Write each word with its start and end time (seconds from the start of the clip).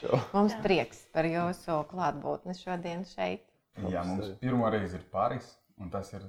Čau. 0.00 0.18
Mums 0.32 0.54
prieks 0.64 1.02
par 1.14 1.28
jūsu 1.28 1.82
klātbūtni 1.90 2.54
šodien 2.56 3.04
šeit. 3.08 3.44
Jā, 3.92 4.02
mums 4.08 4.32
pirmo 4.40 4.68
reizi 4.72 4.96
ir 4.96 5.04
Pāris, 5.12 5.52
un 5.80 5.90
tas 5.92 6.08
ir 6.16 6.24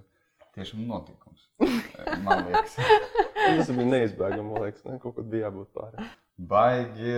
tiešām 0.55 0.83
notikums. 0.90 1.47
Man 2.26 2.46
liekas, 2.49 2.76
Tas 3.42 3.71
bija 3.71 3.88
neizbēgami, 3.88 4.46
man 4.52 4.65
liekas, 4.65 4.84
ne? 4.85 4.97
kaut 5.02 5.15
kad 5.17 5.28
bija 5.31 5.47
jābūt 5.47 5.71
pāri. 5.76 6.06
baigi 6.52 7.15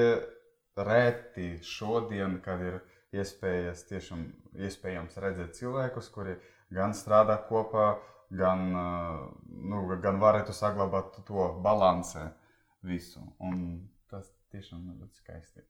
reti 0.77 1.47
šodien, 1.67 2.37
kad 2.45 2.61
ir 2.63 2.79
iespējas 3.13 3.83
tiešām 3.89 4.23
iespējams 4.67 5.17
redzēt 5.21 5.57
cilvēkus, 5.59 6.09
kuri 6.13 6.37
gan 6.73 6.95
strādā 6.97 7.37
kopā, 7.49 7.97
gan, 8.33 8.63
nu, 9.69 9.83
gan 10.01 10.21
varētu 10.21 10.55
saglabāt 10.55 11.19
to 11.27 11.49
balansē 11.65 12.29
visu. 12.85 13.21
Un 13.43 13.89
tas 14.09 14.31
tiešām 14.53 14.87
ir 14.93 15.03
ļoti 15.03 15.21
skaisti. 15.21 15.65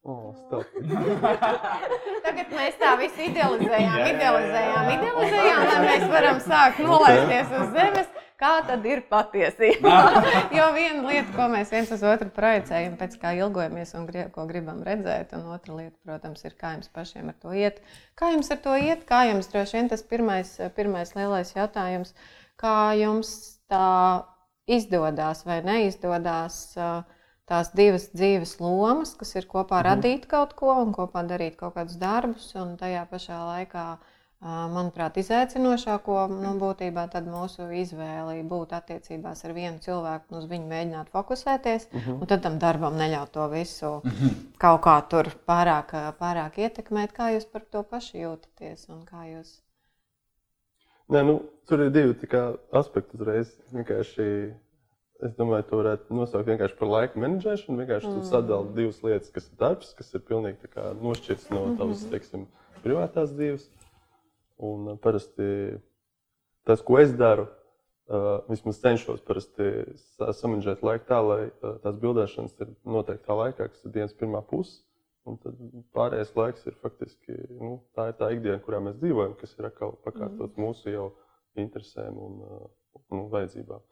O, 0.00 0.32
stāv. 0.32 0.62
Tagad 2.24 2.52
mēs 2.56 2.78
tā 2.80 2.94
visu 2.96 3.20
idealizējām, 3.26 3.82
Jā, 3.84 3.90
jā, 3.90 3.98
jā, 3.98 4.06
jā. 4.06 4.14
idealizējām, 4.14 4.86
idealizējām, 4.94 5.60
lai 5.68 5.80
mēs 5.84 6.06
varam 6.08 6.38
sākt 6.40 6.80
nolaisties 6.86 7.52
uz 7.58 7.74
zemes. 7.76 8.08
Kā 8.40 8.54
tad 8.64 8.86
ir 8.88 9.02
patiesība? 9.10 9.90
jo 10.56 10.70
viena 10.72 11.02
lieta, 11.04 11.28
ko 11.34 11.50
mēs 11.52 11.68
viens 11.74 11.90
uz 11.92 12.00
otru 12.08 12.30
projicējam, 12.32 12.94
pēc 12.96 13.18
kā 13.20 13.34
ilgojamies 13.36 13.92
un 13.98 14.06
gri- 14.08 14.24
ko 14.32 14.46
gribam 14.48 14.80
redzēt, 14.86 15.34
un 15.36 15.50
otra 15.52 15.76
lieta, 15.76 15.98
protams, 16.08 16.46
ir, 16.48 16.54
kā 16.56 16.70
jums 16.78 16.88
pašiem 16.96 17.28
ar 17.28 17.36
to 17.42 17.52
iet. 17.52 17.82
Kā 18.16 18.32
jums 18.32 18.48
ar 18.56 18.62
to 18.64 18.78
iet? 18.80 19.04
Kā 19.10 19.26
jums 19.28 19.52
droši 19.52 19.76
vien 19.76 19.92
tas 19.92 20.00
pirmais, 20.08 20.54
pirmais 20.78 21.12
lielais 21.18 21.52
jautājums, 21.52 22.14
kā 22.56 22.78
jums 22.96 23.34
tā 23.68 24.24
izdodas 24.64 25.44
vai 25.44 25.60
neizdodas? 25.68 26.62
ā, 26.80 26.94
Tās 27.50 27.72
divas 27.74 28.06
dzīves 28.14 28.54
lomas, 28.62 29.16
kas 29.18 29.34
ir 29.34 29.48
kopā 29.50 29.80
radīt 29.82 30.28
kaut 30.30 30.54
ko 30.58 30.70
un 30.84 30.92
kopā 30.94 31.24
darīt 31.26 31.56
kaut 31.58 31.74
kādus 31.74 31.98
darbus, 31.98 32.52
un 32.54 32.76
tajā 32.78 33.02
pašā 33.10 33.38
laikā 33.48 33.86
manuprāt, 34.40 35.18
izaicinošāko 35.20 36.20
nu, 36.32 36.54
būtībā 36.60 37.04
tad 37.12 37.26
mūsu 37.28 37.66
izvēle 37.76 38.38
būt 38.48 38.72
attiecībās 38.78 39.44
ar 39.44 39.52
vienu 39.56 39.82
cilvēku 39.84 40.30
un 40.30 40.38
uz 40.38 40.46
viņu 40.48 40.70
mēģināt 40.70 41.10
fokusēties, 41.12 41.88
un 42.14 42.22
tad 42.30 42.46
tam 42.46 42.56
darbam 42.62 42.96
neļaut 42.96 43.34
to 43.34 43.48
visu 43.52 43.90
kaut 44.62 44.80
kā 44.86 44.96
tur 45.12 45.28
pārāk, 45.50 45.92
pārāk 46.22 46.56
ietekmēt. 46.62 47.12
Kā 47.12 47.34
jūs 47.34 47.50
par 47.50 47.66
to 47.68 47.82
paši 47.82 48.22
jūtaties 48.22 48.88
un 48.94 49.02
kā 49.04 49.26
jūs? 49.28 49.58
Nē, 51.10 51.24
nu, 51.26 51.40
tur 51.66 51.82
ir 51.84 51.92
divi 51.92 52.14
aspekti 52.78 53.18
uzreiz. 53.18 53.52
Vienkārši, 53.74 54.24
es 55.26 55.36
domāju, 55.38 55.66
to 55.68 55.78
varētu 55.80 56.16
nosaukt 56.16 56.48
vienkārši 56.48 56.76
par 56.78 56.90
laika 56.90 57.20
menedžēšanu. 57.20 57.78
Vienkārši 57.82 58.08
mm. 58.08 58.16
tu 58.16 58.28
sadali 58.28 58.74
divas 58.76 59.00
lietas, 59.04 59.30
kas 59.34 59.48
ir 59.50 59.60
darbs, 59.60 59.92
kas 59.98 60.12
ir 60.16 60.24
pilnīgi 60.26 60.70
nošķirts 61.00 61.48
no 61.54 61.62
tavas, 61.78 62.04
teiksim, 62.12 62.46
privātās 62.84 63.32
dzīves. 63.36 63.68
Un 64.70 64.92
uh, 64.92 64.98
parasti 65.00 65.48
tas, 66.68 66.82
ko 66.84 66.98
es 67.00 67.14
daru, 67.16 67.46
uh, 68.10 68.30
vismaz 68.50 68.80
cenšos 68.82 69.24
samanģēt 70.40 70.84
laiku 70.84 71.08
tā, 71.08 71.20
lai 71.24 71.40
uh, 71.48 71.76
tās 71.84 72.00
bildēšanas 72.02 72.56
ir 72.60 72.74
noteiktā 72.84 73.36
laikā, 73.36 73.70
kas 73.72 73.84
ir 73.86 73.96
dienas 73.96 74.16
pirmā 74.16 74.42
puse. 74.46 74.80
Un 75.28 75.36
tad 75.36 75.56
pārējais 75.94 76.32
laiks 76.34 76.64
ir 76.66 76.76
faktiski 76.80 77.34
nu, 77.52 77.74
tā, 77.96 78.08
ir 78.10 78.16
tā 78.18 78.30
ikdiena, 78.34 78.60
kurā 78.64 78.80
mēs 78.82 78.96
dzīvojam, 79.02 79.34
kas 79.40 79.52
ir 79.58 79.68
atkal 79.68 79.92
pakārtots 80.06 80.56
mm. 80.56 80.64
mūsu 80.64 80.92
jau 80.94 81.10
interesēm 81.60 82.16
un, 82.16 82.44
uh, 82.46 83.00
un 83.12 83.26
vajadzībām. 83.32 83.84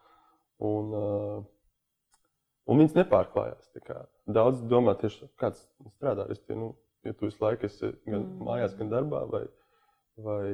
Un, 0.59 0.92
uh, 0.98 1.39
un 2.67 2.83
viņas 2.83 2.97
nepārklājās. 2.98 3.70
Daudz 4.27 4.64
domā, 4.67 4.97
tieši 4.98 5.30
kāds 5.39 5.63
strādā. 5.95 6.27
Respektīvi, 6.29 6.58
Nu, 6.58 6.73
ja 7.07 7.13
tu 7.13 7.29
visu 7.29 7.45
laiku 7.45 7.69
esi 7.69 7.92
gan 8.07 8.24
mm. 8.24 8.42
mājās, 8.45 8.74
gan 8.79 8.91
darbā, 8.92 9.23
vai, 9.30 9.45
vai, 10.24 10.48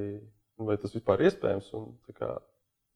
vai 0.60 0.76
tas 0.80 0.92
vispār 0.94 1.22
ir 1.22 1.30
iespējams. 1.30 1.72
Un, 1.78 1.88
tā 2.08 2.16
kā, 2.18 2.30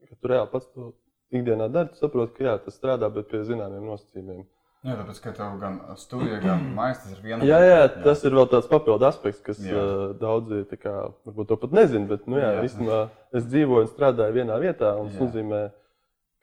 kad 0.04 0.20
tu 0.20 0.30
reāli 0.30 0.52
pats 0.52 0.68
to 0.74 0.92
ikdienā 1.34 1.70
dari, 1.72 1.92
tu 1.92 2.02
saproti, 2.02 2.36
ka 2.36 2.46
jā, 2.46 2.54
tas 2.64 2.76
strādā, 2.78 3.10
bet 3.12 3.30
pie 3.32 3.42
zināmiem 3.48 3.88
nosacījumiem. 3.88 4.44
Jā, 4.86 4.94
tāpēc, 4.94 5.18
ka 5.24 5.32
tev 5.34 5.56
gan 5.58 5.80
studija, 5.98 6.38
gan 6.44 6.68
mājas 6.78 7.02
tas 7.02 7.16
ir 7.16 7.24
viena 7.24 7.48
Jā, 7.48 7.58
jā, 7.64 7.80
tas 8.04 8.22
ir 8.28 8.36
vēl 8.38 8.46
tāds 8.52 8.70
papildu 8.70 9.08
aspekts, 9.08 9.42
kas 9.44 9.58
Jā. 9.64 9.74
uh, 9.74 10.04
daudzi 10.20 10.62
kā, 10.78 10.94
varbūt 11.26 11.50
to 11.50 11.58
pat 11.64 11.74
nezina. 11.80 12.06
Bet, 12.12 12.28
nu, 12.30 12.38
jā, 12.38 12.52
Jā. 12.60 12.68
īstenībā 12.68 13.02
es 13.40 13.48
dzīvoju 13.48 13.88
un 13.88 13.90
strādāju 13.90 14.38
vienā 14.38 14.60
vietā. 14.62 14.94
un 15.00 15.10
Tas 15.10 15.18
Jā. 15.18 15.26
nozīmē, 15.26 15.62
ka 15.72 15.87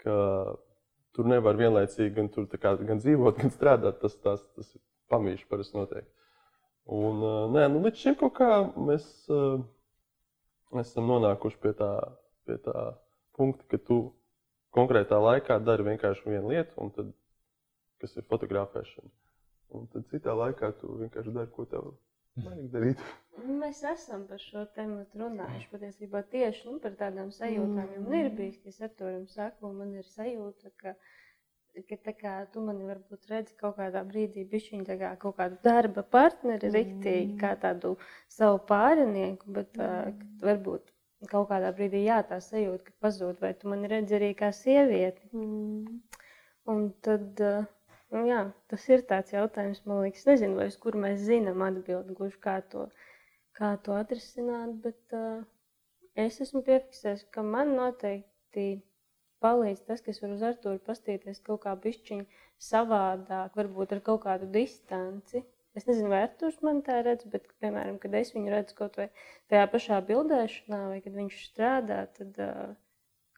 tur 0.05 1.29
nevar 1.29 1.57
vienlaicīgi 1.59 2.13
gan, 2.15 2.29
tur, 2.33 2.47
kā, 2.51 2.75
gan 2.81 3.01
dzīvot, 3.01 3.39
gan 3.41 3.53
strādāt. 3.53 3.99
Tas, 4.03 4.17
tas, 4.23 4.43
tas 4.57 4.69
ir 4.75 4.81
pamīšs 5.11 5.47
parasti 5.51 5.77
notiek. 5.79 6.07
Un, 6.85 7.23
nē, 7.55 7.65
nu, 7.73 7.81
līdz 7.85 8.01
šim 8.03 8.17
kaut 8.19 8.35
kā 8.37 8.49
mēs 8.77 9.05
esam 10.81 11.09
nonākuši 11.09 11.61
pie 11.63 11.73
tā, 11.79 11.91
pie 12.45 12.59
tā 12.61 12.83
punkta, 13.37 13.65
ka 13.71 13.79
tu 13.81 13.99
konkrētā 14.75 15.17
laikā 15.21 15.57
dari 15.63 15.87
vienkārši 15.87 16.29
vienu 16.29 16.51
lietu, 16.51 16.89
tad, 16.97 17.13
kas 18.03 18.17
ir 18.19 18.27
fotografēšana. 18.29 19.09
Un 19.75 19.87
tad 19.91 20.05
citā 20.11 20.35
laikā 20.37 20.71
tu 20.81 20.99
vienkārši 20.99 21.33
dari, 21.35 21.51
ko 21.51 21.65
tev 21.69 21.95
vajag 22.43 22.71
darīt. 22.73 23.03
Mēs 23.45 23.81
esam 23.87 24.23
par 24.29 24.39
šo 24.41 24.63
tēmu 24.75 25.03
runājuši 25.19 25.67
patiesībā 25.71 26.21
tieši 26.31 26.65
nu, 26.69 26.77
par 26.83 26.95
tādām 26.99 27.31
sajūtām. 27.35 27.83
Mm. 27.83 28.07
Man 28.07 28.17
ir 28.19 28.31
bijis, 28.37 28.57
ka 28.63 28.71
es 28.71 28.81
ar 28.87 28.91
to 28.99 29.11
jums 29.11 29.35
saku, 29.37 29.71
man 29.75 29.93
ir 29.99 30.07
sajūta, 30.07 30.71
ka, 30.81 30.95
ka 31.89 31.99
tā 32.07 32.15
kā, 32.15 32.33
tu 32.53 32.63
mani 32.65 32.87
varbūt 32.87 33.29
redzi 33.31 33.55
kaut 33.59 33.77
kādā 33.79 34.03
brīdī, 34.07 34.45
bišķiņ 34.51 34.87
tā 34.87 34.97
kā 35.01 35.13
kaut 35.21 35.37
kādu 35.39 35.59
darba 35.67 36.05
partneri, 36.17 36.71
riktīgi, 36.75 37.37
kā 37.41 37.53
tādu 37.61 37.95
savu 38.31 38.61
pārinieku, 38.71 39.55
bet 39.59 39.79
uh, 39.79 40.11
ka 40.15 40.49
varbūt 40.49 40.91
kaut 41.31 41.49
kādā 41.51 41.71
brīdī 41.75 42.05
jā, 42.05 42.21
tā 42.27 42.39
sajūta, 42.43 42.87
ka 42.89 43.07
pazūd, 43.07 43.39
vai 43.43 43.53
tu 43.59 43.71
mani 43.71 43.91
redzi 43.91 44.19
arī 44.19 44.33
kā 44.39 44.51
sievieti. 44.55 45.27
Mm. 45.35 46.01
Un 46.71 46.87
tad, 47.05 47.43
uh, 47.45 47.67
nu, 48.15 48.23
jā, 48.29 48.41
tas 48.71 48.85
ir 48.89 49.03
tāds 49.09 49.33
jautājums, 49.35 49.83
man 49.89 50.01
liekas, 50.05 50.25
nezinu, 50.29 50.57
vai 50.59 50.69
uz 50.71 50.77
kur 50.81 50.97
mēs 51.05 51.25
zinām 51.27 51.63
atbildi, 51.65 52.15
gluži 52.17 52.39
kā 52.45 52.57
to, 52.71 52.87
kā 53.57 53.75
to 53.85 53.95
atrisināt, 53.99 54.77
bet 54.85 55.15
uh, 55.17 55.43
es 56.25 56.39
esmu 56.45 56.63
piefiksējis, 56.67 57.25
ka 57.35 57.43
man 57.45 57.75
noteikti 57.75 58.67
palīdz 59.43 59.83
tas, 59.89 60.01
ka 60.03 60.13
es 60.13 60.21
varu 60.23 60.37
uz 60.37 60.45
Artūru 60.47 60.79
pastīties 60.85 61.43
kaut 61.45 61.65
kā 61.65 61.75
bišķiņ 61.83 62.23
savādāk, 62.69 63.57
varbūt 63.59 63.97
ar 63.97 64.01
kaut 64.07 64.23
kādu 64.23 64.49
distanci. 64.53 65.43
Es 65.75 65.83
nezinu, 65.89 66.07
vai 66.13 66.23
Artūrs 66.23 66.61
man 66.63 66.79
tā 66.87 67.01
redz, 67.03 67.27
bet, 67.31 67.49
piemēram, 67.59 67.99
kad 67.99 68.15
es 68.15 68.31
viņu 68.31 68.53
redzu 68.53 68.77
kaut 68.77 68.95
vai 69.01 69.09
tajā 69.51 69.65
pašā 69.73 69.99
bildēšanā, 70.07 70.81
vai 70.93 71.01
kad 71.03 71.17
viņš 71.19 71.41
strādā, 71.49 71.99
tad 72.15 72.39
uh, 72.39 72.71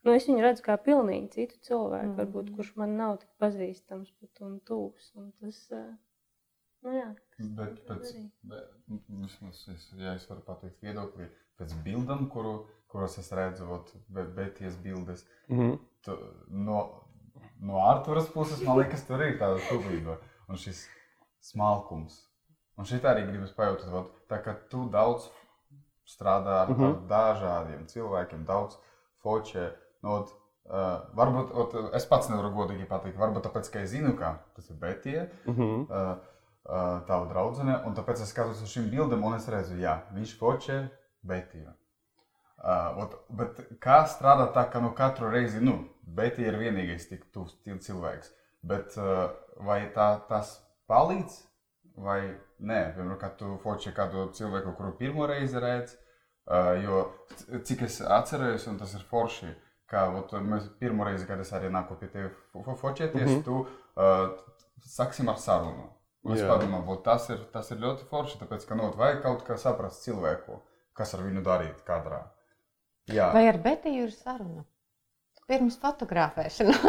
Nu, 0.04 0.14
es 0.14 0.28
viņu 0.28 0.42
redzu 0.44 0.62
kā 0.62 0.76
pilnīgi 0.80 1.32
citu 1.34 1.58
cilvēku, 1.66 2.12
mm. 2.12 2.18
varbūt, 2.20 2.52
kurš 2.56 2.74
man 2.78 2.94
nav 2.96 3.16
tik 3.22 3.30
pazīstams 3.42 4.12
pat 4.20 4.42
un 4.46 4.60
tūs. 4.68 5.08
Un 5.18 5.32
tas, 5.40 5.58
nu 6.86 6.94
jā, 6.94 7.08
tas 7.36 7.48
Bet 7.58 7.80
pēc, 7.88 8.12
bet, 8.52 8.70
nu, 8.86 9.00
vismaz, 9.24 9.64
es, 9.74 9.88
ja 9.98 10.14
es 10.14 10.28
varu 10.30 10.44
pateikt 10.46 10.82
viedokli, 10.86 11.26
pēc 11.58 11.74
bildām, 11.84 12.28
kuru, 12.30 12.60
kuras 12.88 13.18
es 13.18 13.32
redzu, 13.34 13.66
ot, 13.74 13.90
beties 14.36 14.78
bildes, 14.84 15.26
Mhm. 15.50 15.74
tu, 16.06 16.16
no, 16.48 16.78
no 17.60 17.82
Arturas 17.82 18.30
puses, 18.30 18.62
man 18.62 18.78
liekas, 18.78 19.04
tur 19.06 19.20
ir 19.26 19.38
tāda 19.38 19.58
tuvība 19.68 20.18
un 20.48 20.56
šis 20.56 20.86
smalkums. 21.50 22.22
Un 22.78 22.86
šī 22.86 23.00
arī 23.02 23.26
gribas 23.26 23.50
pajautāt, 23.56 23.90
ot, 23.92 24.14
tā 24.30 24.38
kā 24.44 24.54
tu 24.70 24.86
daudz 24.90 25.26
strādā 26.06 26.62
ar, 26.62 26.70
Mhm. 26.70 26.84
ar 26.84 26.94
dažādiem 27.10 27.86
cilvēkiem, 27.90 28.46
daudz 28.46 28.78
fočē, 29.22 29.74
nu, 30.02 30.12
ot, 30.20 30.32
uh, 30.68 31.08
varbūt, 31.18 31.52
ot, 31.62 31.76
es 31.96 32.06
pats 32.10 32.28
nevaru 32.30 32.52
godīgi 32.56 32.86
pateikt, 32.90 33.18
varbūt 33.18 33.46
tāpēc, 33.48 33.70
ka 33.72 33.82
es 33.84 33.90
zinu, 33.94 34.14
ka 34.18 34.38
tas 34.56 34.70
ir 34.70 34.76
betie, 34.80 35.28
Mhm. 35.46 35.86
uh, 35.88 36.16
uh, 36.68 37.00
tava 37.08 37.26
draudzene, 37.32 37.80
un 37.86 37.94
tāpēc 37.96 38.22
es 38.22 38.30
skatos 38.34 38.62
uz 38.62 38.70
šīm 38.74 38.90
bildēm, 38.92 39.24
un 39.24 39.34
es 39.38 39.48
redzu, 39.48 39.76
jā, 39.80 40.00
viņš 40.14 40.38
fočē 40.38 40.80
Betiju. 41.28 41.72
Uh, 42.58 42.98
ot, 43.04 43.12
bet 43.30 43.58
kā 43.82 44.00
strādāt 44.10 44.50
tā, 44.54 44.64
ka 44.70 44.80
nu 44.82 44.90
katru 44.94 45.30
reizi, 45.30 45.60
nu, 45.62 45.76
Betija 46.02 46.50
ir 46.50 46.58
vienīgais 46.58 47.06
tik 47.08 47.28
tuvs 47.34 47.54
cilvēks, 47.64 48.32
bet 48.66 48.96
uh, 48.98 49.30
vai 49.62 49.84
tā, 49.94 50.08
tas 50.28 50.56
palīdz, 50.90 51.36
vai 52.02 52.34
nē, 52.58 52.80
piemēram, 52.96 53.18
kad 53.20 53.36
tu 53.38 53.58
fočē 53.62 53.92
kādu 53.94 54.28
cilvēku, 54.34 54.74
kuru 54.78 54.92
pirmo 54.98 55.26
reizi 55.30 55.58
redz, 55.62 55.94
uh, 56.50 56.74
jo 56.82 57.04
cik 57.62 57.82
es 57.86 58.00
atceros, 58.02 58.66
un 58.66 58.78
tas 58.78 58.94
ir 58.94 59.06
forši, 59.06 59.52
ka 59.90 60.06
ot, 60.18 60.32
mēs 60.44 60.68
pirmo 60.80 61.06
reizi, 61.08 61.26
kad 61.26 61.40
es 61.40 61.52
arī 61.56 61.70
nāku 61.72 61.96
pie 62.00 62.08
tevi 62.12 62.30
fo- 62.52 62.64
fo- 62.66 62.76
fočēties, 62.82 63.24
mm 63.24 63.36
-hmm. 63.36 63.44
tu 63.44 63.60
uh, 63.60 64.38
sāksim 64.84 65.28
ar 65.32 65.38
sarunu. 65.38 65.88
Un 66.24 66.34
Es 66.34 66.42
padomāju, 66.42 66.84
"Vot 66.84 67.04
tas 67.04 67.28
ir, 67.30 67.38
tas 67.52 67.70
ir 67.70 67.78
ļoti 67.78 68.04
forši, 68.10 68.38
tāpēc, 68.40 68.66
ka 68.68 68.74
nu, 68.74 68.90
vajag 68.96 69.22
kaut 69.22 69.44
kā 69.48 69.56
saprast 69.56 70.02
cilvēku, 70.04 70.60
kas 70.92 71.14
ar 71.14 71.20
viņu 71.20 71.42
darīt 71.42 71.84
kadrā. 71.86 72.22
Jā, 73.08 73.32
Vai 73.32 73.48
ar 73.48 73.58
Betiju 73.58 74.02
ir 74.04 74.10
saruna? 74.12 74.64
pirms 75.48 75.78
fotografēšanās. 75.80 76.82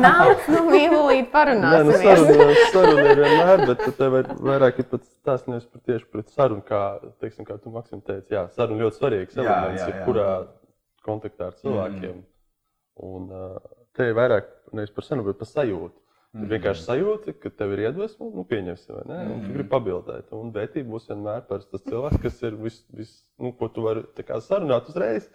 Nāc, 0.00 0.46
nu, 0.48 0.62
mīlīgi, 0.70 1.26
Nē, 1.60 1.82
nu, 1.84 1.92
saruna, 2.00 2.46
saruna 2.72 3.02
ir 3.10 3.20
vienmēr, 3.20 3.64
bet 3.68 3.84
tev 3.98 4.16
ir 4.22 4.30
vairāk 4.40 4.80
ir 4.80 4.86
pats 4.94 5.10
tās 5.26 5.44
nevis 5.50 5.66
par 5.68 5.82
tieši 5.90 6.08
pret 6.14 6.32
sarunu, 6.32 6.64
kā, 6.64 6.80
teiksim, 7.20 7.44
kā 7.44 7.58
tu 7.60 7.72
Maksim 7.74 8.00
teici, 8.06 8.32
jā, 8.32 8.46
saruna 8.56 8.86
ļoti 8.86 8.96
svarīgs 8.96 9.36
Jā, 9.36 9.44
elements, 9.44 9.82
jā, 9.82 9.90
ir 9.92 9.98
jā. 9.98 10.04
kurā 10.08 10.28
kontaktā 11.06 11.50
ar 11.50 11.58
cilvēkiem. 11.60 12.22
Un 13.08 13.28
uh, 13.32 13.58
te 13.96 14.10
ir 14.10 14.16
vairāk 14.18 14.48
nevis 14.76 14.92
par 14.94 15.06
sarunu, 15.06 15.26
bet 15.30 15.40
par 15.40 15.50
sajūtu. 15.50 15.98
Ir 16.32 16.48
vienkārši 16.48 16.86
sajūta, 16.86 17.34
ka 17.36 17.50
tev 17.52 17.74
ir 17.74 17.82
iedvesma, 17.82 18.24
nu, 18.32 18.42
pieņemsim, 18.48 18.94
vai 18.96 19.02
ne? 19.10 19.16
Un 19.34 19.40
tu 19.44 19.50
gribi 19.52 19.68
pabildēt. 19.68 20.30
Un 20.32 20.48
vērtība 20.54 20.88
būs 20.94 21.10
vienmēr 21.10 21.42
par 21.48 21.60
tas 21.68 21.82
cilvēks, 21.84 22.22
kas 22.22 22.38
ir 22.48 22.56
vis, 22.56 22.78
vis 22.96 23.10
nu, 23.36 23.52
ko 23.58 23.68
tu 23.68 23.84
vari 23.84 24.06
sarunāt 24.40 24.88
uzreiz. 24.88 25.28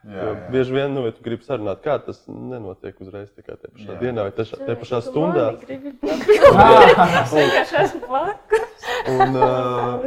Jā, 0.00 0.16
jā. 0.16 0.32
bieži 0.50 0.74
vien, 0.74 0.94
nu, 0.96 1.04
ja 1.06 1.12
tu 1.14 1.22
gribi 1.22 1.44
sarunāt, 1.46 1.82
kā 1.84 1.98
tas 2.02 2.22
nenotiek 2.26 2.98
uzreiz 3.04 3.28
tikai 3.36 3.58
tajā 3.60 3.74
pašā 3.76 3.92
Jā. 3.92 3.98
dienā 4.00 4.26
vai 4.26 4.32
tajā 4.40 4.76
pašā 4.80 5.02
Tu 5.04 5.12
stundā. 5.12 5.46
Es 7.20 7.34
vienkārši 7.36 7.80
esmu 7.84 8.06
blakus. 8.08 8.69
Un, 9.08 9.36
uh, 9.36 10.02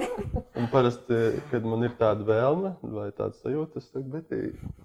un 0.60 0.68
parasti, 0.72 1.18
kad 1.50 1.63
man 1.66 1.81
ir 1.88 1.95
tāda 1.98 2.25
vēlme 2.28 2.75
vai 2.94 3.07
tāda 3.16 3.34
sajūta, 3.40 3.81
es 3.81 3.88
saku, 3.90 4.06
bet 4.13 4.34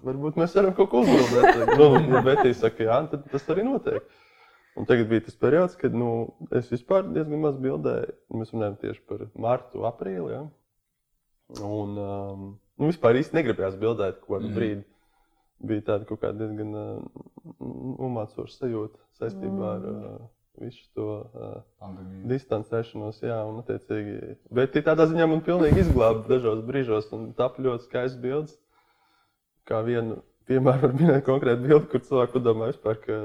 varbūt 0.05 0.39
mēs 0.39 0.55
varam 0.57 0.73
kaut 0.77 0.89
ko 0.91 1.03
uzbūvēt. 1.05 1.75
Nu, 1.77 1.89
ja 2.15 2.23
Betī 2.25 2.53
saka, 2.57 2.87
jā, 2.87 2.97
tad 3.11 3.27
tas 3.31 3.45
arī 3.53 3.65
notiek. 3.67 4.01
Un 4.79 4.87
tagad 4.89 5.09
bija 5.11 5.25
tas 5.27 5.35
periods, 5.35 5.75
kad 5.77 5.93
nu, 5.97 6.09
es 6.55 6.69
vispār 6.71 7.05
diezgan 7.11 7.41
maz 7.43 7.57
bildēju. 7.61 8.13
Mēs 8.39 8.53
runājam 8.55 8.77
tieši 8.81 9.01
par 9.09 9.25
martu, 9.35 9.83
aprīli. 9.89 10.31
Ja? 10.31 10.43
Un 11.65 11.97
um, 11.99 12.45
nu, 12.79 12.89
vispār 12.89 13.17
īsti 13.19 13.35
negribējās 13.39 13.77
bildēt 13.81 14.21
kaut 14.23 14.37
kādu 14.37 14.49
Mhm. 14.49 14.55
brīdi. 14.57 14.85
Bija 15.69 15.81
tāda 15.89 16.05
kaut 16.07 16.21
kāda 16.21 16.45
diezgan 16.45 16.69
uh, 16.79 16.99
umācoša 17.59 18.53
sajūta 18.61 19.01
saistībā 19.19 19.73
ar 19.75 19.87
uh, 19.89 20.19
visu 20.61 20.85
to. 20.97 21.09
Uh, 21.33 21.99
distancēšanos, 22.29 23.21
jā, 23.25 23.37
un 23.49 23.61
attiecīgi. 23.63 24.35
Bet 24.53 24.73
tā 24.75 24.83
tādā 24.85 25.07
ziņā 25.09 25.29
man 25.31 25.43
pilnīgi 25.45 25.85
izglāba 25.85 26.25
dažos 26.29 26.63
brīžos, 26.67 27.11
un 27.15 27.29
tā 27.37 27.51
ļoti 27.57 27.87
skaists 27.87 28.19
bildes. 28.21 28.57
Kā 29.69 29.83
vienu 29.85 30.19
piemēru 30.49 30.87
var 30.87 30.97
minēt 30.97 31.25
konkrēti 31.27 31.67
bildi, 31.67 31.87
kur 31.91 32.03
cilvēki 32.05 32.35
padomā 32.37 32.71
vispār, 32.71 32.99
ka 33.03 33.17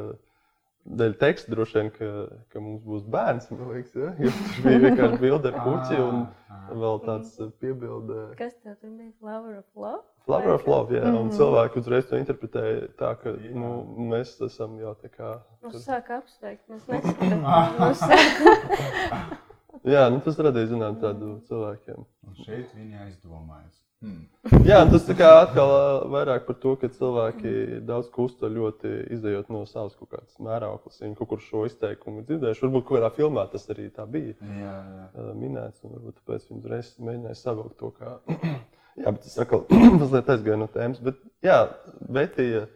dēļ 0.85 1.15
teksta 1.21 1.55
droši 1.55 1.79
vien, 1.79 1.93
ka, 1.95 2.11
ka 2.53 2.61
mums 2.61 2.83
būs 2.85 3.07
bērns, 3.13 3.49
man 3.53 3.71
liekas, 3.73 3.95
ja? 3.97 4.13
jo 4.21 4.33
tur 4.35 4.67
bija 4.67 4.83
vienkārši 4.89 5.21
bilde 5.23 5.53
ar 5.53 5.61
puķi 5.67 6.01
un 6.05 6.25
Ah, 6.65 6.73
vēl 6.81 7.01
tāds 7.05 7.33
piebilde. 7.61 8.21
Kas 8.39 8.55
tev 8.63 8.77
tur 8.81 8.93
bija? 8.97 9.11
Flower 9.21 9.59
of 9.59 9.67
love? 9.77 10.05
Flower 10.25 10.55
of 10.57 10.67
love, 10.67 10.95
jā, 10.97 11.03
un 11.05 11.27
Mhm. 11.29 11.35
cilvēki 11.37 11.79
uzreiz 11.83 12.07
to 12.09 12.17
interpretēja 12.17 12.89
tā, 12.97 13.11
ka 13.21 13.35
nu, 13.53 13.85
mēs 14.09 14.39
esam 14.47 14.79
jau 14.81 14.95
tā 14.97 15.11
kā. 15.13 15.35
Mums 15.63 15.75
tur- 15.75 15.85
sāk 15.85 16.09
apsveikt, 16.17 16.65
mēs. 16.71 16.87
Mums 17.79 18.01
sāk 18.01 19.39
Jā, 19.85 20.07
nu, 20.09 20.21
tas 20.25 20.39
radīja 20.41 20.71
zinām 20.73 20.97
tādu 21.01 21.35
cilvēkiem. 21.49 22.05
Un 22.25 22.35
šeit 22.41 22.71
viņi 22.73 22.97
aizdomājas. 23.05 23.81
Hmm. 24.05 24.23
Jā, 24.65 24.79
tas 24.91 25.05
tā 25.09 25.15
kā 25.17 25.29
atkal 25.43 26.09
vairāk 26.13 26.47
par 26.47 26.57
to, 26.61 26.73
ka 26.77 26.89
cilvēki 26.93 27.85
daudz 27.89 28.09
ko 28.13 28.25
uztver 28.29 28.51
ļoti 28.53 28.91
izējot 29.17 29.49
no 29.53 29.63
savas 29.69 29.95
kaut 29.97 30.11
kādas 30.13 30.37
mērauklas. 30.41 31.01
Viņi 31.05 31.17
kaut 31.21 31.29
kur 31.29 31.41
šo 31.41 31.63
izteikumu 31.69 32.21
ir 32.21 32.27
dzirdējuši. 32.31 32.65
Varbūt 32.65 32.85
kaut 32.89 32.99
kādā 32.99 33.11
filmā 33.17 33.45
tas 33.53 33.65
arī 33.73 33.91
tā 33.93 34.05
bija 34.09 34.35
Jā, 34.41 34.75
jā. 35.17 35.29
minēts, 35.41 35.85
un 35.85 35.97
varbūt 35.99 36.21
tāpēc 36.21 36.49
viņi 36.51 36.61
uzreiz 36.65 36.95
mēģināja 37.01 37.41
savilkt 37.45 37.77
to 37.81 37.93
kā. 38.01 38.19
jā, 39.01 39.11
bet 39.11 39.23
tas 39.25 39.39
atkal 39.45 39.65
mazliet 40.01 40.31
aizgāja 40.35 40.59
no 40.61 40.69
tēmas. 40.75 41.01
Bet, 41.05 41.21
jā, 41.45 41.59
Betija 42.17 42.67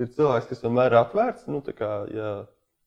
ir 0.00 0.10
cilvēks, 0.16 0.48
kas 0.50 0.64
vienmēr 0.64 0.92
ir 0.92 0.98
atvērts. 1.02 1.48
Nu, 1.52 1.62
kā, 1.76 1.92
ja 2.12 2.32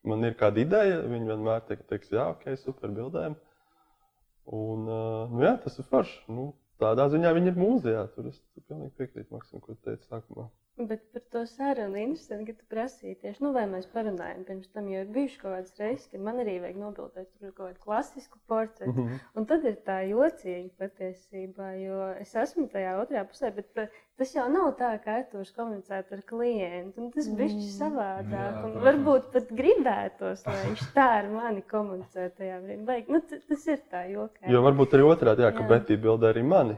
man 0.07 0.25
ir 0.27 0.37
kāda 0.39 0.61
ideja, 0.63 1.01
viņi 1.05 1.31
vienmēr 1.31 1.65
teiks, 1.69 1.87
teiks 1.91 2.13
jā, 2.13 2.27
ok, 2.35 2.47
super 2.61 2.93
bildēm. 2.93 3.37
Un, 4.55 4.85
nu, 4.85 5.41
jā, 5.41 5.55
tas 5.63 5.79
ir 5.81 5.89
forši. 5.89 6.19
Nu, 6.29 6.51
tādā 6.81 7.07
ziņā 7.13 7.33
viņi 7.37 7.51
ir 7.51 7.57
mūzijā. 7.59 8.05
Tur 8.15 8.29
es 8.29 8.37
pilnīgi 8.67 8.93
piekrītu 8.99 9.33
Maksim, 9.33 9.63
ko 9.63 9.73
tu 9.73 9.81
teici 9.89 10.05
sākumā. 10.09 10.49
Bet 10.77 10.99
par 11.13 11.21
to 11.31 11.45
sarunu 11.47 11.95
interesanti, 11.95 12.51
ka 12.51 12.59
tu 12.59 12.65
prasīji 12.67 13.15
tieši, 13.21 13.39
nu, 13.45 13.53
vai 13.55 13.61
mēs 13.71 13.85
parunājam 13.93 14.41
pirms 14.43 14.67
tam, 14.73 14.89
jo 14.91 14.99
ir 15.05 15.07
bijuši 15.07 15.37
kaut 15.39 15.53
kādas 15.53 15.77
reizes, 15.79 16.09
kad 16.11 16.19
man 16.19 16.41
arī 16.43 16.57
vajag 16.59 16.75
nobildēt 16.81 17.29
tur 17.39 17.53
kaut 17.55 17.69
kādu 17.69 17.79
klasisku 17.85 18.37
portretu. 18.47 18.91
Mm 18.91 19.05
-hmm. 19.07 19.19
Un 19.35 19.45
tad 19.45 19.63
ir 19.65 19.77
tā 19.87 20.01
jocīgi 20.09 20.71
patiesībā, 20.81 21.69
jo 21.79 22.09
es 22.19 22.35
esmu 22.35 22.67
tajā 22.67 22.91
otrā 23.05 23.23
pusē, 23.23 23.53
bet 23.55 23.73
ta- 23.73 23.87
tas 24.17 24.35
jau 24.35 24.49
nav 24.51 24.75
tā, 24.77 24.99
ka 25.03 25.11
Arthurs 25.11 25.53
komunicētu 25.55 26.13
ar 26.13 26.21
klientu. 26.21 27.01
un 27.01 27.11
Tas 27.11 27.27
bija 27.29 27.47
Mm. 27.55 27.59
savādāk. 27.79 28.31
Jā, 28.31 28.63
un 28.65 28.71
protams. 28.73 28.83
Varbūt 28.85 29.31
pat 29.31 29.51
gribētos, 29.51 30.45
lai 30.45 30.65
viņš 30.65 30.93
tā 30.93 31.07
ar 31.23 31.29
mani 31.29 31.61
komunicē 31.61 32.29
tajā 32.37 32.59
brīdī. 32.61 32.85
Vajag, 32.85 33.09
nu, 33.09 33.21
tas 33.49 33.67
ir 33.67 33.79
tā 33.91 34.11
joki. 34.11 34.51
Jo 34.51 34.61
varbūt 34.61 34.91
arī 34.93 35.03
otrādi, 35.15 35.39
jā, 35.41 35.51
ka. 35.57 35.63
Betija 35.67 35.97
bildē 35.97 36.33
arī 36.33 36.43
mani. 36.43 36.77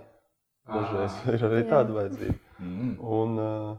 Ah. 0.68 0.74
Dažreiz 0.74 1.34
ir 1.34 1.50
arī 1.50 1.64
tāda 1.70 1.92
vajadzība. 1.94 2.36
Mm. 2.60 2.96
Un, 3.00 3.38
ā, 3.38 3.78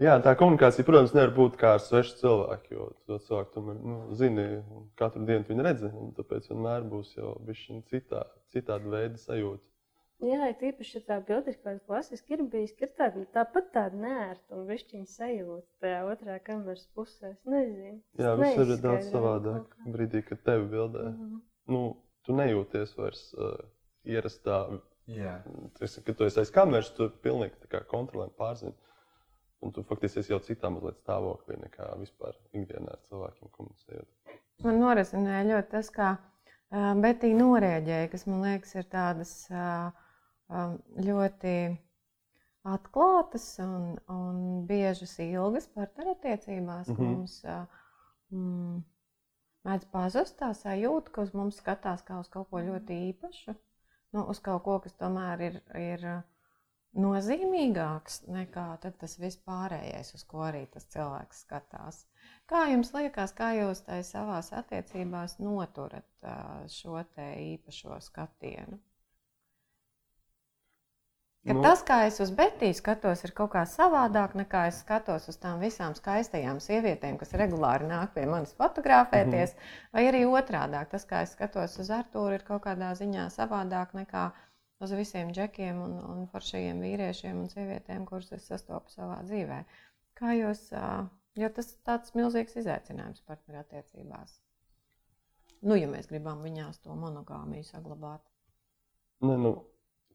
jā, 0.00 0.14
tā 0.24 0.34
komunikācija, 0.38 0.84
protams, 0.86 1.14
nevar 1.16 1.32
būt 1.36 1.56
kā 1.60 1.74
ar 1.76 1.82
svešu 1.82 2.16
cilvēku, 2.20 2.70
jo 2.76 2.86
to 3.06 3.18
cilvēku 3.26 3.52
tomēr 3.56 3.80
nu, 3.82 3.98
zini, 4.18 4.46
un 4.72 4.86
katru 4.96 5.24
dienu 5.28 5.44
viņu 5.48 5.66
redzi. 5.66 5.90
un 5.92 6.12
Tāpēc 6.16 6.48
vienmēr 6.52 6.86
būs 6.92 7.14
jau 7.16 7.34
bišķiņ 7.48 7.82
citā, 7.90 8.24
citāda 8.54 8.88
veida 8.94 9.20
sajūta. 9.20 9.64
Jā, 10.22 10.52
ir 10.52 10.54
tīpaši, 10.60 11.00
ja 11.00 11.02
tā 11.08 11.16
bilde 11.26 11.50
ir 11.50 11.56
kaut 11.58 11.64
kāda 11.66 11.80
klasiska, 11.88 12.36
ir 12.36 12.44
bijis, 12.46 12.76
ir 12.78 12.92
tāda, 12.94 13.24
tāpat 13.34 13.72
tāda 13.74 13.98
nērta 13.98 14.54
un 14.54 14.68
višķiņa 14.68 15.08
sajūta 15.10 15.66
tajā 15.82 16.04
otrā 16.12 16.36
kameras 16.46 16.84
pusē. 16.94 17.32
Es 17.32 17.42
nezinu. 17.50 17.96
Jā, 18.22 18.36
viss 18.38 18.60
ir 18.62 18.76
daudz 18.84 19.08
savādāk. 19.10 19.74
Brīdī, 19.90 20.22
kad 20.28 20.44
tevi 20.46 20.68
bildē, 20.70 21.08
Mhm. 21.10 21.40
nu, 21.74 21.82
tu 22.22 22.32
nejūties 22.38 22.94
vairs 22.96 23.34
uh, 23.34 23.56
ierastā 24.06 24.78
Jā. 25.10 25.42
Tas, 25.80 25.96
kad 26.06 26.16
tu 26.16 26.24
esi 26.24 26.38
aiz 26.38 26.50
kameras, 26.54 26.92
tu 26.94 27.08
pilnīgi 27.24 27.58
tā 27.64 27.66
kā 27.72 27.80
kontrolē 27.90 28.28
pārzini. 28.38 28.72
Un 29.62 29.72
tu 29.74 29.84
faktiski 29.86 30.20
esi 30.20 30.32
jau 30.32 30.40
citā 30.42 30.70
mazliet 30.74 30.98
stāvoklī 31.04 31.56
nekā 31.60 31.92
vispār 32.00 32.34
ikdienā 32.50 32.96
ar 32.96 33.02
cilvēkiem 33.08 33.52
komunicējot. 33.54 34.36
Man 34.66 34.80
norisināja 34.82 35.44
ļoti 35.48 35.70
tas, 35.76 35.90
kā 35.94 36.08
Betija 36.72 37.36
norēģēja, 37.36 38.08
kas 38.12 38.26
man 38.26 38.42
liekas, 38.46 38.74
ir 38.80 38.86
tādas 38.90 39.32
ļoti 41.06 41.54
atklātas 42.72 43.46
un, 43.62 43.98
un 44.12 44.40
biežas 44.66 45.18
ilgas 45.24 45.68
partnerattiecībās. 45.74 46.88
Mm. 46.88 46.96
-hmm. 46.96 47.12
Mums 47.12 47.44
mm, 48.30 48.82
mēdz 49.68 49.88
pazust 49.92 50.38
tā 50.40 50.52
sajūta, 50.56 51.12
ka 51.12 51.26
uz 51.26 51.34
mums 51.34 51.60
skatās 51.62 52.02
kā 52.06 52.18
uz 52.20 52.28
kaut 52.32 52.50
ko 52.50 52.62
ļoti 52.62 52.98
īpašu. 53.10 53.54
Nu, 54.12 54.26
uz 54.28 54.40
kaut 54.44 54.62
ko, 54.64 54.78
kas 54.84 54.94
tomēr 55.00 55.40
ir, 55.40 55.60
ir 55.78 56.06
nozīmīgāks 56.94 58.22
nekā 58.28 58.66
tas 58.84 59.18
vispārējais, 59.20 60.12
uz 60.18 60.24
ko 60.28 60.44
arī 60.48 60.66
tas 60.72 60.86
cilvēks 60.92 61.44
skatās. 61.46 62.04
Kā 62.50 62.66
jums 62.68 62.92
liekas, 62.94 63.32
kā 63.32 63.52
jūs 63.56 63.84
tai 63.88 64.02
savās 64.04 64.52
attiecībās 64.52 65.38
noturat 65.40 66.32
šo 66.68 67.02
te 67.14 67.28
īpašo 67.54 68.00
skatienu? 68.00 68.80
Ka 71.42 71.54
Nu. 71.56 71.62
tas, 71.62 71.80
kā 71.82 71.96
es 72.06 72.20
uz 72.22 72.30
Betiju 72.30 72.74
skatos, 72.78 73.24
ir 73.26 73.32
kaut 73.34 73.50
kā 73.50 73.64
savādāk 73.66 74.36
nekā 74.38 74.60
es 74.70 74.76
skatos 74.84 75.24
uz 75.32 75.38
tām 75.42 75.58
visām 75.58 75.96
skaistajām 75.98 76.60
sievietēm, 76.62 77.16
kas 77.18 77.34
regulāri 77.40 77.88
nāk 77.90 78.12
pie 78.14 78.28
manis 78.30 78.54
fotografēties, 78.60 79.56
mm 79.56 79.58
-hmm. 79.58 79.88
vai 79.92 80.04
arī 80.10 80.20
otrādi. 80.38 80.84
Tas, 80.92 81.06
kā 81.12 81.22
es 81.26 81.32
skatos 81.34 81.74
uz 81.82 81.90
Arthuru, 81.90 82.38
ir 82.38 82.44
kaut 82.46 82.62
kādā 82.62 82.92
ziņā 83.00 83.26
savādāk 83.38 83.90
nekā 83.98 84.30
uz 84.84 84.92
visiem 84.96 85.32
džekiem 85.34 85.80
un, 85.82 85.96
un 86.12 86.22
foršajiem 86.32 86.82
vīriešiem 86.84 87.42
un 87.44 87.50
sievietēm, 87.52 88.06
kurus 88.08 88.32
es 88.36 88.46
sastopu 88.50 88.92
savā 88.92 89.20
dzīvē. 89.26 89.62
Kā 90.18 90.34
jūs, 90.36 90.68
jo 91.38 91.50
tas 91.56 91.72
ir 91.72 91.82
tāds 91.88 92.14
milzīgs 92.18 92.56
izaicinājums 92.60 93.24
partnerattiecībās. 93.28 94.38
Nu, 95.62 95.76
ja 95.78 95.86
mēs 95.90 96.08
gribam 96.10 96.42
viņās 96.42 96.82
to 96.82 96.94
monogāmiju 96.98 97.64
saglabāt. 97.68 98.24
Ne, 99.22 99.36
nu, 99.38 99.52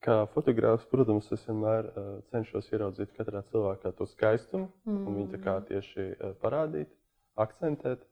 kā 0.04 0.18
fotogrāfs, 0.34 0.88
protams, 0.92 1.30
es 1.32 1.46
vienmēr 1.48 1.88
uh, 1.88 2.10
cenšos 2.34 2.68
ieraudzīt 2.74 3.14
katrā 3.16 3.42
cilvēkā 3.52 3.94
to 3.96 4.08
skaistumu 4.12 4.68
un 4.92 5.08
viņu 5.22 5.40
kā 5.44 5.58
tieši 5.70 6.10
uh, 6.12 6.34
parādīt, 6.44 6.92
akcentēt. 7.40 8.04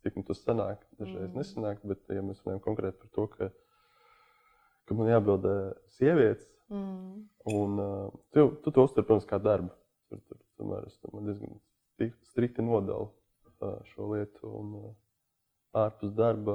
Cik 0.00 0.14
nu 0.16 0.22
tas 0.24 0.38
sanāk, 0.40 0.84
dažreiz 0.96 1.28
Mm. 1.28 1.36
nesanāk, 1.36 1.82
bet, 1.84 2.06
ja 2.08 2.22
mēs 2.24 2.38
runājam 2.40 2.62
konkrēti 2.64 3.02
par 3.02 3.10
to, 3.16 3.26
ka, 3.34 3.50
ka 4.90 4.98
man 4.98 5.14
jābildē 5.14 5.54
sievietes, 5.94 6.50
Mm. 6.70 7.28
Un 7.44 7.78
uh, 7.78 8.10
tu, 8.30 8.60
tu 8.62 8.70
to 8.70 8.84
uztver, 8.86 9.02
protams, 9.02 9.26
kā 9.26 9.40
darbu. 9.42 9.72
Tur, 10.06 10.20
tur, 10.28 10.38
tomēr 10.58 10.86
es 10.86 10.98
tomēr 11.02 11.24
diezgan 11.26 12.12
strikti 12.30 12.62
nodalu 12.62 13.08
uh, 13.10 13.80
šo 13.90 14.12
lietu. 14.12 14.46
Un, 14.46 14.76
uh, 14.78 14.92
ārpus 15.82 16.14
darba 16.14 16.54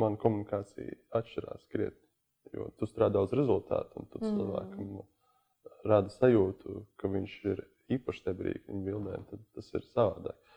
man 0.00 0.16
komunikācija 0.20 0.96
atšķirās 1.18 1.66
krietni. 1.72 2.08
Jo 2.56 2.70
tu 2.80 2.88
strādā 2.88 3.20
uz 3.24 3.32
rezultātu, 3.36 4.00
un 4.00 4.08
tu 4.12 4.20
Mm. 4.22 4.38
cilvēkam 4.38 5.02
rada 5.84 6.12
sajūtu, 6.12 6.86
ka 6.96 7.08
viņš 7.12 7.34
ir 7.52 7.62
īpaši 7.92 8.24
tebrīgi 8.24 8.64
viņa 8.70 8.84
bildēm, 8.88 9.26
tad 9.30 9.44
tas 9.52 9.68
ir 9.74 9.84
savādāk. 9.92 10.56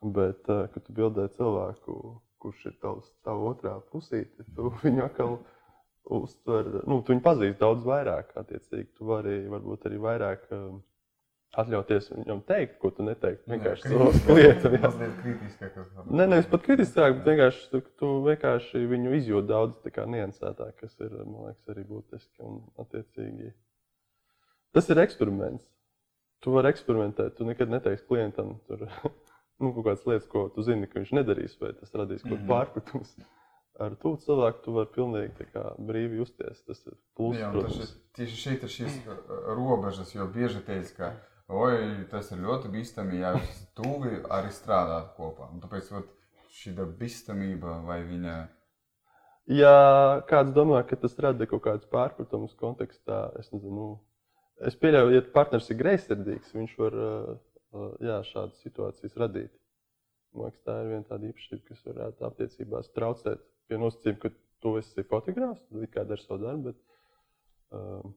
Bet, 0.00 0.44
kad 0.44 0.84
tu 0.84 0.92
bildē 0.96 1.28
cilvēku, 1.36 1.96
kurš 2.40 2.66
ir 2.66 2.76
tavs, 2.80 3.08
tava 3.24 3.54
otrā 3.54 3.74
pusīte, 3.92 4.44
tu 4.56 4.68
viņu 4.84 5.04
atkal 5.04 5.38
uztver, 6.04 6.70
nu, 6.88 7.00
tu 7.02 7.14
viņu 7.14 7.24
pazīsti 7.24 7.60
daudz 7.60 7.84
vairāk, 7.86 8.32
attiecīgi, 8.40 8.88
tu 8.98 9.08
vari 9.10 9.42
varbūt 9.50 9.86
arī 9.88 10.00
vairāk 10.02 10.46
uh, 10.54 10.78
atļauties 11.60 12.10
viņam 12.12 12.42
teikt, 12.46 12.76
ko 12.82 12.92
tu 12.94 13.04
neteiktu. 13.06 13.50
Vienkārši 13.50 13.90
to 13.90 14.34
lietu. 14.36 14.70
Tas 14.82 15.00
ir 15.02 15.16
kritiskāk. 15.22 15.80
Nē, 16.06 16.26
nevis 16.30 16.50
pat 16.50 16.66
kritiskāk, 16.66 17.16
bet 17.18 17.32
vienkārši 17.32 17.66
tu, 17.72 17.82
tu 17.98 18.12
vienkārši 18.26 18.84
viņu 18.90 19.16
izjūti 19.18 19.50
daudz 19.50 19.90
niansētāk, 20.14 20.76
kas 20.82 20.94
ir, 21.02 21.16
man 21.24 21.50
liekas, 21.50 21.64
arī 21.74 21.86
būtiski 21.88 22.46
un 22.46 22.62
attiecīgi. 22.82 23.52
Tas 24.76 24.90
ir 24.92 25.02
eksperiments. 25.02 25.66
Tu 26.40 26.54
vari 26.54 26.70
eksperimentēt, 26.72 27.34
tu 27.36 27.44
nekad 27.44 27.68
neteiksi 27.68 28.06
klientam 28.08 28.54
tur 28.68 28.86
nu, 29.60 29.74
kaut 29.74 29.84
kādas 29.84 30.06
lietas, 30.08 30.30
ko 30.30 30.46
tu 30.54 30.64
zini, 30.64 30.88
ka 30.88 31.02
viņš 31.02 31.12
nedarīs, 31.18 31.58
vai 31.60 31.74
tas 31.76 31.92
radīs 31.92 32.22
kaut 32.22 32.30
kādu 32.30 32.38
mm 32.38 32.46
-hmm. 32.46 32.54
pārpratumus. 32.54 33.16
Ar 33.80 33.96
to 34.02 34.12
cilvēku 34.20 34.62
tu 34.64 34.74
vari 34.76 34.90
pilnīgi 34.94 35.46
kā, 35.54 35.64
brīvi 35.88 36.20
justies. 36.20 36.60
Tas 36.66 36.82
ir 36.84 36.96
pluss. 37.16 37.40
Jā, 37.40 37.50
tas 37.54 37.78
ir 37.80 37.90
tieši 38.18 38.38
šeit 38.42 38.66
ir 38.66 38.74
šīs 38.74 39.00
robežas, 39.56 40.14
jo 40.14 40.26
bieži 40.34 40.60
teica, 40.66 40.94
ka 40.98 41.56
oi, 41.62 42.04
tas 42.12 42.30
ir 42.34 42.42
ļoti 42.44 42.72
bīstami, 42.74 43.22
ja 43.22 43.34
tuvi 43.78 44.20
arī 44.28 44.52
strādāt 44.54 45.14
kopā. 45.16 45.48
Un 45.54 45.64
tāpēc 45.64 45.90
vat, 45.94 46.12
šī 46.60 46.76
bīstamība 47.00 47.80
vai 47.86 48.02
viņa. 48.04 48.36
Ja 49.50 49.74
kāds 50.28 50.52
domā, 50.54 50.84
ka 50.86 51.00
tas 51.00 51.16
rada 51.18 51.48
kaut 51.48 51.64
kādus 51.64 51.88
pārpratumus 51.90 52.52
kontekstā, 52.58 53.24
es 53.40 53.48
nezinu, 53.54 53.74
nu, 53.74 53.88
Es 54.60 54.76
pieļauju, 54.76 55.14
ja 55.14 55.22
partneris 55.32 55.70
ir 55.72 55.78
greizsirdīgs, 55.80 56.52
viņš 56.52 56.72
var 56.76 56.96
jā, 58.04 58.18
šādas 58.28 58.60
situācijas 58.60 59.16
radīt. 59.22 59.52
Man 60.34 60.46
liekas, 60.46 60.60
tā 60.66 60.74
ir 60.82 60.90
viena 60.92 61.06
tāda 61.08 61.30
īpašība, 61.30 61.62
kas 61.70 61.86
varētu 61.88 62.26
attiecībās 62.28 62.92
traucēt. 62.94 63.40
Pie 63.70 63.78
nosacījuma, 63.78 64.20
ka 64.24 64.32
tu 64.60 64.74
esi 64.80 65.04
fotogrāfs, 65.08 65.62
tu 65.70 65.86
kā 65.94 66.02
dari 66.08 66.24
savu 66.24 66.42
darbu, 66.42 66.72
bet 66.72 67.76
um, 67.78 68.16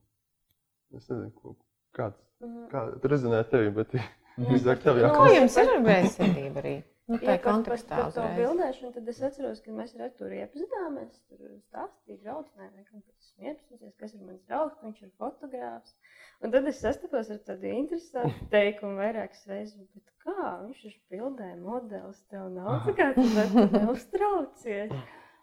es 0.98 1.06
nezinu, 1.06 1.30
ko, 1.38 1.54
kāds, 1.96 2.18
mhm. 2.42 2.66
kā 2.72 2.88
rezinē 3.12 3.44
tevi, 3.52 3.70
bet 3.78 3.94
drīzāk 4.48 4.82
tev 4.82 4.98
jākā. 5.04 5.14
Ko 5.20 5.30
jums 5.30 5.60
ir 5.62 5.72
ar 5.76 5.86
greizsirdību 5.86 6.62
arī? 6.64 6.74
Nu, 7.04 7.18
tā 7.20 7.34
ja, 7.34 7.40
kontekstā 7.44 7.98
par, 7.98 8.06
par 8.06 8.12
to 8.16 8.22
bildēšanu, 8.38 8.90
tad 8.94 9.08
es 9.12 9.18
atceros, 9.28 9.58
ka 9.60 9.72
mēs 9.76 9.90
ar 9.92 10.06
Arturu 10.06 10.38
iepazināmies, 10.38 11.18
tur 11.28 11.50
stāstīja 11.66 12.22
draudzē, 12.22 12.68
kas 12.88 13.02
ir 13.44 13.90
kas 14.00 14.14
ir 14.14 14.22
mans 14.24 14.40
draugs, 14.48 14.78
viņš 14.80 15.02
ir 15.04 15.10
fotogrāfs. 15.20 15.92
Un 16.40 16.54
tad 16.54 16.70
es 16.70 16.80
sastapos 16.80 17.28
ar 17.34 17.42
tādu 17.44 17.68
interesantu 17.74 18.48
teikumu 18.54 18.96
vairākas 19.02 19.44
reizes, 19.50 19.84
bet 19.92 20.14
kā 20.24 20.54
viņš 20.62 20.86
ir 20.88 20.96
bildē 21.12 21.50
modelis, 21.60 22.24
tev 22.32 22.48
nav 22.56 22.88
tā 22.88 22.96
kā 22.96 23.10
tu 23.18 23.26
neuztraucies. 23.76 24.96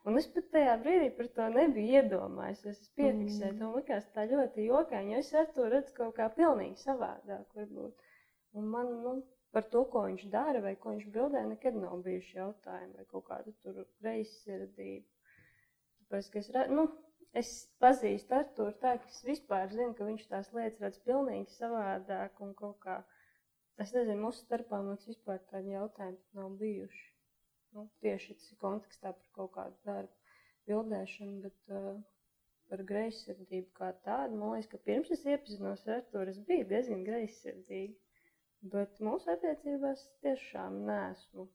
Un 0.09 0.17
es 0.17 0.25
pat 0.33 0.47
tajā 0.53 0.77
brīdī 0.81 1.09
par 1.17 1.27
to 1.35 1.47
nebiju 1.55 1.99
iedomājies. 1.99 2.63
Es 2.71 2.79
piefiksēju, 2.97 3.51
mm. 3.53 3.59
man 3.61 3.75
likās 3.77 4.07
tā 4.15 4.25
ļoti 4.31 4.63
jokaini, 4.65 5.13
jo 5.13 5.19
es 5.21 5.29
ar 5.37 5.51
to 5.57 5.67
redzu 5.69 5.93
kaut 5.99 6.15
kā 6.17 6.25
pilnīgi 6.37 6.81
savādāk 6.81 7.59
varbūt. 7.59 8.07
Un 8.57 8.71
man, 8.73 8.89
nu, 9.03 9.13
par 9.53 9.67
to, 9.75 9.83
ko 9.93 10.07
viņš 10.07 10.25
dara 10.33 10.63
vai 10.65 10.73
ko 10.81 10.95
viņš 10.95 11.05
bildē, 11.13 11.43
nekad 11.51 11.77
nav 11.77 12.01
bijuši 12.07 12.37
jautājumi 12.39 12.97
vai 12.97 13.07
kaut 13.13 13.27
kāda 13.29 13.53
tur 13.61 13.77
greizsirdība. 14.01 15.05
Tāpēc, 16.01 16.33
es, 16.41 16.49
nu, 16.73 16.87
es 17.43 17.53
pazīstu 17.83 18.39
Arturu 18.39 18.73
tā, 18.81 18.97
ka 19.03 19.13
es 19.13 19.21
vispār 19.27 19.69
zinu, 19.75 19.93
ka 19.95 20.09
viņš 20.09 20.27
tās 20.33 20.49
lietas 20.57 20.81
redz 20.81 20.99
pilnīgi 21.05 21.59
savādāk 21.59 22.41
un 22.41 22.57
kaut 22.57 22.81
kā, 22.87 22.97
es 23.77 23.93
nezinu, 23.93 24.17
mūsu 24.25 24.47
starpā 24.47 24.81
mums 24.81 25.05
vispār 25.13 25.45
tādi 25.53 25.77
jautājumi 25.77 26.41
nav 26.41 26.57
bijuši. 26.65 27.10
Nu, 27.75 27.87
tieši 28.03 28.35
kontekstā 28.59 29.13
par 29.15 29.27
kaut 29.37 29.53
kādu 29.55 29.77
darbu 29.87 30.37
bildēšanu, 30.67 31.37
bet 31.45 31.75
uh, 31.75 31.99
par 32.71 32.83
greizsirdību 32.87 33.69
kā 33.77 33.91
tādu, 34.05 34.37
man 34.39 34.55
liekas, 34.55 34.69
ka 34.71 34.79
pirms 34.87 35.11
es 35.15 35.23
iepazinos 35.27 35.83
ar 35.87 36.01
Arturu, 36.01 36.31
es 36.31 36.39
biju 36.47 36.67
diezgan 36.69 37.05
greizsirdīga. 37.07 37.95
Bet 38.71 38.99
mūsu 39.01 39.31
attiecībās 39.33 40.03
tiešām 40.21 40.83
nesmu 40.85 41.47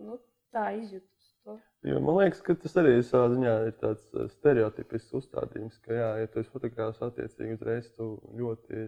nu, 0.00 0.16
tā 0.54 0.70
izjutusi 0.78 1.34
to. 1.44 1.58
Jo, 1.84 1.98
man 2.00 2.18
liekas, 2.22 2.40
ka 2.46 2.56
tas 2.62 2.78
arī 2.80 2.94
savā 3.04 3.28
ziņā 3.34 3.52
ir 3.66 3.74
tāds 3.82 4.06
eh, 4.14 4.30
stereotipisks 4.32 5.18
uzstādījums, 5.20 5.76
ka, 5.84 5.92
jā, 5.98 6.08
ja 6.22 6.30
tu 6.32 6.40
esi 6.40 6.52
fotogrāfs, 6.54 7.02
attiecīgi 7.04 7.58
uzreiz 7.58 7.90
tu 7.98 8.08
ļoti. 8.38 8.86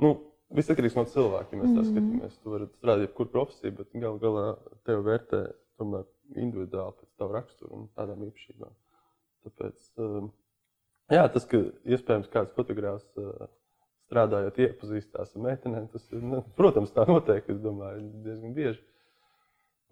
Nu, 0.00 0.14
Viss 0.50 0.70
atkarīgs 0.72 0.96
no 0.98 1.04
cilvēka. 1.06 1.54
Ja 1.54 1.60
mēs 1.60 1.70
tā 1.70 1.82
mhm. 1.82 1.90
skatāmies, 1.92 2.38
tu 2.42 2.52
vari 2.54 2.66
strādāt 2.72 3.06
jebkurā 3.06 3.30
profesijā, 3.36 3.74
bet 3.76 3.92
galu 3.94 4.18
galā 4.22 4.46
tevi 4.88 5.04
vērtē 5.06 5.42
tomēr 5.78 6.08
individuāli 6.42 6.96
pēc 6.98 7.12
tava 7.20 7.36
rakstura 7.38 7.76
un 7.76 7.86
tādām 7.98 8.24
īpašībām. 8.26 8.72
Tāpēc, 9.46 9.86
um, 10.02 10.26
jā, 11.14 11.22
tas, 11.36 11.46
ka 11.48 11.62
iespējams 11.94 12.32
kāds 12.34 12.56
fotogrāfs 12.58 13.06
uh, 13.22 13.46
strādājot, 14.08 14.58
iepazīstās 14.66 15.36
ar 15.36 15.46
meitenēm. 15.46 15.86
Tas, 15.94 16.10
nu, 16.18 16.42
protams, 16.58 16.92
tā 16.98 17.06
notiek, 17.08 17.46
es 17.46 17.62
domāju, 17.62 18.10
diezgan 18.26 18.58
bieži. 18.58 18.82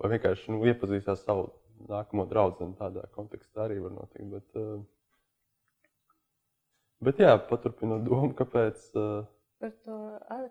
Vai 0.03 0.13
vienkārši 0.17 0.53
nu, 0.53 0.61
iepazīstās 0.67 1.23
savu 1.23 1.49
nākamo 1.89 2.27
draugu, 2.29 2.73
tādā 2.79 3.07
kontekstā 3.15 3.69
arī 3.69 3.79
var 3.87 3.95
notikt. 3.95 4.27
Bet, 4.35 4.59
uh, 4.59 6.13
bet 7.07 7.23
jā, 7.23 7.39
paturpinot 7.47 8.03
domu, 8.11 8.35
kāpēc. 8.43 8.89
Uh, 8.99 9.27
par 9.63 9.75
to, 9.85 9.99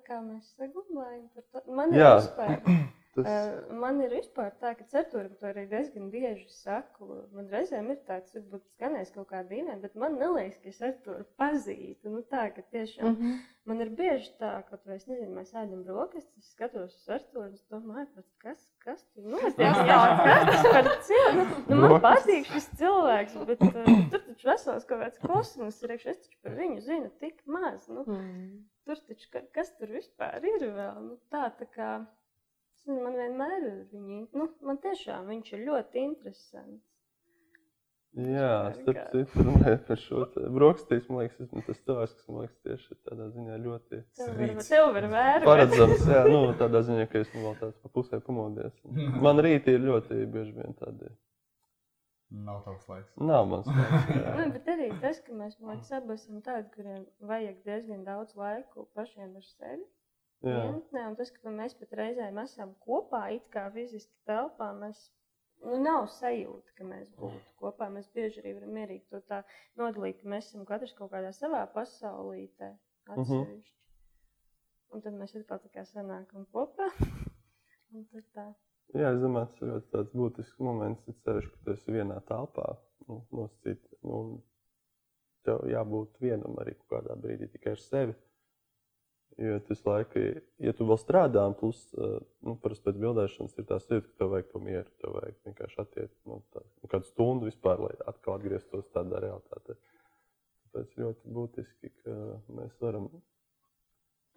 kā 0.08 0.22
mēs 0.24 0.54
saglabājam, 0.58 1.26
par 1.34 1.50
to 1.52 1.80
man 1.80 1.96
ir 1.96 2.08
vispār. 2.08 2.62
Tas... 3.18 3.64
Man 3.74 3.98
ir 4.06 4.12
vispār 4.14 4.52
tā, 4.62 4.76
ka 4.78 4.86
ceturkam 4.92 5.38
to 5.40 5.48
arī 5.50 5.64
diezgan 5.72 6.12
bieži 6.14 6.46
saku. 6.54 7.24
Man 7.34 7.48
reizēm 7.50 7.90
ir 7.90 7.98
tāds, 8.06 8.36
varbūt 8.36 8.68
skanēs 8.76 9.10
kaut 9.16 9.32
kā 9.32 9.40
dīvaini, 9.48 9.80
bet 9.82 9.96
man 9.98 10.20
neliekas, 10.22 10.60
ka 10.62 10.70
es 10.70 10.84
ar 10.86 10.94
to 11.06 11.16
pazīstu. 11.42 12.12
Nu, 12.14 12.22
tā, 12.30 12.44
ka 12.54 12.62
tiešām 12.76 13.08
mm 13.10 13.18
-hmm. 13.18 13.42
man 13.72 13.82
ir 13.82 13.92
bieži 13.98 14.30
tā, 14.38 14.52
ka, 14.70 14.78
es 14.94 15.08
nezinu, 15.10 15.34
mēs 15.40 15.56
ēdam 15.56 15.82
brokastis, 15.88 16.46
es 16.46 16.52
skatos 16.54 16.94
uz 16.94 17.10
Arturu 17.18 17.48
un 17.48 17.58
domāju, 17.74 18.24
kas, 18.46 18.70
kas 18.86 19.04
tur 19.16 19.26
notiek? 19.34 19.58
kas 19.58 20.46
tas 20.54 20.72
par 20.78 20.94
cilvēku? 21.10 21.60
Nu, 21.70 21.82
man 21.82 22.02
patīk 22.06 22.46
šis 22.54 22.72
cilvēks, 22.78 23.38
bet 23.50 23.62
uh, 23.62 23.94
tur 24.12 24.26
taču 24.30 24.54
vesels 24.54 24.86
kaut 24.86 25.02
kāds 25.02 25.26
kosmos 25.26 25.84
ir, 25.84 25.98
es 25.98 26.22
taču 26.22 26.38
par 26.44 26.54
viņu 26.62 26.82
zinu 26.82 27.10
tik 27.20 27.42
maz. 27.46 27.90
Nu, 27.90 28.06
mm. 28.06 28.68
Tur 28.88 29.00
taču, 29.04 29.32
kas 29.56 29.74
tur 29.76 29.92
vispār 29.92 30.46
ir 30.48 30.62
vēl? 30.64 31.02
Nu, 31.04 31.18
tā, 31.34 31.50
tā 31.60 31.68
kā 31.74 31.90
man 32.88 33.18
vienmēr 33.20 33.58
ir 33.60 33.82
viņi. 33.92 34.22
Nu, 34.38 34.48
man 34.64 34.80
tiešām 34.84 35.28
viņš 35.34 35.58
ir 35.58 35.66
ļoti 35.68 36.06
interesants. 36.06 36.86
Jā, 38.18 38.72
starp 38.74 39.12
citu, 39.12 39.44
runājot 39.46 39.84
par 39.86 40.00
šo 40.02 40.24
brokastīs, 40.56 41.04
man 41.12 41.20
liekas, 41.22 41.52
tas 41.68 41.82
tās, 41.86 42.16
kas 42.16 42.30
man 42.32 42.46
liekas 42.46 42.56
tieši 42.66 42.96
tādā 43.06 43.28
ziņā 43.36 43.58
ļoti 43.62 44.00
tev 44.18 44.88
var 44.96 45.08
vērot. 45.12 45.46
Paredzams, 45.46 46.08
jā, 46.10 46.24
nu, 46.32 46.40
tādā 46.58 46.82
ziņā, 46.88 47.06
ka 47.12 47.22
es 47.22 47.36
nu 47.36 47.44
vēl 47.44 47.60
tāds 47.60 47.78
pa 47.84 47.92
pusē 47.94 48.22
pamodies. 48.24 48.74
Man 49.22 49.44
rīti 49.46 49.76
ir 49.78 49.86
ļoti 49.86 50.24
bieži 50.34 50.56
vien 50.56 50.74
tādi. 50.80 51.12
Nav 52.30 52.64
tavs 52.66 52.88
laiks. 52.90 53.14
Nav 53.16 53.46
mans 53.48 53.68
laiks. 53.72 54.16
nu, 54.38 54.48
bet 54.56 54.66
arī 54.74 54.88
tas, 55.04 55.20
ka 55.24 55.36
mēs, 55.42 55.54
man 55.62 55.78
liekas, 55.78 55.92
abi 55.96 56.16
esam 56.18 56.42
tādi, 56.44 56.68
kuriem 56.74 57.06
vajag 57.30 57.62
diezgan 57.68 58.04
daudz 58.08 58.36
laiku 58.36 58.84
pašiem 58.98 59.38
ar 59.40 59.46
sevi. 59.48 59.86
Vientnē, 60.44 61.06
un 61.10 61.16
tas, 61.18 61.32
ka 61.34 61.54
mēs 61.54 61.74
pat 61.80 61.96
reizēm 61.98 62.38
esam 62.44 62.74
kopā, 62.84 63.24
it 63.34 63.48
kā 63.54 63.64
fiziski 63.74 64.14
telpā, 64.30 64.68
mēs 64.82 65.00
nu, 65.64 65.80
nav 65.82 66.10
sajūta, 66.18 66.76
ka 66.78 66.90
mēs 66.92 67.08
būtu 67.16 67.56
kopā. 67.64 67.88
Mēs 67.96 68.12
bieži 68.14 68.44
arī 68.44 68.54
varam 68.60 68.76
mierīgi 68.76 69.08
to 69.14 69.24
tā 69.32 69.42
nodalīt, 69.80 70.20
ka 70.22 70.30
mēs 70.36 70.52
esam 70.52 70.68
katrs 70.68 70.94
kaut 71.00 71.14
kādā 71.16 71.32
savā 71.34 71.64
pasaulītē 71.74 72.70
mhm. 72.74 73.16
atsevišķi. 73.16 73.74
Uh 73.74 73.80
-huh. 73.80 74.96
Un 74.96 75.02
tad 75.04 75.18
mēs 75.20 75.36
atkal 75.36 75.60
tā 75.64 75.70
kā 75.74 75.84
sanākam 75.88 76.46
kopā. 76.52 76.92
Jā, 78.96 79.10
es 79.12 79.20
domāju, 79.20 79.50
tas 79.60 79.66
ir 79.68 79.90
ļoti 79.92 80.20
būtisks 80.22 80.62
moments, 80.64 81.08
it 81.12 81.18
sevišķi, 81.26 81.50
ka 81.52 81.66
tu 81.66 81.74
esi 81.74 81.92
vienā 81.92 82.22
telpā, 82.30 82.70
nu, 83.10 83.20
nosacīt, 83.36 83.82
nu, 84.08 84.22
tev 85.48 85.66
jābūt 85.68 86.22
vienam 86.24 86.56
arī 86.62 86.76
kādā 86.92 87.18
brīdī 87.20 87.50
tikai 87.52 87.76
ar 87.76 87.84
sevi. 87.84 88.16
Jo 89.38 89.60
tas 89.68 89.84
laiku, 89.86 90.22
ja 90.66 90.72
tu 90.74 90.88
vēl 90.90 90.98
strādā, 90.98 91.44
plus, 91.60 91.84
eh, 91.94 92.16
nu, 92.48 92.56
parasti 92.64 92.88
pēc 92.88 92.96
bildēšanas 93.04 93.60
ir 93.60 93.68
tā 93.70 93.78
sajūta, 93.84 94.08
ka 94.08 94.24
tev 94.24 94.32
vajag 94.34 94.48
to 94.54 94.62
mieru, 94.66 94.94
tev 95.04 95.14
vajag 95.14 95.36
vienkārši 95.46 95.82
attiekt 95.84 96.16
nu, 96.26 96.40
tā, 96.56 96.64
nu, 96.64 96.90
kādu 96.90 97.10
stundu 97.12 97.50
vispār, 97.52 97.84
lai 97.86 97.92
atkal 98.10 98.40
atgrieztos 98.40 98.90
tādā 98.96 99.22
realitātē. 99.22 99.76
Tāpēc 100.64 100.98
ļoti 101.04 101.36
būtiski, 101.38 101.94
ka 102.02 102.18
mēs 102.58 102.74
varam, 102.82 103.12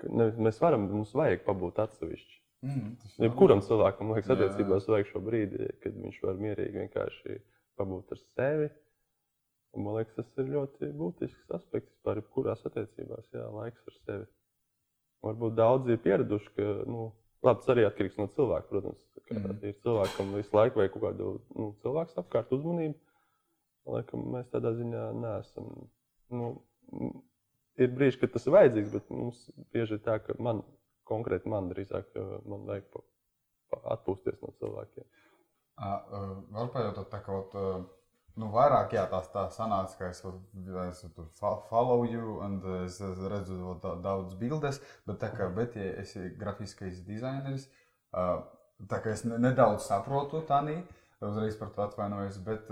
ka 0.02 0.12
ne, 0.12 0.28
mēs 0.36 0.60
varam, 0.60 0.84
mums 0.90 1.16
vajag 1.16 1.46
pabūt 1.48 1.80
atsevišķi. 1.86 2.38
Mm, 2.60 2.92
Jebkuram 3.24 3.62
cilvēkam, 3.64 4.10
liekas, 4.12 4.34
attiecībās 4.34 4.88
vajag 4.90 5.08
šo 5.08 5.22
brīdi, 5.24 5.70
kad 5.80 5.94
viņš 5.96 6.18
var 6.26 6.40
mierīgi 6.42 6.82
vienkārši 6.82 7.36
pabūt 7.80 8.12
ar 8.12 8.20
sevi. 8.20 8.66
Un, 9.70 9.84
man 9.86 9.96
liekas, 9.96 10.16
tas 10.18 10.42
ir 10.42 10.50
ļoti 10.50 10.90
būtisks 10.98 11.54
aspekts 11.56 11.92
vispār, 11.94 12.20
jebkurās 12.20 12.66
attiecībās, 12.68 13.30
jā, 13.32 13.46
laiks 13.54 13.86
ar 13.88 13.96
sevi. 14.00 14.26
varbūt 15.24 15.56
daudzi 15.56 15.94
ir 15.94 16.02
pieraduši, 16.04 16.52
ka 16.56 16.66
nu, 16.88 17.06
labi, 17.44 17.62
tas 17.62 17.72
arī 17.74 17.86
atkarīgs 17.86 18.18
no 18.20 18.26
cilvēka. 18.36 18.68
Protams, 18.72 19.00
mm. 19.30 19.56
Ir 19.68 19.78
cilvēki, 19.84 20.16
kam 20.16 20.34
visu 20.36 20.56
laiku 20.56 20.80
vajag 20.80 20.92
kaut 20.94 21.06
kādu 21.06 21.30
nu, 21.56 21.70
cilvēku 21.84 22.20
apkārt 22.24 22.52
uzmanību. 22.56 22.98
Laikam 23.90 24.26
mēs 24.34 24.52
tādā 24.52 24.74
ziņā 24.76 25.06
neesam. 25.16 25.70
Nu, 26.34 26.50
ir 27.80 27.94
brīži, 27.96 28.20
kad 28.20 28.34
tas 28.34 28.44
ir 28.46 28.56
vajadzīgs, 28.56 28.92
bet 28.96 29.08
mums 29.14 29.46
bieži 29.72 29.96
ir 29.96 30.04
tā, 30.04 30.18
ka 30.24 30.36
man 30.42 30.60
konkrēti 31.10 31.50
man 31.50 31.68
drīzāk 31.72 32.14
man 32.48 32.66
vajag 32.70 33.00
atpūsties 33.96 34.40
no 34.42 34.52
cilvēkiem. 34.60 35.06
Var 35.80 36.70
pajautāt, 36.74 37.08
tā 37.12 37.20
kā 37.24 37.36
ot, 37.38 37.54
ā, 37.56 37.68
nu, 38.40 38.48
vairāk 38.52 38.92
jā, 38.96 39.04
tās 39.10 39.28
tā 39.32 39.46
sanāca, 39.54 39.96
ka 39.98 40.08
es, 40.12 40.20
es 40.22 41.00
tur 41.16 41.28
fo- 41.38 41.60
follow 41.70 42.04
you 42.04 42.36
un 42.44 42.58
es 42.84 42.98
redzu 43.00 43.76
da- 43.82 43.96
daudz 44.04 44.34
bildes, 44.40 44.80
bet 45.06 45.20
tā 45.22 45.30
kā 45.36 45.48
Betija 45.54 45.94
esi 46.02 46.28
grafiskais 46.40 47.00
dizaineris, 47.06 47.68
tā 48.12 49.00
kā 49.04 49.14
es 49.14 49.24
ne- 49.24 49.38
nedaudz 49.38 49.86
saprotu 49.88 50.42
Tanī, 50.48 50.82
uzreiz 51.20 51.56
par 51.60 51.70
to 51.74 51.82
atvainojos, 51.86 52.38
bet 52.44 52.68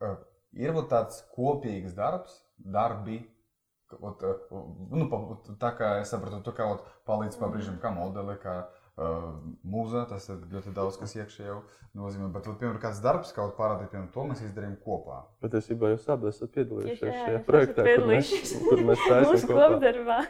ā, 0.00 0.14
ir 0.52 0.76
ot 0.76 0.88
tāds 0.92 1.20
kopīgs 1.36 1.94
darbs, 1.96 2.40
darbi, 2.58 3.20
Ot, 4.00 4.22
nu, 4.92 5.06
pa- 5.08 5.54
tā 5.62 5.70
kā 5.78 5.92
es 6.02 6.10
sapratu, 6.12 6.42
tu 6.44 6.52
kā 6.52 6.66
ot, 6.68 6.82
palīdz 7.08 7.38
pa 7.40 7.48
brīžam, 7.48 7.78
kā 7.80 7.88
modeli, 7.94 8.34
kā 8.42 8.56
uh, 8.66 9.30
mūza, 9.64 10.02
tas 10.10 10.28
ir 10.28 10.42
ļoti 10.52 10.74
daudz, 10.76 10.98
kas 11.00 11.14
iekšā 11.16 11.46
jau 11.46 11.62
nozīmē. 11.96 12.28
Bet, 12.34 12.50
ot, 12.50 12.58
piemēram, 12.60 12.80
kāds 12.82 13.00
darbs, 13.04 13.32
kaut 13.36 13.56
parādīt, 13.56 13.88
piemēram, 13.94 14.10
to 14.12 14.26
mēs 14.28 14.42
izdarījām 14.44 14.76
kopā. 14.84 15.22
Patiesībā 15.44 15.94
jūs 15.94 16.04
abi 16.12 16.28
esat 16.28 16.52
piedalījušies 16.58 17.08
jā, 17.08 17.22
šajā 17.24 17.40
projektā, 17.48 17.86
kur 17.88 18.06
mēs, 18.12 18.34
kur 18.68 18.84
mēs 18.90 19.06
taisām 19.08 19.48
kopdarbā. 19.54 20.20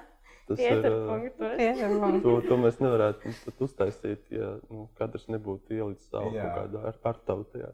Tas 0.49 0.63
ir, 0.65 0.71
ā, 0.71 0.81
Pieturpunktos. 0.81 1.51
Tieši 1.59 1.89
man. 2.01 2.21
To, 2.25 2.39
to 2.47 2.57
mēs 2.63 2.79
nevarētu 2.81 3.35
uztaisīt, 3.67 4.31
ja 4.33 4.55
nu, 4.71 4.87
katrs 4.97 5.27
nebūtu 5.29 5.77
ielicis 5.77 6.07
savu 6.09 6.31
Jā. 6.33 6.47
kaut 6.47 6.63
kādu 6.63 6.81
ar, 6.89 6.97
ar 7.11 7.19
tavu 7.27 7.45
tajā. 7.53 7.69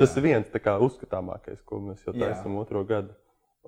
Tas 0.00 0.16
ir 0.18 0.24
viens 0.24 0.50
tā 0.50 0.58
kā 0.62 0.74
uzskatāmākais, 0.82 1.60
ko 1.66 1.78
mēs 1.84 2.02
jau 2.06 2.14
Jā. 2.16 2.32
taisām 2.32 2.56
otro 2.58 2.82
gadu. 2.88 3.14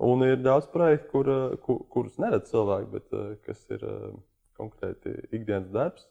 Un 0.01 0.23
ir 0.25 0.39
daudz 0.41 0.65
projektu, 0.73 1.09
kur, 1.11 1.29
ā, 1.29 1.41
ku, 1.61 1.77
kurus 1.93 2.17
neredz 2.21 2.49
cilvēki, 2.49 2.89
bet 2.95 3.13
ā, 3.13 3.25
kas 3.45 3.61
ir 3.75 3.83
ā, 3.85 3.97
konkrēti 4.57 5.13
ikdienas 5.31 5.69
darbs. 5.73 6.07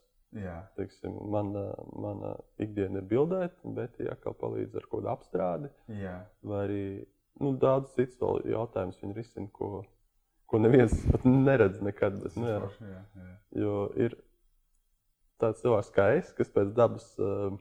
Teiksim, 0.78 1.16
mana, 1.28 1.66
mana 1.92 2.36
ikdiena 2.62 3.02
ir 3.02 3.08
bildēt, 3.10 3.58
bet 3.76 3.98
ja 4.00 4.14
atkal 4.14 4.36
palīdz 4.40 4.78
ar 4.80 4.86
kādu 4.88 5.10
apstrādi, 5.12 5.68
jā. 5.92 6.14
vai 6.48 6.60
arī 6.64 6.84
nu, 7.42 7.52
daudz 7.60 7.92
citus 7.98 8.16
vēl 8.20 8.40
jautājumus 8.54 9.02
viņi 9.02 9.16
risina, 9.18 9.50
ko, 9.52 9.82
ko 10.48 10.60
neviens 10.62 10.94
pat 11.12 11.26
neredz 11.28 11.82
nekad. 11.84 12.16
Bet, 12.22 12.38
nu, 12.40 12.48
jā. 12.48 12.62
jā, 12.80 13.02
jā. 13.26 13.34
Jo 13.60 13.76
ir 14.00 14.16
tāds 15.42 15.60
cilvēks 15.64 15.92
kā 15.92 16.08
es, 16.16 16.32
kas 16.38 16.52
pēc 16.54 16.72
dabas, 16.76 17.10
um, 17.20 17.60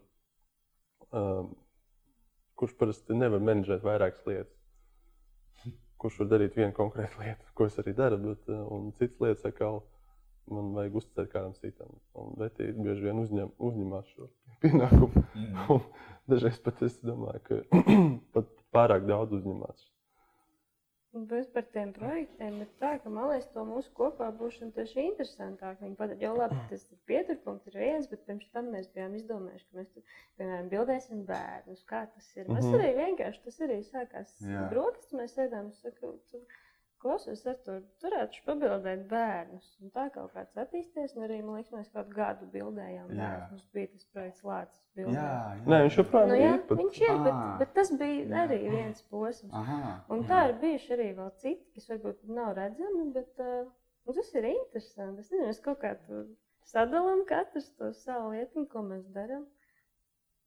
um, 1.11 1.51
kurš 2.61 2.77
parasti 2.79 3.17
nevar 3.17 3.43
menedžēt 3.43 3.83
vairākas 3.83 4.23
lietas. 4.29 4.60
Kurš 6.01 6.21
var 6.23 6.29
darīt 6.33 6.57
vienu 6.57 6.73
konkrētu 6.77 7.19
lietu, 7.23 7.49
ko 7.57 7.69
es 7.69 7.79
arī 7.81 7.95
daru, 7.97 8.19
bet 8.31 8.51
un 8.51 8.91
citas 8.99 9.21
lietas 9.23 9.49
atkal 9.51 9.81
man 10.51 10.71
vajag 10.75 10.97
uzticēt 11.01 11.29
kādam 11.31 11.53
citam. 11.59 11.93
Un 12.17 12.33
Betija 12.39 12.73
bieži 12.75 13.05
vien 13.05 13.21
uzņem, 13.21 13.53
uzņemās 13.69 14.09
šo 14.15 14.29
pienākumu. 14.65 15.25
Mm. 15.37 15.85
Dažreiz 16.31 16.59
pat 16.63 16.81
es 16.87 16.97
domāju, 17.05 17.43
ka 17.47 17.83
pat 18.35 18.51
pārāk 18.75 19.07
daudz 19.09 19.37
uzņemās. 19.39 19.87
Un 21.13 21.25
bez 21.27 21.47
par 21.51 21.65
tiem 21.73 21.89
projektiem 21.91 22.61
ir 22.63 22.69
tā, 22.79 22.93
ka 23.03 23.09
man 23.11 23.25
liekas, 23.27 23.49
to 23.51 23.65
mūsu 23.67 23.91
kopā 23.97 24.29
būšana 24.39 24.71
tieši 24.77 25.01
interesantāk. 25.09 25.81
Viņi 25.83 25.97
padara, 25.99 26.19
jo 26.23 26.29
labi, 26.37 26.59
tas 26.69 26.85
ir 26.87 27.01
pieturpunkts, 27.09 27.67
ir 27.67 27.75
viens, 27.81 28.07
bet 28.07 28.23
pirms 28.29 28.47
tam 28.53 28.69
mēs 28.71 28.87
bijām 28.95 29.17
izdomājuši, 29.19 29.65
ka 29.67 29.79
mēs 29.81 29.89
tur, 29.91 30.05
piemēram, 30.39 30.69
bildēsim 30.71 31.25
bērnus. 31.27 31.83
Kā 31.91 32.05
tas 32.13 32.29
ir? 32.37 32.47
Mēs 32.47 32.63
Mhm. 32.63 32.77
arī 32.79 32.93
vienkārši, 33.01 33.43
tas 33.43 33.59
arī 33.67 33.81
sākās 33.89 34.31
Jā. 34.39 34.63
brokastis, 34.71 35.11
mēs 35.19 35.35
sēdām, 35.35 35.67
es 35.75 35.81
saku, 35.83 36.13
tu 36.31 36.39
klausies, 37.01 37.41
ar 37.49 37.55
to 37.65 37.75
turētu 38.03 38.41
pabildēt 38.45 39.07
bērnus. 39.09 39.67
Un 39.81 39.91
tā 39.95 40.05
kaut 40.13 40.31
kāds 40.35 40.57
attīsties, 40.63 41.15
un 41.17 41.25
arī, 41.27 41.39
man 41.43 41.57
liekas, 41.59 41.71
mēs 41.75 41.89
kaut 41.95 42.09
gadu 42.15 42.47
bildējām 42.53 43.09
Jā. 43.11 43.17
bērnus. 43.17 43.51
Mums 43.51 43.67
bija 43.75 43.87
tas 43.95 44.05
projekts 44.13 44.43
Lācis 44.47 44.81
Jā, 44.81 44.95
bildēt. 45.01 45.17
jā. 45.17 45.65
Nē, 45.73 45.79
viņš 45.85 45.97
joprojām 46.01 46.27
Nu, 46.31 46.35
ir. 46.35 46.41
jā, 46.45 46.53
pat- 46.69 46.81
viņš 46.83 47.01
ir, 47.01 47.17
bet, 47.25 47.33
Ā. 47.33 47.57
bet 47.59 47.73
tas 47.79 47.91
bija 47.91 48.25
Jā. 48.25 48.43
arī 48.47 48.59
viens 48.77 49.01
posms. 49.11 49.53
Aha, 49.53 49.81
Un 50.09 50.23
tā 50.31 50.41
ir 50.49 50.55
bijuši 50.65 50.93
arī 50.97 51.09
vēl 51.17 51.31
citi, 51.37 51.65
kas 51.75 51.87
varbūt 51.93 52.23
nav 52.39 52.53
redzami, 52.57 53.11
bet 53.13 53.39
uh, 53.39 53.65
tas 54.15 54.33
ir 54.35 54.43
interesanti. 54.51 55.19
Es 55.25 55.31
nezinu, 55.31 55.47
mēs 55.47 55.61
kaut 55.63 55.79
kā 55.81 55.95
tur 56.07 56.25
sadalām 56.63 57.25
katrs 57.27 57.71
to 57.77 57.91
savu 57.93 58.31
lietu, 58.35 58.67
ko 58.69 58.79
mēs 58.85 59.05
darām. 59.15 59.45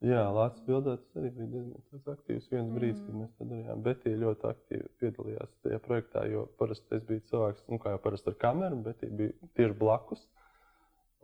Jā, 0.05 0.23
Latvijas 0.37 0.67
bildē 0.69 0.95
tas 1.01 1.17
arī 1.21 1.31
bija 1.33 1.49
diezgan 1.55 2.15
aktīvs 2.15 2.49
viens 2.53 2.73
brīdis, 2.75 3.01
kad 3.07 3.15
Mm. 3.15 3.21
mēs 3.23 3.31
to 3.39 3.45
darījām. 3.49 3.83
Bet 3.87 4.03
viņa 4.05 4.19
ļoti 4.21 4.49
aktīvi 4.51 4.89
piedalījās 5.01 5.53
tajā 5.65 5.79
projektā, 5.87 6.25
jo 6.31 6.43
parasti 6.61 6.97
es 6.99 7.05
biju 7.09 7.23
cilvēks, 7.31 7.63
nu, 7.73 7.79
kā 7.81 7.95
jau 7.95 8.01
parasti 8.05 8.29
ar 8.33 8.35
kameru, 8.43 8.83
bet 8.85 9.01
viņa 9.01 9.17
bija 9.17 9.33
tieši 9.57 9.79
blakus. 9.81 10.27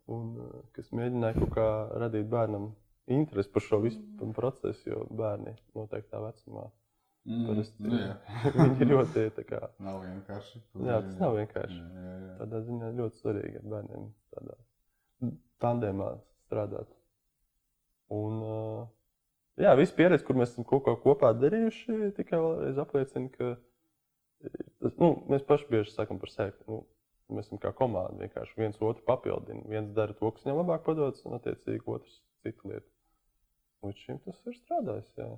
Un, 0.09 0.37
eh, 0.41 0.63
kas 0.73 0.89
mēģināja 0.97 1.39
kaut 1.39 1.51
kā 1.59 1.67
radīt 2.05 2.29
bērnam 2.33 2.71
interesi 3.07 3.53
par 3.53 3.63
šo 3.63 3.81
visu 3.83 4.01
Mm. 4.01 4.33
procesu, 4.35 4.87
jo 4.89 5.07
bērni 5.11 5.57
noteiktā 5.75 6.23
vecumā 6.25 6.71
Mm, 7.27 7.47
parasti 7.47 7.83
nu, 7.85 7.91
viņi 8.65 8.81
ir 8.81 8.89
ļoti 8.95 9.31
tā 9.37 9.45
kā, 9.45 9.69
Nav 9.79 10.01
vienkārši. 10.01 10.61
Jā, 10.87 11.03
tas 11.05 11.19
nav 11.21 11.35
vienkārši. 11.37 11.77
Jā, 11.77 12.01
jā, 12.01 12.15
jā. 12.25 12.37
tādā 12.39 12.61
ziņā 12.65 12.89
ļoti 12.97 13.21
svarīgi 13.21 13.57
ar 13.61 13.67
bērniem 13.75 14.07
tādā 14.33 14.57
tandēmā 15.61 16.09
strādāt. 16.47 16.89
Un, 18.11 18.39
uh, 18.43 18.87
jā, 19.61 19.75
viss 19.79 19.95
pieredze, 19.95 20.25
kur 20.27 20.39
mēs 20.39 20.55
esam 20.55 20.67
kaut 20.67 20.83
ko 20.87 20.97
kopā 21.05 21.31
darījuši, 21.39 22.13
tikai 22.17 22.41
vēlreiz 22.43 22.81
apliecina, 22.83 23.31
ka 23.37 23.53
tas, 24.83 24.97
nu, 24.99 25.13
mēs 25.31 25.45
paši 25.47 25.69
bieži 25.71 25.95
sakam 25.95 26.19
par 26.23 26.33
sevi. 26.33 26.57
Nu, 26.67 26.81
mēs 27.31 27.47
esam 27.47 27.61
kā 27.63 27.71
komanda, 27.77 28.19
vienkārši 28.19 28.59
viens 28.59 28.81
otru 28.83 29.05
papildina. 29.07 29.63
Viens 29.71 29.93
dara 29.95 30.17
to, 30.19 30.33
kas 30.35 30.43
viņam 30.47 30.65
labāk 30.65 30.83
padodas, 30.89 31.23
un 31.29 31.37
attiecīgi 31.39 31.87
otrs 31.87 32.17
citu 32.43 32.73
lietu. 32.73 32.89
Līdz 33.87 34.03
šim 34.03 34.19
tas 34.25 34.41
ir 34.51 34.57
strādājis. 34.59 35.13
Jā. 35.21 35.29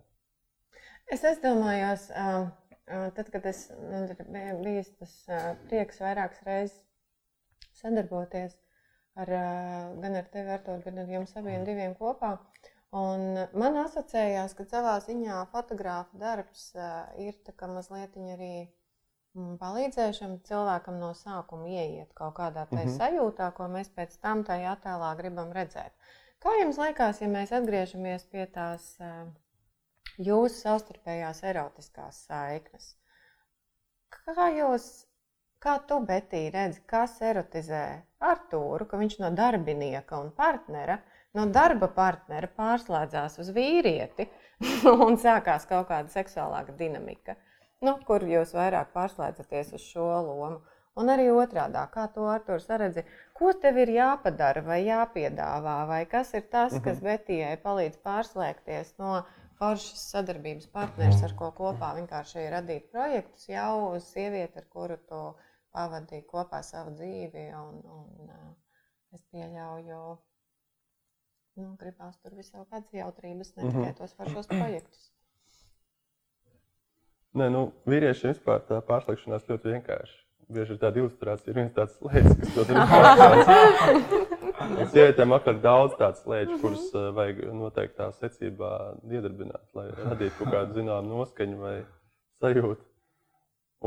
Es 1.13 1.27
aizdomājos, 1.29 2.09
uh, 2.17 2.49
uh, 2.89 3.11
tad, 3.19 3.29
kad 3.35 3.45
es 3.51 3.67
man 3.77 4.09
ir 4.09 4.17
bij- 4.25 4.57
bijis 4.65 4.89
tas 4.97 5.13
uh, 5.29 5.53
prieks 5.69 6.01
vairākas 6.01 6.41
reizes 6.47 6.81
sadarboties 7.77 8.57
ar, 9.17 9.33
gan 10.03 10.17
ar 10.21 10.29
tevi, 10.33 10.51
Artur, 10.57 10.83
gan 10.85 10.99
ar 11.05 11.11
jums 11.11 11.35
abiem 11.37 11.65
diviem 11.69 11.95
kopā. 11.99 12.37
Un 12.93 13.23
man 13.57 13.77
asociējās, 13.87 14.53
ka 14.59 14.65
savā 14.69 14.99
ziņā 15.01 15.39
fotogrāfa 15.53 16.19
darbs 16.21 16.67
ir 17.17 17.39
mazliet 17.73 18.17
arī 18.35 18.51
mm, 19.35 19.55
palīdzēšana 19.63 20.43
cilvēkam 20.49 20.99
no 21.01 21.13
sākuma 21.17 21.69
ieiet 21.73 22.13
kaut 22.15 22.35
kādā 22.37 22.67
tajā 22.69 22.85
Mhm. 22.91 22.99
sajūtā, 22.99 23.53
ko 23.57 23.69
mēs 23.69 23.89
pēc 23.97 24.19
tam 24.21 24.45
tajā 24.45 24.77
attēlā 24.77 25.17
gribam 25.17 25.53
redzēt. 25.57 25.93
Kā 26.43 26.53
jums 26.61 26.77
liekas, 26.77 27.21
ja 27.23 27.29
mēs 27.29 27.53
atgriežamies 27.53 28.25
pie 28.29 28.47
tās 28.47 28.99
jūsu 30.19 30.57
savstarpējās 30.61 31.43
erotiskās 31.49 32.27
saiknes? 32.27 32.97
Kā 34.13 34.51
jūs, 34.53 35.07
kā 35.63 35.77
tu, 35.89 36.01
Betī, 36.07 36.47
redzi, 36.55 36.83
kas 36.91 37.15
erotizē 37.23 37.85
Artūru, 38.33 38.87
ka 38.91 38.99
viņš 39.01 39.19
no 39.23 39.31
darbinieka 39.39 40.19
un 40.19 40.33
partnera, 40.37 40.99
no 41.39 41.47
darba 41.55 41.89
partnera 41.97 42.51
pārslēdzās 42.59 43.39
uz 43.43 43.53
vīrieti 43.55 44.29
un 45.07 45.19
sākās 45.23 45.67
kaut 45.71 45.89
kāda 45.91 46.13
seksuālāka 46.13 46.75
dinamika, 46.79 47.37
nu, 47.87 47.97
kur 48.07 48.27
jūs 48.27 48.55
vairāk 48.59 48.93
pārslēdzaties 48.97 49.75
uz 49.79 49.91
šo 49.93 50.09
lomu? 50.29 50.61
Un 51.01 51.09
arī 51.09 51.31
otrādi, 51.33 51.81
kā 51.95 52.03
to 52.13 52.27
Arthurs 52.29 52.67
redzi, 52.69 53.07
ko 53.39 53.55
tev 53.61 53.79
ir 53.81 53.95
jāpadara 53.95 54.61
vai 54.67 54.83
jāpiedāvā, 54.85 55.77
vai 55.89 56.03
kas 56.11 56.35
ir 56.37 56.45
tas, 56.53 56.75
kas 56.85 57.01
Betijai 57.01 57.55
palīdz 57.63 57.97
pārslēgties 58.05 58.93
no 59.01 59.23
foršas 59.63 60.03
sadarbības 60.13 60.69
partneris, 60.75 61.23
ar 61.25 61.33
ko 61.39 61.49
kopā 61.57 61.95
vienkārši 61.97 62.45
radīt 62.53 62.91
projektus, 62.93 63.49
jau 63.49 63.95
uz 63.95 64.11
sievieti, 64.13 64.61
ar 64.61 64.69
kuru 64.77 64.99
tu 65.09 65.23
pavadīji 65.75 66.27
kopā 66.31 66.63
savu 66.67 66.95
dzīvi. 66.99 67.47
Un, 67.59 67.81
un, 67.97 68.29
uh, 68.29 68.51
es 69.17 69.23
pieļauju, 69.33 70.03
nu, 71.61 71.71
gribās 71.81 72.17
tur 72.23 72.37
visā 72.39 72.65
kādas 72.71 72.93
jautrības, 72.97 73.55
ne 73.57 73.63
tikai 73.69 73.89
Mhm. 73.91 73.97
tos 73.99 74.15
foršos 74.17 74.49
projektus. 74.53 75.09
Nē, 77.33 77.47
nu, 77.53 77.63
vīriešiem 77.89 78.35
vispār 78.35 78.61
tā 78.69 78.81
pārslēgšanās 78.85 79.47
ļoti 79.49 79.71
vienkārši. 79.73 80.19
Bieži 80.53 80.75
ir 80.75 80.79
tāda 80.83 81.01
ilustrācija, 81.01 81.49
ir 81.49 81.55
viens 81.57 81.73
tāds 81.73 81.95
slēdz, 81.97 82.35
kas 82.41 82.51
to 82.55 82.65
dara. 82.69 83.93
Sievietēm 84.93 85.33
atkal 85.33 85.57
daudz 85.65 85.95
tādu 85.97 86.19
slēdzu, 86.21 86.59
kurus 86.61 86.91
uh, 86.93 87.07
vajag 87.17 87.41
noteiktā 87.57 88.11
secībā 88.19 88.73
iedarbināt, 89.09 89.65
lai 89.79 89.87
radītu 89.97 90.37
kaut 90.43 90.53
kādu 90.53 90.77
zināmu 90.77 91.09
noskaņu 91.17 91.57
vai 91.63 91.75
sajūtu. 92.43 92.85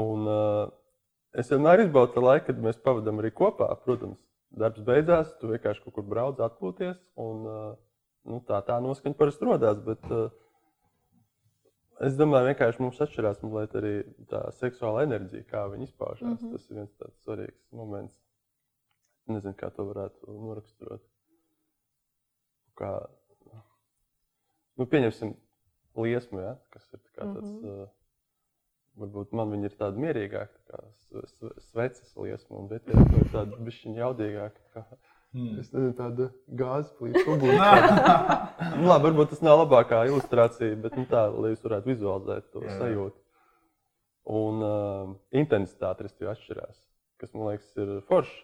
Un, 0.02 0.26
uh, 0.28 0.74
es 1.41 1.52
vienmēr 1.52 1.86
izbaudu 1.86 2.15
to 2.15 2.24
laiku, 2.24 2.48
kad 2.50 2.62
mēs 2.63 2.80
pavadām 2.84 3.21
arī 3.21 3.32
kopā. 3.36 3.67
Protams, 3.84 4.19
darbs 4.56 4.84
beidzās, 4.88 5.34
tu 5.39 5.52
vienkārši 5.52 5.84
kaut 5.86 5.98
kur 5.98 6.08
brauc, 6.08 6.41
atpūties. 6.43 6.98
Un, 7.21 7.45
nu, 8.30 8.41
tā 8.48 8.62
tā 8.67 8.80
noskaņa 8.84 9.17
parasti 9.19 9.50
radās. 9.50 9.82
Bet, 9.86 10.06
es 12.08 12.17
domāju, 12.19 12.52
vienkārši 12.52 12.84
mums 12.84 13.02
atšķirās 13.06 13.41
mazliet 13.43 13.76
arī 13.82 13.95
tā 14.32 14.45
seksuāla 14.60 15.06
enerģija, 15.08 15.48
kā 15.50 15.65
viņi 15.74 15.89
izpaužās. 15.89 16.30
Mm 16.30 16.38
-hmm. 16.38 16.56
Tas 16.56 16.69
ir 16.69 16.80
viens 16.80 16.95
tāds 17.02 17.28
svarīgs 17.28 17.62
moments. 17.71 18.21
Nezinu, 19.28 19.58
kā 19.58 19.71
to 19.74 19.84
varētu 19.89 20.39
noraksturot. 20.48 21.02
Kā, 22.76 22.91
nu, 24.78 24.86
pieņemsim 24.86 25.36
liesmu, 25.95 26.39
ja, 26.39 26.58
kas 26.69 26.93
ir 26.93 27.00
tāds. 27.15 27.48
Mm 27.50 27.62
-hmm. 27.62 27.84
uh, 27.84 28.04
Varbūt 28.95 29.34
man 29.36 29.51
viņa 29.51 29.67
ir 29.67 29.73
tāda 29.75 29.99
mierīgāka, 29.99 30.55
kā 30.71 30.79
sveces 31.71 32.13
liesma, 32.15 32.63
bet 32.69 32.88
ir 32.88 33.27
tāda 33.34 33.58
bišķiņa 33.60 33.99
jaudīgāka. 33.99 34.62
Kā, 34.71 34.84
mm. 35.36 35.58
Es 35.60 35.73
nezinu, 35.73 35.91
tāda 35.97 36.29
gāzes 36.62 36.93
plīsa 36.99 37.25
uguns. 37.34 37.60
nu, 38.79 38.88
labi, 38.88 39.10
varbūt 39.10 39.34
tas 39.34 39.43
nav 39.43 39.65
labākā 39.65 40.05
ilustrācija, 40.08 40.79
bet 40.86 40.95
nu, 40.99 41.03
tā, 41.12 41.25
lai 41.34 41.51
jūs 41.51 41.67
varētu 41.67 41.91
vizualizēt 41.91 42.49
to 42.55 42.63
Jā. 42.63 42.77
sajūtu. 42.79 43.19
Un 44.36 44.65
uh, 44.65 45.13
intensitāte 45.38 46.08
arī 46.08 46.31
atšķirās, 46.31 46.79
kas 47.21 47.36
man 47.36 47.51
liekas 47.51 47.75
ir 47.84 47.93
forši. 48.08 48.41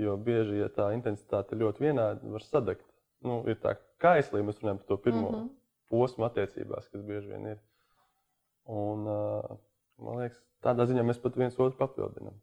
Jo 0.00 0.14
bieži, 0.16 0.60
ja 0.60 0.70
tā 0.72 0.92
intensitāte 0.96 1.52
ir 1.52 1.66
ļoti 1.66 1.84
vienāda, 1.88 2.20
var 2.32 2.44
sadegt. 2.44 2.86
Nu, 3.24 3.42
ir 3.48 3.58
tā 3.60 3.74
kaislī, 4.02 4.40
mēs 4.44 4.62
runājam 4.62 4.80
par 4.80 4.88
to 4.88 4.96
pirmo 5.04 5.28
mm 5.28 5.34
-hmm. 5.34 5.50
posmu 5.92 6.24
attiecībās, 6.28 6.88
kas 6.88 7.02
bieži 7.08 7.28
vien 7.28 7.46
ir. 7.54 7.58
Un, 8.70 9.06
uh, 9.10 9.58
man 9.98 10.20
liekas, 10.22 10.38
tādā 10.62 10.86
ziņā 10.86 11.02
mēs 11.06 11.18
pat 11.22 11.38
viens 11.38 11.58
otru 11.58 11.78
papildinām. 11.80 12.36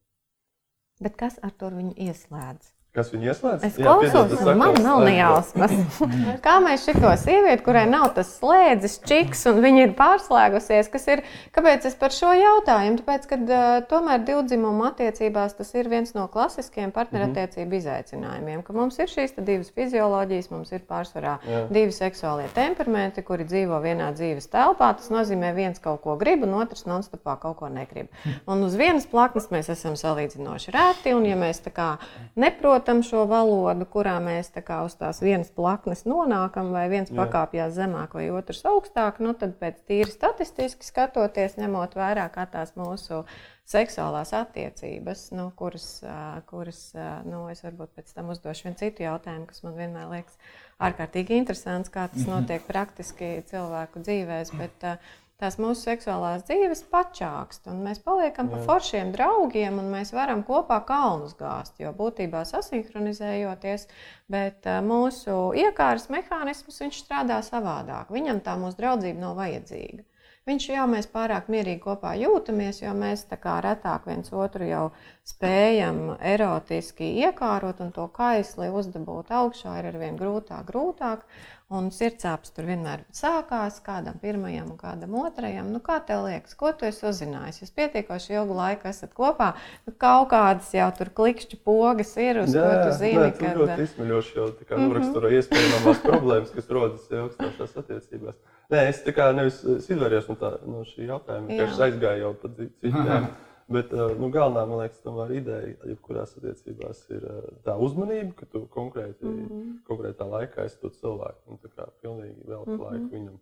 Bet 1.00 1.16
kas 1.20 1.40
ar 1.44 1.54
to 1.56 1.70
viņu 1.72 1.96
ieslēdz? 1.96 2.74
Kas 2.90 3.12
viņu 3.14 3.28
ieslēdz? 3.30 3.66
Es 3.68 3.76
klausos, 3.78 4.32
un 4.42 4.58
man 4.58 4.80
nav 4.82 5.04
nejausmas. 5.06 5.76
Kā 6.46 6.56
mēs 6.64 6.88
šito 6.88 7.12
sievieti, 7.22 7.62
kurai 7.62 7.84
nav 7.86 8.08
tas 8.16 8.32
slēdzis, 8.40 8.96
čiks, 9.06 9.44
un 9.52 9.60
viņa 9.62 9.84
ir 9.84 9.92
pārslēgusies, 9.94 10.90
kas 10.90 11.06
ir, 11.14 11.22
kāpēc 11.54 11.86
es 11.86 11.94
par 12.00 12.16
šo 12.16 12.32
jautājumu? 12.34 12.98
Tāpēc, 13.04 13.28
ka 13.30 13.38
uh, 13.38 13.66
tomēr 13.92 14.24
divdzimumu 14.26 14.88
attiecībās 14.88 15.54
tas 15.60 15.70
ir 15.78 15.90
viens 15.92 16.16
no 16.18 16.24
klasiskiem 16.34 16.90
partnerattiecību 16.96 17.70
-hmm. 17.70 17.78
izaicinājumiem, 17.78 18.66
ka 18.66 18.74
mums 18.74 18.98
ir 18.98 19.14
šīs 19.14 19.38
divas 19.38 19.70
fizioloģijas, 19.78 20.50
mums 20.50 20.74
ir 20.74 20.82
pārsvarā 20.90 21.38
Jā. 21.46 21.62
divi 21.70 21.94
seksuālie 21.94 22.50
temperamenti, 22.58 23.22
kuri 23.22 23.46
dzīvo 23.46 23.84
vienā 23.86 24.10
dzīves 24.18 24.50
telpā. 24.50 24.96
Tas 24.98 25.14
nozīmē, 25.14 25.54
viens 25.54 25.78
kaut 25.78 26.02
ko 26.02 26.18
grib, 26.18 26.42
un 26.50 26.58
otrs 26.64 26.90
nonstopā 26.90 27.38
kaut 27.38 27.62
ko 27.62 27.70
negrib. 27.70 28.10
Un 28.50 28.66
uz 28.66 28.74
vienas 28.74 29.06
plaknes 29.06 29.52
mēs 29.54 29.70
esam 29.70 29.94
salīdzinoši 29.94 30.74
rēti, 30.74 31.14
un 31.14 31.30
ja 31.30 31.38
mēs 31.38 31.62
tā 31.62 31.70
kā 31.70 31.90
neprotam, 32.34 32.79
saprotam 32.80 33.02
šo 33.04 33.26
valodu, 33.28 33.84
kurā 33.86 34.20
mēs 34.24 34.54
tā 34.56 34.78
uz 34.86 34.94
tās 34.96 35.20
vienas 35.22 35.50
plaknes 35.52 36.06
nonākam, 36.08 36.72
vai 36.72 36.88
viens 36.90 37.12
pakāpjas 37.12 37.74
zemāk, 37.76 38.14
vai 38.16 38.30
otrs 38.32 38.64
augstāk, 38.64 39.20
nu, 39.20 39.34
tad 39.34 39.58
pēc 39.60 39.82
tīri 39.84 40.10
statistiski 40.12 40.86
skatoties, 40.88 41.58
ņemot 41.60 41.98
vērā 42.00 42.30
tās 42.32 42.72
mūsu 42.80 43.26
seksuālās 43.68 44.32
attiecības, 44.34 45.32
nu, 45.36 45.52
kuras, 45.56 46.02
kuras 46.48 46.94
nu, 47.26 47.50
es 47.52 47.64
varbūt 47.64 47.92
pēc 48.00 48.14
tam 48.16 48.32
uzdošu 48.32 48.70
vienu 48.70 48.80
citu 48.80 49.04
jautājumu, 49.04 49.50
kas 49.50 49.64
man 49.64 49.76
vienmēr 49.76 50.08
liekas 50.16 50.40
ārkārtīgi 50.80 51.36
interesants, 51.36 51.92
kā 51.92 52.08
tas 52.08 52.24
mhm. 52.24 52.32
notiek 52.32 52.64
praktiski 52.64 53.42
cilvēku 53.52 54.06
dzīvēs. 54.08 54.56
Bet, 54.56 54.88
uh, 54.88 55.20
tās 55.40 55.58
mūsu 55.62 55.86
seksuālās 55.88 56.44
dzīves 56.48 56.84
pačākst. 56.92 57.70
Mēs 57.86 58.02
paliekam 58.04 58.52
par 58.52 58.66
foršiem 58.68 59.14
draugiem 59.16 59.80
un 59.82 59.90
mēs 59.94 60.12
varam 60.16 60.44
kopā 60.48 60.82
kalnus 60.88 61.38
gāzt. 61.40 61.80
Jo 61.80 61.94
būtībā 61.96 62.44
sasinhronizējoties, 62.50 63.88
bet 64.32 64.68
eh, 64.68 64.82
mūsu 64.86 65.40
iekārtas 65.64 66.10
mehānisms 66.14 66.84
strādā 67.00 67.40
savādāk. 67.46 68.12
Viņam 68.14 68.44
tā 68.46 68.60
mūsu 68.60 68.82
draudzība 68.82 69.28
nav 69.28 69.40
vajadzīga. 69.40 70.06
Viņš 70.50 70.66
jau 70.72 70.86
mēs 70.90 71.06
pārāk 71.14 71.50
mierīgi 71.54 71.82
kopā 71.84 72.16
jūtamies, 72.18 72.80
jo 72.82 72.90
mēs 72.98 73.28
tā 73.30 73.38
kā 73.38 73.60
retāk 73.62 74.08
viens 74.10 74.32
otru 74.34 74.66
jau 74.66 74.86
spējam 75.28 76.16
erotiski 76.26 77.10
iekārot, 77.26 77.84
un 77.86 77.92
to 77.94 78.08
kaisli 78.16 78.72
uzdabūt 78.82 79.30
augšā 79.42 79.76
ir 79.82 79.90
arvien 79.92 80.18
grūtāk, 80.18 80.64
grūtāk. 80.72 81.28
Un 81.70 81.92
sirdsāpes 81.94 82.50
tur 82.56 82.66
vienmēr 82.66 83.04
sākās 83.14 83.76
kādam 83.86 84.16
pirmajam 84.18 84.72
un 84.74 84.78
kādam 84.80 85.12
otrajam. 85.22 85.68
Nu, 85.70 85.78
kā 85.86 86.00
tev 86.02 86.24
liekas, 86.26 86.56
ko 86.58 86.72
tu 86.74 86.88
esi 86.88 87.04
uzzinājis? 87.06 87.60
Jūs 87.62 87.76
pietiekoši 87.76 88.34
ilgu 88.40 88.56
laiku 88.58 88.90
esat 88.90 89.12
kopā, 89.14 89.52
nu, 89.86 89.94
kaut 90.02 90.32
kādas 90.32 90.72
jau 90.74 90.88
tur 90.98 91.12
klikšķi 91.20 91.60
pogas 91.62 92.16
ir, 92.18 92.42
uz 92.42 92.56
jā, 92.58 92.64
ko 92.66 92.88
tu 92.88 92.96
zini. 93.04 93.22
Jā, 93.22 93.36
kad... 93.38 93.60
ļoti 93.62 93.86
izsmeļoši 93.86 94.34
jau 94.40 94.48
tā 94.50 94.66
kā 94.66 94.72
mm 94.72 94.80
-hmm. 94.80 94.88
noraksturo 94.88 95.32
iespējamās 95.38 96.02
problēmas, 96.08 96.56
kas 96.56 96.74
rodas 96.74 97.06
ilgstošās 97.12 97.78
attiecībās. 97.84 98.42
Nē, 98.74 98.82
es 98.90 99.04
tā 99.06 99.14
kā 99.14 99.30
nevis 99.38 99.62
izvairījos 99.66 100.28
no, 100.34 100.40
tā, 100.42 100.52
no 100.66 100.82
šī 100.90 101.06
jautājuma, 101.06 101.54
ka 101.54 101.70
es 101.70 101.86
aizgāju 101.86 102.26
jau 102.26 102.34
pa 102.34 102.52
citiem. 102.58 103.30
Bet 103.70 103.92
uh, 103.94 104.16
nu, 104.18 104.32
galvenā, 104.34 104.64
man 104.66 104.80
liekas, 104.82 105.02
tomēr 105.04 105.36
ideja, 105.38 105.76
jebkurās 105.86 106.32
attiecībās, 106.40 107.04
ir 107.14 107.26
uh, 107.30 107.44
tā 107.66 107.76
uzmanība, 107.78 108.34
ka 108.40 108.48
tu 108.50 108.64
konkrēti, 108.74 109.28
mm 109.28 109.44
-hmm. 109.46 109.76
konkrētā 109.86 110.26
laikā 110.26 110.66
esi 110.66 110.80
to 110.82 110.90
cilvēku 110.90 111.54
un 111.54 111.60
tā 111.62 111.70
kā 111.76 111.86
pilnīgi 112.02 112.48
velti 112.48 112.72
mm 112.72 112.80
-hmm. 112.80 112.86
laiku 112.86 113.10
viņam. 113.16 113.38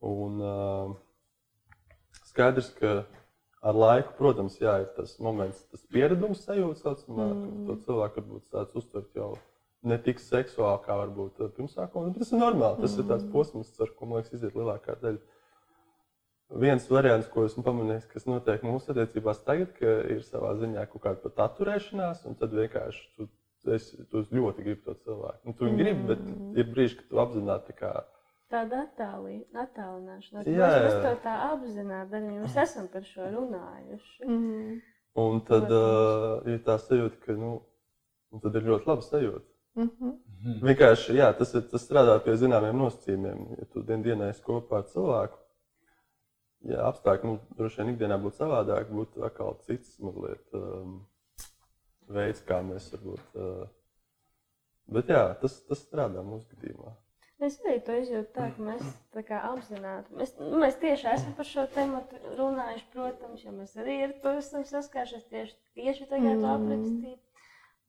Un 0.00 0.40
uh, 0.40 0.96
skaidrs, 2.30 2.70
ka 2.78 2.92
ar 3.60 3.74
laiku, 3.74 4.14
protams, 4.18 4.60
jā, 4.60 4.80
ir 4.80 4.88
tas 4.96 5.18
moments, 5.18 5.64
tas 5.72 5.82
pieredums 5.92 6.44
sajūta, 6.46 6.78
saucamā, 6.78 7.26
mm 7.26 7.42
-hmm. 7.42 7.66
to 7.66 7.76
cilvēku 7.86 8.20
varbūt 8.20 8.50
tāds 8.52 8.76
uztvert 8.76 9.16
jau 9.16 9.32
ne 9.82 9.98
tik 9.98 10.20
seksuāli, 10.20 10.84
kā 10.84 10.94
varbūt 11.02 11.42
pirmsākumā. 11.56 12.14
Tas 12.18 12.32
ir 12.32 12.38
normāli, 12.38 12.80
tas 12.80 12.96
mm 12.96 13.02
-hmm. 13.02 13.04
ir 13.04 13.10
tāds 13.10 13.32
posms, 13.32 13.80
ar 13.80 13.90
ko, 13.96 14.06
man 14.06 14.16
liekas, 14.16 14.32
iziet 14.32 14.54
lielākā 14.54 14.94
daļa 15.02 15.18
Viens 16.48 16.86
variants, 16.88 17.28
ko 17.28 17.44
esmu 17.44 17.62
pamanījis, 17.66 18.06
kas 18.08 18.24
notiek 18.24 18.62
mūsu 18.64 18.94
attiecībās 18.94 19.42
tagad, 19.44 19.74
ir 19.84 20.22
savā 20.24 20.54
ziņā 20.56 20.86
kaut 20.88 21.02
kāda 21.04 21.20
pat 21.26 21.42
atturēšanās, 21.44 22.22
un 22.30 22.38
tad 22.40 22.54
vienkārši 22.56 23.02
tu, 23.18 23.26
es, 23.74 23.90
tu 24.08 24.22
ļoti 24.32 24.64
gribi 24.64 24.80
to 24.86 24.94
cilvēku. 25.04 25.42
Nu, 25.44 25.52
tu 25.58 25.66
viņu 25.66 25.80
gribi, 25.82 26.06
bet 26.08 26.22
mm. 26.24 26.54
ir 26.56 26.70
brīži, 26.72 26.96
kad 27.02 27.10
tu 27.10 27.20
apzināti 27.20 27.76
kā. 27.76 27.90
Tāda 28.48 28.86
attālināšanās. 28.88 30.48
Mēs 30.48 30.96
to 31.04 31.10
tā 31.26 31.34
apzināti 31.50 32.14
darām. 32.14 32.38
Mēs 32.46 32.56
esam 32.64 32.86
par 32.94 33.04
šo 33.04 33.28
runājuši. 33.34 34.16
Mm. 34.24 34.78
Un 35.20 35.42
tad 35.44 35.68
uh, 35.68 36.46
ir 36.48 36.62
tā 36.64 36.78
sajūta, 36.80 37.20
ka 37.26 37.36
nu, 37.36 37.58
tad 38.40 38.56
ir 38.56 38.70
ļoti 38.70 38.88
laba 38.88 39.04
sajūta. 39.04 39.44
Mm 39.78 39.90
-hmm. 39.90 40.14
Vienkārši 40.64 41.18
jā, 41.18 41.28
tas, 41.38 41.52
ir, 41.54 41.66
tas 41.70 41.84
strādā 41.84 42.16
pie 42.24 42.36
zināmiem 42.40 42.78
nosacījumiem. 42.78 43.44
Ja 43.58 43.68
tu 43.72 43.82
dien 43.82 44.02
dienā 44.02 44.30
esi 44.32 44.42
kopā 44.42 44.80
ar 44.80 44.88
cilvēku, 44.94 45.38
ja 46.66 46.86
apstākļi 46.88 47.30
mums 47.30 47.48
droši 47.58 47.82
vien 47.82 47.92
ikdienā 47.94 48.18
būtu 48.22 48.40
savādāk, 48.40 48.90
būtu 48.92 49.24
atkal 49.26 49.58
cits 49.66 49.98
mazliet, 50.02 50.44
um, 50.58 51.00
veids, 52.12 52.42
kā 52.48 52.60
mēs 52.66 52.88
varbūt. 52.94 53.36
Uh, 53.36 53.66
bet 54.96 55.12
jā, 55.12 55.22
tas, 55.42 55.60
tas 55.68 55.84
strādā 55.84 56.24
mūsu 56.26 56.48
gadījumā. 56.54 56.94
Es 57.46 57.60
arī 57.62 57.76
to 57.86 57.94
izjūtu 57.94 58.32
tā, 58.34 58.48
ka 58.50 58.64
mēs 58.66 58.86
tā 59.14 59.22
kā 59.26 59.38
apzināti, 59.46 60.10
mēs, 60.18 60.32
nu, 60.40 60.56
mēs 60.58 60.78
tieši 60.82 61.06
esam 61.12 61.36
par 61.38 61.46
šo 61.46 61.68
tēmu 61.76 62.00
runājuši, 62.40 62.88
protams, 62.94 63.44
jo 63.44 63.52
mēs 63.54 63.76
arī 63.78 64.00
ar 64.08 64.16
to 64.24 64.32
esam 64.40 64.64
saskāršies 64.66 65.28
tieši, 65.30 65.54
tieši 65.78 66.08
tagad 66.10 66.32
mm. 66.40 66.48
aprakstīt. 66.56 67.44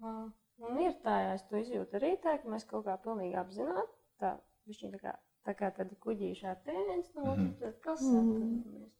Uh, 0.06 0.28
un 0.70 0.78
ir 0.86 0.94
tā, 1.02 1.16
jā, 1.24 1.32
es 1.40 1.48
to 1.50 1.64
izjūtu 1.64 1.98
arī 1.98 2.14
tā, 2.22 2.38
ka 2.44 2.54
mēs 2.54 2.70
kaut 2.70 2.86
kā 2.86 3.00
pilnīgi 3.02 3.42
apzināti, 3.42 3.90
tā, 4.22 4.36
višķi 4.70 4.94
tā 4.94 5.02
kā 5.08 5.16
tā 5.48 5.56
kā 5.58 5.72
tāda 5.76 5.96
kuģīša 6.06 6.54
attēliens 6.56 7.12
no 7.16 7.32
otras 7.34 7.56
puses, 7.60 7.80
kas 7.86 8.04
saprotamies. 8.04 8.92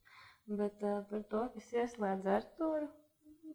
Bet 0.50 0.82
uh, 0.82 1.02
par 1.10 1.22
to, 1.30 1.44
kas 1.54 1.72
ieslēdz 1.76 2.28
Arturu, 2.38 2.88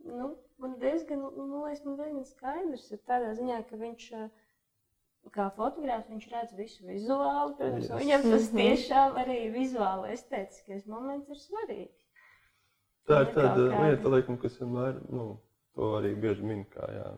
nu, 0.06 0.30
man 0.62 0.80
diezgan, 0.80 1.20
nu, 1.36 1.66
liekas, 1.66 1.84
man 1.86 2.00
diezgan 2.00 2.26
skaidrs 2.30 2.88
ir 2.94 3.02
tādā 3.10 3.34
ziņā, 3.38 3.60
ka 3.70 3.80
viņš, 3.82 4.08
kā 5.36 5.50
fotogrāfs, 5.58 6.12
viņš 6.14 6.28
redz 6.32 6.56
visu 6.60 6.88
vizuāli, 6.88 7.56
protams, 7.60 7.90
yes. 7.90 8.00
viņam 8.04 8.26
tas 8.30 8.50
mhm. 8.50 8.62
tiešām 8.62 9.22
arī 9.26 9.40
vizuāli 9.56 10.16
estētiskais 10.16 10.88
moments 10.92 11.32
ir 11.34 11.42
svarīgs. 11.42 12.02
Tā 13.06 13.22
ir 13.22 13.34
tāda 13.36 13.66
lieta, 13.70 14.10
laikam, 14.10 14.38
kas 14.42 14.56
vienmēr, 14.62 15.02
nu, 15.14 15.26
to 15.78 15.92
arī 16.00 16.16
bieži 16.18 16.46
min, 16.48 16.64
kā, 16.72 16.88
jā, 16.90 17.10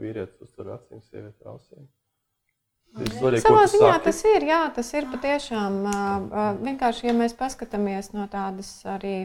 vīrietis 0.00 0.42
uztur 0.44 0.74
acīm, 0.74 1.00
sieviete 1.06 1.48
ausīm. 1.48 1.86
Svarīgi, 2.94 3.42
Savā 3.42 3.64
ziņā 3.66 3.90
saki? 3.90 4.04
tas 4.06 4.20
ir, 4.30 4.44
jā, 4.46 4.60
tas 4.74 4.90
ir 4.94 5.08
patiešām 5.10 5.78
vienkārši, 6.62 7.08
ja 7.08 7.14
mēs 7.16 7.34
paskatāmies 7.34 8.12
no 8.14 8.28
tādas 8.30 8.70
arī 8.86 9.16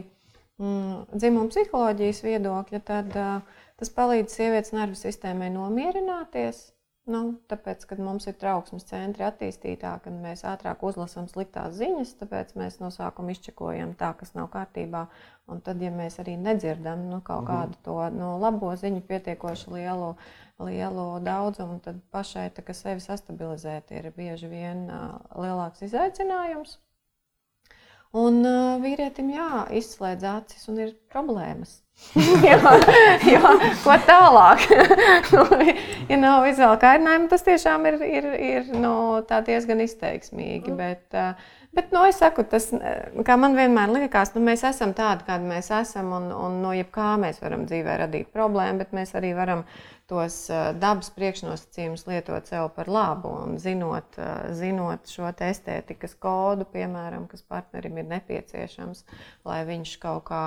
mm, 0.58 1.04
dzimuma 1.14 1.52
psiholoģijas 1.52 2.24
viedokļa, 2.26 2.80
tad 2.88 3.14
tas 3.14 3.94
palīdz 3.94 4.34
sievietes 4.34 4.74
nervu 4.74 4.98
sistēmai 4.98 5.52
nomierināties. 5.54 6.64
Nu, 7.10 7.20
tāpēc, 7.50 7.84
kad 7.90 7.98
mums 8.04 8.28
ir 8.30 8.36
trauksmes 8.38 8.84
centri 8.86 9.24
attīstītāki, 9.26 10.02
kad 10.04 10.18
mēs 10.22 10.44
ātrāk 10.46 10.82
uzlasām 10.86 11.26
sliktās 11.30 11.72
ziņas, 11.78 12.12
tāpēc 12.20 12.52
mēs 12.60 12.76
no 12.82 12.90
sākuma 12.94 13.32
izčekojam 13.34 13.96
tā, 13.98 14.12
kas 14.20 14.34
nav 14.36 14.50
kārtībā. 14.52 15.06
Un 15.50 15.62
tad, 15.66 15.80
ja 15.82 15.90
mēs 15.90 16.20
arī 16.22 16.36
nedzirdam 16.38 17.08
nu, 17.10 17.18
kaut 17.26 17.42
Mhm. 17.42 17.48
kādu 17.50 17.80
to 17.88 17.96
nu, 18.18 18.28
labo 18.38 18.70
ziņu, 18.76 19.00
pietiekoši 19.08 19.72
lielu, 19.74 20.12
lielu 20.60 21.06
daudzumu, 21.26 21.80
tad 21.82 21.98
pašai 22.12 22.46
tā, 22.54 22.62
sevi 22.74 23.00
sastabilizēt 23.00 23.90
ir 23.90 24.12
bieži 24.16 24.52
vien 24.52 24.86
uh, 24.90 25.18
lielāks 25.34 25.82
izaicinājums. 25.88 26.78
Un 28.12 28.40
uh, 28.42 28.78
vīrietim 28.82 29.28
jā, 29.30 29.66
izslēdz 29.78 30.24
acis 30.26 30.68
un 30.68 30.78
ir 30.82 30.94
problēmas. 31.12 31.80
jo, 32.50 32.56
jo, 33.28 33.54
ko 33.84 33.96
tālāk? 34.08 34.66
Nu, 35.30 35.44
ja 36.08 36.16
nav 36.18 36.42
vizuāla 36.46 36.78
kārdinājuma, 36.80 37.28
tas 37.30 37.44
tiešām 37.46 37.84
ir, 37.86 37.96
ir, 38.02 38.26
ir 38.34 38.70
nu, 38.74 38.92
diezgan 39.46 39.82
izteiksmīgi. 39.84 40.72
Bet, 40.74 41.04
uh, 41.14 41.36
bet 41.76 41.92
nu, 41.94 42.02
es 42.08 42.18
saku, 42.18 42.42
tas, 42.50 42.70
kā 43.26 43.36
man 43.38 43.54
vienmēr 43.58 43.92
liekas, 43.94 44.32
nu, 44.34 44.42
mēs 44.48 44.64
esam 44.66 44.94
tādi, 44.96 45.26
kādi 45.28 45.46
mēs 45.50 45.70
esam. 45.76 46.10
Un, 46.16 46.30
un 46.34 46.58
no 46.64 46.72
jebkā 46.74 47.12
mēs 47.22 47.38
varam 47.44 47.66
dzīvē 47.68 48.00
radīt 48.02 48.32
problēmu, 48.34 48.82
bet 48.82 48.96
mēs 48.96 49.14
arī 49.20 49.30
varam 49.38 49.62
tos 50.10 50.40
uh, 50.50 50.72
dabas 50.80 51.12
priekšnosacījumus 51.14 52.08
lietot 52.10 52.50
sev 52.50 52.72
par 52.74 52.90
labu. 52.90 53.36
Un 53.44 53.60
zinot, 53.62 54.18
zinot 54.58 55.12
šo 55.12 55.30
estētikas 55.30 56.18
kodu, 56.18 56.66
piemēram, 56.74 57.30
kas 57.30 57.46
partnerim 57.46 58.02
ir 58.02 58.10
nepieciešams, 58.16 59.06
lai 59.46 59.62
viņš 59.68 59.96
kaut 60.02 60.26
kā, 60.32 60.44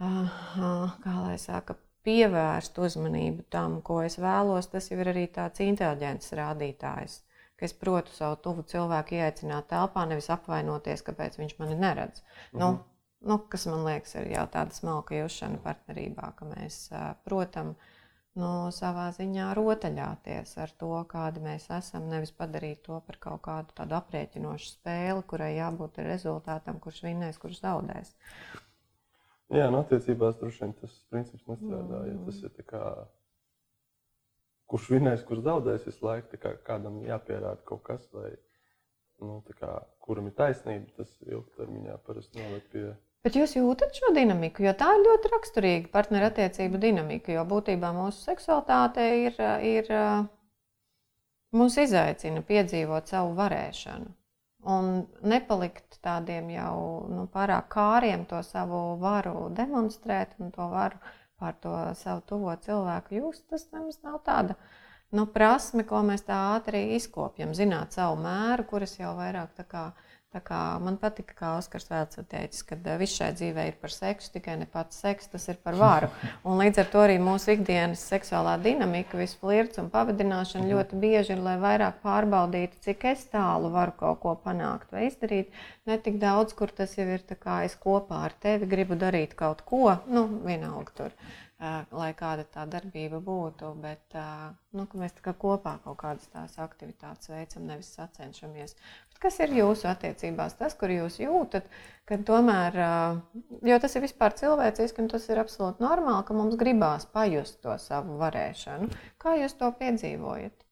uh, 0.00 0.96
kā 1.02 1.14
lai 1.22 1.36
saka, 1.40 1.76
pievērst 2.06 2.78
uzmanību 2.78 3.46
tam, 3.50 3.80
ko 3.86 4.00
es 4.06 4.18
vēlos, 4.22 4.68
tas 4.72 4.90
jau 4.90 4.98
ir 5.02 5.10
arī 5.12 5.24
tāds 5.32 5.62
inteliģents 5.64 6.34
rādītājs. 6.38 7.22
Es 7.56 7.72
protu 7.72 8.12
savu 8.12 8.36
tuvu 8.44 8.66
cilvēku 8.68 9.16
ieaicināt 9.16 9.70
telpā, 9.72 10.04
nevis 10.08 10.28
apvainoties, 10.30 11.02
kāpēc 11.06 11.38
viņš 11.40 11.56
mani 11.58 11.78
neredz. 11.80 12.20
Mm 12.20 12.60
-hmm. 12.60 12.60
nu, 12.60 13.30
nu, 13.30 13.38
kas 13.38 13.66
man 13.66 13.84
liekas, 13.84 14.14
ir 14.14 14.32
jau 14.32 14.46
tāda 14.46 14.76
smalka 14.76 15.14
jūšana 15.14 15.62
partnerībā, 15.64 16.32
ka 16.36 16.44
mēs, 16.44 16.90
uh, 16.92 17.14
protams, 17.24 17.76
nu, 18.34 18.50
savā 18.70 19.06
ziņā 19.16 19.54
rotaļāties 19.56 20.58
ar 20.58 20.70
to, 20.78 20.92
kādi 21.08 21.40
mēs 21.40 21.70
esam. 21.78 22.08
Nevis 22.08 22.32
padarīt 22.32 22.82
to 22.82 23.00
par 23.06 23.16
kaut 23.16 23.42
kādu 23.48 23.72
tādu 23.74 23.94
aprēķinošu 23.94 24.70
spēli, 24.74 25.22
kurai 25.22 25.56
jābūt 25.56 25.98
rezultātam, 25.98 26.80
kurš 26.80 27.02
vinnēs, 27.08 27.38
kurš 27.38 27.60
zaudēs. 27.60 28.14
Jā, 29.54 29.68
no 29.70 29.84
attiecībās 29.84 30.40
droši 30.40 30.64
vien 30.64 30.72
tas 30.80 30.94
princips 31.12 31.46
nestrādā. 31.46 32.02
Ja 32.08 32.16
tas 32.26 32.40
ir 32.42 32.66
kā, 32.66 32.82
kurš 34.72 34.88
vinnēs, 34.96 35.22
kurš 35.28 35.44
zaudēs 35.46 35.86
visu 35.86 36.06
laiku, 36.06 36.40
kā 36.42 36.56
kādam 36.66 36.98
jāpierāda 37.06 37.62
kaut 37.68 37.84
kas, 37.86 38.08
vai 38.14 38.32
nu, 39.22 39.38
kā, 39.60 39.70
kuram 40.02 40.26
ir 40.30 40.34
taisnība, 40.38 40.90
tas 40.98 41.12
ilgtermiņā 41.22 41.98
parasti 42.08 42.42
noved 42.42 42.66
pie. 42.72 42.88
Bet 43.26 43.38
jūs 43.38 43.56
jūtat 43.56 43.94
šo 43.94 44.12
dinamiku, 44.14 44.62
jo 44.66 44.74
tā 44.78 44.92
ir 44.94 45.06
ļoti 45.06 45.30
raksturīga 45.32 45.90
partnerattiecību 45.94 46.78
dinamika. 46.82 47.32
Jo 47.34 47.46
būtībā 47.48 47.90
mūsu 47.94 48.22
seksualitāte 48.26 49.06
ir, 49.24 49.40
ir 49.66 49.90
mūs 51.54 51.78
izaicina 51.82 52.42
piedzīvot 52.46 53.10
savu 53.10 53.34
varēšanu. 53.38 54.12
Un 54.66 55.04
nepalikt 55.22 56.00
tādiem 56.02 56.48
jau 56.50 56.78
nu, 57.06 57.26
pārāk 57.30 57.68
kāriem 57.70 58.24
to 58.26 58.40
savu 58.42 58.96
varu 58.98 59.46
demonstrēt 59.54 60.34
un 60.42 60.50
to 60.54 60.66
varu 60.72 60.98
pār 61.38 61.54
to 61.62 61.74
savu 62.00 62.24
tuvo 62.26 62.54
cilvēku 62.64 63.20
just. 63.20 63.44
Tas 63.52 63.68
nemaz 63.70 64.00
nav 64.02 64.18
tāda 64.26 64.56
nu, 65.14 65.26
prasme, 65.30 65.84
ko 65.86 66.02
mēs 66.06 66.26
tā 66.26 66.38
ātri 66.56 66.82
izkopjam. 66.96 67.54
Zināt 67.54 67.94
savu 67.94 68.18
mēru, 68.24 68.66
kuras 68.72 68.96
jau 68.98 69.14
vairāk 69.18 69.54
tā 69.60 69.66
kā 69.70 69.84
man 70.82 70.96
patika, 71.00 71.34
kā 71.38 71.52
Oskars 71.58 71.88
Vēlts 71.90 72.20
teica, 72.30 72.62
ka 72.70 72.96
viss 73.00 73.18
šai 73.18 73.30
dzīvē 73.36 73.66
ir 73.70 73.78
par 73.80 73.92
seksu, 73.94 74.32
tikai 74.34 74.56
ne 74.60 74.66
pats 74.70 75.00
seks, 75.02 75.30
tas 75.32 75.46
ir 75.52 75.60
par 75.62 75.78
varu. 75.80 76.10
Un 76.48 76.60
līdz 76.60 76.82
ar 76.82 76.90
to 76.92 77.04
arī 77.04 77.16
mūsu 77.22 77.54
ikdienas 77.54 78.04
seksuālā 78.10 78.56
dinamika, 78.64 79.18
viss 79.20 79.38
flirts 79.40 79.80
un 79.82 79.90
pavadināšana 79.94 80.68
ļoti 80.72 81.00
bieži 81.02 81.36
ir, 81.36 81.42
lai 81.46 81.56
vairāk 81.62 82.02
pārbaudītu, 82.04 82.82
cik 82.88 83.08
es 83.12 83.24
tālu 83.32 83.72
varu 83.74 83.96
kaut 84.00 84.22
ko 84.24 84.36
panākt 84.44 84.92
vai 84.94 85.06
izdarīt. 85.10 85.54
Ne 85.86 86.00
tik 86.02 86.20
daudz, 86.22 86.56
kur 86.58 86.72
tas 86.74 86.98
jau 86.98 87.06
ir 87.06 87.24
tā 87.26 87.38
kā 87.40 87.62
es 87.66 87.78
kopā 87.80 88.24
ar 88.28 88.36
tevi 88.42 88.68
gribu 88.70 88.98
darīt 88.98 89.34
kaut 89.38 89.64
ko, 89.66 89.98
nu, 90.10 90.28
vienalga 90.44 90.96
tur 91.00 91.18
lai 91.96 92.10
kāda 92.16 92.44
tā 92.52 92.66
darbība 92.68 93.20
būtu, 93.24 93.70
bet 93.80 94.16
nu, 94.76 94.84
mēs 95.00 95.16
kā 95.24 95.32
kopā 95.32 95.78
kaut 95.84 95.96
kādas 96.02 96.28
tās 96.32 96.58
aktivitātes 96.60 97.30
veicam, 97.32 97.64
nevis 97.70 97.94
sacenšamies. 97.96 98.76
Kas 99.22 99.38
ir 99.40 99.54
jūsu 99.56 99.88
attiecībās? 99.90 100.56
Tas, 100.58 100.74
kur 100.78 100.92
jūs 100.92 101.18
jūtat, 101.22 101.68
ka 102.08 102.18
tomēr, 102.28 102.76
jo 103.66 103.78
tas 103.82 103.96
ir 103.96 104.04
vispār 104.04 104.36
cilvēciski 104.36 105.02
un 105.02 105.10
tas 105.12 105.26
ir 105.32 105.40
absolūti 105.42 105.84
normāli, 105.84 106.26
ka 106.28 106.36
mums 106.36 106.58
gribās 106.60 107.08
pajust 107.12 107.60
to 107.64 107.76
savu 107.82 108.18
varēšanu. 108.20 108.90
Kā 109.22 109.36
jūs 109.40 109.56
to 109.60 109.70
piedzīvojat? 109.80 110.66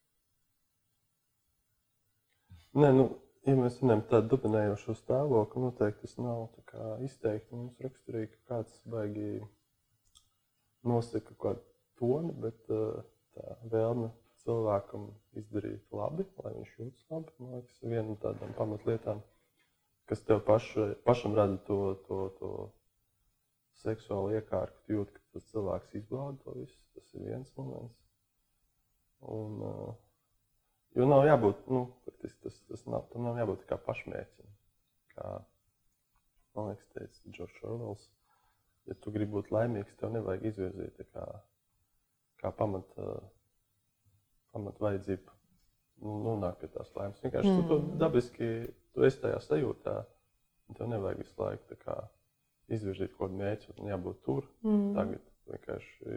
Nē, 2.75 2.91
nu, 2.91 3.07
ja 3.47 3.55
mēs 3.59 3.79
par 3.81 4.01
tādu 4.11 4.35
dominējošu 4.35 4.97
stāvokli, 4.99 5.63
noteikti 5.63 6.09
tas 6.09 6.17
nav 6.19 6.49
izteikti 7.07 7.55
mums 7.55 7.79
raksturīgi, 7.85 8.33
ka 8.35 8.57
kāds 8.57 8.81
baigi 8.91 9.39
nosaka 10.85 11.33
kaut 11.33 11.41
kādu 11.45 11.65
toni, 12.01 12.35
bet 12.43 12.59
tā 12.67 13.57
vēlme 13.71 14.11
cilvēkam 14.45 15.09
izdarīt 15.41 15.97
labi, 15.97 16.27
lai 16.43 16.53
viņš 16.57 16.73
jūtas 16.79 17.11
labi. 17.13 17.35
Man 17.41 17.59
liekas, 17.59 17.83
viena 17.83 18.07
no 18.09 18.17
tādām 18.23 18.55
pamatlietām, 18.59 19.21
kas 20.11 20.25
tev 20.29 20.43
paša, 20.49 20.89
pašam 21.09 21.37
rada 21.39 21.59
to, 21.69 21.79
to, 22.09 22.21
to 22.39 22.51
seksuālu 23.83 24.35
iekārtu, 24.39 24.81
ka 24.85 24.97
jūt, 24.99 25.13
ka 25.17 25.37
tas 25.37 25.51
cilvēks 25.53 25.99
izbauda 26.01 26.41
to 26.45 26.57
visu. 26.61 26.81
Tas 26.97 27.13
ir 27.17 27.29
viens 27.29 27.55
moments. 27.59 28.01
Un, 29.35 29.61
jo 30.99 31.09
nav 31.09 31.25
jābūt, 31.29 31.65
nu, 31.73 31.87
tas, 32.23 32.37
tas, 32.45 32.61
tas 32.69 32.85
nav, 32.87 33.09
tam 33.13 33.29
nav 33.29 33.41
jābūt 33.41 33.65
kā 33.71 33.81
pašmērķim. 33.89 34.53
Kā, 35.15 35.31
man 36.57 36.73
liekas, 36.73 36.93
teica 36.97 37.33
Džordžs 37.33 37.65
Orvels 37.71 38.11
ja 38.89 38.97
tu 39.01 39.13
gribi 39.15 39.33
būt 39.37 39.51
laimīgs, 39.55 39.97
tev 40.01 40.13
nevajag 40.15 40.49
izvirzīt 40.51 41.01
kā, 41.15 41.25
kā 42.43 42.53
pamat, 42.59 42.99
pamat 44.55 44.81
vajadzību 44.83 45.35
nu, 46.05 46.17
nonākt 46.25 46.63
pie 46.63 46.71
tās 46.75 46.91
laimes. 46.97 47.21
Vienkārši 47.23 47.51
mm. 47.51 47.61
tu 47.61 47.69
to 47.71 47.99
dabiski, 48.01 48.51
tu 48.95 49.07
esi 49.07 49.21
tajā 49.23 49.43
sajūtā, 49.45 49.99
tev 50.79 50.91
nevajag 50.91 51.23
visu 51.23 51.37
laiku 51.43 51.79
kā, 51.85 51.99
izvirzīt 52.73 53.13
kaut 53.15 53.29
kādu 53.29 53.41
mērķi, 53.43 53.77
un 53.77 53.93
jābūt 53.93 54.25
tur. 54.27 54.49
Mm. 54.65 54.89
Tagad 54.97 55.31
vienkārši 55.53 56.17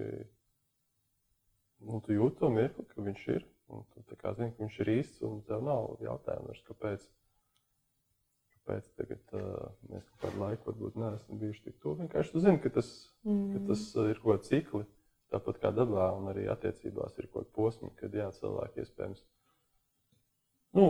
nu, 1.88 2.02
tu 2.06 2.16
jūti 2.16 2.42
to 2.42 2.50
mirkli, 2.54 2.88
ka 2.94 3.06
viņš 3.06 3.28
ir, 3.36 3.46
tu 4.08 4.18
kā, 4.18 4.34
zini, 4.38 4.54
ka 4.56 4.64
viņš 4.64 4.82
ir 4.84 4.94
īsts, 4.98 5.24
un 5.28 5.42
tev 5.48 5.66
nav 5.68 5.98
jautājumu 6.04 6.56
kāpēc 6.70 7.06
kāpēc 8.68 8.88
tagad, 9.00 9.22
uh, 9.32 9.70
mēs 9.88 10.08
kādu 10.22 10.42
laiku 10.42 10.72
varbūt 10.72 10.98
neesam 11.00 11.40
bijuši 11.40 11.64
tik 11.70 11.78
tuvu. 11.80 12.02
Vienkārši 12.02 12.34
tu 12.34 12.44
zini, 12.44 12.60
ka 12.60 12.72
tas, 12.76 12.90
mm. 13.24 13.46
ka 13.54 13.62
tas 13.70 13.84
ir 14.04 14.20
kaut 14.20 14.34
kāds 14.34 14.52
cikli, 14.52 14.84
tāpat 15.34 15.60
kā 15.64 15.72
dabā, 15.76 16.12
un 16.18 16.30
arī 16.32 16.48
attiecībās 16.52 17.18
ir 17.20 17.28
kaut 17.32 17.48
kāda 17.48 17.56
posma, 17.58 17.92
kad 18.00 18.16
jā, 18.16 18.30
cilvēki 18.38 18.84
iespējams. 18.84 19.24
Nu, 20.78 20.88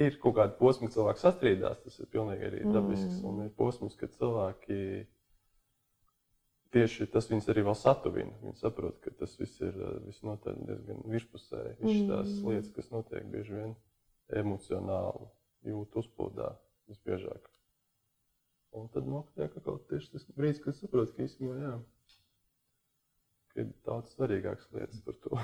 ir 0.00 0.18
kaut 0.22 0.36
kāda 0.38 0.56
posma, 0.58 0.88
kad 0.88 0.96
cilvēks 0.96 1.24
sastrīdās, 1.26 1.82
tas 1.84 2.00
ir 2.00 2.10
pilnīgi 2.12 2.48
arī 2.48 2.64
dabisks. 2.66 3.18
Mm. 3.20 3.28
Un 3.30 3.46
ir 3.46 3.54
posms, 3.58 3.96
kad 3.98 4.14
cilvēki 4.16 4.80
tieši 6.74 7.08
tas 7.12 7.28
viņus 7.30 7.50
arī 7.52 7.64
vēl 7.66 7.76
satuvina. 7.78 8.38
Viņi 8.44 8.60
saprot, 8.60 8.98
ka 9.04 9.12
tas 9.20 9.36
viss 9.40 9.60
ir 9.64 9.76
visnotaļ 10.06 10.62
diezgan 10.68 11.04
virspusēji. 11.08 11.76
Visas 11.82 12.08
tās 12.10 12.32
mm. 12.32 12.48
lietas, 12.48 12.72
kas 12.76 12.90
notiek 12.94 13.28
bieži 13.32 13.56
vien 13.56 13.76
emocionāli 14.38 15.30
jūt 15.68 15.96
uzplūdā 16.02 16.52
visbiežāk. 16.88 17.48
Un 18.76 18.90
tad 18.92 19.08
notiek 19.08 19.54
kaut 19.64 19.86
tieši 19.88 20.12
tas 20.12 20.26
brīdis, 20.36 20.60
kad 20.64 20.76
saprot, 20.76 21.14
ka 21.16 21.24
īstenībā 21.24 21.56
jā, 21.56 21.76
ka 21.80 21.97
ir 23.62 23.72
daudz 23.88 24.14
svarīgākas 24.16 24.68
lietas 24.76 25.00
par 25.08 25.16
to. 25.24 25.40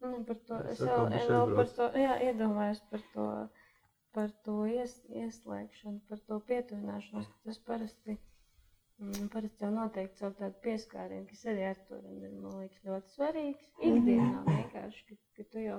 Nu, 0.00 0.22
par 0.24 0.38
to 0.48 0.58
es, 0.64 0.78
es 0.80 0.86
jau, 0.88 1.00
vēl 1.30 1.50
par 1.58 1.72
to, 1.76 1.86
jā, 2.00 2.12
iedomājos 2.30 2.78
par 2.92 3.02
to, 3.14 3.24
par 4.16 4.30
to 4.46 4.54
ies, 4.72 4.94
ieslēgšanu, 5.22 6.00
par 6.08 6.22
to 6.30 6.38
pietuvināšanos, 6.48 7.28
tas 7.44 7.58
parasti, 7.66 8.16
mm, 9.02 9.28
parasti 9.34 9.66
jau 9.66 9.70
noteikti 9.74 10.22
caur 10.22 10.32
tādu 10.38 10.56
pieskārienu, 10.64 11.26
kas 11.32 11.44
arī 11.52 11.66
ar 11.72 11.82
to 11.90 12.00
ir, 12.14 12.32
liekas, 12.46 12.80
ļoti 12.88 13.14
svarīgs. 13.18 13.68
Ikdienā 13.90 14.40
vienkārši, 14.48 15.04
ka, 15.10 15.20
ka 15.36 15.48
tu 15.52 15.66
jau 15.66 15.78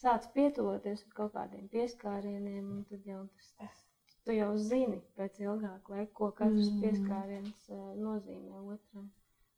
sāc 0.00 0.30
pietuvoties 0.38 1.04
ar 1.04 1.14
kaut 1.20 1.36
kādiem 1.36 1.68
pieskārieniem, 1.76 2.64
un 2.78 2.82
tad 2.88 3.12
jau 3.12 3.22
tas, 3.36 3.52
tas 3.60 4.18
tu 4.24 4.40
jau 4.40 4.50
zini 4.70 5.02
pēc 5.20 5.42
ilgāka 5.44 5.98
laika, 5.98 6.12
ko 6.22 6.32
katrs 6.40 6.72
mm. 6.72 6.80
pieskāriens 6.86 7.68
uh, 7.76 7.88
nozīmē 8.08 8.64
otram. 8.74 9.10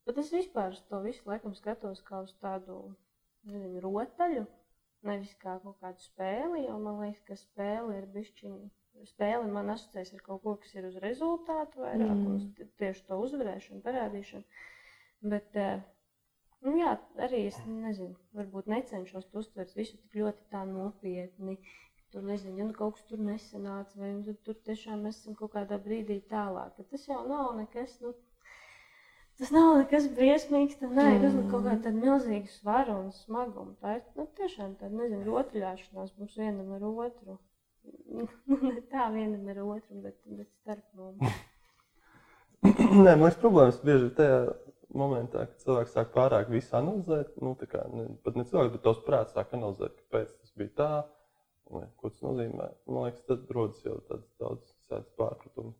Bet 0.06 0.18
es 0.18 0.32
vispār 0.34 0.74
to 0.90 0.98
visu 1.04 1.28
laikam 1.30 1.54
skatos 1.54 2.02
kā 2.06 2.24
uz 2.24 2.32
tādu 2.42 2.78
nezinu, 3.46 3.82
rotaļu, 3.84 4.44
nevis 5.06 5.34
kā 5.42 5.56
kaut 5.62 5.78
kādu 5.82 6.02
spēli. 6.02 6.64
Jo 6.66 6.78
man 6.82 6.98
liekas, 7.04 7.22
ka 7.28 7.38
spēle 7.38 8.00
ir 8.00 8.08
bišķiņa. 8.16 8.70
Spēle 9.08 9.46
man 9.50 9.70
asociēs 9.72 10.12
ar 10.16 10.24
kaut 10.26 10.42
ko, 10.42 10.56
kas 10.62 10.74
ir 10.76 10.86
uz 10.86 10.98
rezultātu 11.02 11.80
vairāk, 11.82 12.12
mm. 12.12 12.42
t- 12.58 12.66
tieši 12.82 13.06
to 13.08 13.18
uzvarēšanu, 13.24 13.80
parādīšanu. 13.86 14.66
Bet, 15.32 15.56
eh, 15.58 15.80
nu, 16.66 16.74
jā, 16.78 16.92
arī 17.26 17.40
es 17.48 17.58
nezinu, 17.66 18.18
varbūt 18.36 18.68
necenšos 18.74 19.30
to 19.30 19.40
uztvert 19.42 19.72
visu 19.78 19.96
tik 20.02 20.18
ļoti 20.20 20.46
tā 20.52 20.66
nopietni. 20.68 21.56
Tur 22.12 22.26
nezinu, 22.28 22.58
ja 22.60 22.66
nu 22.68 22.76
kaut 22.76 22.98
kas 22.98 23.06
tur 23.08 23.22
nesanāca, 23.24 23.96
vai 24.02 24.10
nu, 24.18 24.34
tur 24.44 24.58
tiešām 24.68 25.06
mēs 25.06 25.22
esam 25.22 25.38
kaut 25.38 25.54
kādā 25.54 25.78
brīdī 25.80 26.18
tālāk. 26.28 26.74
Tad 26.76 26.90
tas 26.92 27.06
jau 27.08 27.22
nav 27.30 27.54
nekas. 27.56 27.96
Nu, 28.04 28.12
Tas 29.42 29.50
nav 29.50 29.72
nekas 29.80 30.04
briesmīgs. 30.14 30.76
Tā 30.78 30.86
nē, 30.86 31.04
ir 31.16 31.24
uzlikt 31.26 31.48
kaut 31.50 31.64
kāda 31.66 31.90
milzīga 31.96 32.46
svara 32.52 32.92
un 32.94 33.08
smaguma. 33.16 33.72
Tā 33.82 33.96
ir 33.96 34.04
nu, 34.14 34.26
tiešām 34.38 34.76
tāda, 34.78 34.94
nezinu, 35.00 35.24
rotaļāšanās 35.26 36.12
mums 36.20 36.36
vienam 36.38 36.68
ar 36.76 36.84
otru. 36.86 37.34
Nu, 38.14 38.28
ne 38.62 38.76
tā 38.92 39.08
vienam 39.10 39.48
ar 39.50 39.58
otru, 39.64 39.98
bet, 40.04 40.14
bet 40.28 40.46
starp 40.60 40.84
mums. 40.94 41.40
Nē, 42.68 43.16
man 43.16 43.24
liekas, 43.24 43.40
problēmas 43.42 43.82
bieži 43.82 44.06
ir 44.06 44.14
tajā 44.20 44.38
momentā, 44.94 45.48
kad 45.50 45.66
cilvēks 45.66 45.98
sāk 45.98 46.14
pārāk 46.14 46.54
visu 46.54 46.78
analizēt. 46.78 47.34
Nu, 47.42 47.56
tā 47.58 47.66
kā, 47.74 47.82
ne, 47.90 48.06
pat 48.22 48.38
ne 48.38 48.46
cilvēks, 48.46 48.76
bet 48.76 48.86
tavs 48.86 49.02
prāts 49.08 49.34
sāk 49.34 49.58
analizēt, 49.58 49.98
kāpēc 50.04 50.36
tas 50.36 50.54
bija 50.62 50.76
tā, 50.84 50.92
un, 51.74 51.90
ko 51.98 52.14
tas 52.14 52.22
nozīmē. 52.22 52.70
Man 52.86 53.08
liekas, 53.08 53.26
tad 53.26 53.50
rodas 53.58 53.82
jau 53.82 53.98
tāds 54.06 54.30
daudz 54.38 55.10
pārpratumu. 55.18 55.74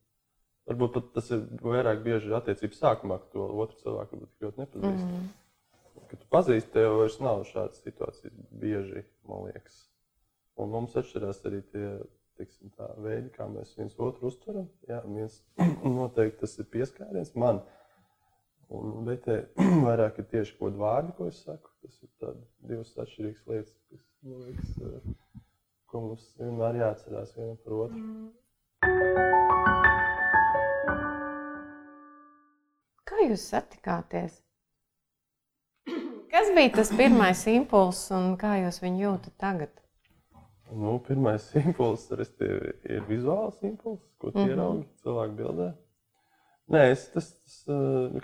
Varbūt 0.71 0.93
pat 0.95 1.07
tas 1.17 1.31
ir 1.35 1.47
vairāk 1.63 2.05
bieži 2.05 2.33
attiecības 2.37 2.83
sākumā, 2.85 3.19
kad 3.23 3.33
to 3.35 3.47
otru 3.65 3.81
cilvēku 3.83 4.21
ļoti 4.45 4.63
nepazīst. 4.63 5.07
Mm. 5.09 6.05
Kad 6.13 6.21
tu 6.21 6.29
pazīsti, 6.33 6.71
tev 6.77 6.99
vairs 7.01 7.19
nav 7.25 7.43
šādas 7.49 7.83
situācijas 7.83 8.37
bieži, 8.63 9.03
man 9.29 9.49
liekas. 9.49 9.81
Un 10.61 10.71
mums 10.71 10.95
atšķirās 11.01 11.41
arī 11.49 11.63
tie 11.73 11.87
tiksim, 12.39 12.73
tā, 12.77 12.89
veidi, 13.03 13.31
kā 13.35 13.47
mēs 13.51 13.75
viens 13.79 13.97
otru 14.01 14.31
uztveram. 14.31 14.69
Jā, 14.89 15.01
viens 15.07 15.39
noteikti 15.99 16.43
tas 16.45 16.59
ir 16.59 16.69
pieskāriens 16.73 17.35
man. 17.39 17.63
Un, 18.73 19.03
bet 19.09 19.27
te 19.27 19.39
vairāk 19.87 20.23
ir 20.23 20.29
tieši 20.31 20.57
kaut 20.57 20.71
kādi 20.71 20.83
vārdi, 20.83 21.17
ko 21.19 21.29
es 21.33 21.43
saku. 21.45 21.73
Tas 21.83 21.99
ir 22.07 22.39
divas 22.71 22.95
atšķirīgas 23.05 23.49
lietas, 23.51 23.75
kas, 23.91 24.07
man 24.23 24.47
liekas, 24.47 24.77
eh, 24.87 25.43
ko 25.91 26.05
mums 26.07 26.29
vienmēr 26.39 26.79
jāatcerās 26.85 27.35
vienam 27.37 27.59
par 27.65 27.79
otru. 27.87 27.99
Mm. 27.99 28.31
Jūs 33.29 33.45
satikāties? 33.53 34.41
Kas 36.33 36.49
bija 36.57 36.73
tas 36.79 36.91
pirmais 36.97 37.45
impulss 37.53 38.11
un 38.17 38.37
kā 38.41 38.55
jūs 38.63 38.81
viņu 38.83 39.03
jūtat 39.05 39.35
tagad? 39.43 39.73
Nu, 40.73 40.97
pirmais 41.05 41.51
impulss 41.61 42.09
ir 42.15 43.05
vizuāls 43.09 43.61
impulss, 43.67 44.07
ko 44.19 44.31
tu 44.31 44.39
mm 44.39 44.45
-hmm. 44.45 44.51
ieraugi 44.51 44.87
cilvēku 45.03 45.37
bildē. 45.37 45.73
Nē, 46.73 46.83
es, 46.93 47.09
tas, 47.13 47.29
tas, 47.35 47.57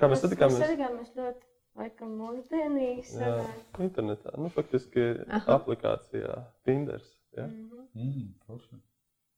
kā 0.00 0.08
mēs 0.08 0.22
satikāmies. 0.24 0.56
Mēs 0.56 0.66
satikāmies 0.70 1.14
ļoti, 1.18 1.48
laikam, 1.76 2.14
mūsdienīgi. 2.22 3.04
Jā, 3.12 3.32
sanāk. 3.42 3.80
internetā. 3.84 4.34
Nu, 4.38 4.48
faktiski 4.48 5.08
Aha. 5.28 5.58
aplikācijā 5.58 6.44
Tinders. 6.64 7.18
Ja? 7.36 7.46
Mhm. 7.46 7.84
Mm, 7.94 8.28
forši. 8.46 8.80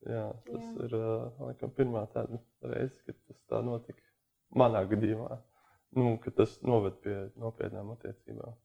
Jā, 0.06 0.32
tas 0.46 0.62
Jā. 0.62 0.84
ir 0.84 0.94
laikam, 1.40 1.72
pirmā 1.76 2.06
tāda 2.14 2.38
reize, 2.62 3.02
kad 3.06 3.16
tas 3.28 3.42
tā 3.50 3.60
notika. 3.64 4.00
Manā 4.56 4.80
gadījumā, 4.88 5.36
nu, 5.96 6.16
kad 6.22 6.36
tas 6.40 6.56
noved 6.66 6.98
pie 7.04 7.16
nopietnām 7.40 7.94
attiecībām. 7.96 8.56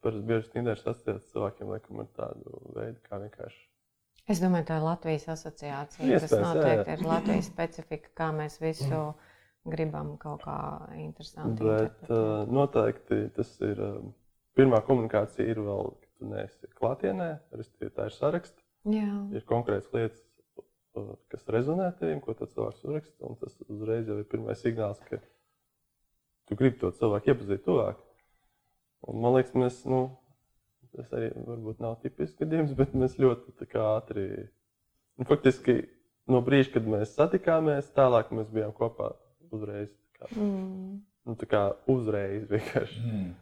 Parasti 0.00 0.26
bieži 0.28 0.52
Tinders 0.54 0.86
asociēts 0.86 1.32
cilvēkiem 1.34 1.72
laikam, 1.74 1.98
ar 2.00 2.08
tādu 2.16 2.60
veidu, 2.76 3.00
kā 3.04 3.18
vienkārši. 3.20 3.66
Es 4.30 4.40
domāju, 4.40 4.68
tā 4.68 4.78
ir 4.78 4.86
Latvijas 4.86 5.26
asociācija. 5.34 6.06
Tas 6.06 6.24
Iespējams, 6.28 6.32
jā, 6.32 6.54
noteikti 6.54 6.92
jā. 6.92 6.96
ir 6.96 7.04
Latvijas 7.08 7.50
specifika, 7.50 8.12
kā 8.20 8.30
mēs 8.36 8.56
visu 8.62 9.02
gribam 9.68 10.14
kaut 10.22 10.44
kā 10.46 10.56
interesanti. 11.00 11.66
Bet 11.66 12.08
uh, 12.08 12.48
noteikti 12.48 13.26
tas 13.36 13.52
ir. 13.66 13.82
Uh, 13.82 14.16
pirmā 14.58 14.80
komunikācija 14.86 15.46
ir 15.48 15.60
vēl, 15.64 15.92
kad 16.02 16.10
tu 16.18 16.30
neesi 16.30 16.72
klātienē, 16.78 17.30
tā 17.80 18.08
ir 18.08 18.16
saraksts. 18.16 18.66
Jā, 18.88 19.08
ir 19.36 19.44
konkrētas 19.48 19.90
lietas, 19.92 20.22
kas 21.30 21.44
rezonē 21.52 21.90
ar 21.90 21.98
tevi, 21.98 22.16
ko 22.24 22.34
tas 22.36 22.52
cilvēks 22.54 22.86
uzraksta. 22.86 23.28
un 23.28 23.36
Tas 23.40 23.58
uzreiz 23.68 24.08
jau 24.08 24.16
ir 24.20 24.28
pirmais 24.30 24.62
signāls, 24.62 25.02
ka 25.08 25.20
tu 26.50 26.58
gribi 26.58 26.80
to 26.80 26.90
cilvēku 26.98 27.30
iepazīt 27.30 27.62
tuvāk. 27.62 28.00
Un, 29.06 29.20
man 29.22 29.36
liekas, 29.36 29.54
mēs, 29.56 29.78
nu, 29.88 30.02
tas 30.96 31.12
arī 31.16 31.30
varbūt 31.46 31.80
nav 31.80 32.00
tipisks 32.02 32.40
gadījums, 32.42 32.74
bet 32.76 32.96
mēs 32.98 33.14
ļoti 33.22 33.54
tā 33.60 33.68
kā 33.70 33.86
ātri, 33.94 34.26
nu, 35.16 35.28
faktiski 35.30 35.78
no 36.30 36.42
brīža, 36.44 36.74
kad 36.74 36.90
mēs 36.90 37.14
satikāmies, 37.14 37.92
tālāk 37.96 38.34
mēs 38.34 38.50
bijām 38.52 38.74
kopā 38.76 39.14
uzreiz. 39.54 39.94
tā 40.18 40.26
Kā, 40.26 40.28
mm. 40.34 41.00
nu, 41.30 41.38
tā 41.40 41.48
kā 41.48 41.64
uzreiz 41.90 42.44
vienkārši. 42.50 43.00
Mm. 43.06 43.32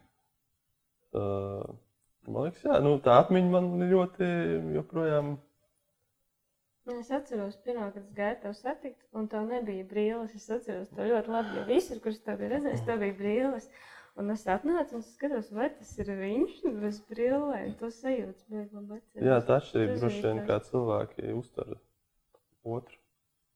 Uh, 1.09 1.75
man 2.29 2.47
liekas, 2.47 2.63
jā, 2.69 2.79
nu, 2.85 2.95
tā 3.03 3.17
atmiņa 3.25 3.53
man 3.57 3.71
ļoti 3.89 4.33
joprojām 4.77 5.33
Nu, 5.33 5.48
Es 6.89 7.11
atceros, 7.13 7.57
pirmā, 7.65 7.89
kad 7.93 8.01
es 8.01 8.13
gāju 8.17 8.37
tev 8.43 8.53
satikt, 8.57 9.01
un 9.13 9.27
tev 9.29 9.45
nebija 9.49 9.85
brīvības. 9.89 10.33
Es 10.39 10.47
atceros 10.55 10.89
to 10.95 11.05
ļoti 11.05 11.33
labi, 11.35 11.57
jo 11.59 11.65
visur, 11.67 11.99
kurš 12.01 12.21
tev 12.25 12.39
bija 12.41 12.55
redzējis, 12.55 12.85
tev 12.87 13.03
bija 13.03 13.17
brīvības. 13.19 13.67
Un 14.19 14.33
es 14.33 14.41
atnācu 14.51 14.97
un 14.97 15.03
skatos, 15.05 15.51
vai 15.55 15.69
tas 15.75 15.91
ir 16.01 16.09
viņš 16.17 16.55
bez 16.81 16.97
brīvībām. 17.11 17.75
To 17.79 17.91
sajūta 17.93 18.47
bija 18.49 18.65
labi. 18.73 18.97
atceros. 18.97 19.27
Jā, 19.27 19.37
tā 19.47 19.59
atšķirība 19.59 19.99
droši 20.01 20.23
vien, 20.25 20.41
kā 20.49 20.57
cilvēki 20.65 21.35
uztver 21.37 21.77
otru. 22.63 22.97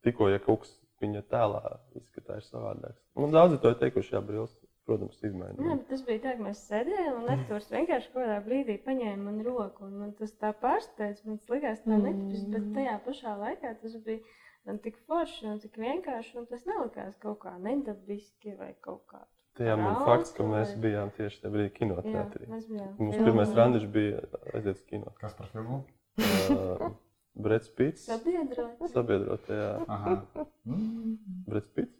Tikko, 0.03 0.29
ja 0.29 0.39
kaut 0.43 0.65
kas 0.65 0.75
viņa 1.03 1.23
tēlā 1.31 1.63
izskatās 1.99 2.51
savādāk. 2.51 2.95
Man 3.19 3.33
daudzi 3.33 3.59
to 3.63 3.73
ir 3.73 3.79
teikuši, 3.81 4.15
jā, 4.15 4.21
brīvs, 4.23 4.55
protams, 4.85 5.19
Jā, 5.21 5.29
izmainīt. 5.29 5.57
bet 5.79 5.87
tas 5.89 6.01
bija 6.07 6.19
tā, 6.25 6.31
ka 6.37 6.43
mēs 6.43 6.61
sēdējām, 6.69 7.19
un 7.23 7.29
Arthurs 7.35 7.69
vienkārši 7.71 8.09
kādā 8.13 8.37
brīdī 8.45 8.77
paņēma 8.85 9.23
man 9.23 9.41
roku. 9.45 9.85
un 9.85 9.93
Man 9.99 10.11
tas 10.19 10.33
tā 10.41 10.53
pārsteidz, 10.63 11.25
man 11.25 11.37
tas 11.37 11.49
likās 11.49 11.83
tā 11.83 11.91
Mm. 11.97 12.03
netipiski, 12.03 12.51
bet 12.51 12.63
tajā 12.77 12.95
pašā 13.05 13.35
laikā 13.43 13.75
tas 13.81 13.95
bija 14.05 14.19
un 14.65 14.77
tik 14.79 14.97
forši 15.07 15.45
un 15.51 15.59
tik 15.59 15.77
vienkārši, 15.77 16.37
un 16.37 16.45
tas 16.45 16.65
nelikās 16.65 17.17
kaut 17.19 17.39
kā 17.39 17.57
nedabiski 17.59 18.55
vai 18.57 18.73
kaut 18.81 19.05
kā. 19.07 19.23
Tajā 19.55 19.75
man 19.77 19.93
Rauds 19.93 20.05
fakts, 20.05 20.31
ka 20.33 20.43
mēs 20.43 20.69
vai- 20.73 20.81
bijām 20.89 21.11
tieši 21.13 21.41
tajā 21.41 21.51
brīdī 21.53 21.69
Jā, 21.69 21.77
kinoteātrī. 21.79 22.47
mēs 22.49 22.67
bijām. 22.67 22.97
Mums 22.99 23.17
pirmais 23.17 23.53
randiņš 23.53 23.87
bija 23.91 24.21
aiziet 24.53 24.75
uz 24.75 24.81
kino. 24.89 25.11
Kas 25.21 25.33
par 25.35 25.47
filmu? 25.47 25.83
Uh, 26.17 26.89
Brits 27.35 27.69
Pits. 27.69 28.05
Sabiedrots. 28.05 28.91
Sabiedrotajā 28.93 29.85
Aha. 29.87 30.15
Mm. 30.65 31.17
Brits 31.47 31.67
Pits. 31.69 31.99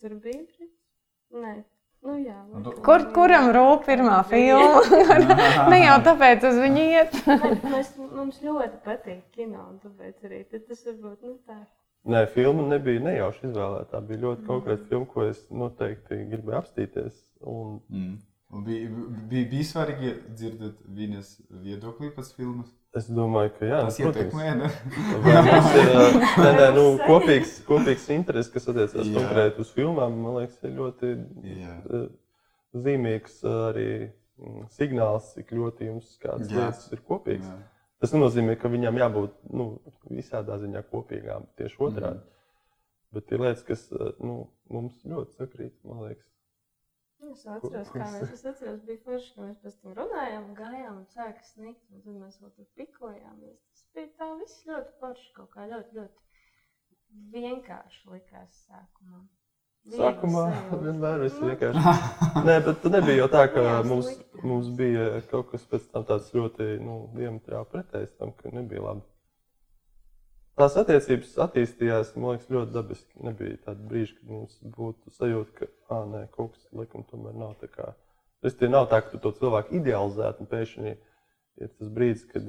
Tur 0.00 0.10
bija 0.10 0.20
brīdis. 0.20 0.72
Nē, 1.34 1.54
nu 2.06 2.18
jā. 2.22 2.36
Tu- 2.52 2.60
laikam 2.62 2.82
Kur, 2.86 3.06
kuram 3.16 3.48
rūp 3.56 3.86
pirmā 3.88 4.20
filma? 4.30 4.82
ne 5.72 5.80
jau 5.82 5.96
tāpēc 6.06 6.46
uz 6.50 6.60
viņu 6.62 6.84
iet. 6.92 7.18
Mēs, 7.72 7.90
mums 7.98 8.38
ļoti 8.44 8.82
patīk 8.84 9.24
kino, 9.34 9.64
un 9.72 9.80
tāpēc 9.82 10.28
arī 10.28 10.44
tas 10.52 10.86
varbūt 10.86 11.26
nu, 11.26 11.34
tā. 11.48 11.58
Nē, 12.06 12.22
filma 12.30 12.62
nebija 12.70 13.02
nejauši 13.02 13.48
izvēlēta. 13.48 13.90
Tā 13.96 14.00
bija 14.06 14.22
ļoti 14.28 14.46
konkrēta 14.46 14.86
filma, 14.86 15.08
ko 15.10 15.24
es 15.26 15.40
noteikti 15.50 16.20
gribēju 16.30 16.60
apstīties. 16.62 17.18
Un 17.42 17.80
Mm. 17.90 18.16
Un 18.54 18.62
bija, 18.62 18.88
bija, 19.26 19.46
bija 19.50 19.64
svarīgi 19.66 20.12
dzirdēt 20.38 20.84
viņas 20.94 21.30
viedokli 21.64 22.12
pēc 22.14 22.28
filmas. 22.36 22.68
Es 22.96 23.06
domāju, 23.12 23.50
ka 23.58 23.66
jā, 23.68 23.78
Tas 23.86 23.98
nu, 24.00 24.10
protams. 24.10 24.34
ietekmē, 24.34 24.54
ne? 24.60 24.68
Mums 25.46 25.70
ir 25.80 25.90
nē, 26.40 26.50
nē, 26.58 26.68
nu, 26.76 26.84
kopīgs, 27.06 27.56
kopīgs 27.68 28.06
interesi, 28.14 28.52
kas 28.54 28.68
attiecas 28.72 29.10
konkrēti 29.16 29.64
uz 29.64 29.72
filmām, 29.76 30.16
man 30.24 30.38
liekas, 30.40 30.58
ir 30.64 30.74
ļoti 30.78 31.10
Jā. 31.50 31.74
zīmīgs 32.86 33.38
arī 33.48 33.88
mm, 34.06 34.66
signāls, 34.76 35.32
cik 35.36 35.52
ļoti 35.56 35.90
jums 35.90 36.14
kādas 36.22 36.50
Jā. 36.52 36.58
lietas 36.66 36.88
ir 36.92 37.02
kopīgas. 37.08 37.48
Jā. 37.48 37.58
Tas 38.04 38.12
nenozīmē, 38.12 38.58
ka 38.60 38.68
viņām 38.68 38.98
jābūt 39.00 39.36
nu, 39.56 39.70
visādā 40.12 40.58
ziņā 40.60 40.82
kopīgām, 40.92 41.46
tieši 41.56 41.78
Mhm. 41.78 41.86
otrādi. 41.88 42.24
Bet 43.16 43.32
ir 43.32 43.40
lietas, 43.40 43.62
kas 43.64 43.86
nu, 44.20 44.48
mums 44.68 44.98
ļoti 45.08 45.38
sakrīt, 45.38 45.72
man 45.84 46.02
liekas. 46.08 46.26
Es 47.32 47.46
atceros, 47.50 47.88
kā 47.92 48.06
mēs 48.12 48.34
es 48.34 48.44
atceros, 48.48 48.82
bija 48.86 49.00
forši, 49.04 49.32
ka 49.34 49.46
mēs 49.46 49.56
pēc 49.62 49.78
tam 49.82 49.96
runājām, 49.98 50.50
gājām 50.58 51.00
un 51.00 51.06
sāka 51.12 51.42
sniegt, 51.48 51.82
un 51.92 52.04
tad 52.04 52.20
mēs 52.20 52.36
vēl 52.42 52.52
tur 52.56 52.68
pikojāmies. 52.78 53.56
Tas 53.72 53.88
bija 53.96 54.12
tā 54.20 54.28
viss 54.42 54.68
ļoti 54.68 54.94
forši, 55.00 55.32
kaut 55.38 55.50
kā 55.54 55.66
ļoti, 55.72 55.98
ļoti 55.98 57.32
vienkārši 57.34 58.12
likās 58.12 58.62
sākumā. 58.68 59.24
Sākumā 59.96 60.44
vienmēr 60.82 61.20
viss 61.22 61.36
Nu, 61.38 61.50
vienkārši. 61.52 61.82
Nē, 62.46 62.56
bet 62.66 62.80
tad 62.82 62.96
nebija 62.96 63.20
jau 63.20 63.28
tā, 63.30 63.44
ka 63.54 63.66
mums, 63.86 64.08
mums 64.42 64.70
bija 64.78 65.20
kaut 65.30 65.52
kas 65.52 65.66
pēc 65.70 65.86
tam 65.92 66.06
tāds 66.08 66.32
ļoti 66.34 66.72
nu, 66.82 66.96
diametrāli 67.14 67.70
pretējs 67.74 68.16
tam, 68.18 68.34
ka 68.40 68.50
nebija 68.54 68.82
labi. 68.88 69.04
Tās 70.56 70.76
attiecības 70.80 71.34
attīstījās, 71.44 72.14
man 72.16 72.36
liekas, 72.36 72.48
ļoti 72.54 72.72
dabiski. 72.72 73.18
Nebija 73.26 73.58
tāda 73.66 73.88
brīža, 73.90 74.14
kad 74.16 74.30
mums 74.32 74.54
būtu 74.76 75.12
sajūta, 75.12 75.52
ka, 75.58 75.68
ah, 75.92 76.06
nē, 76.08 76.22
kaut 76.32 76.54
kas 76.54 76.70
likuma 76.72 77.04
tomēr 77.10 77.36
nav 77.36 77.58
tā 77.60 77.68
kā. 77.72 77.90
Tas 78.44 78.56
tie 78.56 78.70
nav 78.72 78.86
tā, 78.88 79.02
ka 79.04 79.12
tu 79.12 79.20
to 79.20 79.34
cilvēku 79.36 79.76
idealizētu 79.80 80.44
un 80.44 80.48
pēkšņi 80.54 80.94
ir 80.94 81.74
tas 81.76 81.92
brīdis, 81.98 82.24
kad, 82.30 82.48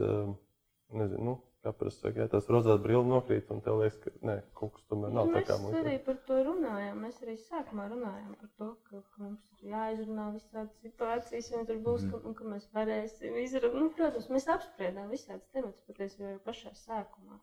nezinu, 0.95 1.23
nu, 1.25 1.35
kā 1.65 1.89
saka, 1.91 2.21
ja 2.21 2.27
tās 2.31 2.47
rozās 2.51 2.79
brilles 2.83 3.09
nokrīt 3.09 3.51
un 3.51 3.59
tev 3.65 3.81
liekas, 3.81 3.97
ka 4.03 4.13
nē, 4.29 4.37
kaut 4.55 4.73
kas 4.77 4.85
tomēr 4.91 5.11
nav 5.15 5.33
tā, 5.33 5.41
kā 5.47 5.57
mums. 5.59 5.73
Mēs 5.75 5.81
arī 5.81 5.97
par 6.05 6.19
to 6.29 6.37
runājām. 6.47 7.01
Mēs 7.03 7.19
arī 7.25 7.35
sākumā 7.41 7.89
runājām 7.91 8.31
par 8.39 8.53
to, 8.61 8.69
ka, 8.87 9.01
ka 9.01 9.25
mums 9.25 9.51
ir 9.57 9.73
jāizrunā 9.73 10.29
visādas 10.37 10.79
situācijas, 10.85 11.51
un 11.57 11.67
tur 11.67 11.83
būs, 11.89 12.07
mm. 12.07 12.13
ka, 12.13 12.23
un, 12.23 12.37
ka 12.39 12.49
mēs 12.53 12.71
varēsim 12.77 13.37
izrunāt. 13.43 13.77
Nu, 13.81 13.91
protams, 13.99 14.31
mēs 14.31 14.47
apspriedām 14.55 15.11
visādas 15.11 15.47
tematus 15.51 15.83
patiesībā 15.89 16.35
jau 16.35 16.41
pašā 16.47 16.75
sākumā. 16.85 17.41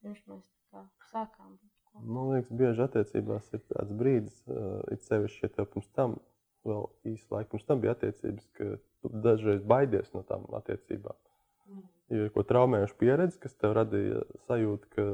Pirms 0.00 0.24
mēs 0.30 0.46
sākām. 1.10 1.56
Man 2.00 2.30
liekas, 2.30 2.52
bieži 2.54 2.84
attiecībās 2.86 3.48
ir 3.56 3.62
tāds 3.72 3.94
brīdis, 3.98 4.36
uh, 4.46 4.78
it 4.94 5.02
sevišķi, 5.08 5.42
ja 5.44 5.54
tev 5.56 5.66
pirms 5.72 5.88
tam 5.96 6.14
vēl 6.68 6.86
īsu 7.10 7.34
laiku 7.34 7.54
pirms 7.54 7.66
tam 7.68 7.82
bija 7.82 7.94
attiecības, 7.96 8.46
ka 8.56 8.68
tu 9.02 9.10
dažreiz 9.24 9.62
baidies 9.66 10.12
no 10.14 10.22
tām 10.28 10.46
attiecībām. 10.60 11.16
Mm. 11.70 11.86
Jo 12.14 12.26
ir 12.26 12.34
ko 12.34 12.44
traumējuši 12.46 12.98
pieredzi, 13.00 13.40
kas 13.42 13.56
tev 13.58 13.74
radīja 13.78 14.22
sajūtu, 14.48 14.90
ka 14.94 15.06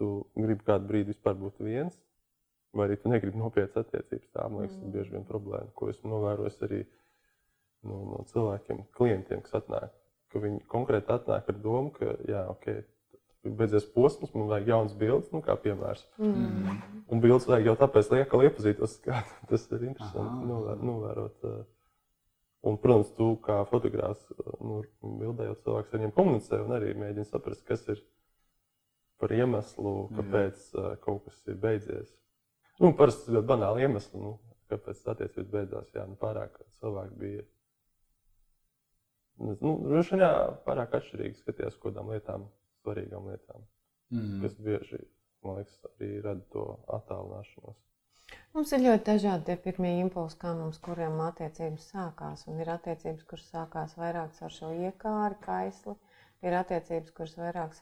tu 0.00 0.10
gribi 0.38 0.66
kādu 0.66 0.88
brīdi 0.90 1.14
vispār 1.14 1.36
būt 1.40 1.60
viens, 1.64 1.98
vai 2.76 2.86
arī 2.86 2.98
tu 3.00 3.12
negribi 3.12 3.40
nopietnas 3.40 3.84
attiecības. 3.84 4.30
Tā 4.36 4.46
man 4.48 4.64
liekas, 4.64 4.78
mm. 4.78 4.94
bieži 4.94 5.16
vien 5.16 5.26
problēma, 5.28 5.72
ko 5.76 5.90
esmu 5.92 6.12
novērojis 6.14 6.62
arī 6.68 6.84
no, 7.84 7.98
no 8.12 8.22
cilvēkiem, 8.30 8.84
klientiem, 8.96 9.42
kas 9.46 9.60
atnāk. 9.60 9.96
Ka 10.30 10.40
viņi 10.42 10.62
konkrēti 10.70 11.10
atnāk 11.10 11.48
ar 11.50 11.58
domu, 11.58 11.90
ka, 11.96 12.14
jā, 12.30 12.44
ok, 12.52 12.68
beidzies 13.44 13.86
posms, 13.94 14.32
man 14.36 14.50
vajag 14.50 14.70
jaunas 14.72 14.94
bildes, 15.00 15.30
nu, 15.32 15.40
kā 15.44 15.56
piemērs. 15.60 16.04
Mm. 16.20 16.80
Un 17.10 17.22
bildes 17.22 17.48
vajag 17.48 17.70
jau 17.70 17.76
tāpēc, 17.80 18.10
lai 18.12 18.22
atkal 18.24 18.44
iepazītos, 18.48 18.96
kā 19.04 19.22
tas 19.50 19.68
ir 19.72 19.86
interesanti 19.90 20.48
novērot. 20.50 20.86
novērot 20.90 21.52
Un, 22.60 22.76
protams, 22.76 23.08
tu 23.16 23.30
kā 23.40 23.62
fotogrāfs, 23.70 24.26
nu, 24.60 24.82
bildējot 25.00 25.62
cilvēku, 25.64 25.88
ar 25.88 25.96
viņiem 25.96 26.10
komunicē 26.12 26.58
un 26.60 26.74
arī 26.76 26.90
mēģini 26.92 27.24
saprast, 27.24 27.62
kas 27.64 27.86
ir 27.88 28.02
par 29.20 29.32
iemeslu, 29.32 29.94
kāpēc 30.16 30.66
Jā. 30.76 30.90
kaut 31.00 31.24
kas 31.24 31.38
ir 31.48 31.56
beidzies. 31.60 32.10
Nu, 32.80 32.92
parasti 32.96 33.32
ļoti 33.32 33.48
banāli 33.48 33.86
iemesli, 33.86 34.20
nu, 34.20 34.34
kāpēc 34.72 35.00
attiecības 35.12 35.48
beidzās. 35.54 35.88
Jā, 35.96 36.04
nu, 36.08 36.18
pārāk 36.20 36.60
cilvēki 36.82 37.18
bija. 37.22 37.46
Nu, 39.40 39.74
Droši 39.88 40.18
vien, 40.20 40.26
pārāk 40.66 40.98
atšķirīgi 41.00 41.40
skatījās 41.40 41.80
kaut 41.80 41.94
kādām 41.94 42.12
lietām, 42.12 42.44
svarīgām 42.80 43.28
lietām, 43.30 43.68
mm. 44.14 44.40
kas 44.44 44.58
bieži, 44.66 45.04
liekas, 45.46 45.78
arī 45.94 46.10
rada 46.24 46.44
to 46.54 46.66
attālināšanos. 46.98 47.78
Mums 48.54 48.72
ir 48.76 48.82
ļoti 48.82 49.04
dažādi 49.06 49.46
tie 49.46 49.54
pirmie 49.64 49.90
impulsi, 50.00 50.36
kā 50.42 50.50
mums 50.58 50.78
kuriem 50.86 51.16
attiecības 51.24 51.86
sākās. 51.92 52.44
Un 52.50 52.60
ir 52.62 52.70
attiecības, 52.74 53.24
kuras 53.30 53.48
sākās 53.54 53.96
vairāk 53.98 54.36
caur 54.36 54.54
šo 54.56 54.70
iekāri, 54.88 55.38
kaisli. 55.46 55.96
Ir 56.46 56.56
attiecības, 56.56 57.10
kuras 57.16 57.34
vairāk 57.40 57.74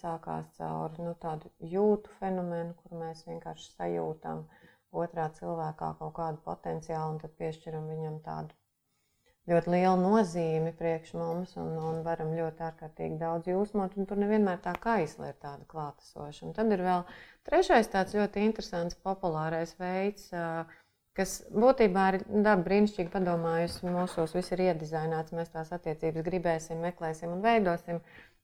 sākās 0.00 0.50
caur 0.58 0.98
nu, 1.02 1.14
tādu 1.24 1.50
jūtu 1.76 2.12
fenomenu, 2.20 2.76
kur 2.82 2.98
mēs 3.00 3.24
vienkārši 3.30 3.72
sajūtam 3.78 4.44
otrā 5.04 5.30
cilvēkā 5.38 5.88
kaut 6.02 6.14
kādu 6.20 6.44
potenciālu 6.44 7.16
un 7.16 7.22
tad 7.24 7.34
piešķiram 7.40 7.88
viņam 7.90 8.20
tādu 8.28 8.63
ļoti 9.50 9.72
liela 9.74 9.96
nozīme 10.00 10.72
priekš 10.78 11.12
mums 11.18 11.52
un, 11.60 11.74
un 11.76 11.98
varam 12.06 12.32
ļoti 12.36 12.64
ārkārtīgi 12.64 13.18
daudz 13.20 13.50
jūsmot. 13.50 13.96
Tur 14.08 14.20
nevienmēr 14.20 14.62
tā 14.64 14.72
kaisla 14.80 15.32
ir 15.32 15.36
tāda 15.42 15.66
klātesoša. 15.68 16.46
Un 16.48 16.54
tad 16.56 16.72
ir 16.72 16.84
vēl 16.84 17.04
trešais 17.48 17.90
tāds 17.92 18.16
ļoti 18.16 18.46
interesants, 18.48 18.96
populārais 19.04 19.74
veids. 19.80 20.30
Kas 21.14 21.34
būtībā 21.54 22.06
ir 22.10 22.16
daba 22.32 22.64
brīnišķīgi 22.66 23.12
padomājusi, 23.12 23.84
mūsos 23.86 24.32
viss 24.34 24.54
ir 24.56 24.64
iedizaināts, 24.64 25.34
mēs 25.36 25.52
tās 25.52 25.70
attiecības 25.76 26.24
gribēsim, 26.26 26.80
meklēsim 26.82 27.36
un 27.36 27.44
veidosim. 27.44 28.00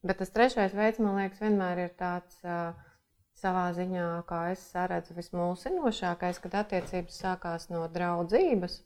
Bet 0.07 0.20
tas 0.20 0.30
trešais 0.36 0.76
veids, 0.76 1.01
man 1.03 1.18
liekas, 1.18 1.40
vienmēr 1.42 1.82
ir 1.86 1.96
tāds 1.98 2.38
savā 3.40 3.64
ziņā, 3.74 4.07
kā 4.28 4.44
es 4.53 4.62
redzu, 4.92 5.16
vismulsinošākais, 5.16 6.38
kad 6.44 6.61
attiecības 6.61 7.18
sākās 7.24 7.66
no 7.72 7.88
draudzības 7.90 8.78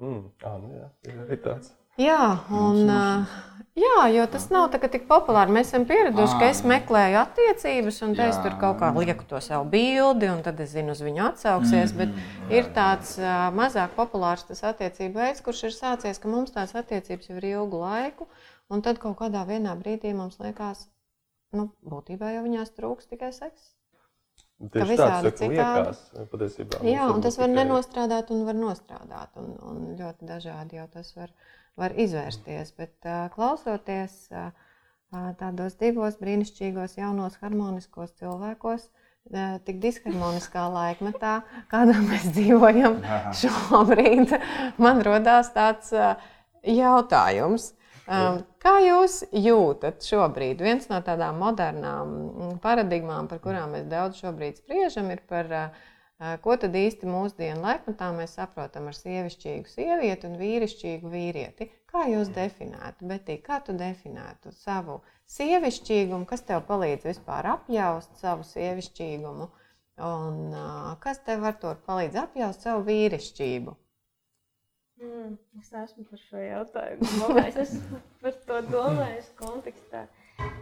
Mm, 0.00 0.24
ah, 0.48 0.56
nu 0.56 0.72
jā, 0.80 0.88
ir 1.28 1.40
tāds. 1.44 1.74
Jā, 2.00 2.20
un, 2.56 2.88
jā, 3.76 3.96
jo 4.14 4.24
tas 4.32 4.46
nav 4.52 4.70
tik 4.72 5.02
populāri. 5.08 5.52
Mēs 5.52 5.68
esam 5.68 5.84
pieraduši, 5.88 6.36
ka 6.40 6.46
es 6.48 6.62
meklēju 6.64 7.18
attiecības, 7.20 7.98
un 8.06 8.14
es 8.24 8.38
tur 8.40 8.54
kaut 8.62 8.78
kā 8.80 8.88
lieku 8.96 9.26
to 9.28 9.40
savu 9.44 9.66
bildi, 9.72 10.30
un 10.32 10.40
tad 10.46 10.62
es 10.64 10.72
zinu, 10.72 10.94
uz 10.94 11.02
viņu 11.04 11.26
atsauksies. 11.26 11.92
Bet 11.98 12.14
ir 12.52 12.70
tāds 12.76 13.18
mazāk 13.56 13.92
populārs 13.98 14.46
tas 14.48 14.62
attiecību 14.70 15.20
veids, 15.20 15.42
kurš 15.44 15.66
ir 15.68 15.76
sācies, 15.76 16.22
ka 16.22 16.30
mums 16.32 16.54
tās 16.54 16.72
attiecības 16.78 17.28
jau 17.28 17.36
ir 17.42 17.50
ilgu 17.50 17.82
laiku, 17.82 18.30
un 18.72 18.86
tad 18.86 19.02
kaut 19.02 19.18
kādā 19.20 19.44
brīdī 19.44 20.14
mums 20.16 20.40
liekas, 20.40 20.86
nu, 21.52 21.68
būtībā 21.84 22.32
jau 22.38 22.46
viņās 22.46 22.72
trūks 22.78 23.12
tikai 23.12 23.34
seksa. 23.36 23.74
Tieši 24.60 24.96
tāds- 25.00 25.40
liekas, 25.40 26.00
patiesībā. 26.28 26.80
Jā, 26.84 27.06
un 27.08 27.22
tas 27.24 27.38
var 27.40 27.48
tikai... 27.48 27.62
nenostrādāt 27.62 28.32
un 28.34 28.42
var 28.44 28.58
nostrādāt. 28.58 29.38
Un, 29.40 29.54
un 29.64 29.78
ļoti 29.96 30.28
dažādi 30.28 30.76
jau 30.76 30.84
tas 30.92 31.14
var, 31.16 31.32
var 31.80 31.96
izvērsties. 31.96 32.74
Bet 32.76 33.08
klausoties 33.32 34.18
tādos 35.40 35.78
divos 35.80 36.20
brīnišķīgos, 36.20 36.98
jaunos, 37.00 37.38
harmoniskos 37.40 38.12
cilvēkos, 38.20 38.90
tik 39.64 39.80
disharmoniskā 39.80 40.66
laikmetā, 40.76 41.40
kādā 41.72 41.96
mēs 42.04 42.28
dzīvojam 42.36 43.00
šobrīd, 43.40 44.36
man 44.76 45.00
rodās 45.06 45.54
tāds 45.56 45.94
jautājums. 46.60 47.72
Um, 48.10 48.40
kā 48.58 48.72
jūs 48.82 49.20
jūtat 49.30 50.02
šobrīd? 50.02 50.62
Viens 50.66 50.88
no 50.90 50.98
tādām 51.06 51.36
modernām 51.38 52.08
mm, 52.10 52.56
paradigmām, 52.64 53.28
par 53.30 53.38
kurām 53.44 53.76
mēs 53.76 53.84
daudz 53.90 54.18
šobrīd 54.18 54.58
spriežam, 54.58 55.12
ir 55.14 55.20
par 55.30 55.52
uh, 55.54 55.76
uh, 56.18 56.32
ko 56.42 56.56
tad 56.58 56.74
īsti 56.74 57.06
mūsdienu 57.06 57.62
laikmetā 57.62 58.08
mēs 58.16 58.34
saprotam 58.40 58.88
ar 58.90 58.96
sievišķīgu 58.98 59.70
sievieti 59.70 60.26
un 60.26 60.34
vīrišķīgu 60.40 61.12
vīrieti. 61.12 61.68
Kā 61.90 62.08
jūs 62.10 62.32
definētu, 62.34 63.06
Betī, 63.12 63.36
kā 63.46 63.60
tu 63.66 63.76
definētu 63.78 64.50
savu 64.58 64.98
sievišķīgumu, 65.30 66.26
kas 66.26 66.42
tev 66.50 66.64
palīdz 66.66 67.06
vispār 67.12 67.46
apjaust 67.52 68.18
savu 68.18 68.42
sievišķīgumu, 68.50 69.46
un 70.10 70.42
uh, 70.50 70.90
kas 71.06 71.22
tev 71.30 71.46
ar 71.46 71.62
to 71.62 71.76
palīdz 71.86 72.18
apjaust 72.26 72.66
savu 72.66 72.82
vīrišķību? 72.90 73.78
Mm, 75.00 75.36
es 75.60 75.70
esmu 75.72 76.04
par 76.10 76.20
šo 76.20 76.40
jautājumu. 76.44 77.36
Es 77.46 77.56
esmu 77.62 78.00
par 78.20 78.34
to 78.46 78.58
domājis 78.68 79.30
kontekstā. 79.38 80.06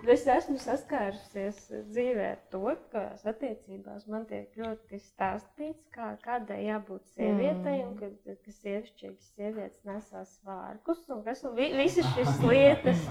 Es 0.09 0.24
esmu 0.30 0.57
saskārusies 0.62 1.59
dzīvē 1.91 2.26
ar 2.32 2.39
to, 2.53 2.61
ka 2.93 3.03
attiecībās 3.28 4.07
man 4.09 4.24
tiek 4.30 4.55
ļoti 4.57 5.01
stāstīts, 5.03 5.82
kā, 5.95 6.12
kādai 6.22 6.61
jābūt 6.64 7.11
sievietei, 7.12 7.82
mm. 7.82 7.91
un 7.91 7.97
ka, 7.99 8.36
ka 8.47 8.55
sievišķīgas 8.61 9.26
sievietes 9.34 9.82
nesās 9.89 10.32
svārkus, 10.39 11.03
un 11.12 11.24
kas 11.26 11.43
un 11.45 11.57
vi, 11.59 11.68
visas 11.76 12.09
šīs 12.14 12.39
lietas. 12.47 13.03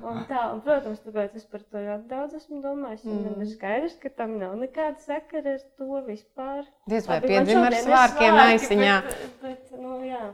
Un 0.00 0.22
tā, 0.28 0.44
un, 0.52 0.60
protams, 0.66 1.00
tāpēc 1.06 1.40
es 1.40 1.48
par 1.50 1.64
to 1.66 1.82
ļoti 1.88 2.06
daudz 2.12 2.36
esmu 2.38 2.60
domājis, 2.64 3.08
un 3.08 3.24
mm. 3.24 3.40
ir 3.40 3.50
skaidrs, 3.56 3.96
ka 4.04 4.12
tam 4.20 4.36
nav 4.40 4.54
nekāda 4.60 5.02
sakara 5.02 5.56
ar 5.56 5.66
to 5.80 6.04
vispār. 6.06 6.62
Diez 6.92 7.10
vai 7.10 7.18
piedzim 7.26 7.64
ar 7.64 7.80
svārkiem 7.80 8.44
aisiņā. 8.44 9.00
Bet, 9.08 9.26
bet, 9.42 9.74
nu, 9.80 9.98
jā 10.06 10.28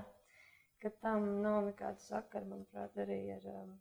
ka 0.82 0.92
tam 1.02 1.26
nav 1.42 1.62
nekāda 1.70 2.00
sakara, 2.04 2.46
manuprāt, 2.48 2.96
arī 3.02 3.18
ar. 3.36 3.44
Um, 3.52 3.74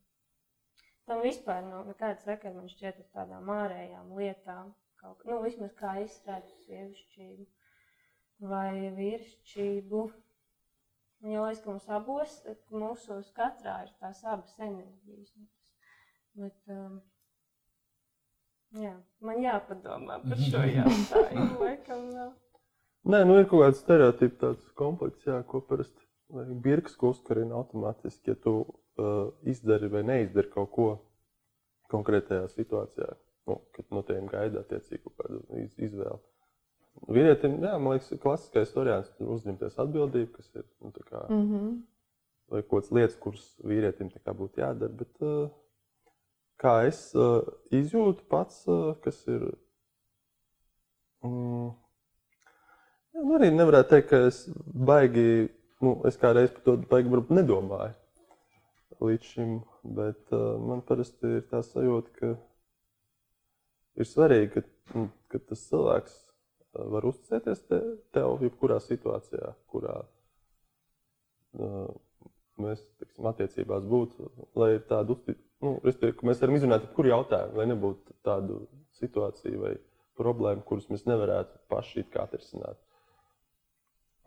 tam 1.09 1.21
vispār 1.25 1.63
nav 1.67 1.85
nekāda 1.89 2.21
sakara, 2.23 2.55
man 2.55 2.71
šķiet, 2.71 3.01
ar 3.03 3.09
tādām 3.19 3.51
ārējām 3.55 4.13
lietām. 4.19 4.73
Kaut, 5.01 5.25
nu, 5.27 5.41
vismaz 5.43 5.73
kā 5.77 5.97
es 6.01 6.15
redzu 6.25 6.55
sievišķību 6.65 8.47
vai 8.49 8.93
vīrišķību. 8.95 10.05
Man 11.23 11.33
jau 11.33 11.43
liekas, 11.45 11.61
ka 11.63 11.71
mums 11.71 11.91
abos, 11.97 12.39
mūsos 12.73 13.29
katrā 13.35 13.75
ir 13.85 13.91
tās 14.01 14.23
abas 14.27 14.55
enerģijas. 14.59 15.35
Bet, 16.35 16.57
um, 16.73 16.97
jā, 18.75 18.95
man 19.23 19.43
jāpadomā 19.43 20.19
par 20.25 20.41
šo 20.47 20.63
jautājumu. 20.77 21.61
Laikam, 21.61 22.09
vēl. 22.17 22.33
Nē, 23.05 23.21
nu 23.29 23.37
ir 23.37 23.47
kaut 23.49 23.61
kāds 23.61 23.83
stereotips, 23.83 24.39
tāds 24.41 24.75
komplekss, 24.79 25.27
jā, 25.29 25.37
ko 25.45 25.61
parasti 25.69 26.04
birks, 26.65 26.95
uzkarina 27.01 27.55
automātiski, 27.59 28.33
ja 28.33 28.35
tu 28.41 28.55
uh, 28.61 29.33
izdari 29.47 29.89
vai 29.91 30.03
neizdari 30.07 30.51
kaut 30.53 30.71
ko 30.75 30.87
konkrētajā 31.93 32.47
situācijā, 32.53 33.09
nu, 33.49 33.59
kad 33.75 33.91
no 33.93 34.01
tiem 34.07 34.29
gaida 34.31 34.63
attiecīgi 34.63 35.03
kaut 35.03 35.17
kādu 35.21 35.41
iz, 35.61 35.75
izvēli. 35.89 36.21
Vīrietim, 37.11 37.57
jā, 37.63 37.73
man 37.75 37.97
liekas, 37.97 38.13
klasiskais 38.23 38.71
variants 38.75 39.11
ir 39.19 39.31
uzņemties 39.35 39.75
atbildību, 39.83 40.31
kas 40.37 40.47
ir 40.55 40.63
nu, 40.79 40.93
kā, 40.95 41.25
mm 41.27 41.43
-hmm. 41.49 41.73
vai 42.53 42.61
kaut 42.63 42.71
kādas 42.71 42.91
lietas, 42.97 43.17
kuras 43.19 43.45
vīrietim 43.63 44.11
būtu 44.39 44.63
jādara. 44.63 44.91
Bet, 45.01 45.21
uh, 45.21 45.49
kā 46.61 46.87
es 46.87 47.15
uh, 47.15 47.43
izjūtu 47.71 48.23
pats, 48.29 48.63
uh, 48.67 48.95
kas 49.03 49.27
ir. 49.27 49.43
Um, 51.25 51.75
jā, 53.13 53.21
nu 53.21 53.37
arī 53.37 53.51
nevarētu 53.51 53.89
teikt, 53.89 54.09
ka 54.09 54.17
es 54.29 54.49
baigi 54.65 55.49
nu, 55.85 55.95
es 56.09 56.17
kādreiz 56.21 56.51
par 56.55 56.65
to 56.65 56.75
baigi 56.89 57.11
varbūt 57.13 57.37
nedomāju 57.37 57.93
līdz 59.03 59.31
šim, 59.31 59.55
bet 59.97 60.33
uh, 60.33 60.55
man 60.61 60.81
parasti 60.87 61.37
ir 61.39 61.47
tā 61.49 61.61
sajūta, 61.65 62.13
ka 62.19 62.31
ir 63.99 64.07
svarīgi, 64.07 64.51
ka, 64.53 64.63
nu, 64.95 65.09
ka 65.31 65.41
tas 65.49 65.65
cilvēks 65.69 66.15
uh, 66.15 66.85
var 66.93 67.07
uzticēties 67.09 67.63
te, 67.69 67.81
tev 68.15 68.43
jebkurā 68.45 68.79
situācijā, 68.83 69.51
kurā 69.71 69.97
uh, 71.59 71.89
mēs 72.61 72.85
tiksim, 73.01 73.27
attiecībās 73.31 73.83
būtu, 73.89 74.29
lai 74.59 74.75
ir 74.77 74.87
tāda 74.89 75.15
uzticība. 75.15 75.43
Nu, 75.65 75.77
ka 75.81 76.27
mēs 76.27 76.41
varam 76.43 76.57
izrunāt 76.57 76.83
jebkuru 76.85 77.11
jautājumu, 77.13 77.57
lai 77.59 77.67
nebūtu 77.71 78.15
tādu 78.27 78.65
situāciju 78.99 79.61
vai 79.63 79.75
problēmu, 80.19 80.63
kuras 80.67 80.87
mēs 80.91 81.07
nevarētu 81.07 81.63
paši 81.71 82.05
atrisināt 82.21 82.79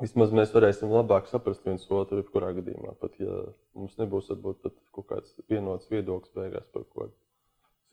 vismaz 0.02 0.34
mēs 0.34 0.52
varēsim 0.54 0.92
labāk 0.92 1.28
saprast 1.30 1.64
viens 1.66 1.86
otru, 1.90 2.22
jebkurā 2.22 2.52
gadījumā. 2.58 2.94
Pat 3.02 3.16
ja 3.22 3.38
mums 3.78 3.96
nebūs 4.00 4.30
varbūt 4.32 4.60
pat 4.64 4.76
kaut 4.94 5.08
kāds 5.12 5.34
vienots 5.50 5.90
viedoklis 5.92 6.34
beigās 6.36 6.68
par 6.74 6.84
kaut 6.86 6.98
kādu 6.98 7.16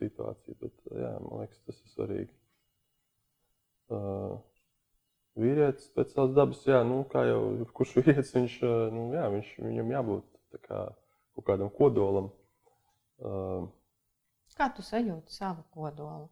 situāciju. 0.04 0.58
Bet, 0.62 0.76
jā, 0.92 1.14
man 1.24 1.44
liekas, 1.44 1.62
tas 1.68 1.80
ir 1.80 1.94
svarīgi. 1.94 2.34
Uh, 3.96 4.38
vīrietis 5.40 5.90
pēc 5.96 6.14
savas 6.16 6.36
dabas, 6.38 6.62
jā, 6.68 6.82
nu, 6.88 7.04
kā 7.12 7.26
jau 7.30 7.42
kurš 7.78 7.98
vīrietis, 8.00 8.34
viņš, 8.36 8.60
nu, 8.96 9.08
jā, 9.16 9.26
viņš, 9.34 9.52
viņam 9.66 9.92
jābūt 9.98 10.62
kā, 10.66 10.86
kaut 11.38 11.50
kādam 11.50 11.74
kodolam. 11.74 12.32
Uh, 13.22 13.68
kā 14.58 14.70
tu 14.76 14.84
sajūti 14.86 15.36
savu 15.36 15.66
kodolu? 15.76 16.30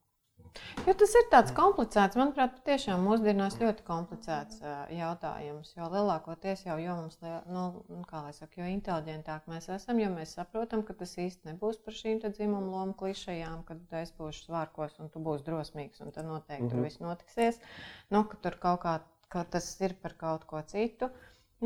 Jo 0.83 0.93
tas 0.99 1.13
ir 1.15 1.27
tāds 1.31 1.53
komplicēts, 1.55 2.17
manuprāt, 2.19 2.57
patiešām 2.57 3.05
mūsdienās 3.07 3.55
ļoti 3.61 3.85
komplicēts 3.87 4.59
jautājums. 4.93 5.71
Jo 5.77 5.87
lielākoties 5.93 6.65
jau, 6.65 6.75
jo 6.81 6.97
mums, 6.97 7.15
nu, 7.23 7.63
nu, 7.87 8.01
kā 8.09 8.25
lai 8.25 8.33
saka, 8.35 8.59
jo 8.59 8.67
inteliģentāk 8.73 9.47
mēs 9.49 9.69
esam, 9.77 10.01
jo 10.03 10.11
mēs 10.13 10.35
saprotam, 10.37 10.83
ka 10.83 10.97
tas 10.99 11.15
īsti 11.23 11.53
nebūs 11.53 11.79
par 11.85 11.97
šīm 11.97 12.19
dzimumu 12.25 12.73
lomu 12.75 12.97
klišajām, 12.99 13.63
kad 13.69 13.97
es 14.01 14.11
būšu 14.19 14.49
svārkos 14.49 14.99
un 14.99 15.13
tu 15.13 15.23
būsi 15.23 15.47
drosmīgs, 15.47 16.03
un 16.03 16.11
tad 16.11 16.27
noteikti 16.27 16.63
mm 16.63 16.69
-hmm. 16.69 16.75
tur 16.75 16.83
viss 16.89 17.03
notiksies. 17.05 17.61
Nu, 18.09 18.25
ka 18.27 18.37
tur 18.43 18.59
kaut 18.67 18.83
kā 18.83 18.99
ka 19.33 19.43
tas 19.43 19.67
ir 19.81 19.95
par 20.01 20.13
kaut 20.23 20.43
ko 20.49 20.61
citu. 20.61 21.09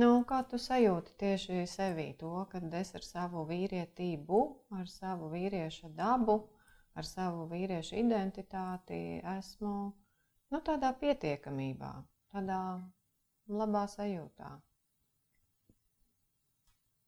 Nu, 0.02 0.10
kā 0.30 0.44
tu 0.50 0.60
sajūti 0.62 1.16
tieši 1.24 1.66
sevī 1.68 2.12
to, 2.22 2.46
ka 2.52 2.62
es 2.80 2.94
ar 3.00 3.04
savu 3.04 3.44
vīrietību, 3.50 4.42
ar 4.80 4.86
savu 4.88 5.32
vīrieša 5.34 5.90
dabu, 5.98 6.38
ar 6.98 7.06
savu 7.08 7.46
vīriešu 7.52 7.98
identitāti 8.02 9.00
esmu 9.38 9.74
nu, 10.52 10.62
tādā 10.66 10.94
pietiekamībā, 11.02 11.92
tādā 12.34 12.62
labā 13.48 13.86
sajūtā. 13.92 14.52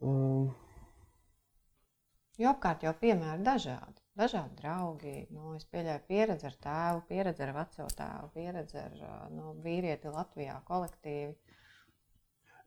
Mm. 0.06 0.52
Jo 2.40 2.54
apkārt 2.54 2.86
jau 2.88 2.94
piemēri 3.02 3.44
dažādi. 3.44 4.00
Dažādi 4.20 4.58
draugi, 4.60 5.14
nu, 5.32 5.54
es 5.56 5.66
pieļauju 5.72 6.02
pieredzi 6.08 6.48
ar 6.48 6.56
tēvu, 6.64 7.04
pieredzi 7.08 7.44
ar 7.46 7.52
veco 7.56 7.88
tēvu, 7.96 8.30
pieredzi 8.36 8.80
ar 8.82 8.96
nu, 9.32 9.54
vīrieti 9.64 10.12
Latvijā 10.12 10.58
kolektīvi. 10.68 11.34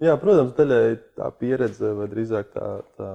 Jā, 0.02 0.16
protams, 0.20 0.54
daļai 0.56 0.96
tā 1.16 1.28
pieredze 1.40 1.92
vai 1.98 2.08
drīzāk 2.10 2.52
tā, 2.54 2.68
tā 2.96 3.10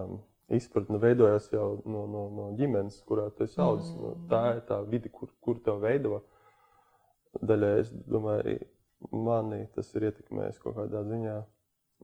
izpratne 0.56 1.00
veidojās 1.02 1.50
jau 1.52 1.68
no, 1.86 2.06
no, 2.08 2.24
no 2.32 2.48
ģimenes, 2.60 3.02
kurā 3.08 3.28
tu 3.36 3.44
esi 3.44 3.60
audzis. 3.62 3.92
Mm. 3.96 4.04
-hmm. 4.04 4.28
Tā 4.32 4.42
ir 4.56 4.62
tā 4.70 4.80
vide, 4.90 5.10
kur, 5.10 5.30
kur 5.42 5.60
tev 5.64 5.82
veido. 5.84 6.22
Daļai 7.42 7.80
es 7.80 7.92
domāju, 7.92 8.60
mani 9.12 9.68
tas 9.76 9.94
ir 9.96 10.08
ietekmējis 10.10 10.60
kaut 10.60 10.76
kādā 10.76 11.04
ziņā. 11.04 11.38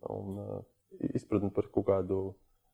Un 0.10 0.40
uh, 0.40 0.64
izpratne 1.14 1.50
par 1.54 1.70
kaut 1.72 1.86
kādu 1.88 2.18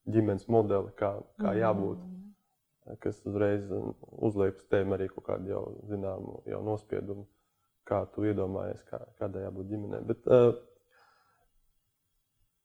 ģimenes 0.10 0.48
modeli, 0.48 0.92
kā, 0.98 1.20
kā 1.38 1.54
jābūt. 1.54 1.98
Mm. 1.98 2.96
Kas 3.00 3.22
uzreiz 3.26 3.70
uzliek 4.18 4.56
uz 4.58 4.66
tevi 4.66 4.96
arī 4.96 5.08
kaut 5.14 5.26
kādu 5.28 5.52
jau 5.52 5.64
zināmu 5.86 6.42
jau 6.50 6.64
nospiedumu, 6.66 7.28
kā 7.86 8.02
tu 8.16 8.26
iedomājies, 8.26 8.82
kā, 8.90 9.04
kādai 9.20 9.44
jābūt 9.44 9.70
ģimenei. 9.70 10.02
Bet, 10.10 10.26
uh, 10.26 10.56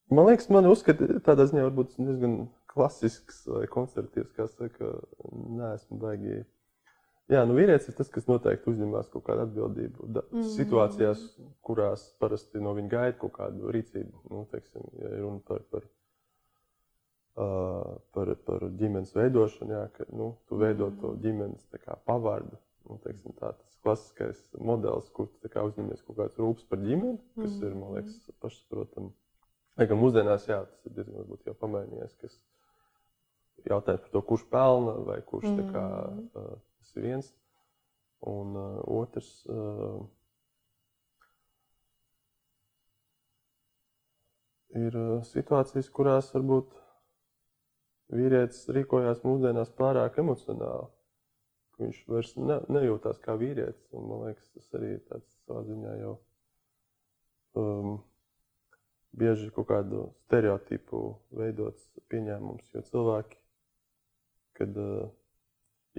man 0.09 0.25
liekas, 0.25 0.49
man 0.49 0.65
uzskata, 0.65 1.19
tādā 1.21 1.45
ziņā 1.45 1.67
varbūt 1.67 1.99
diezgan 1.99 2.47
klasisks 2.75 3.45
vai 3.47 3.65
konservatīvs, 3.71 4.33
kā 4.35 4.47
saka, 4.51 4.91
neesmu 5.31 5.99
baigi. 6.01 6.43
Jā, 7.31 7.41
nu 7.49 7.55
vīrietis 7.57 7.89
ir 7.89 7.95
tas, 7.97 8.09
kas 8.13 8.27
noteikti 8.29 8.69
uzņemas 8.69 9.07
kaut 9.09 9.23
kādu 9.25 9.47
atbildību. 9.47 10.09
Da, 10.13 10.21
mm. 10.29 10.43
Situācijās, 10.53 11.23
kurās 11.65 12.03
parasti 12.21 12.61
no 12.61 12.75
viņa 12.77 12.91
gaida 12.91 13.17
kaut 13.21 13.33
kādu 13.39 13.71
rīcību, 13.73 14.25
nu, 14.29 14.43
teiksim, 14.51 14.85
ja 15.01 15.13
runa 15.23 15.41
par, 15.47 15.63
par, 15.73 15.87
uh, 17.41 17.95
par, 18.13 18.35
par 18.45 18.67
ģimenes 18.77 19.15
veidošanu, 19.17 19.73
jā, 19.73 19.87
ka 19.95 20.05
nu, 20.13 20.35
tu 20.45 20.61
veido 20.61 20.91
to 21.01 21.15
ģimenes 21.23 21.65
kā, 21.79 21.97
pavārdu. 22.05 22.59
Nu, 22.85 22.99
teiksim, 23.01 23.33
tā, 23.39 23.55
tas 23.57 23.77
klasiskais 23.81 24.41
modelis, 24.61 25.09
kur 25.15 25.31
tu 25.41 25.49
uzņemies 25.49 26.03
kaut 26.05 26.19
kāds 26.19 26.37
rūpes 26.37 26.67
par 26.69 26.83
ģimeni, 26.83 27.17
kas 27.39 27.55
mm. 27.55 27.63
ir, 27.65 27.77
man 27.79 27.95
liekas, 27.97 28.19
pašsaprotami. 28.43 29.09
Lai 29.75 29.87
gan 29.89 29.99
mūsdienās, 29.99 30.45
jā, 30.47 30.61
tas 30.69 30.85
ir 30.85 30.93
diezgan 30.99 31.57
pamainījies, 31.59 32.13
kas 32.21 32.37
jautājums 33.63 34.03
par 34.03 34.11
to, 34.13 34.21
kurš 34.29 34.45
pelna 34.51 34.97
vai 35.07 35.17
kurš 35.25 35.49
mm. 35.51 35.71
kā, 35.73 35.85
uh, 36.41 36.53
tas 36.79 36.95
ir 36.95 37.07
viens. 37.07 37.31
Un 38.25 38.55
uh, 38.57 38.77
otrs. 38.99 39.31
Uh, 39.49 40.03
ir 44.75 44.97
situācijas, 45.29 45.89
kurās 45.93 46.33
varbūt 46.35 46.73
vīrietis 48.15 48.65
rīkojās 48.75 49.23
mūsdienās 49.25 49.71
pārāk 49.77 50.19
emocionāli. 50.21 50.91
Viņš 51.79 52.01
vairs 52.07 52.35
ne, 52.39 52.59
nejūtās 52.71 53.19
kā 53.23 53.35
vīrietis. 53.39 53.87
Un, 53.95 54.07
man 54.09 54.27
liekas, 54.27 54.47
tas 54.55 54.77
arī 54.77 54.95
ir 54.95 55.01
tāds 55.09 55.31
savā 55.45 55.63
ziņā 55.67 55.95
jau 55.99 56.13
um, 57.59 57.97
bieži 59.15 59.49
kaut 59.55 59.67
kādu 59.71 60.05
stereotipu 60.25 61.01
veidots 61.35 61.89
pieņēmums, 62.11 62.71
jo 62.75 62.83
cilvēki 62.91 63.39
kad 64.57 64.75
uh, 64.79 65.05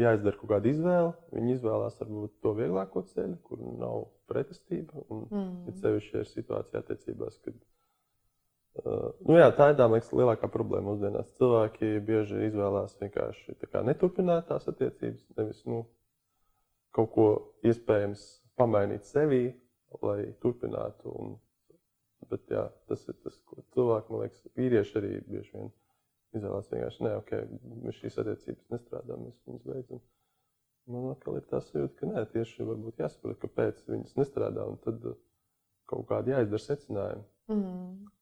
jāizdara 0.01 0.39
kaut 0.39 0.51
kāda 0.53 0.71
izvēle. 0.71 1.15
Viņi 1.35 1.57
izvēlās 1.57 1.97
varbūt 2.01 2.37
to 2.45 2.53
vieglāko 2.59 3.03
ceļu, 3.13 3.39
kur 3.47 3.63
nav 3.81 4.05
pretestība. 4.31 5.05
Un 5.09 5.25
mm. 5.31 5.55
it 5.71 5.81
sevišķi 5.83 6.21
ir 6.21 6.31
situācija 6.31 6.83
attiecībās, 6.83 7.39
kad 7.45 7.57
uh, 8.83 9.13
nu 9.29 9.39
jā, 9.41 9.49
tā 9.57 9.71
ir 9.73 9.79
tā 9.81 9.89
liekas, 9.93 10.13
lielākā 10.17 10.51
problēma 10.53 10.93
mūsdienās. 10.93 11.33
Cilvēki 11.41 11.93
bieži 12.07 12.47
izvēlās 12.51 12.97
vienkārši 13.01 13.57
neturpināt 13.87 14.51
tās 14.51 14.69
attiecības, 14.73 15.25
nevis 15.39 15.65
nu, 15.69 15.85
kaut 16.97 17.13
ko 17.15 17.29
iespējams 17.67 18.27
pamainīt 18.57 19.09
sevī, 19.09 19.45
lai 20.03 20.21
turpinātu. 20.43 21.13
Un, 21.13 21.35
bet 22.31 22.49
jā, 22.51 22.69
tas 22.91 23.03
ir 23.09 23.17
tas, 23.23 23.37
ko 23.49 23.63
cilvēki, 23.77 24.13
man 24.13 24.25
liekas, 24.25 24.47
vīrieši 24.59 24.97
arī 25.01 25.11
bieži 25.29 25.53
vien 25.53 25.69
izvēlās 26.39 26.71
vienkārši, 26.73 27.05
ne, 27.07 27.15
ok, 27.21 27.33
mēs 27.85 28.01
šīs 28.03 28.21
attiecības 28.23 28.75
nestrādā, 28.75 29.19
mēs 29.21 29.39
viņus 29.49 29.67
beidzam. 29.67 30.03
Man 30.87 31.09
atkal 31.11 31.41
ir 31.41 31.47
tā 31.51 31.59
sajūta, 31.65 31.97
ka 31.99 32.09
nē, 32.11 32.27
tieši 32.31 32.67
varbūt 32.67 33.01
jāsaprot, 33.03 33.41
kāpēc 33.43 33.81
viņas 33.91 34.19
nestrādā, 34.21 34.67
un 34.71 34.79
tad 34.85 35.03
uh, 35.11 35.17
kaut 35.91 36.07
kādi 36.11 36.35
jāizdara 36.35 36.63
secinājumi. 36.63 37.25
Mm. 37.51 38.13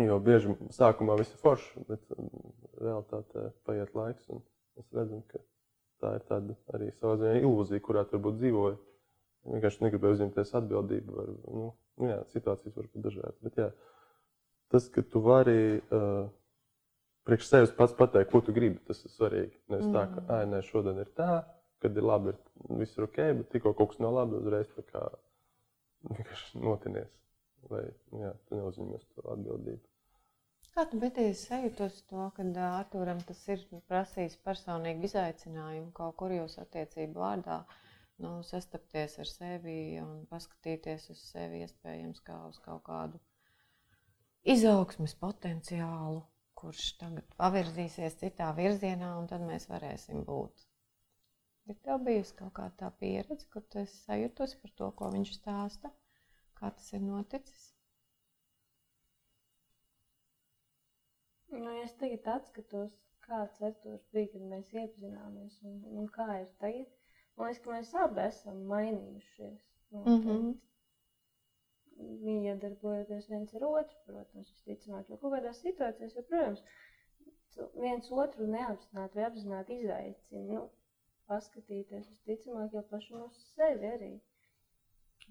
Jo 0.00 0.18
bieži 0.24 0.54
sākumā 0.72 1.16
viss 1.20 1.34
ir 1.34 1.40
forši, 1.40 1.84
bet 1.88 2.14
um, 2.16 2.28
realitātē 2.80 3.50
paiet 3.68 3.92
laiks, 3.96 4.28
un 4.32 4.40
mēs 4.76 4.92
redzam, 4.96 5.24
ka 5.28 5.40
tā 6.02 6.14
ir 6.16 6.24
tāda 6.28 6.56
arī 6.76 6.88
savā 6.96 7.18
ziņā 7.20 7.42
ilūzija, 7.42 7.84
kurā 7.84 8.04
tur 8.08 8.22
būtu 8.24 8.40
dzīvoja. 8.40 8.78
Vienkārši 9.52 9.84
negribēju 9.84 10.16
uzņemties 10.16 10.54
atbildību. 10.60 11.16
Var, 11.18 11.30
nu, 11.56 11.66
nu 11.98 12.08
jā, 12.08 12.20
situācijas 12.32 12.76
var 12.78 12.88
būt 12.92 13.06
dažādas. 13.08 13.38
Bet 13.42 13.58
jā, 13.58 13.68
tas, 14.72 14.86
ka 14.92 15.02
tu 15.02 15.22
vari 15.24 15.58
uh, 15.80 16.28
priekš 17.28 17.48
sevis 17.48 17.74
pats 17.76 17.94
pateikt, 17.98 18.30
ko 18.32 18.42
tu 18.44 18.54
gribi. 18.56 18.80
Tas 18.88 19.02
ir 19.06 19.14
svarīgi. 19.14 19.54
Nevis 19.72 19.88
mm. 19.88 19.96
tā, 19.96 20.06
ka, 20.14 20.24
ah, 20.36 20.44
nē, 20.48 20.62
šodien 20.66 20.98
ir 21.02 21.12
tā, 21.18 21.30
kad 21.82 21.98
ir 21.98 22.06
labi, 22.06 22.34
ir 22.34 22.80
viss 22.82 22.98
ir 22.98 23.06
ok, 23.08 23.20
bet 23.40 23.52
tikko 23.54 23.74
kaut 23.78 23.92
kas 23.92 24.02
nav 24.02 24.16
labi, 24.20 24.38
uzreiz 24.40 24.70
tā 24.76 24.84
kā 24.90 25.06
vienkārši 26.10 26.62
notinies. 26.62 27.14
Vai 27.70 27.84
jā, 28.18 28.32
tu 28.48 28.58
neuzņemies 28.58 29.08
to 29.14 29.26
atbildību. 29.36 29.82
Kā 30.72 30.86
tu 30.88 30.98
beidzies 30.98 31.42
sajūtos 31.50 31.98
to, 32.08 32.26
ka 32.32 32.44
Arturam 32.64 33.18
tas 33.28 33.40
ir 33.52 33.60
prasījis 33.90 34.38
personīgi 34.46 35.04
izaicinājumu 35.10 35.90
kaut 35.98 36.16
kur 36.16 36.32
jūs 36.32 36.56
attiecību 36.62 37.20
vārdā, 37.20 37.58
nu, 38.24 38.38
sastapties 38.46 39.18
ar 39.20 39.28
sevi 39.28 40.00
un 40.00 40.24
paskatīties 40.30 41.10
uz 41.12 41.20
sevi 41.28 41.60
iespējams 41.66 42.24
kā 42.24 42.38
uz 42.48 42.56
kaut 42.64 42.82
kādu 42.88 43.20
izaugsmes 44.48 45.14
potenciālu? 45.20 46.22
Kurš 46.62 46.84
tagad 47.00 47.34
pavirzīsies 47.40 48.16
citā 48.20 48.48
virzienā, 48.58 49.10
un 49.20 49.28
tad 49.30 49.44
mēs 49.48 49.68
varēsim 49.70 50.22
būt. 50.28 50.64
Ir 51.70 51.78
tev 51.86 52.00
bijusi 52.06 52.34
kaut 52.38 52.54
kāda 52.58 52.74
tā 52.84 52.90
pieredze, 53.02 53.46
kur 53.54 53.64
tu 53.72 53.80
esi 53.82 53.98
sajutusi 54.06 54.58
par 54.62 54.72
to, 54.80 54.88
ko 54.98 55.10
viņš 55.14 55.34
stāsta, 55.36 55.92
kā 56.60 56.70
tas 56.78 56.88
ir 56.96 57.04
noticis? 57.04 57.68
Nu, 61.52 61.70
es 61.84 61.94
tagad 62.00 62.28
atskatos, 62.34 62.96
kāds 63.26 63.62
Arthurs 63.68 64.06
bija, 64.14 64.32
kad 64.32 64.48
mēs 64.54 64.72
iepazināmies 64.72 65.58
un, 65.68 65.78
un 66.00 66.10
kā 66.16 66.28
ir 66.40 66.50
tagad, 66.64 66.90
man 67.36 67.50
liekas, 67.50 67.62
ka 67.64 67.74
mēs 67.76 67.94
abi 68.06 68.26
esam 68.26 68.62
mainījušies. 68.72 69.62
Mhm. 69.92 70.04
noteikti. 70.04 70.71
Iedarbojoties 72.32 73.28
viens 73.30 73.54
ar 73.58 73.66
otru, 73.68 73.98
protams, 74.06 74.52
visticamāk, 74.56 75.08
jo 75.10 75.18
kaut 75.22 75.36
kādās 75.36 75.62
situācijās, 75.64 76.16
jo, 76.18 76.24
protams, 76.28 76.62
viens 77.78 78.12
otru 78.24 78.46
neapzināti 78.50 79.18
vai 79.18 79.26
apzināti 79.28 79.80
izaicina. 79.82 80.46
Nu, 80.48 80.62
paskatīties, 81.30 82.08
visticamāk, 82.12 82.76
jau 82.76 82.84
pašam 82.90 83.26
uz 83.26 83.40
sevi 83.54 83.88
arī. 83.88 84.12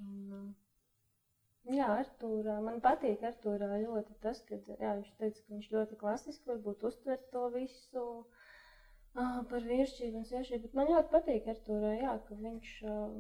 Un, 0.02 0.20
uh, 0.38 1.74
jā, 1.76 1.88
Artūrā, 2.04 2.58
man 2.66 2.80
patīk 2.86 3.26
Artūrā 3.28 3.70
ļoti 3.84 4.16
tas, 4.24 4.42
ka 4.48 4.60
jā, 4.70 4.96
viņš 5.02 5.12
teica, 5.20 5.44
ka 5.44 5.56
viņš 5.56 5.68
ļoti 5.76 6.00
klasiski 6.04 6.52
varbūt 6.54 6.88
uztver 6.90 7.20
to 7.34 7.44
visu 7.56 8.06
uh, 8.22 9.38
par 9.52 9.68
vīrišķību 9.68 10.22
un 10.22 10.28
sievietību, 10.30 10.64
bet 10.68 10.80
man 10.80 10.92
ļoti 10.94 11.14
patīk 11.18 11.52
Artūrā, 11.56 11.94
jā, 12.00 12.16
ka 12.28 12.40
viņš, 12.48 12.74
uh, 12.88 13.20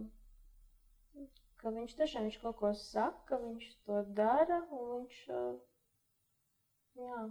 ka 1.61 1.73
viņš 1.77 1.95
tiešām 1.99 2.27
viņš 2.27 2.37
kaut 2.43 2.57
ko 2.61 2.73
saka, 2.81 3.37
viņš 3.45 3.67
to 3.87 4.01
dara 4.19 4.59
un 4.77 4.87
viņš, 4.93 5.19
jā, 7.01 7.21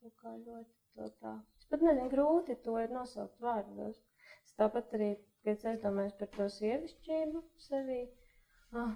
kaut 0.00 0.16
kā 0.22 0.34
ļoti 0.36 0.74
to 0.96 1.08
tā. 1.22 1.34
Es 1.60 1.70
pat 1.70 1.86
nezinu, 1.86 2.10
grūti 2.12 2.58
to 2.66 2.76
ir 2.82 2.92
nosaukt 2.94 3.40
vārdos. 3.44 4.02
Es 4.44 4.52
Tāpat 4.60 4.92
arī, 4.98 5.08
kad 5.44 5.56
es 5.56 5.64
aizdomājos 5.70 6.14
par 6.20 6.30
to 6.36 6.50
sievišķību 6.56 7.40
sevī, 7.66 8.00
ah, 8.82 8.92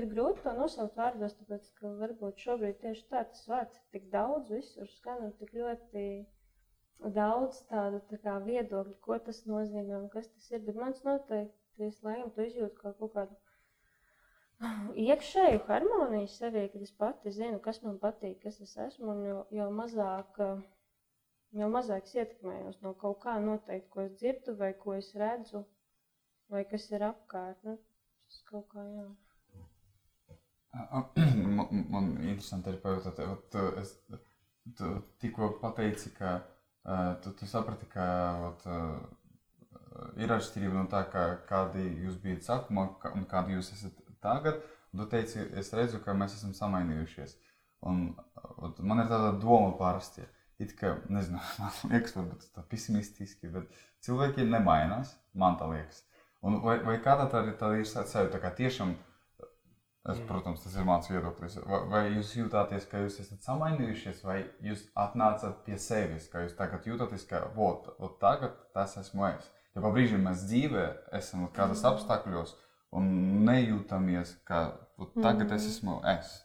ir 0.00 0.06
grūti 0.14 0.44
to 0.46 0.54
nosaukt 0.56 0.96
vārdos, 1.00 1.36
tāpēc, 1.42 1.68
ka 1.80 1.92
varbūt 2.00 2.44
šobrīd 2.46 2.80
tieši 2.84 3.04
tā 3.12 3.22
tas 3.32 3.44
vārds 3.52 3.78
ir 3.78 3.84
tik 3.96 4.08
daudz, 4.14 4.50
visur 4.56 4.90
skan 4.96 5.22
un 5.28 5.36
tik 5.42 5.52
ļoti 5.60 6.06
daudz 7.18 7.60
tādu 7.70 8.00
tā 8.10 8.18
kā 8.24 8.38
viedokļu, 8.48 8.96
ko 9.04 9.20
tas 9.28 9.44
nozīmē 9.50 10.00
un 10.00 10.08
kas 10.14 10.32
tas 10.32 10.50
ir. 10.54 10.64
Bet 10.70 10.80
mans 10.82 11.04
noteikti, 11.06 11.90
es 11.90 12.00
laikam 12.08 12.32
to 12.34 12.48
izjūtu 12.48 12.80
kā 12.80 12.94
kaut 13.02 13.14
kādu 13.14 13.38
iekšēju 15.08 15.60
harmoniju 15.68 16.28
sevī, 16.32 16.64
kad 16.72 16.82
es 16.82 16.90
pati 17.02 17.30
zinu, 17.34 17.60
kas 17.62 17.82
man 17.84 17.98
patīk, 18.02 18.40
kas 18.42 18.60
es 18.64 18.74
esmu, 18.88 19.12
un 19.14 19.24
jo, 19.26 19.38
jo 19.54 19.68
mazāk 19.74 20.40
jau 21.56 21.68
mazāk 21.72 22.08
es 22.08 22.16
ietekmējos 22.18 22.80
no 22.84 22.94
kaut 23.02 23.20
kā 23.22 23.38
noteikti, 23.42 23.90
ko 23.92 24.04
es 24.06 24.16
dzirdu, 24.18 24.56
vai 24.58 24.72
ko 24.82 24.96
es 24.98 25.12
redzu, 25.16 25.62
vai 26.52 26.64
kas 26.68 26.88
ir 26.90 27.06
apkārt. 27.06 27.62
Nu, 27.64 27.76
tas 28.28 28.42
kaut 28.50 28.68
kā 28.74 28.84
jā. 28.84 29.08
Man, 31.58 31.86
man 31.90 32.10
interesanti 32.20 32.70
ir 32.70 32.76
pajautāt, 32.82 33.22
tu, 33.50 33.62
es, 33.80 33.94
tu 34.78 34.90
tikko 35.22 35.48
pateici, 35.62 36.12
ka 36.14 36.34
uh, 36.38 37.14
tu, 37.24 37.32
tu 37.38 37.48
saprati, 37.48 37.88
ka 37.90 38.04
ot, 38.50 38.66
uh, 38.68 40.10
ir 40.20 40.34
atšķirība 40.36 40.76
no 40.76 40.84
tā, 40.92 41.00
ka, 41.10 41.24
kādi 41.48 41.86
jūs 42.04 42.20
bijat 42.22 42.44
sākumā 42.46 42.84
ka- 43.02 43.14
un 43.16 43.24
kādi 43.30 43.56
jūs 43.56 43.72
esat 43.74 44.04
tagad. 44.24 44.60
Un 44.92 45.02
tu 45.02 45.08
teici, 45.12 45.42
es 45.60 45.70
redzu, 45.76 46.00
ka 46.04 46.14
mēs 46.16 46.38
esam 46.38 46.54
samainījušies. 46.56 47.36
Un, 47.88 48.06
ot, 48.56 48.80
man 48.80 49.04
ir 49.04 49.10
tāda 49.10 49.34
doma 49.40 49.74
parasti. 49.78 50.24
It 50.58 50.72
kā, 50.78 50.96
nezinu, 51.12 51.38
man 51.62 51.92
liekas, 51.92 52.16
varbūt 52.16 52.48
tā 52.54 52.64
pesimistiski, 52.70 53.50
bet 53.54 53.68
cilvēki 54.06 54.48
nemainās, 54.48 55.14
man 55.38 55.58
tā 55.60 55.68
liekas. 55.70 56.02
Un 56.42 56.60
vai, 56.62 56.78
vai 56.86 56.96
kādā 57.02 57.28
tā, 57.30 57.44
tā 57.58 57.74
ir 57.78 57.86
sajūta, 57.86 58.40
ka 58.42 58.54
tiešām 58.58 58.96
Es, 60.08 60.20
protams, 60.24 60.62
tas 60.62 60.76
ir 60.78 60.86
mans 60.88 61.08
viedoklis. 61.10 61.58
Vai, 61.68 61.78
vai 61.90 62.02
jūs 62.14 62.30
jūtāties, 62.38 62.86
ka 62.88 63.02
jūs 63.02 63.18
esat 63.20 63.44
samainījušies, 63.44 64.22
vai 64.24 64.38
jūs 64.64 64.86
atnācat 64.96 65.58
pie 65.66 65.76
sevis, 65.84 66.30
ka 66.32 66.46
jūs 66.46 66.54
tagad 66.56 66.86
jūtaties, 66.88 67.26
ka 67.28 67.42
vot, 67.56 67.90
tagad 68.22 68.54
tas 68.72 68.96
esmu 69.02 69.26
es. 69.28 69.50
Jo 69.76 69.84
pa 69.84 69.90
brīžiem 69.92 70.24
mēs 70.24 70.46
dzīvē 70.48 70.86
esam 71.18 71.44
kādos 71.52 71.84
apstākļos 71.90 72.54
un 72.92 73.08
nejūtamies, 73.46 74.36
ka 74.48 74.62
vot, 74.98 75.12
tagad 75.22 75.52
es 75.52 75.66
esmu 75.66 76.00
es. 76.16 76.44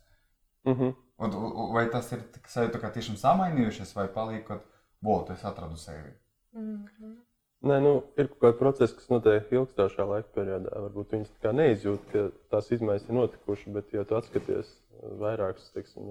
Mhm. 0.66 0.96
Un, 1.24 1.34
un- 1.39 1.74
vai 1.74 1.86
tas 1.89 2.12
ir 2.12 2.24
tik 2.34 2.48
sajūta, 2.50 2.80
ka 2.82 2.89
tiešām 2.96 3.16
samainījušies, 3.22 3.94
vai 3.96 4.08
paliek, 4.08 4.46
ka 4.48 4.60
vot, 5.02 5.30
es 5.30 5.44
atradu 5.46 5.78
sevi? 5.78 6.14
Mm 6.54 6.86
-hmm. 6.86 7.16
Nē, 7.64 7.80
nu, 7.80 8.04
ir 8.18 8.28
kaut 8.28 8.39
kāda 8.41 8.58
procesa, 8.60 8.96
kas 8.96 9.10
notiek 9.10 9.52
ilgstošā 9.52 10.04
laika 10.08 10.28
periodā. 10.36 10.74
Varbūt 10.84 11.14
viņas 11.16 11.30
tā 11.32 11.39
kā 11.46 11.54
neizjūt, 11.56 12.00
ka 12.12 12.24
tās 12.52 12.72
izmaiņas 12.72 13.06
ir 13.10 13.16
notikušas, 13.16 13.74
bet, 13.74 13.94
ja 13.94 14.04
tu 14.04 14.16
atskaties 14.16 14.74
vairākus, 15.02 15.72
teiksim, 15.72 16.10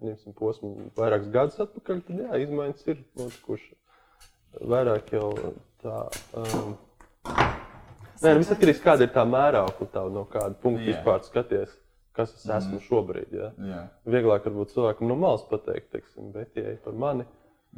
ņemsim 0.00 0.32
posmu, 0.38 0.90
vairākus 0.96 1.32
gadus 1.34 1.58
atpakaļ, 1.60 2.02
tad 2.06 2.18
jā, 2.18 2.38
izmaiņas 2.44 2.86
ir 2.86 3.04
notikušas. 3.16 3.74
Vairāk 4.60 5.12
jau 5.12 5.32
tā. 5.82 6.08
Um, 6.34 6.78
Nē, 8.22 8.32
nu, 8.34 8.42
viss 8.42 8.52
atkarīgs 8.54 8.80
no 8.80 8.86
kāda 8.86 9.06
ir 9.06 9.12
tā 9.14 9.24
mēraukla, 9.28 9.88
tā, 9.94 10.02
no 10.12 10.24
kāda 10.30 10.56
punkta 10.62 10.84
Jā. 10.84 10.92
vispār 10.92 11.22
skaties, 11.26 11.74
kas 12.16 12.32
es 12.34 12.46
esmu 12.58 12.80
šobrīd. 12.86 13.34
Jā. 13.34 13.50
Jā, 13.62 13.82
Vieglāk 14.10 14.46
varbūt 14.48 14.74
cilvēkam 14.74 15.10
no 15.10 15.16
malas 15.20 15.44
pateikt, 15.50 15.90
teiksim, 15.94 16.32
bet 16.34 16.56
ja 16.58 16.74
par 16.84 16.96
mani. 16.98 17.26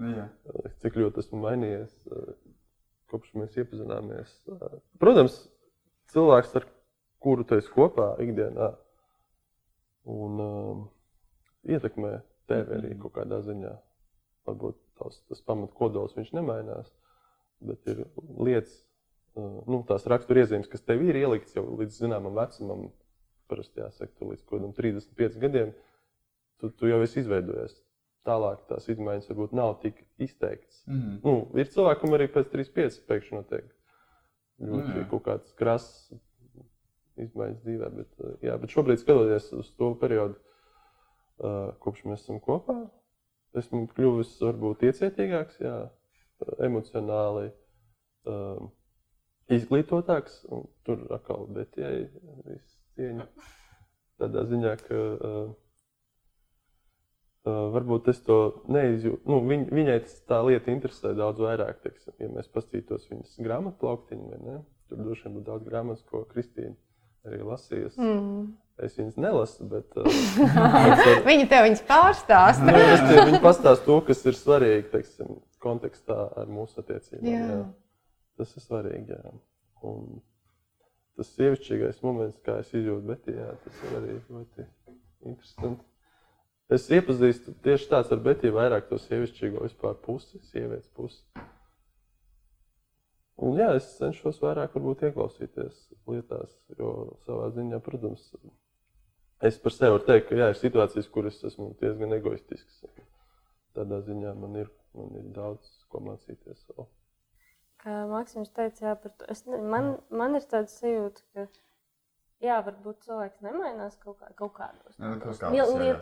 jā. 0.01 0.29
cik 0.81 0.97
ļoti 1.01 1.25
esmu 1.25 1.43
mainījies 1.43 1.97
eh, 2.15 2.31
kopš 3.13 3.35
mēs 3.37 3.59
iepazināmies. 3.61 4.33
Eh, 4.55 4.79
Protams, 5.03 5.37
cilvēks, 6.15 6.55
ar 6.61 6.69
kuru 7.21 7.45
tu 7.45 7.59
esi 7.61 7.73
kopā 7.75 8.15
ikdienā, 8.23 8.71
un 10.11 10.41
um, 10.41 10.85
ietekmē 11.69 12.17
tevi 12.51 12.79
arī 12.79 12.95
kaut 13.03 13.19
kādā 13.19 13.43
ziņā. 13.45 13.75
Varbūt 14.49 14.79
tās, 14.99 15.21
tas 15.29 15.43
pamat 15.45 15.75
kodols 15.77 16.17
viņš 16.17 16.33
nemainās, 16.39 16.89
bet 17.61 17.91
ir 17.93 18.07
lietas, 18.41 18.73
nu, 19.39 19.83
tās 19.89 20.07
raksturiezīmes, 20.11 20.69
kas 20.71 20.83
tev 20.87 21.03
ir 21.07 21.19
ieliktas 21.21 21.55
jau 21.57 21.65
līdz 21.79 22.01
zināmam 22.03 22.35
vecumam, 22.39 22.89
parasti 23.51 23.83
jāsaka, 23.83 24.13
tu 24.19 24.31
līdz 24.31 24.43
kaut 24.45 24.59
kādam 24.59 24.75
35 24.77 25.39
gadiem, 25.43 25.73
tu, 26.61 26.71
tu 26.71 26.91
jau 26.91 27.01
esi 27.05 27.23
izveidojies. 27.23 27.77
Tālāk 28.27 28.67
tās 28.69 28.87
izmaiņas 28.93 29.31
varbūt 29.31 29.55
nav 29.57 29.79
tik 29.85 30.03
izteiktas. 30.21 30.83
Mhm. 30.87 31.21
Nu, 31.25 31.37
ir 31.59 31.71
cilvēkam 31.73 32.17
arī 32.17 32.29
pēc 32.33 32.51
35 32.53 33.01
pēkšņi 33.09 33.39
notiek 33.39 33.71
ļoti 34.61 34.99
jā. 34.99 35.07
kaut 35.09 35.25
kāds 35.25 35.55
krāsas 35.57 36.11
izmaiņas 37.21 37.63
dzīvē. 37.65 37.91
Bet, 37.97 38.11
uh, 38.21 38.35
jā, 38.45 38.57
bet 38.61 38.75
šobrīd, 38.75 39.01
skatoties 39.01 39.49
uz 39.57 39.71
to 39.79 39.95
periodu, 40.01 40.37
uh, 41.41 41.73
kopš 41.81 42.05
mēs 42.11 42.27
esam 42.27 42.43
kopā, 42.45 42.77
esmu 43.57 43.87
kļuvis 43.95 44.37
varbūt 44.45 44.85
iecietīgāks, 44.91 45.59
jā, 45.65 45.77
emocionāli 46.65 47.49
um, 48.29 48.71
izglītotāks. 49.57 50.45
un 50.53 50.69
Tur 50.87 51.07
atkal 51.15 51.47
Betijai 51.55 52.07
viss 52.47 52.77
cieņa. 52.99 53.27
Tādā 54.21 54.45
ziņā, 54.51 54.75
ka 54.85 54.97
uh, 55.01 55.51
uh, 57.49 57.63
varbūt 57.77 58.11
es 58.13 58.21
to 58.27 58.39
neizjūtu. 58.69 59.23
Nu, 59.31 59.41
viņ, 59.49 59.67
viņai 59.73 59.99
tas 60.05 60.19
tā 60.29 60.43
lieta 60.47 60.73
interesē 60.75 61.15
daudz 61.17 61.41
vairāk. 61.41 61.81
Teiksim, 61.87 62.17
ja 62.21 62.29
mēs 62.35 62.51
paskatītos 62.53 63.09
viņas 63.13 63.41
grāmatu 63.41 63.81
plauktiņu, 63.81 64.29
vai 64.35 64.41
ne? 64.45 64.59
Tur 64.91 65.05
droši 65.07 65.29
vien 65.29 65.39
būtu 65.39 65.47
daudz 65.49 65.69
grāmatas, 65.69 66.05
ko 66.11 66.25
Kristīna 66.29 66.77
arī 67.29 67.43
lasījusi. 67.47 68.01
Mm. 68.01 68.51
Es 68.81 68.97
viņas 68.97 69.19
nelasu, 69.21 69.67
bet 69.69 69.99
uh, 70.01 70.09
es 70.95 71.25
Viņa 71.27 71.49
tev 71.51 71.67
viņas 71.69 71.85
pārstāsta. 71.89 72.65
Nu, 72.65 73.27
viņi 73.29 73.41
pastāsta 73.45 73.85
to, 73.85 73.99
kas 74.07 74.25
ir 74.25 74.39
svarīgi 74.39 74.89
teiksim, 74.95 75.37
kontekstā 75.61 76.17
ar 76.41 76.49
mūsu 76.49 76.81
attiecībām. 76.81 77.29
Jā. 77.29 77.45
Jā. 77.51 77.61
Tas 78.41 78.57
ir 78.57 78.65
svarīgi. 78.65 79.13
Jā. 79.13 79.33
Un 79.85 80.23
tas 81.19 81.29
sievišķīgais 81.37 82.01
moments, 82.01 82.41
kā 82.47 82.57
es 82.63 82.71
izjūtu 82.73 83.05
Betiju, 83.11 83.37
jā, 83.43 83.51
tas 83.65 83.81
ir 83.85 83.97
arī 83.99 84.15
ļoti 84.33 84.65
interesanti. 85.29 85.85
Es 86.73 86.87
iepazīstu 86.89 87.53
tieši 87.65 87.89
tāds 87.91 88.13
ar 88.15 88.23
Betiju 88.25 88.55
vairāk 88.57 88.87
to 88.89 88.97
sievišķīgo 89.03 89.65
vispār 89.67 89.99
pusi, 90.05 90.41
sievietes 90.53 90.89
pusi. 90.97 91.21
Un, 93.41 93.57
jā, 93.61 93.73
es 93.77 93.89
cenšos 93.99 94.41
vairāk 94.41 94.77
varbūt 94.77 95.05
ieklausīties 95.09 95.83
lietās, 96.09 96.55
jo 96.79 96.93
savā 97.27 97.51
ziņā, 97.57 97.81
protams, 97.85 98.27
es 99.49 99.61
par 99.61 99.77
sevi 99.77 99.97
varu 99.97 100.07
teikt, 100.09 100.29
ka 100.29 100.41
jā, 100.41 100.51
ir 100.53 100.61
situācijas, 100.61 101.09
kuras 101.13 101.41
esmu 101.49 101.73
diezgan 101.81 102.17
egoistisks. 102.17 102.83
Tādā 103.77 104.01
ziņā 104.09 104.33
man 104.41 104.61
ir, 104.63 104.73
man 104.97 105.13
ir 105.21 105.29
daudz 105.37 105.69
ko 105.93 106.05
mācīties. 106.09 106.65
Vēl. 106.73 106.89
Maksims 107.85 108.51
teica, 108.53 108.87
jā, 108.91 108.95
par 109.01 109.13
to. 109.17 109.25
Es, 109.33 109.47
ne, 109.47 109.57
man, 109.73 109.95
man 110.11 110.35
ir 110.37 110.45
tāds 110.51 110.75
sajūta, 110.83 111.23
ka 111.35 111.47
jā, 112.45 112.59
varbūt 112.67 113.07
cilvēks 113.07 113.41
nemainās 113.47 113.97
kaut, 114.03 114.19
kā, 114.21 114.29
kaut 114.37 114.53
kādos. 114.59 114.97
Kaut 114.99 115.23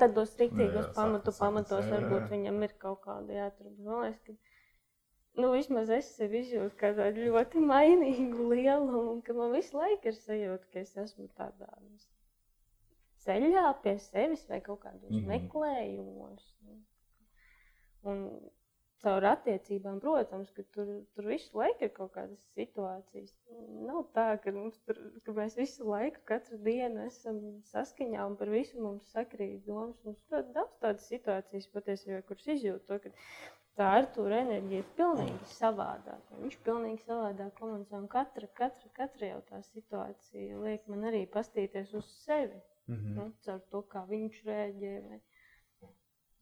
tādos- 0.00 0.34
rīktīgos 0.40 0.88
jā, 0.88 0.94
pamatu, 0.96 1.32
pamatos 1.38 1.84
jā, 1.84 1.90
jā, 1.92 2.00
varbūt 2.00 2.28
viņam 2.34 2.62
ir 2.66 2.74
kaut 2.82 3.00
kāda, 3.06 3.32
jā, 3.32 3.50
tur 3.56 3.70
man 3.78 4.02
liekas, 4.08 4.20
ka, 4.26 4.32
nu, 5.38 5.52
vismaz 5.54 5.90
es 5.90 6.10
sevi 6.16 6.40
izjūtu 6.42 6.74
kā 6.80 6.90
tādu 6.98 7.28
ļoti 7.30 7.62
mainīgu 7.72 8.48
lielu, 8.50 9.02
un 9.14 9.22
ka 9.22 9.32
man 9.38 9.52
visu 9.54 9.78
laiku 9.78 10.10
ir 10.10 10.18
sajūta, 10.18 10.66
ka 10.72 10.80
es 10.82 10.96
esmu 10.96 11.28
tādā 11.38 11.70
nu, 11.80 11.98
ceļā 13.22 13.64
pie 13.82 13.98
sevis 14.02 14.46
vai 14.48 14.60
kaut 14.60 14.80
kādos 14.82 15.10
Mhm. 15.10 15.26
meklējumos. 15.30 16.54
nu. 16.66 16.76
Un 18.04 18.50
caur 19.02 19.24
attiecībām, 19.30 20.00
protams, 20.02 20.50
ka 20.56 20.64
tur, 20.74 20.88
tur 21.14 21.28
visu 21.30 21.58
laiku 21.58 21.86
ir 21.86 21.92
kaut 21.94 22.10
kādas 22.16 22.40
situācijas. 22.58 23.34
Nav 23.86 24.00
tā, 24.16 24.26
ka, 24.42 24.54
tur, 24.88 24.98
ka 25.26 25.34
mēs 25.36 25.58
visu 25.58 25.86
laiku, 25.86 26.22
katru 26.30 26.58
dienu 26.64 27.04
esam 27.06 27.38
saskaņā 27.70 28.26
un 28.30 28.34
par 28.40 28.50
visu 28.54 28.82
mums 28.82 29.12
sakrīt 29.14 29.62
domas. 29.68 30.00
Mums 30.06 30.34
ļoti 30.34 30.56
daudz 30.56 30.82
tādas 30.82 31.06
situācijas 31.12 31.70
patiesībā, 31.76 32.24
kuras 32.30 32.50
izjūt 32.56 32.88
to, 32.90 32.98
ka 33.04 33.14
tā 33.78 33.92
Artūra 34.00 34.42
enerģija 34.42 34.82
ir 34.82 34.90
pilnīgi 34.98 35.52
savādāka. 35.52 36.40
Viņš 36.42 36.58
pilnīgi 36.66 37.04
savādāk 37.06 37.54
komunicē 37.60 38.00
un 38.00 38.10
katra, 38.10 38.50
katra, 38.58 38.90
katra 38.98 39.32
jau 39.34 39.42
tā 39.52 39.62
situācija 39.70 40.58
liek 40.64 40.90
man 40.90 41.06
arī 41.12 41.22
pastīties 41.30 41.94
uz 41.94 42.10
sevi. 42.24 42.58
Mm 42.88 42.94
-hmm. 42.96 43.14
nu, 43.16 43.32
caur 43.44 43.60
to, 43.70 43.82
kā 43.92 44.02
viņš 44.08 44.44
rēģē. 44.48 44.92
Vai, 45.08 45.20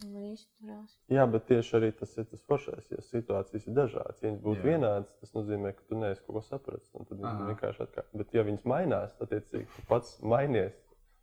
izturās. 0.05 0.97
Jā, 1.13 1.25
bet 1.31 1.47
tieši 1.49 1.77
arī 1.79 1.91
tas 1.97 2.13
ir 2.21 2.27
tas 2.31 2.43
foršais. 2.49 2.89
Ja 2.93 3.03
situācijas 3.05 3.67
ir 3.67 3.77
dažādas, 3.77 4.23
ja 4.23 4.29
viņas 4.29 4.43
būtu 4.45 4.61
Jā. 4.61 4.67
vienādas, 4.73 5.13
tas 5.23 5.37
nozīmē, 5.37 5.73
ka 5.77 5.87
tu 5.89 6.01
neesi 6.01 6.23
kaut 6.25 6.39
ko 6.39 6.43
sapratis. 6.45 6.91
Tad 6.93 7.15
viņas 7.15 7.45
vienkārši 7.53 7.85
atkal. 7.87 8.09
Bet, 8.13 8.35
ja 8.37 8.45
viņas 8.47 8.67
mainās, 8.69 9.15
tad 9.17 9.31
attiecīgi 9.31 9.69
tu 9.77 9.87
pats 9.89 10.19
mainies. 10.23 10.77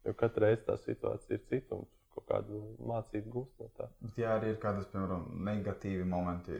Jo 0.03 0.15
katru 0.19 0.43
reizi 0.43 0.65
tā 0.67 0.77
situācija 0.81 1.37
ir 1.37 1.45
cita 1.47 1.77
un 1.77 1.85
kaut 2.13 2.25
kādu 2.29 2.63
mācību 2.89 3.31
gūst 3.35 3.61
no 3.61 3.69
tā. 3.77 3.87
Bet, 4.01 4.17
ja 4.19 4.33
arī 4.37 4.53
ir 4.53 4.59
kādas, 4.61 4.89
piemēram, 4.91 5.29
negatīvi 5.47 6.07
momenti, 6.09 6.59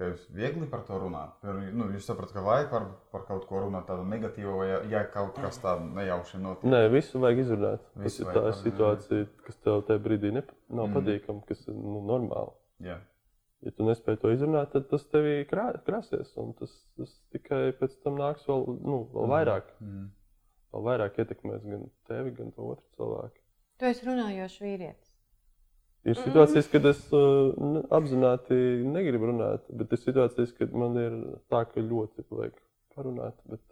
ka 0.00 0.08
jūs 0.08 0.24
viegli 0.34 0.66
par 0.70 0.82
to 0.88 0.98
runājat. 0.98 1.44
Nu, 1.76 1.86
jūs 1.94 2.06
saprotat, 2.08 2.34
ka 2.36 2.44
vajag 2.46 2.70
par, 2.72 2.88
par 3.12 3.24
kaut 3.28 3.44
ko 3.48 3.62
runāt 3.64 3.86
tādu 3.90 4.06
negatīvu, 4.08 4.54
vai 4.60 4.68
ja, 4.70 4.80
ja 4.94 5.02
kaut 5.12 5.38
kas 5.38 5.60
tāds 5.62 5.86
nejauši 5.98 6.40
notiek. 6.42 6.66
Nē, 6.72 6.82
visu 6.92 7.22
vajag 7.22 7.44
izrunāt. 7.44 7.84
Tas 7.98 8.18
ir 8.18 8.32
tā 8.32 8.44
situācija, 8.62 9.28
kas 9.46 9.60
tev 9.62 9.84
tajā 9.88 10.02
brīdī 10.06 10.32
ne, 10.34 10.44
nav 10.72 10.88
mm. 10.88 10.96
patīkama, 10.98 11.44
kas 11.48 11.62
ir 11.68 11.78
nu, 11.78 12.02
normāli. 12.08 12.54
Jā. 12.88 12.98
Ja 13.62 13.70
tu 13.76 13.86
nespēji 13.86 14.18
to 14.24 14.32
izrunāt, 14.34 14.72
tad 14.72 14.88
tas 14.90 15.04
tevī 15.12 15.36
krā, 15.46 15.68
krāsies. 15.86 16.32
Tas, 16.58 16.74
tas 16.98 17.14
tikai 17.34 17.68
pēc 17.78 17.94
tam 18.02 18.18
nāks 18.18 18.48
vēl, 18.48 18.66
nu, 18.80 19.04
vēl 19.12 19.28
mm. 19.28 19.34
vairāk. 19.36 19.70
Mm. 19.84 20.10
Vēl 20.72 20.86
vairāk 20.88 21.22
ietekmēs 21.22 21.64
gan 21.68 21.88
tevi, 22.08 22.34
gan 22.40 22.50
to 22.56 22.72
otru 22.74 22.98
cilvēku. 22.98 23.38
Tu 23.78 23.90
esi 23.92 24.08
runājošs 24.08 24.60
vīrietis. 24.64 25.11
Ir 26.02 26.18
situācijas, 26.18 26.66
kad 26.70 26.86
es 26.90 27.02
uh, 27.14 27.52
apzināti 27.94 28.56
negribu 28.90 29.28
runāt, 29.30 29.68
bet 29.70 29.92
ir 29.94 30.00
situācijas, 30.02 30.50
kad 30.58 30.72
man 30.74 30.98
ir 30.98 31.14
tā, 31.52 31.62
ka 31.68 31.84
ļoti 31.84 32.26
vajag 32.26 32.56
parunāt. 32.96 33.36
Bet... 33.46 33.62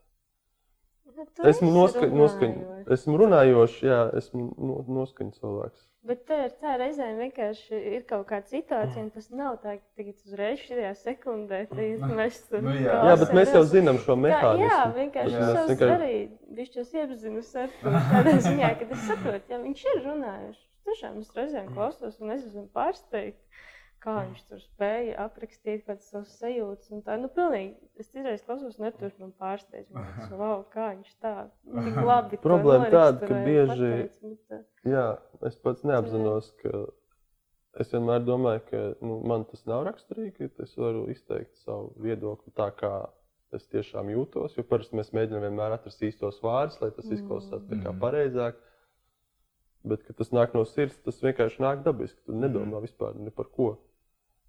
Nu, 1.11 1.27
esmu, 1.51 1.69
noska 1.75 2.07
noskaņ 2.07 2.53
esmu 2.95 3.19
runājošs, 3.21 3.81
jā, 3.85 3.99
esmu 4.21 4.47
no 4.57 4.79
noskaņots 5.01 5.43
cilvēks. 5.43 5.83
Bet 6.07 6.23
tā 6.31 6.39
ir 6.47 6.55
tā 6.63 6.79
reizēm 6.81 7.19
vienkārši 7.21 7.83
ir 7.97 8.07
kaut 8.09 8.25
kāda 8.31 8.49
situācija, 8.49 9.03
un 9.03 9.11
tas 9.13 9.27
nav 9.35 9.59
tā, 9.61 9.75
ka 9.83 10.01
tagad 10.01 10.23
uzreiz 10.31 10.63
šajā 10.65 10.95
sekundē 11.03 11.61
mēs 12.23 12.41
tur 12.47 12.65
nu, 12.65 12.73
jā. 12.79 12.97
jā, 13.11 13.19
bet 13.21 13.37
mēs 13.37 13.53
jau 13.59 13.67
zinām 13.75 14.01
šo 14.07 14.17
mehānismu. 14.23 14.71
Jā, 14.71 14.79
jā 14.79 14.89
vienkārši 14.97 15.37
jā. 15.37 15.51
es 15.51 15.71
vienkārši... 15.75 15.99
arī 15.99 16.57
bišķos 16.63 16.97
iepazinu 17.03 17.45
ar 17.67 17.77
to 17.83 17.95
tādā 18.15 18.41
ziņā, 18.49 18.75
ka 18.81 18.89
es 18.89 19.07
saprotu, 19.11 19.45
ja 19.53 19.63
viņš 19.67 19.87
ir 19.91 20.05
runājuši 20.07 20.70
tiešām 20.91 21.21
es 21.23 21.35
reizēm 21.37 21.71
klausos, 21.75 22.19
un 22.21 22.35
es 22.35 22.47
esmu 22.49 22.67
pārsteigta, 22.75 23.63
kā 24.01 24.15
viņš 24.25 24.45
tur 24.49 24.63
spēja 24.63 25.17
aprakstīt 25.27 25.85
kādas 25.87 26.09
savas 26.13 26.33
sajūtas. 26.41 26.93
Tā, 27.07 27.17
nu, 27.21 27.29
pilnīgi, 27.37 27.75
es 28.01 28.09
citreiz 28.13 28.45
klausos, 28.47 28.79
un 28.81 28.95
tur 28.97 29.13
man 29.21 29.35
pārsteidz, 29.41 29.91
man 29.95 30.09
tas, 30.17 30.33
wow, 30.41 30.65
kā 30.73 30.93
viņš 30.95 31.13
tā, 31.25 31.35
labi 32.11 32.41
Problēma 32.45 32.89
tāda, 32.93 33.29
ka 33.29 33.43
bieži, 33.45 33.93
pateic, 33.93 34.41
bet, 34.53 34.67
jā, 34.89 35.07
es 35.49 35.61
pats 35.65 35.85
neapzinos, 35.89 36.51
ka 36.63 36.85
es 37.81 37.93
vienmēr 37.95 38.25
domāju, 38.27 38.65
ka 38.71 38.83
nu, 39.05 39.21
man 39.31 39.47
tas 39.51 39.63
nav 39.71 39.85
raksturīgi, 39.91 40.51
ka 40.57 40.67
es 40.67 40.77
varu 40.81 41.07
izteikt 41.13 41.61
savu 41.63 41.93
viedokli 42.03 42.57
tā, 42.57 42.71
kā 42.81 42.95
es 43.57 43.67
tiešām 43.71 44.11
jūtos, 44.13 44.57
jo 44.57 44.65
parasti 44.67 44.97
mēs 44.99 45.13
mēģinām 45.17 45.45
vienmēr 45.49 45.75
atrast 45.75 46.03
īstos 46.07 46.39
vārdus, 46.45 46.79
lai 46.83 46.91
tas 46.95 47.09
izklausās 47.11 47.65
mm. 47.67 47.97
pareizāk. 48.03 48.59
Bet, 49.87 50.03
kad 50.05 50.19
tas 50.19 50.33
nāk 50.37 50.53
no 50.57 50.67
sirds, 50.69 50.99
tas 51.07 51.23
vienkārši 51.25 51.63
nāk 51.65 51.85
dabiski. 51.87 52.19
Tu 52.27 52.37
nedomā 52.37 52.77
mm. 52.77 52.85
vispār 52.85 53.17
ne 53.17 53.33
par 53.33 53.49
ko. 53.55 53.71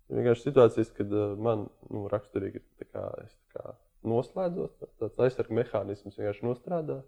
Ir 0.09 0.19
vienkārši 0.19 0.49
situācijas, 0.49 0.91
kad 0.97 1.13
uh, 1.15 1.37
man 1.39 1.69
nu, 1.87 2.03
raksturīgi 2.11 2.59
ir 2.59 2.89
kā, 2.91 3.05
es 3.23 3.37
kā 3.55 3.75
noslēdzos, 4.11 4.73
tā, 4.79 4.89
tāds 4.99 5.23
aizsardzības 5.27 5.57
mehānisms 5.61 6.19
vienkārši 6.19 6.47
nostrādā. 6.47 6.99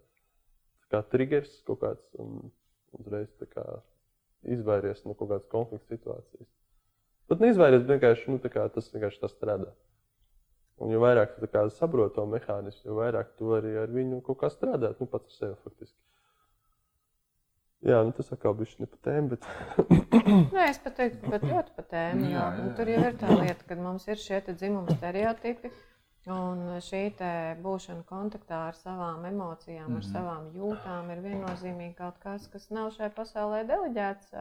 Kā 0.92 1.02
triggers 1.12 1.58
kaut 1.68 1.82
kāds 1.82 2.20
un 2.22 2.46
uzreiz 2.96 3.28
kā, 3.50 3.64
izvairies 4.56 5.04
no 5.04 5.16
kaut 5.18 5.32
kādas 5.32 5.50
konflikta 5.52 5.96
situācijas. 5.96 6.48
Pat 7.28 7.40
neizvairies, 7.40 7.84
vienkārši 7.88 8.32
nu, 8.32 8.40
kā, 8.40 8.66
tas 8.72 8.90
vienkārši 8.92 9.20
tas 9.22 9.36
strādā. 9.36 9.72
Un 10.82 10.90
jo 10.90 11.00
vairāk 11.02 11.36
tu 11.36 11.48
saproti 11.76 12.16
to 12.16 12.24
mehānismu, 12.26 12.88
jo 12.88 12.96
vairāk 12.98 13.36
tu 13.38 13.52
vari 13.52 13.76
ar 13.78 13.92
viņu 13.94 14.20
kaut 14.26 14.40
kā 14.42 14.50
strādāt, 14.50 15.00
nu 15.00 15.06
pats 15.06 15.30
ar 15.30 15.36
sevi 15.38 15.56
faktiski. 15.62 15.98
Jā, 17.84 17.98
nu 18.06 18.14
tas 18.16 18.30
atkal 18.32 18.54
bija 18.56 18.80
ne 18.80 18.86
pa 18.88 18.98
tēmu. 19.04 19.34
Bet... 19.34 19.42
Nē, 20.56 20.68
es 20.70 20.78
pat 20.80 20.94
teiktu, 20.96 21.28
ka 21.28 21.40
ļoti 21.42 21.74
pa 21.76 21.82
tēmu. 21.90 22.28
Jā, 22.30 22.36
jā, 22.38 22.44
jā. 22.60 22.68
Tur 22.78 22.90
jau 22.92 23.02
ir 23.10 23.18
tā 23.20 23.34
lieta, 23.42 23.66
ka 23.68 23.76
mums 23.76 24.06
ir 24.08 24.22
šie 24.22 24.38
dzimuma 24.46 24.96
stereotipi. 24.96 25.72
Un 26.34 26.62
šī 26.80 27.02
būšana 27.60 28.06
kontaktā 28.08 28.62
ar 28.70 28.78
savām 28.78 29.26
emocijām, 29.28 29.90
mm 29.90 29.96
-hmm. 29.96 29.98
ar 29.98 30.04
mhm. 30.04 30.12
savām 30.14 30.44
jūtām 30.56 31.10
ir 31.12 31.20
viennozīmīgi 31.26 31.94
kaut 31.98 32.16
kas, 32.22 32.48
kas 32.48 32.70
nav 32.70 32.90
šai 32.96 33.10
pasaulē 33.18 33.60
deleģēts 33.68 34.32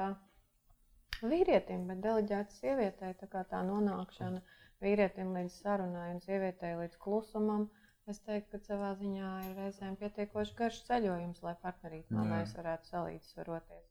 vīrietim, 1.22 1.88
bet 1.88 2.00
deleģēts 2.08 2.60
sievietei. 2.64 3.14
Tā 3.20 3.28
kā 3.28 3.44
tā 3.52 3.60
nonākšana 3.68 4.39
vīrietim 4.82 5.36
līdz 5.36 5.60
sarunai 5.66 6.14
un 6.16 6.22
sievietei 6.24 6.78
līdz 6.80 6.96
klusumam. 7.04 7.68
Uh, 7.68 7.83
Es 8.12 8.18
teiktu, 8.20 8.58
ka 8.58 8.60
savā 8.60 8.89
ziņā 8.99 9.28
ir 9.47 9.51
reizēm 9.62 9.93
pietiekoši 9.95 10.56
garš 10.58 10.82
ceļojums, 10.89 11.38
lai 11.45 11.54
partnerītā 11.62 12.26
mēs 12.28 12.49
varētu 12.58 12.89
salīdzvaroties. 12.89 13.86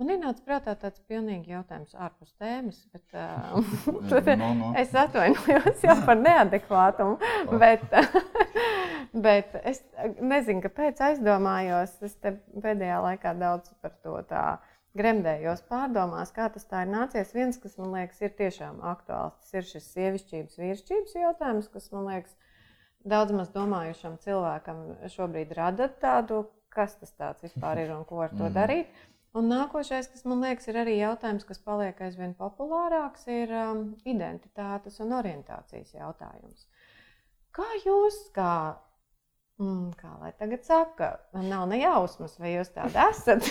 Man 0.00 0.14
ienāca 0.14 0.40
prātā 0.46 0.72
tāds 0.80 1.02
pilnīgi 1.12 1.52
jautājums 1.52 1.92
ārpus 1.92 2.32
tēmas, 2.40 2.78
bet 2.94 3.04
uh, 3.20 3.60
no, 4.40 4.48
no. 4.62 4.72
es 4.80 4.96
atvainojos 4.96 5.84
jau 5.84 5.98
par 6.08 6.16
neadekvātumu. 6.22 7.20
Oh. 7.20 7.52
Bet, 7.60 7.84
bet 9.28 9.60
es 9.60 9.84
nezinu, 10.24 10.64
kāpēc 10.64 11.04
aizdomājos. 11.10 11.98
Es 12.08 12.16
pēdējā 12.24 13.04
laikā 13.10 13.36
daudz 13.44 13.76
par 13.84 13.92
to 14.00 14.16
tā 14.32 14.46
gremdējos 14.98 15.62
pārdomās, 15.70 16.32
kā 16.34 16.48
tas 16.52 16.66
tā 16.70 16.84
ir 16.84 16.92
nācies. 16.92 17.34
Viens, 17.34 17.58
kas 17.62 17.76
man 17.78 17.92
liekas, 17.94 18.20
ir 18.24 18.32
tiešām 18.38 18.80
aktuāls, 18.92 19.36
tas 19.42 19.58
ir 19.58 19.68
šis 19.68 19.90
sievišķības, 19.94 20.58
vīrišķības 20.62 21.18
jautājums, 21.20 21.68
kas 21.72 21.90
man 21.94 22.08
liekas, 22.10 22.34
daudz 23.06 23.36
maz 23.36 23.52
domājušam 23.54 24.18
cilvēkam 24.24 24.82
šobrīd 25.14 25.54
rada 25.56 25.88
tādu, 26.02 26.42
kas 26.74 26.96
tas 26.98 27.14
tāds 27.18 27.46
vispār 27.46 27.84
ir 27.84 27.94
un 27.94 28.04
ko 28.08 28.20
ar 28.26 28.34
to 28.34 28.46
mm. 28.48 28.56
darīt. 28.56 29.06
Un 29.38 29.46
nākošais, 29.46 30.08
kas 30.10 30.24
man 30.26 30.42
liekas, 30.42 30.66
ir 30.66 30.80
arī 30.80 30.96
jautājums, 30.98 31.46
kas 31.46 31.60
paliek 31.62 31.98
aizvien 32.02 32.32
populārāks, 32.34 33.28
ir 33.30 33.52
um, 33.54 33.84
identitātes 34.02 34.98
un 35.04 35.14
orientācijas 35.14 35.94
jautājums. 35.94 36.66
Kā 37.54 37.66
jūs, 37.84 38.18
kā 38.34 38.50
Mm, 39.60 39.90
kā 40.00 40.08
lai 40.22 40.30
tagad 40.40 40.62
saka, 40.64 41.10
man 41.36 41.50
nav 41.52 41.66
ne 41.68 41.82
jausmas, 41.82 42.38
vai 42.40 42.54
jūs 42.54 42.70
tādi 42.72 42.96
esat. 43.10 43.44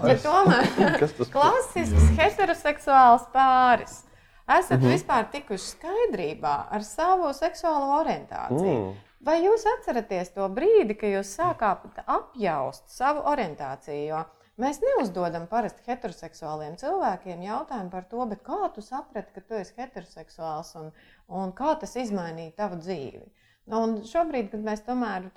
Bet 0.00 0.22
tomēr 0.24 0.70
klasisks 1.34 2.06
heteroseksuāls 2.16 3.26
pāris. 3.34 4.00
Esat 4.44 4.78
mm 4.78 4.86
-hmm. 4.86 4.92
vispār 4.92 5.28
tikuši 5.32 5.66
skaidrībā 5.74 6.54
ar 6.70 6.84
savu 6.84 7.32
seksuālo 7.32 7.92
orientāciju. 8.00 8.80
Mm. 8.80 8.96
Vai 9.24 9.38
jūs 9.40 9.64
atceraties 9.78 10.32
to 10.34 10.48
brīdi, 10.48 10.96
kad 11.00 11.08
jūs 11.08 11.36
sākāt 11.36 12.00
apjaust 12.06 12.88
savu 12.92 13.22
orientāciju? 13.28 14.08
Jo 14.08 14.24
mēs 14.60 14.80
neuzdodam 14.80 15.46
parasti 15.46 15.82
heteroseksuāliem 15.86 16.76
cilvēkiem 16.76 17.42
jautājumu 17.42 17.90
par 17.90 18.04
to, 18.04 18.26
kā 18.48 18.72
tu 18.74 18.80
saprati, 18.80 19.32
ka 19.34 19.40
tu 19.40 19.54
esi 19.54 19.74
heteroseksuāls 19.76 20.74
un, 20.80 20.92
un 21.28 21.52
kā 21.52 21.78
tas 21.80 21.96
izmainīja 21.96 22.56
tavu 22.56 22.76
dzīvi. 22.76 23.24
Un 23.72 23.94
šobrīd, 24.04 24.50
kad 24.52 24.60
mēs 24.60 24.82
tomēr 24.84 25.30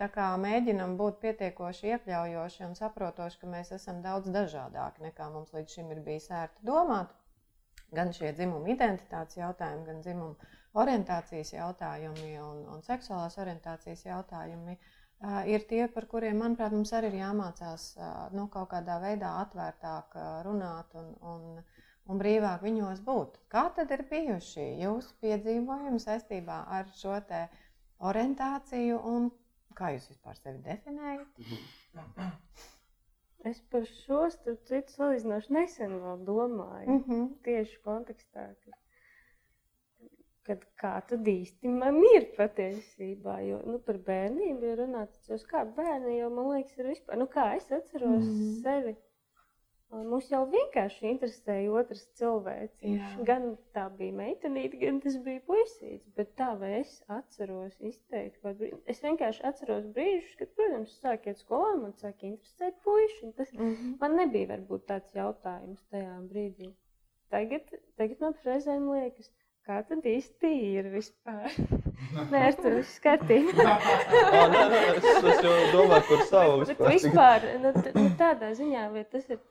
mēģinām 0.44 0.98
būt 1.00 1.20
pietiekoši 1.22 1.94
iekļaujoši 1.94 2.66
un 2.66 2.74
saprotoši, 2.76 3.40
ka 3.40 3.48
mēs 3.48 3.72
esam 3.72 4.02
daudz 4.04 4.28
dažādāki 4.36 5.06
nekā 5.06 5.30
mums 5.32 5.54
līdz 5.56 5.76
šim 5.78 5.92
ir 5.96 6.02
bijis 6.04 6.28
ērti 6.36 6.66
domāt, 6.68 7.14
gan 7.96 8.12
šie 8.12 8.34
dzimuma 8.36 8.68
identitātes 8.74 9.38
jautājumi, 9.40 9.86
gan 9.88 10.02
dzimuma 10.04 10.36
orientācijas 10.84 11.54
jautājumi 11.54 12.34
un, 12.44 12.66
un 12.74 12.84
seksuālās 12.84 13.38
orientācijas 13.40 14.04
jautājumi 14.10 14.76
uh, 14.76 15.48
ir 15.48 15.64
tie, 15.70 15.86
par 15.88 16.10
kuriem, 16.12 16.42
manuprāt, 16.44 16.76
mums 16.76 16.92
arī 17.00 17.14
ir 17.14 17.22
jāmācās 17.22 17.94
uh, 17.96 18.10
nu, 18.36 18.50
kaut 18.52 18.74
kādā 18.74 19.00
veidā 19.06 19.38
atvērtāk 19.46 20.18
uh, 20.20 20.42
runāt 20.44 20.92
un, 21.00 21.14
un, 21.32 21.64
un 22.12 22.20
brīvāk 22.20 22.60
viņos 22.68 23.00
būt. 23.08 23.40
Kā 23.48 23.70
tad 23.80 23.96
ir 23.96 24.04
bijuši 24.12 24.68
jūsu 24.84 25.16
piedzīvojumi 25.24 26.04
saistībā 26.04 26.66
ar 26.82 26.92
šo 27.00 27.16
tēmu? 27.32 27.64
Orientāciju 28.00 28.98
un 29.12 29.30
kā 29.78 29.94
jūs 29.96 30.10
vispār 30.12 30.40
sevi 30.40 30.64
definējat? 30.66 31.46
Es 33.46 33.60
par 33.72 33.86
šo 33.86 34.26
starp 34.34 34.66
citu 34.68 34.96
salīdzinoši 34.96 35.54
nesen 35.56 35.94
vēl 36.02 36.24
domāju. 36.28 36.88
Mm 36.90 37.04
-hmm. 37.06 37.28
Tieši 37.46 37.78
kontekstā, 37.86 38.48
kad, 38.66 38.80
kad 40.50 40.66
kā 40.82 40.94
tad 41.12 41.28
īsti 41.34 41.72
man 41.72 42.02
ir 42.16 42.26
patiesībā. 42.38 43.38
Jo 43.48 43.62
nu, 43.66 43.80
par 43.80 44.02
bērnību 44.10 44.72
ir 44.72 44.82
runāts, 44.82 45.30
jau 45.30 45.38
kā 45.52 45.64
bērni 45.80 46.18
jau 46.18 46.30
man 46.34 46.50
liekas, 46.56 46.78
ir 46.78 46.92
vispār. 46.94 47.22
Nu, 47.22 47.30
kā 47.38 47.56
es 47.56 47.72
atceros 47.72 48.26
mm 48.26 48.34
-hmm. 48.34 48.62
sevi. 48.64 48.96
Mums 49.92 50.28
jau 50.32 50.42
vienkārši 50.52 51.06
interesēja 51.08 51.72
otrs 51.80 52.02
cilvēks. 52.20 52.82
Gan 53.30 53.46
tā 53.76 53.86
bija 54.00 54.16
meitenīte, 54.18 54.80
gan 54.82 55.00
tas 55.04 55.16
bija 55.24 55.40
puisīts. 55.48 56.10
Bet 56.18 56.34
tā 56.42 56.50
vai 56.60 56.74
es 56.82 56.98
atceros 57.08 57.78
izteikti 57.80 58.54
brīdi. 58.60 58.82
Es 58.94 59.00
vienkārši 59.06 59.46
atceros 59.48 59.88
brīžus, 59.96 60.36
kad, 60.42 60.52
protams, 60.60 60.98
sāk 61.04 61.30
iet 61.32 61.40
skolā, 61.40 61.72
man 61.80 61.96
sāk 62.02 62.26
interesēt 62.28 62.82
puiši. 62.84 63.32
Tas 63.38 63.54
Mm 63.54 63.74
-hmm. 63.76 63.96
man 64.02 64.16
nebija 64.16 64.48
varbūt 64.48 64.86
tāds 64.92 65.16
jautājums 65.16 65.88
tajā 65.92 66.20
brīdī. 66.34 66.74
Tagad, 67.30 67.72
tagad 68.00 68.20
man 68.24 68.36
reizēm 68.44 68.92
liekas, 68.92 69.32
kā 69.68 69.82
tad 69.90 70.06
īsti 70.08 70.52
ir 70.80 70.90
vispār. 70.94 71.52
Nē, 72.32 72.42
kārtībā. 73.04 73.66
Ah, 74.28 74.48
nē, 74.52 74.64
nē, 74.72 74.82
es, 74.96 75.08
es 75.32 75.42
jau 75.44 75.56
domāju 75.74 76.06
par 76.10 76.24
savu 76.30 76.60
vispār. 76.62 76.92
vispār 76.94 77.48
nu, 77.64 77.72
nu, 77.98 78.06
tādā 78.20 78.52
ziņā, 78.58 78.86
vai 78.94 79.04
tas 79.12 79.28
ir 79.34 79.42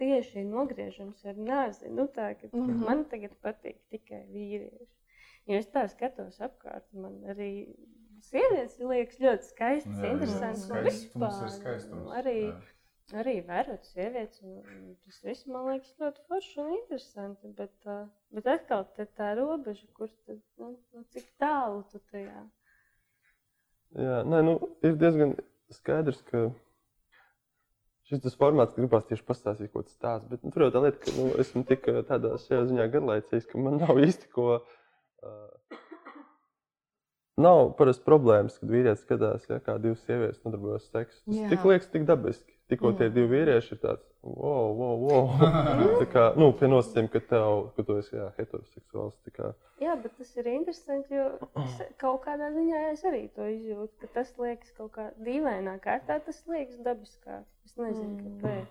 tieši 0.00 0.44
nogriežams 0.48 1.24
ar 1.30 1.38
nāzi. 1.38 1.90
Nu, 1.92 2.06
tā, 2.06 2.34
ka, 2.40 2.50
mm. 2.52 2.66
-hmm. 2.66 2.84
Man 2.88 3.04
tagad 3.10 3.34
patīk 3.44 3.80
tikai 3.94 4.24
vīrieši. 4.34 4.90
Jo 5.50 5.60
es 5.60 5.68
tā 5.72 5.84
skatos 5.92 6.40
apkārt, 6.44 6.86
man 6.96 7.18
arī 7.32 7.50
sievietes 8.24 8.78
liekas 8.80 9.18
ļoti 9.20 9.50
skaistas, 9.50 9.98
Jā, 9.98 10.06
jā. 10.06 10.12
interesantas. 10.14 10.62
un 10.64 10.70
Skaistums 10.70 10.78
ir 10.78 10.88
vispār, 10.90 11.50
skaistums. 11.58 12.04
nu, 12.06 12.14
Arī, 12.20 12.36
Jā. 12.46 12.54
arī 13.22 13.34
vērot 13.48 13.90
sievietes, 13.90 14.40
un 14.42 14.94
tas 15.04 15.20
viss 15.26 15.48
man 15.50 15.68
liekas 15.72 15.92
ļoti 16.00 16.24
forši 16.30 16.60
un 16.64 16.70
interesanti. 16.78 17.52
Bet, 17.60 17.74
uh, 17.84 18.06
bet 18.34 18.50
atkal 18.50 18.84
te 18.96 19.06
tā 19.18 19.32
robeža, 19.38 19.86
kur 19.96 20.10
tad, 20.26 20.40
nu, 20.60 20.74
nu, 20.94 21.04
cik 21.14 21.26
tālu 21.40 21.82
tu 21.92 22.00
tajā. 22.12 22.44
Jā, 23.94 24.20
nē, 24.26 24.42
nu, 24.42 24.58
ir 24.82 24.96
diezgan 24.98 25.36
skaidrs, 25.72 26.20
ka 26.28 26.48
šis 28.10 28.36
formāts, 28.38 28.76
gribās 28.76 29.06
tieši 29.08 29.24
pastāstīt, 29.26 29.72
ko 29.72 29.84
tas 29.86 29.94
stāsta. 29.96 30.28
Bet 30.30 30.42
nu, 30.44 30.52
tur 30.54 30.66
jau 30.66 30.72
tā 30.74 30.82
lieta, 30.84 31.00
ka 31.04 31.14
nu, 31.16 31.30
esmu 31.40 31.64
tik 31.68 31.86
tādā 32.10 32.34
ziņā 32.42 32.88
garlaicīgs, 32.92 33.48
ka 33.50 33.62
man 33.62 33.78
nav 33.84 34.02
īsti 34.02 34.30
ko. 34.34 34.58
Uh, 35.24 35.78
nav 37.40 37.72
parasti 37.78 38.04
problēmas, 38.06 38.58
kad 38.60 38.70
vīrietis 38.70 39.04
skatās, 39.06 39.46
ja, 39.50 39.60
kā 39.64 39.76
divas 39.82 40.02
sievietes 40.06 40.42
nodarbojas 40.44 40.84
ar 40.86 41.00
seksu. 41.00 41.22
Tas 41.26 41.38
Jā. 41.38 41.48
tik 41.52 41.64
liekas, 41.70 41.88
tik 41.92 42.04
dabiski. 42.08 42.52
Tikko 42.72 42.94
tie 42.98 43.10
divi 43.12 43.28
vīrieši 43.34 43.74
ir 43.74 43.80
tāds, 43.82 44.06
wow, 44.24 44.72
wow, 44.78 44.96
wow. 45.04 45.26
tā 46.00 46.06
kā, 46.12 46.24
nu, 46.40 46.48
pie 46.58 46.68
nosacījuma, 46.72 47.10
ka 47.12 47.20
tev, 47.30 47.58
ka 47.76 47.84
tu 47.86 47.96
esi 48.00 48.16
jā, 48.16 48.30
heteroseksuāls. 48.38 49.18
kā. 49.36 49.50
Jā, 49.82 49.96
bet 50.00 50.14
tas 50.18 50.30
ir 50.40 50.48
interesanti, 50.54 51.14
jo 51.18 51.26
es 51.64 51.76
kaut 52.00 52.22
kādā 52.24 52.48
ziņā 52.54 52.80
es 52.92 53.04
arī 53.10 53.24
to 53.36 53.48
izjūtu. 53.50 53.92
ka 54.00 54.12
Tas 54.14 54.32
liekas 54.38 54.70
kaut 54.78 54.92
kā 54.96 55.10
dīvainā 55.26 55.76
kārtā, 55.84 56.20
tas 56.24 56.40
liekas 56.48 56.80
dabiskāk. 56.86 57.44
Es 57.66 57.76
nezinu, 57.76 58.14
Mm. 58.14 58.24
kāpēc. 58.24 58.66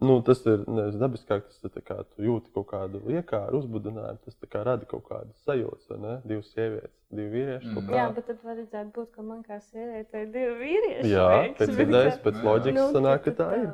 Nu, 0.00 0.18
tas 0.24 0.40
ir 0.48 0.62
nevis 0.70 0.96
dabiskāk, 1.00 1.46
tas 1.48 1.64
ir 1.66 1.72
tā 1.74 1.82
kā 1.84 1.96
tu 2.08 2.24
jūti 2.24 2.52
kaut 2.54 2.66
kādu 2.70 3.00
iekāru, 3.12 3.60
uzbudinājumu. 3.60 4.20
Tas 4.24 4.36
tā 4.40 4.48
kā 4.50 4.62
rada 4.66 4.86
kaut 4.88 5.04
kādu 5.08 5.32
sajūtu, 5.44 5.88
vai 5.90 5.98
ne? 6.00 6.14
Divas 6.28 6.48
sievietes, 6.54 6.92
divi 7.12 7.28
vīrieši. 7.34 7.72
Mm. 7.72 7.90
Jā, 7.96 8.06
bet 8.16 8.28
tad 8.30 8.38
vajadzētu 8.46 8.92
būt, 8.94 9.08
ka 9.14 9.24
man 9.26 9.42
kā 9.44 9.58
sievietei 9.60 10.22
ir 10.24 10.30
divi 10.34 10.54
vīrieši. 10.62 11.10
Jā, 11.12 11.26
liekas, 11.34 11.58
pēc 11.60 11.82
idejas, 11.84 12.16
pēc 12.24 12.38
Nu, 12.38 12.46
loģikas 12.48 12.78
Nu, 12.80 12.86
sanāk, 12.96 13.24
ka 13.24 13.34
tad 13.34 13.38
tā 13.42 13.48
ir. 13.60 13.68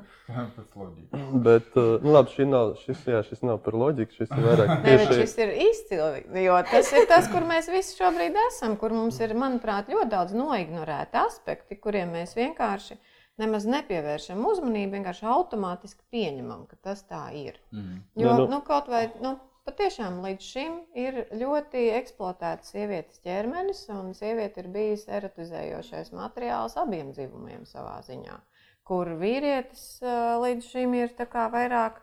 Pēc 0.56 0.80
loģikas. 0.82 1.28
Bet, 1.46 1.70
uh, 1.76 1.92
nu, 2.06 2.14
labi, 2.16 2.34
šī 2.34 2.48
nav, 2.50 2.74
šis, 2.82 3.06
jā, 3.14 3.22
šis 3.30 3.46
nav 3.46 3.62
par 3.66 3.78
loģiku, 3.84 4.16
šis 4.18 4.34
ir 4.34 4.48
vairāk 4.48 4.72
Nē, 4.74 4.80
bet 4.82 5.06
tieši 5.06 5.20
šis 5.22 5.36
ir 5.44 5.54
izcili. 5.68 6.24
Jo 6.46 6.58
tas 6.70 6.92
ir 6.96 7.06
tas, 7.10 7.30
kur 7.30 7.46
mēs 7.48 7.70
visi 7.70 7.96
šobrīd 8.00 8.42
esam, 8.48 8.76
kur 8.80 8.94
mums 8.96 9.22
ir, 9.22 9.36
manuprāt, 9.38 9.90
ļoti 9.94 10.10
daudz 10.10 10.36
noignorēti 10.38 11.22
aspekti, 11.22 11.78
kuriem 11.80 12.14
mēs 12.18 12.36
vienkārši 12.38 12.98
nemaz 13.40 13.66
nepievēršam 13.68 14.42
uzmanību, 14.46 14.98
vienkārši 14.98 15.26
automātiski 15.32 16.04
pieņemam, 16.12 16.66
ka 16.70 16.76
tas 16.88 17.02
tā 17.08 17.22
ir. 17.36 17.58
Mhm. 17.72 18.02
Jo 18.22 18.36
nu- 18.38 18.48
nu, 18.52 18.60
kaut 18.66 18.88
vai 18.92 19.06
nu, 19.22 19.38
patiešām 19.68 20.20
līdz 20.24 20.46
šim 20.52 20.76
ir 20.98 21.24
ļoti 21.36 21.86
eksploatēts 21.98 22.72
sievietes 22.74 23.20
ķermenis, 23.24 23.84
un 23.94 24.12
sieviete 24.14 24.64
ir 24.64 24.68
bijis 24.72 25.06
erotizējošais 25.08 26.12
materiāls 26.16 26.76
abiem 26.80 27.12
dzimumiem 27.12 27.66
savā 27.68 28.00
ziņā. 28.06 28.38
Kur 28.84 29.06
vīrietis 29.20 30.00
ā, 30.02 30.40
līdz 30.42 30.70
šim 30.72 30.94
ir 30.98 31.12
vairāk, 31.54 32.00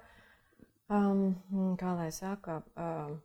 um, 0.90 1.76
kā 1.78 1.96
lai 1.98 2.12
saka, 2.12 2.62
um, 2.78 3.22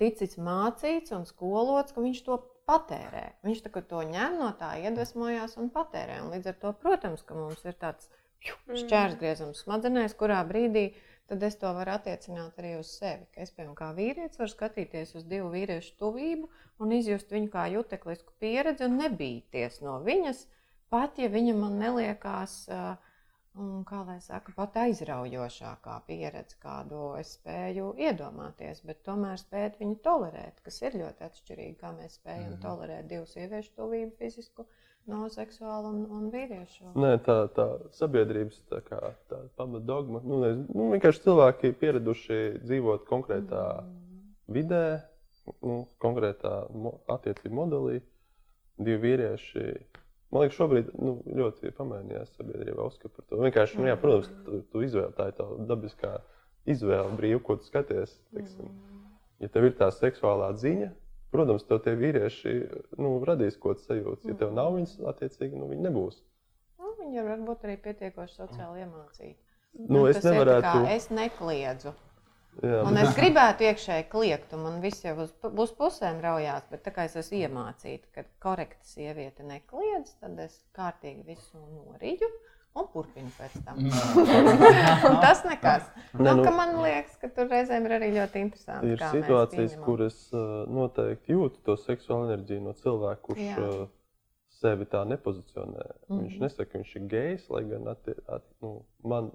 ticis 0.00 0.36
mācīts 0.36 1.12
un 1.16 1.24
skolots, 1.28 1.92
ka 1.92 2.00
viņš 2.00 2.24
to 2.24 2.38
patērē. 2.70 3.26
Viņš 3.46 3.62
to 3.90 4.00
ņem 4.14 4.40
no 4.40 4.50
tā, 4.58 4.72
iedvesmojās 4.86 5.58
un 5.60 5.70
patērē. 5.74 6.22
Un 6.24 6.32
līdz 6.36 6.52
ar 6.52 6.58
to, 6.64 6.74
protams, 6.84 7.26
ka 7.26 7.36
mums 7.38 7.64
ir 7.66 7.76
tāds 7.82 8.10
pju, 8.40 8.56
šķērsgriezums 8.84 9.64
smadzenēs, 9.64 10.14
kurā 10.18 10.40
brīdī 10.46 10.92
tad 11.30 11.44
es 11.46 11.54
to 11.60 11.70
varu 11.74 11.92
attiecināt 11.94 12.56
arī 12.58 12.72
uz 12.80 12.88
sevi. 12.98 13.28
Ka 13.34 13.44
es, 13.44 13.52
piemēram, 13.54 13.76
kā 13.78 13.90
vīrietis, 13.94 14.38
varu 14.40 14.50
skatīties 14.50 15.14
uz 15.20 15.26
divu 15.30 15.52
vīriešu 15.52 15.92
tuvību 16.00 16.48
un 16.82 16.94
izjust 16.96 17.30
viņu 17.30 17.52
kā 17.52 17.68
juteklisku 17.70 18.34
pieredzi 18.42 18.88
un 18.88 18.98
nebīties 18.98 19.78
no 19.84 20.00
viņas, 20.06 20.40
pat 20.90 21.20
ja 21.22 21.30
viņa 21.30 21.54
man 21.58 21.78
neliekās. 21.82 22.56
Uh, 22.66 23.09
Un, 23.58 23.80
kā 23.82 24.04
lai 24.06 24.20
saka, 24.22 24.52
pat 24.54 24.76
aizraujošākā 24.78 25.96
pieredze, 26.06 26.54
kādu 26.62 27.16
es 27.18 27.32
spēju 27.34 27.88
iedomāties, 27.98 28.84
bet 28.86 29.00
tomēr 29.08 29.40
spēt 29.42 29.80
viņu 29.80 29.96
tolerēt, 30.04 30.60
kas 30.62 30.78
ir 30.84 30.94
ļoti 31.00 31.26
atšķirīgi. 31.26 31.74
Kā 31.80 31.90
mēs 31.96 32.20
spējam 32.20 32.44
mm. 32.44 32.52
-hmm. 32.52 32.62
tolerēt 32.62 33.08
divu 33.10 33.26
sieviešu 33.26 33.74
tuvību, 33.80 34.14
fizisku, 34.22 34.66
no 35.10 35.26
seksuālu 35.34 35.90
un, 35.90 36.00
un 36.14 36.30
vīriešu. 36.30 36.92
Nē, 36.94 37.16
tā, 37.26 37.36
tā 37.56 37.66
sabiedrības 37.98 38.62
tā 38.70 38.80
kā, 38.86 39.00
tā 39.32 39.42
pamatdogma. 39.58 40.22
Nu, 40.22 40.40
nezinu, 40.44 40.66
nu, 40.70 40.90
vienkārši 40.94 41.24
cilvēki 41.26 41.72
pieraduši 41.82 42.40
dzīvot 42.62 43.08
konkrētā 43.10 43.64
Mm. 43.82 44.54
vidē, 44.54 44.84
nu, 45.62 45.86
konkrētā 45.98 46.54
attiecību 47.08 47.54
modelī. 47.54 48.00
Divi 48.80 49.00
vīrieši. 49.08 49.64
Man 50.30 50.44
liekas, 50.44 50.56
šobrīd 50.60 50.90
nu, 50.94 51.16
ļoti 51.26 51.72
pamainījās 51.74 52.30
sabiedrībā 52.36 52.84
uzskata 52.86 53.16
par 53.16 53.26
to. 53.26 53.40
Vienkārši, 53.42 53.80
nu, 53.80 53.88
jā, 53.90 53.96
protams, 53.98 54.30
tu, 54.46 54.60
tu 54.70 54.82
izvēle, 54.86 55.10
tā 55.16 55.26
ir 55.32 55.36
tā 55.40 55.46
dabiskā 55.66 56.12
izvēle, 56.70 57.16
brīva, 57.18 57.40
ko 57.46 57.56
tu 57.58 57.66
skaties. 57.66 58.14
Teiksim. 58.36 58.70
Ja 59.42 59.50
tev 59.50 59.66
ir 59.66 59.74
tā 59.78 59.88
seksuālā 59.94 60.52
ziņa, 60.60 60.92
protams, 61.34 61.66
tev 61.66 61.82
tie 61.82 61.96
vīrieši 61.98 62.54
nu, 63.00 63.16
radīs 63.26 63.58
kaut 63.58 63.80
kādas 63.80 63.90
sajūtas. 63.90 64.28
Ja 64.30 64.36
tev 64.38 64.54
nav 64.54 64.74
viņas, 64.76 64.98
attiecīgi, 65.14 65.58
nu, 65.58 65.66
viņi 65.72 65.88
nebūs. 65.88 66.20
Nu, 66.78 66.94
viņi 67.00 67.26
var 67.26 67.42
būt 67.48 67.66
arī 67.66 67.78
pietiekoši 67.88 68.38
sociāli 68.42 68.84
iemācīti. 68.84 69.38
Nu, 69.90 70.04
es 70.10 70.18
ir 70.20 70.28
tā 70.28 70.36
nevarētu. 70.36 70.86
es 70.94 71.10
nekliedzu. 71.14 71.94
Jā, 72.62 72.82
Un 72.84 72.96
es 72.98 73.14
gribētu 73.16 73.64
iekšēji 73.64 74.08
kliegt, 74.10 74.52
un 74.52 74.62
man 74.66 74.80
viss 74.82 75.04
jau 75.04 75.14
uz, 75.22 75.30
uz 75.56 75.70
pusēm 75.78 76.18
raujās, 76.20 76.66
bet 76.70 76.82
tā 76.84 76.90
kā 76.92 77.04
es 77.08 77.14
esmu 77.16 77.38
iemācīta, 77.38 78.06
ka 78.14 78.24
korekta 78.42 78.84
sieviete 78.84 79.42
nekliedz, 79.46 80.16
tad 80.20 80.38
es 80.38 80.58
kārtīgi 80.76 81.24
visu 81.26 81.56
noriju 81.58 82.28
un 82.74 82.86
turpinu 82.92 83.30
pēc 83.38 83.54
tam. 83.64 83.78
un 85.10 85.16
tas 85.22 85.44
nekas. 85.46 85.86
Nē, 86.12 86.20
Nu, 86.26 86.34
nu- 86.36 86.44
ka 86.44 86.50
man 86.50 86.74
liekas, 86.82 87.16
ka 87.22 87.28
tur 87.34 87.48
reizēm 87.50 87.86
ir 87.88 87.94
arī 87.98 88.10
ļoti 88.18 88.42
interesanti. 88.44 88.92
Ir 88.92 88.98
situācijas, 89.14 89.72
pieņemam. 89.72 89.84
kur 89.86 90.02
es 90.06 90.18
uh, 90.34 90.66
noteikti 90.68 91.32
jūtu 91.34 91.62
to 91.64 91.76
seksuālu 91.80 92.28
enerģiju 92.30 92.62
no 92.66 92.72
cilvēka, 92.72 93.20
kurš 93.28 93.40
Jā. 93.46 93.88
sevi 94.60 94.84
tā 94.90 95.04
nepozicionē. 95.08 95.86
Mm 95.86 96.16
-hmm. 96.16 96.20
Viņš 96.22 96.34
Mhm. 96.34 96.42
nesaka, 96.42 96.70
ka 96.72 96.78
viņš 96.78 96.96
ir 96.96 97.06
gejs, 97.08 97.50
lai 97.50 97.64
gan 97.64 97.88
atti, 97.88 98.14
at, 98.28 98.42
nu, 98.60 98.82
man 99.04 99.30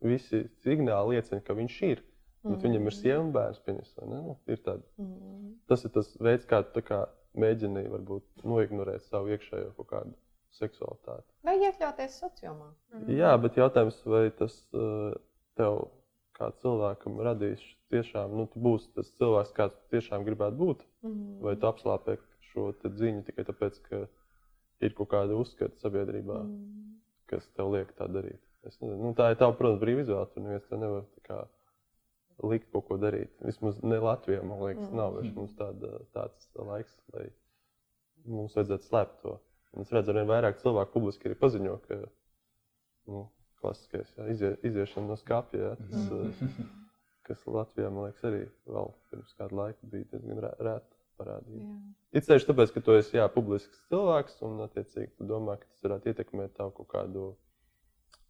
visi 0.00 0.48
signāli 0.64 1.08
liecina, 1.16 1.40
ka 1.40 1.52
viņš 1.54 1.82
ir. 1.90 2.02
Bet 2.48 2.58
Mhm. 2.58 2.64
viņam 2.66 2.86
ir 2.86 2.92
sieva 2.96 3.20
un 3.20 3.32
bērns. 3.32 3.60
Pieņas, 3.66 3.90
nu, 4.08 4.36
ir 4.46 4.56
tāda, 4.56 4.82
Mm. 4.98 5.54
tas 5.68 5.84
ir 5.84 5.90
tas 5.90 6.16
veids, 6.16 6.46
kā 6.46 6.62
tu 6.72 6.80
kā 6.80 7.06
mēģini 7.36 7.88
varbūt 7.90 8.22
noignorēt 8.44 9.02
savu 9.02 9.28
iekšējo 9.36 9.74
kaut 9.76 9.86
kādu 9.88 10.14
seksualitāti. 10.52 11.24
Vai 11.44 11.58
iekļauties 11.58 12.18
sociālā? 12.22 12.70
Jā, 13.08 13.36
bet 13.40 13.54
jautājums, 13.54 14.02
vai 14.06 14.30
tas 14.30 14.66
uh, 14.74 15.14
tev 15.56 15.88
kā 16.38 16.52
cilvēkam 16.62 17.18
radīs 17.20 17.60
tiešām, 17.92 18.30
nu, 18.30 18.46
tu 18.46 18.60
būsi 18.60 18.88
tas 18.94 19.10
cilvēks, 19.18 19.52
kāds 19.52 19.74
tu 19.74 19.96
tiešām 19.96 20.24
gribētu 20.24 20.56
būt, 20.56 20.80
Mm. 21.04 21.40
vai 21.40 21.54
tu 21.56 21.66
apslāpē 21.66 22.18
šo 22.52 22.72
ziņu 22.82 23.24
tikai 23.26 23.44
tāpēc, 23.44 23.82
ka 23.88 24.08
ir 24.80 24.90
kaut 24.94 25.08
kāda 25.10 25.36
uzskata 25.38 25.76
sabiedrībā, 25.82 26.42
Mm. 26.44 26.94
kas 27.26 27.46
tev 27.56 27.72
liek 27.72 27.92
tā 27.96 28.08
darīt. 28.08 28.38
Es 28.64 28.78
nezinu, 28.80 28.98
nu, 29.02 29.14
tā 29.14 29.30
ir 29.30 29.36
tā, 29.36 29.46
protams, 29.56 29.80
brīva 29.80 30.00
izvēle. 30.02 30.26
Tur 30.34 30.42
neviens 30.42 30.66
tev 30.68 30.78
nevar 30.80 31.02
tā 31.02 31.22
kā 31.28 31.48
likt 32.44 32.70
kaut 32.72 32.86
ko 32.88 32.98
darīt. 33.00 33.32
Vismaz 33.44 33.80
ne 33.82 33.98
Latvijā, 34.02 34.42
man 34.46 34.62
liekas, 34.62 34.90
nav 34.94 35.16
vairs 35.16 35.34
mums 35.34 35.54
tāda, 35.58 35.98
tāds 36.14 36.48
laiks, 36.54 36.94
lai 37.14 37.28
mums 38.28 38.56
vajadzētu 38.58 38.86
slēpt 38.86 39.18
to. 39.24 39.38
Un 39.74 39.84
es 39.84 39.92
redzu, 39.92 40.14
ka 40.16 40.24
vairāk 40.28 40.60
cilvēku 40.62 40.94
publiski 40.94 41.28
arī 41.28 41.38
paziņo, 41.38 41.74
ka 41.86 41.98
nu, 43.12 43.24
klasiskais, 43.62 44.12
jā, 44.16 44.28
izie, 44.32 44.52
iziešana 44.70 45.10
no 45.10 45.16
skāpja. 45.18 45.64
Jā, 45.64 45.72
tas, 45.80 46.44
mm. 46.44 46.70
kas 47.28 47.42
Latvijā, 47.50 47.90
man 47.92 48.08
liekas, 48.08 48.24
arī 48.30 48.44
vēl 48.68 48.94
pirms 49.10 49.34
kāda 49.40 49.60
laika 49.62 49.90
bija 49.92 50.08
diezgan 50.12 50.42
rēta 50.44 50.98
parādība. 51.18 51.74
Ir 52.14 52.24
ceļš, 52.24 52.46
tāpēc, 52.48 52.72
ka 52.74 52.84
tu 52.84 52.94
esi 52.96 53.18
jā, 53.18 53.26
publisks 53.32 53.82
cilvēks 53.90 54.38
un, 54.46 54.62
attiecīgi, 54.64 55.12
tu 55.18 55.26
domā, 55.28 55.58
ka 55.60 55.68
tas 55.68 55.84
varētu 55.84 56.12
ietekmēt 56.12 56.54
tavu 56.56 56.72
kaut 56.78 56.90
kādu, 56.94 57.24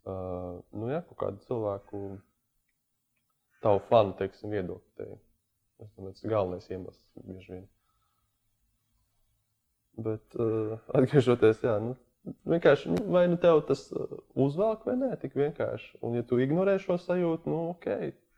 uh, 0.09 0.59
nu 0.75 0.91
jā, 0.91 1.03
kaut 1.11 1.21
kādu 1.23 1.45
cilvēku, 1.47 2.03
tavu 3.65 3.81
fanu, 3.89 4.15
teiksim, 4.19 4.53
viedokli. 4.55 4.91
Te. 4.99 5.09
Es 5.79 5.91
domāju, 5.95 6.15
tas 6.17 6.25
ir 6.25 6.33
galvenais 6.33 6.71
iemesls 6.71 7.27
bieži 7.27 7.53
vien. 7.55 7.67
Bet 10.09 10.39
uh, 10.39 10.77
atgriežoties, 10.95 11.63
jā, 11.67 11.75
nu, 11.83 11.95
vienkārši, 12.51 12.95
nu, 12.95 13.05
vai 13.15 13.25
nu 13.31 13.39
tev 13.43 13.63
tas 13.67 13.85
uzvelk 14.39 14.87
vai 14.87 14.97
nē, 14.99 15.13
tik 15.23 15.37
vienkārši. 15.39 15.99
Un 16.07 16.19
ja 16.19 16.25
tu 16.27 16.39
ignorē 16.43 16.77
šo 16.83 16.99
sajūtu, 17.03 17.51
nu, 17.51 17.61
ok, 17.75 17.89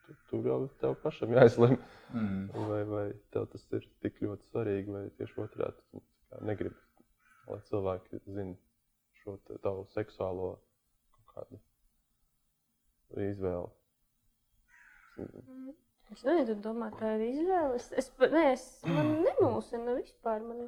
tu, 0.05 0.16
tur 0.31 0.49
jau 0.53 0.61
tev 0.83 0.97
pašam 1.05 1.33
jāizlemj. 1.37 1.79
Mm. 2.12 2.47
Vai, 2.68 2.81
vai 2.93 3.07
tev 3.35 3.49
tas 3.53 3.66
ir 3.77 3.89
tik 4.05 4.21
ļoti 4.25 4.49
svarīgi, 4.51 4.97
vai 4.97 5.05
tieši 5.21 5.45
otrādi 5.45 5.85
tu 5.91 6.05
negribi, 6.45 6.77
lai 7.49 7.61
cilvēki 7.68 8.23
zina 8.27 8.57
šo 9.21 9.37
tavu 9.62 9.85
seksuālo 9.97 10.55
izvēli. 13.16 13.68
Mm. 15.21 15.77
Es 16.11 16.23
nezinu, 16.27 16.59
domā, 16.64 16.89
tā 16.99 17.12
ir 17.16 17.21
izvēle. 17.29 17.77
Es, 18.01 18.09
nē, 18.18 18.45
es 18.57 18.64
man 18.91 19.12
nemulsina 19.23 19.95
vispār. 19.95 20.43
Man 20.43 20.64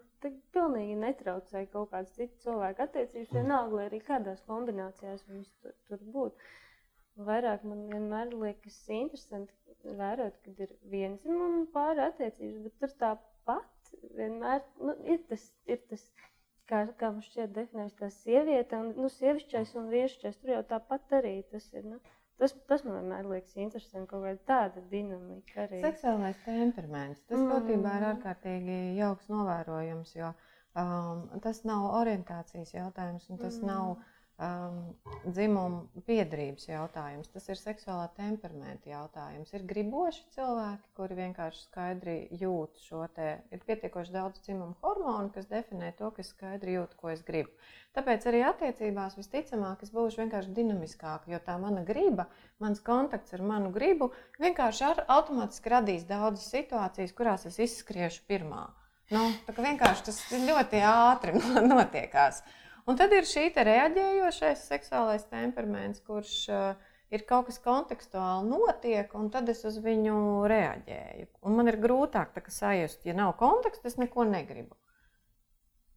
pilnīgi 0.55 0.99
netraucēja 1.01 1.71
kaut 1.73 1.91
kāds 1.95 2.15
cits 2.19 2.45
cilvēku 2.45 2.85
attiecības. 2.85 3.33
Vienalga, 3.35 3.79
lai 3.81 3.87
arī 3.89 3.99
kādās 4.07 4.45
kombinācijās 4.47 5.25
viņas 5.31 5.51
tur, 5.65 5.75
tur 5.89 6.05
būtu. 6.15 6.53
Vairāk 7.27 7.67
man 7.69 7.83
vienmēr 7.91 8.31
liekas 8.33 8.79
interesanti 8.95 9.97
vērot, 9.99 10.39
kad 10.47 10.63
ir 10.65 10.71
viens 10.95 11.21
dzimuma 11.27 11.67
pāri 11.75 12.07
attiecības, 12.07 12.63
bet 12.69 12.79
tur 12.81 12.95
tāpat 13.03 13.93
vienmēr 14.17 14.63
nu, 14.79 14.95
ir 15.11 15.21
tas, 15.29 15.45
ir 15.67 15.83
tas 15.91 16.07
kā, 16.71 16.87
kā 17.03 17.11
mums 17.13 17.29
šķiet 17.33 17.53
definēts, 17.59 17.99
tā 17.99 18.09
sieviete, 18.15 18.79
un 18.79 18.95
nu, 18.97 19.11
sievišķais 19.19 19.75
un 19.81 19.91
vīrišķais, 19.93 20.39
tur 20.41 20.55
jau 20.55 20.63
tāpat 20.71 21.19
arī 21.19 21.35
tas 21.51 21.67
ir. 21.75 21.89
Nu. 21.95 22.01
Tas, 22.43 22.55
tas 22.67 22.83
man 22.83 22.97
vienmēr 22.99 23.27
liekas 23.31 23.59
interesanti, 23.63 24.09
kaut 24.11 24.25
kāda 24.27 24.41
tāda 24.51 24.81
dinamika 24.91 25.61
arī. 25.63 25.79
Seksuālais 25.85 26.41
temperaments. 26.43 27.21
Tas 27.29 27.39
mm. 27.39 27.53
būtībā 27.53 27.93
ir 28.01 28.07
ārkārtīgi 28.09 28.79
jauks 28.99 29.29
novērojums, 29.31 30.17
jo 30.17 30.33
um, 30.83 31.21
tas 31.45 31.63
nav 31.69 31.87
orientācijas 32.01 32.75
jautājums 32.75 33.29
un 33.31 33.39
tas 33.45 33.61
mm. 33.61 33.71
nav 33.71 33.93
um, 34.41 34.79
dzimuma 35.27 36.03
piedarības 36.07 36.67
jautājums. 36.69 37.31
Tas 37.33 37.49
ir 37.51 37.59
seksuālā 37.61 38.09
temperamenta 38.17 38.91
jautājums. 38.91 39.53
Ir 39.55 39.67
griboši 39.69 40.25
cilvēki, 40.37 40.91
kuri 40.97 41.19
vienkārši 41.19 41.65
skaidri 41.67 42.17
jūt 42.41 42.83
šo 42.87 43.05
te. 43.17 43.35
Ir 43.53 43.63
pietiekoši 43.67 44.15
daudz 44.15 44.43
dzimuma 44.47 44.77
hormonu, 44.83 45.31
kas 45.35 45.49
definē 45.51 45.93
to, 45.99 46.11
ka 46.15 46.25
es 46.25 46.33
skaidri 46.35 46.79
jūtu, 46.79 46.99
ko 47.01 47.13
es 47.13 47.25
gribu. 47.27 47.53
Tāpēc 47.97 48.25
arī 48.31 48.41
attiecībās 48.49 49.19
visticamāk 49.19 49.83
es 49.85 49.93
būšu 49.93 50.23
vienkārši 50.23 50.55
dinamiskāka, 50.57 51.29
jo 51.29 51.41
tā 51.45 51.59
mana 51.61 51.83
griba, 51.85 52.25
mans 52.63 52.81
kontakts 52.85 53.35
ar 53.37 53.43
manu 53.45 53.73
gribu 53.75 54.13
vienkārši 54.41 54.87
ar, 54.89 55.03
automātiski 55.13 55.75
radīs 55.75 56.07
daudzas 56.09 56.49
situācijas, 56.55 57.13
kurās 57.17 57.45
es 57.51 57.61
izskriešu 57.61 58.25
pirmā. 58.31 58.71
Nu, 59.13 59.27
tā 59.45 59.53
kā 59.53 59.65
vienkārši 59.67 60.07
tas 60.09 60.19
ļoti 60.33 60.81
ātri 60.89 61.37
notiekās. 61.75 62.41
Un 62.91 62.99
tad 62.99 63.13
ir 63.15 63.29
šī 63.29 63.51
reaģējošais 63.55 64.65
seksuālais 64.73 65.25
temperaments, 65.31 66.03
kurš 66.07 66.35
uh, 66.51 66.93
ir 67.15 67.23
kaut 67.29 67.47
kas 67.49 67.61
kontekstuāli 67.63 68.49
notiek, 68.49 69.13
un 69.19 69.29
tad 69.31 69.51
es 69.53 69.63
uz 69.69 69.79
viņu 69.85 70.17
reaģēju. 70.51 71.29
Un 71.47 71.59
man 71.59 71.71
ir 71.71 71.79
grūtāk 71.83 72.41
sajust, 72.51 73.05
ja 73.07 73.15
nav 73.15 73.37
konteksta, 73.41 73.91
es 73.93 73.99
neko 74.01 74.27
negribu. 74.29 74.75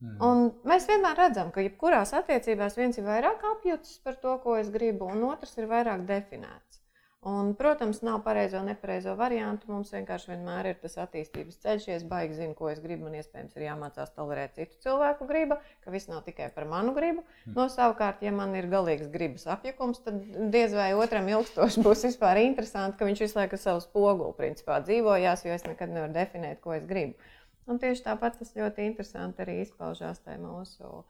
Mm. 0.04 0.18
Un 0.28 0.42
mēs 0.68 0.86
vienmēr 0.90 1.18
redzam, 1.18 1.52
ka 1.56 1.64
jebkurās 1.64 2.12
attiecībās 2.20 2.76
viens 2.78 3.00
ir 3.00 3.08
vairāk 3.08 3.46
apjūts 3.56 4.00
par 4.06 4.20
to, 4.22 4.36
ko 4.44 4.58
es 4.60 4.70
gribu, 4.74 5.08
un 5.10 5.24
otrs 5.32 5.56
ir 5.58 5.70
vairāk 5.72 6.04
definēts. 6.10 6.85
Un, 7.26 7.56
protams, 7.58 8.04
nav 8.06 8.20
pareizo 8.22 8.60
un 8.60 8.68
nepareizo 8.70 9.16
variantu. 9.18 9.66
Mums 9.74 9.90
vienkārši 9.96 10.30
vienmēr 10.30 10.68
ir 10.70 10.76
tas 10.78 10.94
attīstības 11.02 11.56
ceļš. 11.64 11.88
Ja 11.90 11.96
es 11.98 12.04
baigi 12.06 12.36
zinu, 12.38 12.54
ko 12.54 12.68
es 12.70 12.78
gribu, 12.84 13.08
man 13.08 13.16
iespējams 13.18 13.56
ir 13.58 13.64
jāmācās 13.66 14.12
tolerēt 14.14 14.54
citu 14.60 14.78
cilvēku 14.84 15.26
gribu, 15.32 15.58
ka 15.82 15.94
viss 15.96 16.06
nav 16.12 16.22
tikai 16.28 16.52
par 16.54 16.68
manu 16.70 16.94
gribu. 16.94 17.24
Mm. 17.48 17.56
No 17.58 17.66
savukārt, 17.74 18.22
ja 18.22 18.30
man 18.36 18.54
ir 18.54 18.70
galīgs 18.70 19.10
gribas 19.10 19.48
apjukums, 19.50 20.04
tad 20.06 20.22
diez 20.54 20.76
vai 20.78 20.92
otram 20.94 21.32
ilgstoši 21.34 21.82
būs 21.88 22.06
vispār 22.12 22.44
interesanti, 22.44 23.00
ka 23.00 23.10
viņš 23.10 23.26
visu 23.26 23.40
laiku 23.42 23.58
savu 23.58 23.82
spoguli 23.82 24.38
principā 24.38 24.78
dzīvojās, 24.86 25.48
jo 25.48 25.58
es 25.58 25.66
nekad 25.66 25.98
nevaru 25.98 26.14
definēt, 26.14 26.62
ko 26.62 26.78
es 26.78 26.86
gribu. 26.86 27.18
Un 27.66 27.82
tieši 27.82 28.06
tāpat 28.06 28.38
tas 28.38 28.54
ļoti 28.54 28.86
interesanti 28.92 29.42
arī 29.42 29.64
izpaužās 29.64 30.22
tajā 30.22 30.38
mūsu 30.46 31.02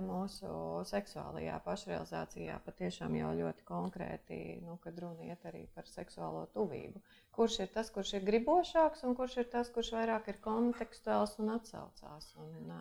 mūsu 0.00 0.50
seksuālajā 0.88 1.58
pašrealizācijā 1.66 2.58
patiešām 2.64 3.16
jau 3.18 3.32
ļoti 3.40 3.66
konkrēti, 3.68 4.38
nu, 4.64 4.78
kad 4.84 4.98
runa 5.02 5.26
iet 5.28 5.44
arī 5.50 5.66
par 5.74 5.88
seksuālo 5.90 6.46
tuvību. 6.54 7.02
Kurš 7.36 7.58
ir 7.64 7.74
tas, 7.74 7.90
kurš 7.92 8.14
ir 8.18 8.24
gribošāks, 8.28 9.04
un 9.08 9.18
kurš 9.18 9.36
ir 9.42 9.50
tas, 9.52 9.68
kurš 9.74 9.92
vairāk 9.98 10.32
ir 10.32 10.40
kontekstuāls 10.44 11.36
un 11.42 11.52
atsaucās. 11.58 12.32
Un, 12.40 12.72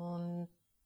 un 0.00 0.26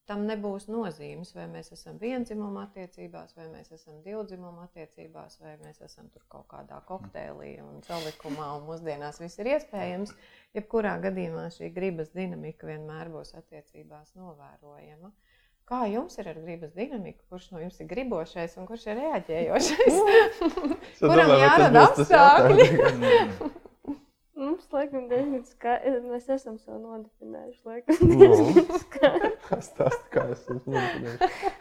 tam 0.09 0.25
nebūs 0.29 0.67
nozīmes, 0.69 1.33
vai 1.37 1.47
mēs 1.49 1.71
esam 1.77 1.99
vienzimuma 2.01 2.67
attiecībās, 2.67 3.35
vai 3.39 3.47
mēs 3.53 3.73
esam 3.77 4.01
divdzimuma 4.05 4.67
attiecībās, 4.69 5.39
vai 5.41 5.55
mēs 5.63 5.81
esam 5.87 6.11
tur 6.13 6.25
kaut 6.33 6.47
kādā 6.51 6.81
kokteilī 6.89 7.55
un 7.65 7.81
salikumā, 7.87 8.51
un 8.59 8.67
mūsdienās 8.69 9.21
viss 9.23 9.41
ir 9.41 9.55
iespējams. 9.55 10.13
Jebkurā 10.57 10.99
gadījumā 11.07 11.47
šī 11.55 11.71
gribas 11.75 12.13
dinamika 12.17 12.69
vienmēr 12.69 13.13
būs 13.15 13.33
attiecībās 13.41 14.13
novērojama. 14.19 15.13
Kā 15.65 15.87
jums 15.89 16.19
ir 16.21 16.27
ar 16.29 16.39
gribas 16.45 16.75
dinamiku? 16.77 17.23
Kurš 17.33 17.47
no 17.55 17.61
jums 17.63 17.79
ir 17.81 17.87
gribošais 17.89 18.59
un 18.61 18.67
kurš 18.69 18.83
ir 18.91 18.99
reaģējošais? 19.01 20.01
Kuram 21.01 21.33
jārada 21.41 21.87
apstākļi? 21.89 22.67
Mums, 24.45 24.67
laikam, 24.75 25.07
diezgan 25.09 25.47
skaidrs. 25.49 26.05
Mēs 26.11 26.29
esam 26.35 26.59
sev 26.61 26.83
nodefinējuši. 26.83 27.63
Laikam, 27.71 28.13
diezgan 28.13 28.69
skaidrs. 28.83 29.71
Stāst, 29.71 30.05
kā 30.13 30.27
es 30.35 30.45
esmu 30.45 30.75
nodefinējuši. 30.75 31.55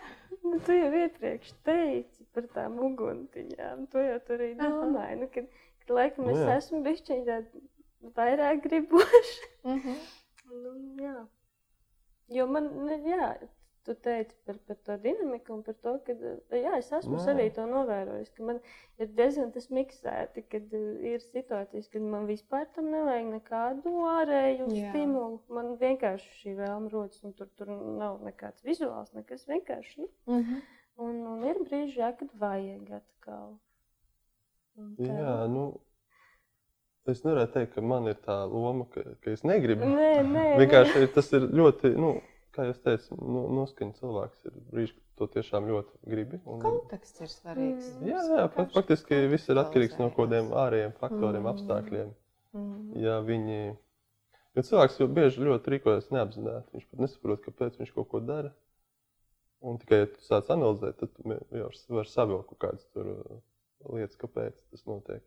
Nu, 0.43 0.59
tu 0.67 0.75
jau 0.75 0.91
iepriekš 0.99 1.55
teici 1.63 2.27
par 2.35 2.51
tām 2.57 2.75
uguntiņām. 2.83 3.87
To 3.93 4.03
jau 4.03 4.19
tur 4.27 4.41
arī 4.41 4.51
domāji. 4.59 5.19
Nu, 5.21 5.31
kad, 5.31 5.47
kad, 5.85 5.95
laikam, 6.01 6.27
es 6.33 6.41
nu, 6.41 6.51
esmu 6.57 6.83
bišķiņ 6.89 7.25
tāda 7.29 7.63
vairāk 8.19 8.65
griboša. 8.67 9.51
Mm 9.63 9.79
-hmm. 9.79 10.05
nu, 10.59 10.77
jā. 11.07 11.17
Jo 12.35 12.51
man, 12.51 12.67
nu, 12.83 12.99
jā, 13.07 13.35
tu 13.85 13.95
teici 13.95 14.35
par, 14.45 14.57
par 14.67 14.77
to 14.85 14.97
dinamiku 15.03 15.53
un 15.57 15.61
par 15.65 15.75
to, 15.83 15.93
ka 16.05 16.15
jā, 16.57 16.73
es 16.77 16.89
esmu 16.95 17.19
jā. 17.19 17.25
arī 17.33 17.47
to 17.55 17.65
novērojis, 17.69 18.31
ka 18.35 18.47
man 18.47 18.59
ir 19.01 19.11
diezgan 19.17 19.51
tas 19.55 19.69
miksēti, 19.73 20.45
kad 20.51 20.73
ir 20.73 21.23
situācijas, 21.25 21.89
kad 21.93 22.07
man 22.15 22.27
vispār 22.29 22.67
tam 22.75 22.89
nevajag 22.93 23.29
nekādu 23.33 23.93
ārēju 24.13 24.69
jā. 24.71 24.91
stimulu. 24.91 25.41
Man 25.53 25.73
vienkārši 25.81 26.35
šī 26.41 26.57
vēlme 26.61 26.91
rodas, 26.93 27.23
un 27.27 27.35
tur, 27.37 27.51
tur 27.59 27.73
nav 27.73 28.23
nekāds 28.25 28.65
vizuāls, 28.67 29.13
nekas 29.17 29.47
vienkārši. 29.51 30.07
Mm 30.29 30.41
-hmm. 30.41 30.67
un, 31.07 31.23
un 31.35 31.47
ir 31.51 31.63
brīži, 31.63 31.99
jā, 31.99 32.13
kad 32.19 32.35
vajag 32.39 32.91
atkal. 33.01 33.57
Jā, 34.97 35.47
nu, 35.47 35.73
Es 37.03 37.23
nevaru 37.23 37.49
teikt, 37.51 37.73
ka 37.75 37.81
man 37.83 38.07
ir 38.07 38.15
tā 38.23 38.35
loma, 38.47 38.85
ka, 38.93 39.01
ka 39.19 39.31
es 39.35 39.41
negribu. 39.43 39.83
Nē, 39.83 40.11
nē, 40.23 40.43
Vienkārši 40.61 41.01
nē. 41.01 41.09
tas 41.11 41.33
ir 41.35 41.49
ļoti. 41.51 41.91
Nu, 41.99 42.13
kā 42.53 42.67
jau 42.67 42.73
teicu, 42.85 43.17
no, 43.17 43.43
noskaņa 43.57 43.95
cilvēks 43.97 44.47
ir 44.49 44.57
brīži, 44.71 44.95
kad 44.95 45.21
to 45.21 45.27
tiešām 45.35 45.69
ļoti 45.69 46.11
gribi. 46.11 46.39
Un... 46.45 46.59
Konteksts 46.63 47.23
ir 47.23 47.31
svarīgs. 47.31 47.87
Mm. 47.97 48.09
Jā, 48.11 48.23
jā 48.39 48.49
pat, 48.53 48.73
faktiski 48.75 49.21
viss 49.31 49.49
ir 49.49 49.61
atkarīgs 49.61 49.97
no 50.01 50.09
kaut 50.11 50.27
kādiem 50.27 50.51
ārējiem 50.63 50.93
faktoriem, 50.99 51.41
mm. 51.41 51.49
apstākļiem. 51.53 52.11
Mm. 52.53 52.75
Ja 53.01 53.17
viņi, 53.25 53.59
jo 54.57 54.65
cilvēks 54.69 54.99
jau 55.01 55.09
bieži 55.17 55.47
ļoti 55.47 55.75
rīkojas 55.75 56.11
neapzināti, 56.13 56.75
viņš 56.75 56.87
pat 56.91 57.03
nesaprot, 57.07 57.43
kāpēc 57.47 57.81
viņš 57.81 57.95
kaut 57.97 58.11
ko 58.13 58.21
dara. 58.23 58.53
Un 59.63 59.79
tikai, 59.79 60.03
ja 60.03 60.11
tu 60.11 60.25
sāc 60.25 60.49
analizēt, 60.53 60.99
tad 60.99 61.13
tu 61.15 61.37
jau 61.55 61.69
vari 61.95 62.11
savilkt 62.11 62.49
kaut 62.51 62.61
kādas 62.65 62.83
tur 62.91 63.13
uh, 63.13 63.37
lietas, 63.95 64.19
kāpēc 64.19 64.57
tas 64.73 64.83
notiek. 64.89 65.23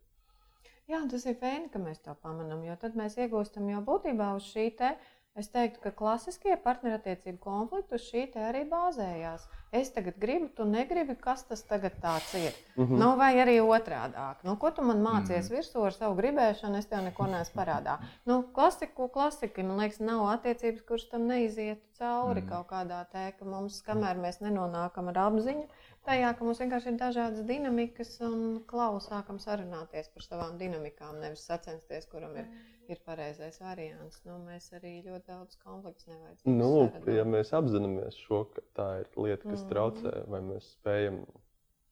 Jā, 0.86 1.00
tas 1.10 1.24
ir 1.26 1.34
fēni, 1.40 1.70
ka 1.72 1.80
mēs 1.82 1.98
to 2.04 2.12
pamanām, 2.22 2.60
jo 2.68 2.76
tad 2.78 2.94
mēs 2.98 3.16
iegūstam 3.18 3.66
jau 3.72 3.80
būtībā 3.88 4.28
uz 4.36 4.44
šī 4.52 4.68
te 4.78 4.92
uh, 4.92 5.08
Es 5.36 5.50
teiktu, 5.52 5.82
ka 5.84 5.90
klasiskie 5.92 6.54
partnerattiecību 6.64 7.36
konflikti 7.44 7.98
uz 7.98 8.04
šī 8.08 8.22
te 8.32 8.40
arī 8.40 8.62
bāzējās. 8.70 9.42
Es 9.76 9.90
tagad 9.92 10.16
gribu, 10.22 10.46
tu 10.56 10.64
negribi, 10.64 11.12
kas 11.20 11.42
tas 11.44 11.62
tagad 11.68 11.96
ir. 12.40 12.54
Mm 12.76 12.84
-hmm. 12.84 12.98
nu, 13.02 13.08
vai 13.16 13.34
arī 13.42 13.56
otrādi. 13.60 14.14
Nu, 14.42 14.56
ko 14.56 14.70
tu 14.70 14.82
man 14.82 15.02
mācies 15.02 15.50
mm 15.50 15.54
-hmm. 15.54 15.56
virsū 15.56 15.84
ar 15.86 15.92
savu 15.92 16.16
gribēšanu, 16.20 16.78
es 16.78 16.86
tev 16.86 17.02
neko 17.04 17.26
neesmu 17.26 17.60
parādā. 17.60 17.98
Nu, 18.24 18.42
klasiku, 18.42 19.08
klasika, 19.08 19.62
man 19.62 19.76
liekas, 19.76 20.00
nav 20.00 20.26
attiecības, 20.28 20.82
kuras 20.82 21.08
tam 21.08 21.26
neizietu 21.26 21.82
cauri 21.98 22.40
mm 22.40 22.46
-hmm. 22.46 22.50
kaut 22.50 22.66
kādā 22.66 23.04
tē, 23.12 23.32
ka 23.38 23.44
mums, 23.44 23.82
kamēr 23.82 24.16
mēs 24.16 24.40
nenonākam 24.40 25.08
ar 25.08 25.18
apziņu, 25.18 25.66
tajā, 26.04 26.38
ka 26.38 26.44
mums 26.44 26.60
vienkārši 26.60 26.88
ir 26.88 26.98
dažādas 26.98 27.44
dinamikas 27.46 28.20
un 28.20 28.64
klausās, 28.66 29.08
sākam 29.10 29.38
sarunāties 29.38 30.08
par 30.08 30.22
savām 30.22 30.58
dinamikām, 30.58 31.20
nevis 31.20 31.46
sacensties, 31.46 32.06
kuram 32.06 32.36
ir. 32.36 32.44
Mm 32.44 32.75
ir 32.92 33.00
pareizais 33.06 33.58
variants. 33.62 34.20
Nu, 34.26 34.38
mēs 34.46 34.68
arī 34.76 34.98
ļoti 35.06 35.26
daudz 35.30 35.58
konfliktu 35.62 36.10
nevajadzētu. 36.12 36.54
Nu, 36.54 37.12
ja 37.14 37.24
mēs 37.28 37.52
apzināmies 37.56 38.18
šo, 38.26 38.44
ka 38.52 38.64
tā 38.78 38.88
ir 39.02 39.10
lieta, 39.16 39.42
kas 39.46 39.64
mm. 39.64 39.70
traucē, 39.72 40.14
vai 40.32 40.42
mēs 40.50 40.70
spējam 40.76 41.22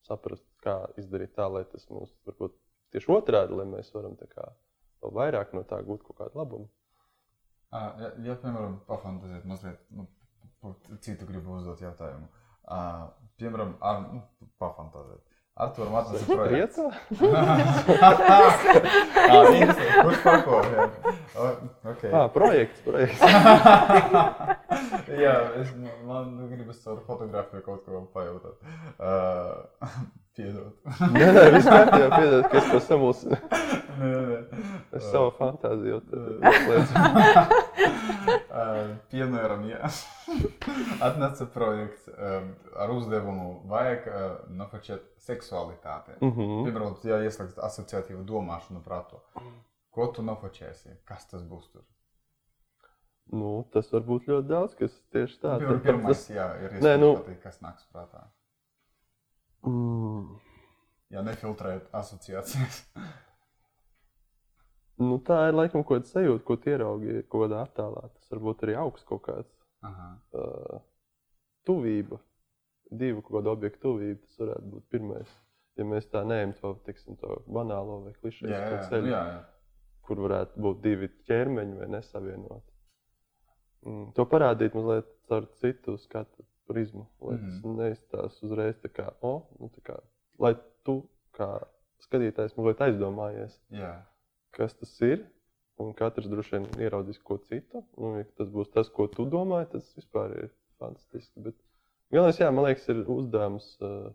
saprast, 0.04 0.44
kā 0.64 0.78
izdarīt 1.00 1.34
tā, 1.36 1.48
lai 1.50 1.64
tas 1.70 1.86
mums 1.90 2.12
varbūt 2.28 2.56
tieši 2.94 3.10
otrādi, 3.12 3.56
lai 3.58 3.66
mēs 3.68 3.90
varam 3.94 4.16
kā, 4.20 4.48
vēl 5.02 5.14
vairāk 5.18 5.54
no 5.56 5.64
tā 5.68 5.80
gūt 5.86 6.04
kaut 6.06 6.20
kādu 6.20 6.40
labumu. 6.40 6.70
Ja, 7.74 8.10
ja 8.22 8.36
piemēram, 8.38 8.78
pafantazēt 8.86 9.46
mazliet, 9.50 9.80
nu, 9.90 10.06
citu 11.02 11.26
gribu 11.26 11.56
uzdot 11.58 11.82
jautājumu. 11.82 12.28
Uh, 12.64 13.08
piemēram, 13.40 13.74
ar, 13.84 14.04
nu, 14.12 14.50
pafantazēt. 14.62 15.33
Artur 15.54 15.86
Matlis 15.90 16.22
ir 16.22 16.36
projekts. 16.36 16.78
Kurš 20.02 20.22
par 20.24 20.40
ko? 20.42 20.56
Okay. 21.92 22.10
Ah, 22.10 22.26
projekts, 22.34 22.80
projekts. 22.82 23.20
Jā, 25.24 25.36
es, 25.60 25.70
man 26.08 26.34
gribas 26.50 26.82
caur 26.82 26.98
fotografiju 27.06 27.62
kaut 27.68 27.86
ko 27.86 28.02
pajautāt. 28.16 28.58
Uh, 28.98 29.94
piedod. 30.36 30.72
nē, 31.14 31.28
nē, 31.36 31.44
vispār 31.54 31.90
jau 31.92 32.10
piedod, 32.14 32.46
ka 32.50 32.58
es 32.60 32.68
to 32.70 32.80
samulsinu. 32.88 33.38
nē, 34.00 34.10
nē. 34.30 34.38
Es 34.98 35.06
savu 35.10 35.30
fantāziju 35.38 36.00
uzlieku. 36.00 37.62
Piemēram, 39.14 39.64
ja 39.70 39.90
atnāca 41.08 41.46
projekts 41.54 42.10
ar 42.14 42.92
uzdevumu, 42.94 43.48
vajag 43.70 44.06
nofočēt 44.58 45.06
seksualitāti. 45.22 46.18
Mm 46.20 46.30
-hmm. 46.30 46.62
Piemēram, 46.68 46.94
ja 47.10 47.22
ieslēgts 47.26 47.58
asociatīvu 47.70 48.22
domāšanu 48.28 48.82
prātu, 48.84 49.22
ko 49.90 50.06
tu 50.06 50.22
nofočēsi? 50.22 51.00
Kas 51.04 51.26
tas 51.30 51.42
būs 51.42 51.70
tur? 51.72 51.82
Nu, 53.32 53.64
tas 53.72 53.92
var 53.92 54.02
būt 54.04 54.26
ļoti 54.28 54.48
daudz, 54.48 54.74
kas 54.78 54.96
tieši 55.14 55.38
tā. 55.40 55.58
Pirmais, 55.82 56.26
tas... 56.26 56.30
jā, 56.30 56.48
ir 56.60 56.74
iespējams, 56.76 57.00
nu... 57.00 57.36
kas 57.42 57.60
nāks 57.62 57.86
prātā. 57.92 58.26
Mm. 59.64 60.40
Ja 61.14 61.22
nefiltrēt 61.24 61.86
asociācijas. 61.94 62.80
nu, 65.06 65.18
tā 65.26 65.40
ir 65.48 65.56
laikam 65.56 65.84
kaut 65.84 66.02
kāda 66.02 66.10
sajūta, 66.10 66.44
ko 66.48 66.58
ieraugi 66.70 67.22
kaut 67.22 67.46
kādā 67.46 67.62
attēlā. 67.64 68.08
Tas 68.16 68.34
varbūt 68.34 68.66
arī 68.66 68.76
augsts 68.80 69.08
kaut 69.08 69.24
kāds 69.28 69.50
Aha. 69.86 70.10
uh, 70.36 70.84
tuvība, 71.68 72.20
divu 72.90 73.24
kaut 73.24 73.38
kādu 73.38 73.54
objektu 73.54 73.82
tuvība. 73.88 74.20
Tas 74.26 74.44
varētu 74.44 74.70
būt 74.74 74.86
pirmais. 74.94 75.34
Ja 75.78 75.86
mēs 75.90 76.06
tā 76.10 76.22
neejam 76.26 76.54
to, 76.60 76.76
tiksim, 76.86 77.18
to 77.18 77.40
banālo 77.50 78.04
vai 78.04 78.14
klišeju 78.20 78.82
ceļu, 78.90 79.10
jā, 79.10 79.22
jā. 79.32 79.40
kur 80.06 80.20
varētu 80.22 80.62
būt 80.62 80.82
divi 80.84 81.10
ķermeņi 81.26 81.80
vai 81.80 81.88
nesavienoti. 81.96 82.74
Mm, 83.84 84.04
to 84.16 84.26
parādīt 84.30 84.76
mazliet 84.78 85.08
caur 85.28 85.48
citu 85.60 85.96
skatu 86.00 86.46
prizmu, 86.68 87.06
lai 87.20 87.36
tas 87.36 87.54
mm 87.54 87.60
-hmm. 87.62 87.76
neizstāsta 87.80 88.46
uzreiz 88.46 88.76
tā 88.82 88.90
kā, 88.98 89.06
oh, 89.20 89.42
nu, 89.60 89.70
tā 89.76 89.82
kā, 89.88 90.00
lai 90.38 90.54
tu 90.84 91.02
kā 91.36 91.48
skatītājs 92.04 92.56
mazliet 92.56 92.82
aizdomājies, 92.86 93.60
yeah. 93.70 94.02
kas 94.56 94.74
tas 94.74 95.00
ir. 95.00 95.24
Un 95.82 95.90
katrs 95.98 96.28
droši 96.30 96.52
vien 96.54 96.66
ieraudzīs 96.86 97.18
ko 97.18 97.36
citu. 97.48 97.80
Un, 97.98 98.18
ja 98.20 98.26
tas 98.38 98.50
būs 98.52 98.68
tas, 98.70 98.90
ko 98.94 99.08
tu 99.10 99.24
domā, 99.26 99.64
tas 99.70 99.88
vispār 99.96 100.36
ir 100.44 100.50
fantastiski. 100.78 101.40
Bet 101.48 101.56
galvenais, 102.14 102.38
jā, 102.38 102.50
man 102.54 102.68
liekas, 102.68 102.86
ir 102.92 103.00
uzdevums 103.10 103.66
uh, 103.82 104.12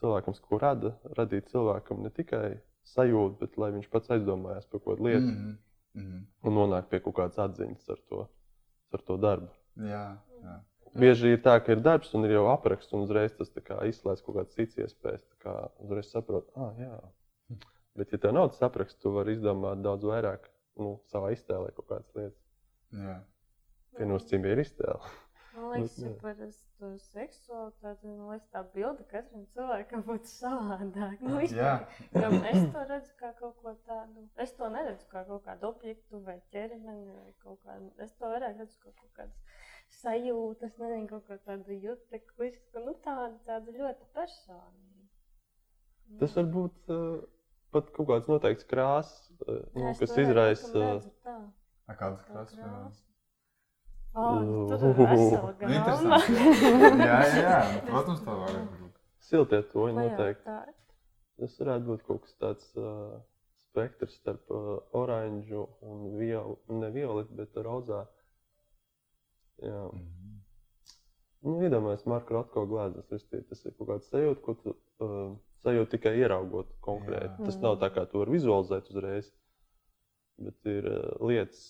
cilvēkam, 0.00 0.34
ko 0.48 0.58
rada, 0.58 0.96
radīt 1.18 1.52
cilvēkam 1.52 2.02
ne 2.02 2.10
tikai 2.10 2.58
sajūtu, 2.90 3.38
bet 3.38 3.58
lai 3.62 3.70
viņš 3.76 3.88
pats 3.92 4.10
aizdomājās 4.16 4.66
par 4.66 4.82
kaut 4.82 4.96
kādu 4.96 5.08
lietu 5.08 5.28
mm 5.28 5.54
-hmm. 5.94 6.20
un 6.42 6.58
nonāk 6.58 6.90
pie 6.90 7.00
kaut 7.00 7.16
kādas 7.20 7.38
atziņas 7.38 7.88
ar 7.94 8.00
to, 8.08 8.26
ar 8.92 9.02
to 9.06 9.16
darbu. 9.16 9.48
Jā, 9.76 10.06
jā. 10.42 10.56
Bieži 10.92 11.32
ir 11.32 11.40
tā, 11.40 11.54
ka 11.64 11.72
ir 11.72 11.80
darbs 11.80 12.10
un 12.16 12.26
ir 12.26 12.34
jau 12.34 12.44
apraksts, 12.52 12.92
un 12.92 13.06
uzreiz 13.06 13.32
tas 13.38 13.48
izslēdz 13.48 14.22
kaut 14.24 14.36
kādas 14.36 14.56
citas 14.56 14.76
iespējas. 14.84 15.24
Kā 15.40 15.54
uzreiz 15.80 16.10
saprot, 16.12 16.50
ah, 16.52 16.74
jā. 16.76 16.98
Bet, 17.96 18.12
ja 18.12 18.20
tev 18.20 18.34
nav 18.36 18.50
tas 18.52 18.64
apraksts, 18.68 19.00
tu 19.00 19.12
vari 19.14 19.36
izdomāt 19.36 19.80
daudz 19.84 20.04
vairāk 20.08 20.48
nu, 20.80 20.98
savā 21.12 21.32
iztēlē 21.32 21.72
kaut 21.76 21.88
kādas 21.88 22.12
lietas. 22.16 22.38
Jā. 22.96 23.18
Viennozīmīgi 23.98 24.56
ir 24.56 24.62
iztēle. 24.66 25.12
Man 25.56 25.72
liekas, 25.72 25.96
ka 26.04 26.12
par 26.20 26.38
to 26.80 26.92
seksualitāti, 27.06 28.12
man 28.12 28.30
liekas, 28.32 28.46
tā 28.52 28.62
bilde 28.76 29.08
katram 29.10 29.48
cilvēkam 29.56 30.04
būtu 30.08 30.32
savādāk. 30.32 31.24
Nu, 31.24 31.40
izpār, 31.44 31.88
es 32.52 32.64
to 32.76 32.86
redzu 32.92 33.18
kā 33.20 33.34
kaut 33.40 33.58
ko 33.64 33.76
tādu. 33.88 34.28
Es 34.44 34.56
to 34.60 34.68
neredzu 34.76 35.08
kā 35.12 35.24
kaut 35.28 35.44
kādu 35.48 35.72
objektu 35.72 36.20
vai 36.28 36.40
ķermeni 36.52 37.16
vai 37.16 37.36
kaut 37.44 37.60
kādu. 37.64 37.92
Es 38.04 38.16
to 38.16 38.32
vairāk 38.32 38.60
redzu 38.60 38.80
kā 38.80 38.92
kaut 38.92 39.12
kādas 39.20 39.70
sajūtas, 40.00 40.74
nezinu, 40.80 41.06
kaut 41.10 41.28
kā 41.28 41.38
tāda 41.46 41.76
jutekla, 41.76 42.48
nu, 42.86 42.94
tāda, 43.04 43.36
tāda 43.48 43.74
ļoti 43.76 44.08
personīga. 44.16 45.06
Tas 46.20 46.36
var 46.36 46.50
būt 46.56 46.92
uh, 46.92 47.22
pat 47.72 47.88
kaut 47.96 48.10
kāds 48.10 48.28
noteikts 48.30 48.68
krāsas, 48.68 49.30
uh, 49.46 49.62
nu, 49.76 49.94
kas 49.98 50.14
izraisa. 50.24 50.70
Uh, 50.72 51.40
Kādas 51.92 52.22
krāsas? 52.28 53.00
Oh, 54.12 54.68
vesela 54.68 55.52
gama. 55.56 56.18
jā, 57.00 57.18
jā, 57.32 57.40
jā, 57.40 57.58
protams, 57.88 58.22
tā 58.26 58.36
var 58.36 58.56
būt. 58.76 58.96
Siltie 59.24 59.62
toņi 59.72 59.96
noteikti. 59.96 60.56
Tas 61.40 61.54
varētu 61.62 61.88
būt 61.88 62.02
kaut 62.08 62.26
kas 62.26 62.34
tāds 62.42 62.66
uh, 62.76 63.14
spektrs 63.70 64.18
starp 64.20 64.52
uh, 64.52 64.74
oranžu 65.00 65.64
un 65.88 66.10
violu, 66.18 66.58
ne 66.76 66.92
violetu, 66.92 67.32
bet 67.38 67.56
rozā. 67.64 68.02
Uh, 68.04 68.21
Jā. 69.62 69.82
Mm 69.92 69.98
-hmm. 69.98 70.22
Nu, 71.42 71.56
Iedomājieties, 71.66 72.06
Marka 72.06 72.36
Rotko 72.36 72.62
glāzes 72.70 73.08
ristīt. 73.10 73.48
Tas 73.50 73.64
ir 73.66 73.74
kaut 73.74 73.88
kāds 73.88 74.10
sajūta, 74.12 74.42
ko 74.44 74.54
tu 74.60 74.74
uh, 74.74 75.32
sajūti 75.64 75.96
tikai 75.96 76.14
ieraugot 76.20 76.70
konkrēti. 76.86 77.34
Jā. 77.34 77.46
Tas 77.48 77.58
nav 77.64 77.80
tā, 77.82 77.88
kā 77.94 78.04
tu 78.10 78.22
vari 78.22 78.36
vizualizēt 78.36 78.90
uzreiz, 78.92 79.32
bet 80.38 80.70
ir 80.70 80.86
uh, 80.86 81.26
lietas, 81.26 81.64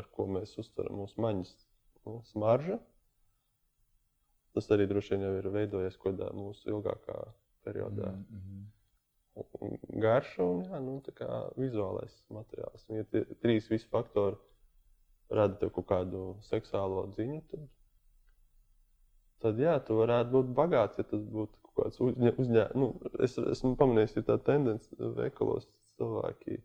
ar 0.00 0.08
ko 0.16 0.26
mēs 0.38 0.56
uztveram 0.62 1.02
mūsu 1.02 1.20
maņas 1.20 1.52
nu, 2.06 2.22
smarža. 2.30 2.78
Tas 4.56 4.68
arī 4.72 4.88
droši 4.88 5.14
vien 5.14 5.26
jau 5.26 5.34
ir 5.36 5.50
veidojies 5.52 5.98
kaut 5.98 6.14
kādā 6.14 6.30
mūsu 6.36 6.72
ilgākā 6.72 7.18
periodā. 7.64 8.12
Mm 8.12 8.40
-hmm. 8.40 10.00
Garša 10.00 10.44
un 10.44 10.64
jā, 10.64 10.80
nu, 10.80 10.96
vizuālais 11.56 12.24
materiāls. 12.28 12.84
Tie 12.88 13.24
trīs 13.40 13.68
visi 13.70 13.88
faktori 13.88 14.36
rada 15.32 15.58
tev 15.60 15.72
kaut 15.76 15.88
kādu 15.90 16.22
seksuālo 16.48 17.06
ziņu, 17.16 17.40
tad, 17.50 17.64
tad 19.44 19.60
jā, 19.62 19.76
tu 19.86 19.98
varētu 19.98 20.34
būt 20.36 20.52
bagāts, 20.58 21.00
ja 21.00 21.06
tas 21.08 21.22
būtu 21.22 21.58
kaut 21.68 21.78
kāds 21.80 22.02
uzņēmums. 22.04 22.76
Nu, 22.78 22.90
es 23.24 23.38
esmu 23.40 23.74
pamanījis, 23.80 24.16
ka 24.18 24.26
tā 24.32 24.38
tendence 24.50 25.12
veikalos 25.18 25.68
cilvēki, 25.98 26.60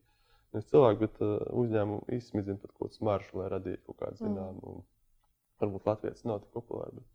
nevis 0.56 0.72
cilvēki, 0.72 1.03
bet 1.06 1.22
uh, 1.26 1.35
uzņēmumi 1.64 2.19
izsmidzina 2.19 2.61
pat 2.61 2.73
kaut 2.73 2.88
kādu 2.88 2.99
smaržu, 3.02 3.41
lai 3.41 3.52
radītu 3.56 3.84
kaut 3.89 4.02
kādu 4.03 4.18
mm. 4.18 4.23
zināmu. 4.23 4.73
Mm. 4.73 4.88
Varbūt 5.64 5.88
Latvijas 5.89 6.26
nav 6.30 6.44
tik 6.44 6.53
populāri. 6.53 6.99
Bet 7.02 7.07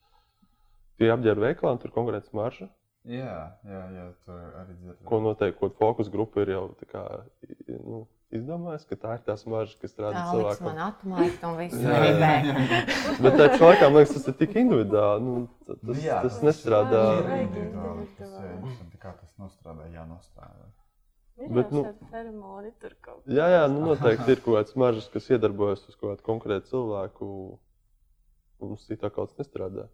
tie 1.03 1.11
apģērba 1.15 1.49
veikalā 1.49 1.77
un 1.77 1.83
tur 1.83 1.93
konkrēti 1.95 2.33
smarža. 2.33 2.69
Jā, 3.11 3.37
jā, 3.67 3.79
jā, 3.97 4.03
tur 4.23 4.39
arī 4.39 4.75
dzirdēju. 4.77 5.07
Ko 5.09 5.19
noteikti, 5.25 5.59
ko 5.59 5.71
fokus 5.79 6.11
grupa 6.13 6.45
ir 6.45 6.53
jau 6.53 6.67
kā, 6.91 7.03
nu, 7.83 8.05
izdomājis, 8.37 8.85
ka 8.89 8.99
tā 8.99 9.15
ir 9.19 9.25
tā 9.27 9.37
smarža, 9.39 9.77
kas 9.81 9.95
rada 10.01 10.25
cilvēku. 10.31 10.65
Man 10.67 10.81
atmaita 10.87 11.51
un 11.51 11.59
viss 11.61 11.79
gribēja. 11.79 12.55
Bet 13.25 13.39
tā 13.41 13.49
man 13.61 13.97
liekas, 13.99 14.15
tas 14.17 14.29
ir 14.33 14.37
tik 14.41 14.55
individuāli. 14.63 15.25
Nu, 15.27 15.35
tas, 15.69 16.03
jā, 16.03 16.21
tas 16.27 16.39
nestrādā. 16.47 17.03
Kā 19.03 19.15
tas 19.19 19.33
nostrādā, 19.41 19.89
jānostrādā. 19.93 20.69
Bet, 21.43 21.73
nu, 21.75 21.83
jā, 23.27 23.47
jā, 23.51 23.63
nu, 23.73 23.81
noteikti 23.89 24.37
ir 24.37 24.43
kaut 24.45 24.61
kāds 24.61 24.77
maržas, 24.79 25.09
kas 25.11 25.27
iedarbojas 25.33 25.83
uz 25.89 25.97
kaut 25.97 26.13
kādu 26.13 26.27
konkrētu 26.29 26.71
cilvēku. 26.71 27.27
Mums 28.63 28.87
citā 28.87 29.11
kaut 29.11 29.33
kas 29.33 29.43
nestrādā. 29.43 29.89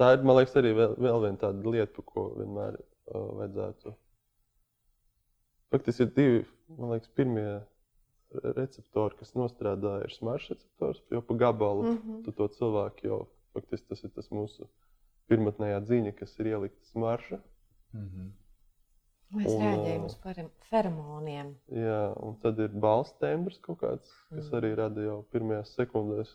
Tā 0.00 0.14
ir, 0.14 0.24
man 0.26 0.38
liekas, 0.38 0.56
arī 0.58 0.72
vēl, 0.78 0.96
vēl 1.04 1.20
viena 1.26 1.40
tāda 1.42 1.74
lieta, 1.74 1.92
par 1.98 2.06
ko 2.08 2.24
vienmēr 2.38 2.78
uh, 2.78 3.26
vajadzētu. 3.42 3.92
Faktiski 5.74 6.06
ir 6.06 6.14
divi, 6.16 6.40
man 6.78 6.94
liekas, 6.94 7.12
pirmie 7.18 7.46
receptori, 8.32 9.16
kas 9.18 9.34
nostrādāja, 9.34 10.04
ir 10.08 10.14
smaržas 10.14 10.50
receptors, 10.56 11.02
jo 11.10 11.20
pa 11.22 11.34
gabalu 11.34 11.82
mm. 11.82 11.98
-hmm. 11.98 12.22
tu 12.24 12.32
to 12.32 12.48
cilvēku 12.48 13.06
jau 13.06 13.26
faktiski 13.54 13.88
tas 13.88 14.04
ir 14.04 14.10
tas 14.10 14.30
mūsu 14.30 14.66
pirmotnējā 15.28 15.80
dzīņa, 15.80 16.12
kas 16.18 16.38
ir 16.40 16.46
ielikta 16.46 16.84
smarža. 16.86 17.38
Mhm. 17.92 18.32
Mēs 19.34 19.50
Un, 19.50 19.62
reaģējam 19.62 20.04
uz 20.04 20.16
feromoniem. 20.70 21.54
Jā, 21.72 22.12
un 22.22 22.36
tad 22.42 22.58
ir 22.58 22.68
balss 22.68 23.12
tembrs 23.18 23.58
kaut 23.58 23.78
kāds, 23.80 24.10
kas 24.30 24.50
Mm. 24.50 24.54
arī 24.58 24.74
rada 24.76 25.00
jau 25.02 25.24
pirmajās 25.32 25.74
sekundēs, 25.74 26.30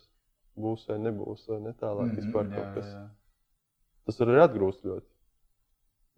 būs 0.58 0.88
vai 0.90 0.98
nebūs, 0.98 1.48
vai 1.48 1.60
ne 1.60 1.72
tālāk 1.74 2.12
Mhm, 2.12 2.16
vispār 2.16 2.50
jā, 2.50 2.74
kas. 2.74 2.86
jā. 2.86 3.10
Tas 4.06 4.20
var 4.20 4.28
arī 4.28 4.42
atgrūst 4.48 4.84
ļoti. 4.84 5.06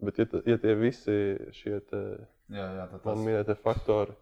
Bet, 0.02 0.18
ja, 0.18 0.26
ja 0.46 0.58
tie 0.58 0.74
visi 0.74 1.38
šie 1.52 1.80
te, 1.80 2.26
Jā, 2.48 2.66
jā, 2.74 2.90
tad 2.90 3.04
man 3.04 3.16
tas 3.16 3.24
minētie 3.26 3.54
faktori, 3.54 4.12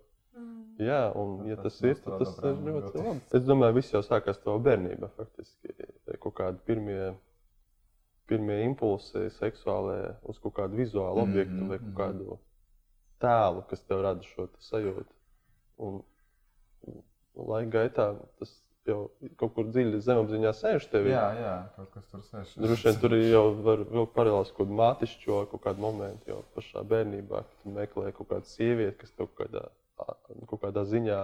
jā, 0.81 1.01
un 1.19 1.35
Tad 1.40 1.48
ja 1.51 1.57
tas 1.61 1.78
tas 1.78 1.89
ir, 1.89 1.98
tad 2.05 2.23
tas 2.23 2.36
ir 2.44 2.61
ļoti 2.66 2.93
labi. 2.98 3.24
Es 3.39 3.47
domāju, 3.48 3.77
viss 3.81 3.94
jau 3.94 4.02
sākās 4.07 4.40
to 4.44 4.55
bērnībā 4.66 5.11
faktiski. 5.16 5.74
Kaut 6.23 6.36
kādi 6.39 6.62
pirmie, 6.69 7.11
pirmie 8.31 8.61
impulsi 8.66 9.27
seksuālajā 9.39 10.15
uz 10.31 10.40
kaut 10.43 10.57
kādu 10.61 10.81
vizuālu 10.81 11.24
Mhm, 11.24 11.28
objektu 11.28 11.69
vai 11.73 11.78
kaut 11.78 11.90
mhm. 11.90 11.98
kādu 12.01 12.39
tēlu, 13.20 13.66
kas 13.69 13.85
tev 13.85 14.02
rada 14.07 14.27
šo 14.32 14.48
sajūtu. 14.70 15.12
Un, 15.81 16.02
laika 17.36 17.70
gaitā 17.78 18.11
tas 18.40 18.52
jau 18.89 19.01
kaut 19.40 19.52
kur 19.57 19.69
dziļi 19.69 20.01
zemapziņā 20.05 20.52
sēž 20.57 20.86
tevī. 20.93 21.12
Jā, 21.12 21.27
jā, 21.36 21.55
kaut 21.77 21.90
kas 21.94 22.07
tur 22.12 22.23
sēž. 22.27 22.55
Droši 22.65 22.89
vien 22.89 23.01
tur 23.02 23.16
jau 23.19 23.44
var 23.66 23.85
vilkt 23.85 24.15
paralēlus 24.16 24.52
kaut 24.55 24.65
kādu 24.65 24.78
mātišķo 24.81 25.43
kaut 25.52 25.65
kādu 25.66 25.85
momentu 25.85 26.32
jau 26.32 26.40
pašā 26.57 26.85
bērnībā, 26.93 27.43
kad 27.51 27.74
meklē 27.77 28.15
kaut 28.16 28.31
kādu 28.32 28.51
sievieti, 28.51 28.97
kas 29.02 29.12
tev 29.12 29.28
kaut 29.28 29.44
kādā, 29.44 29.66
kaut 30.51 30.61
kādā 30.65 30.83
ziņā, 30.89 31.21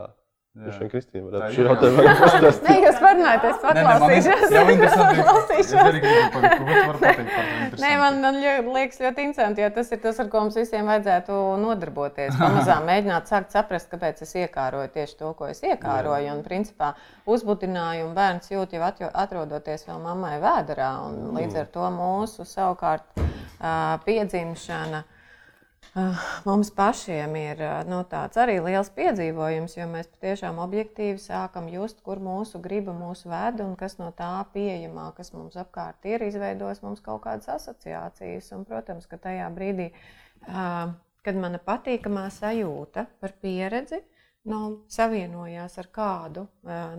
droši 0.57 0.79
vien 0.81 0.89
Kristīna 0.89 1.29
Tā 1.35 1.49
ir, 1.53 1.67
jā. 1.67 1.73
arī 2.01 2.13
pastāstīt. 2.17 2.63
Nē, 2.65 2.77
jūs 2.87 3.01
parunājat, 3.03 3.43
es 3.45 3.57
Nē, 3.61 3.73
nē, 3.77 3.83
man 3.85 3.99
paklausīšos. 4.01 4.53
ir- 4.55 6.07
pateikt 6.33 6.63
par 6.87 6.97
to 7.01 7.83
Nē, 7.83 7.91
man, 8.01 8.21
man 8.25 8.39
liekas 8.41 9.03
ļoti 9.05 9.27
interesanti, 9.27 9.61
jo 9.61 9.69
tas 9.77 9.93
ir 9.93 10.01
tas, 10.01 10.21
ar 10.25 10.31
ko 10.33 10.41
mums 10.47 10.57
visiem 10.57 10.89
vajadzētu 10.89 11.37
nodarboties. 11.61 12.39
Pamazām 12.41 12.89
mēģināt 12.89 13.29
sākt 13.29 13.53
saprast, 13.53 13.91
kāpēc 13.93 14.23
es 14.25 14.33
iekāroju 14.47 14.89
tieši 14.97 15.19
to, 15.21 15.35
ko 15.37 15.51
es 15.53 15.61
iekāroju. 15.61 16.31
Un, 16.33 16.41
principā, 16.47 16.95
uzbudinājumu 17.29 18.15
bērns 18.17 18.49
jūt 18.55 18.73
jau 18.79 19.11
atrodoties 19.13 19.85
vēl 19.91 20.01
mammai 20.09 20.39
vēderā. 20.41 20.91
un 21.11 21.37
Līdz 21.37 21.61
ar 21.65 21.69
to 21.77 21.85
mūsu 22.01 22.49
savukārt 22.49 23.05
piedzimšana. 24.07 25.05
Ah, 25.97 26.19
Mums 26.45 26.69
pašiem 26.77 27.37
ir 27.41 27.61
ah, 27.65 27.79
nu, 27.89 28.03
tāds 28.05 28.37
arī 28.37 28.59
liels 28.61 28.91
piedzīvojums, 28.93 29.79
jo 29.79 29.87
mēs 29.89 30.11
patiešām 30.13 30.59
objektīvi 30.61 31.17
sākam 31.23 31.71
just, 31.73 32.03
kur 32.05 32.21
mūsu 32.21 32.61
griba 32.61 32.93
mūs 32.93 33.23
ved 33.25 33.63
un 33.65 33.73
kas 33.81 33.97
no 33.97 34.11
tā 34.19 34.29
pieejamā, 34.53 35.07
kas 35.17 35.33
mums 35.33 35.57
apkārt 35.57 36.05
ir, 36.05 36.27
izveidos 36.27 36.83
mums 36.85 37.01
kaut 37.01 37.23
kādas 37.25 37.49
asociācijas. 37.55 38.51
Un, 38.53 38.67
protams, 38.69 39.09
ka 39.09 39.17
tajā 39.25 39.49
brīdī, 39.57 39.89
ah, 40.53 40.93
kad 41.25 41.41
mana 41.41 41.63
patīkamā 41.65 42.27
sajūta 42.43 43.07
par 43.23 43.33
pieredzi 43.41 44.03
nu, 44.53 44.61
savienojās 44.93 45.81
ar 45.81 45.89
kādu 45.97 46.45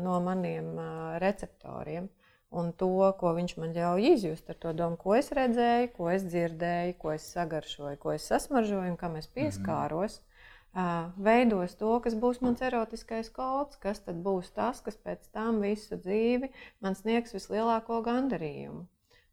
no 0.01 0.17
maniem 0.25 0.73
receptoriem, 1.21 2.09
un 2.51 2.71
to, 2.73 2.89
ko 3.19 3.33
viņš 3.35 3.57
man 3.57 3.73
ļauj 3.75 4.07
izjust, 4.13 4.49
ar 4.49 4.55
to 4.55 4.73
domu, 4.73 4.97
ko 4.97 5.15
es 5.15 5.31
redzēju, 5.31 5.91
ko 5.97 6.09
es 6.09 6.23
dzirdēju, 6.23 6.97
ko 7.01 7.11
es 7.11 7.27
sagaršoju, 7.33 7.97
ko 7.99 8.11
es 8.13 8.27
sasmaržoju, 8.31 8.91
un 8.91 8.97
kam 8.97 9.15
es 9.15 9.27
pieskāros. 9.27 10.21
Uh, 10.77 11.09
veidos 11.17 11.73
to, 11.79 11.99
kas 12.03 12.13
būs 12.13 12.37
mans 12.41 12.61
erotiskais 12.61 13.31
kods, 13.33 13.77
kas 13.81 13.99
tad 14.05 14.19
būs 14.21 14.51
tas, 14.53 14.81
kas 14.85 14.95
pēc 14.97 15.25
tam 15.33 15.61
visu 15.63 15.97
dzīvi 15.97 16.51
man 16.81 16.93
sniegs 16.93 17.33
vislielāko 17.33 18.03
gandarījumu. 18.05 18.85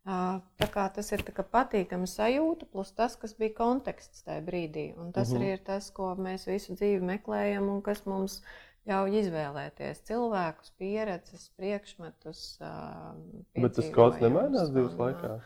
Tā 0.04 0.66
kā 0.68 0.84
tas 0.92 1.10
ir 1.16 1.22
patīkama 1.24 2.04
sajūta, 2.08 2.66
plus 2.72 2.90
tas, 2.92 3.16
kas 3.16 3.32
bija 3.38 3.54
konteksts 3.56 4.24
tajā 4.26 4.42
brīdī. 4.44 4.86
Un 5.00 5.12
tas 5.12 5.30
Mhm. 5.32 5.36
arī 5.38 5.52
ir 5.52 5.58
tas, 5.64 5.90
ko 5.90 6.14
mēs 6.14 6.46
visu 6.46 6.74
dzīvi 6.76 7.00
meklējam 7.00 7.68
un 7.74 7.80
kas 7.82 8.04
mums 8.06 8.42
ļauj 8.88 9.18
izvēlēties 9.22 10.02
cilvēkus, 10.08 10.72
pieredzes, 10.80 11.46
priekšmetus. 11.58 12.40
Bet 13.56 13.76
tas 13.78 13.88
piedzīvojumus 13.88 14.24
nemainās 14.24 14.72
dzīves 14.74 14.98
laikā. 15.00 15.38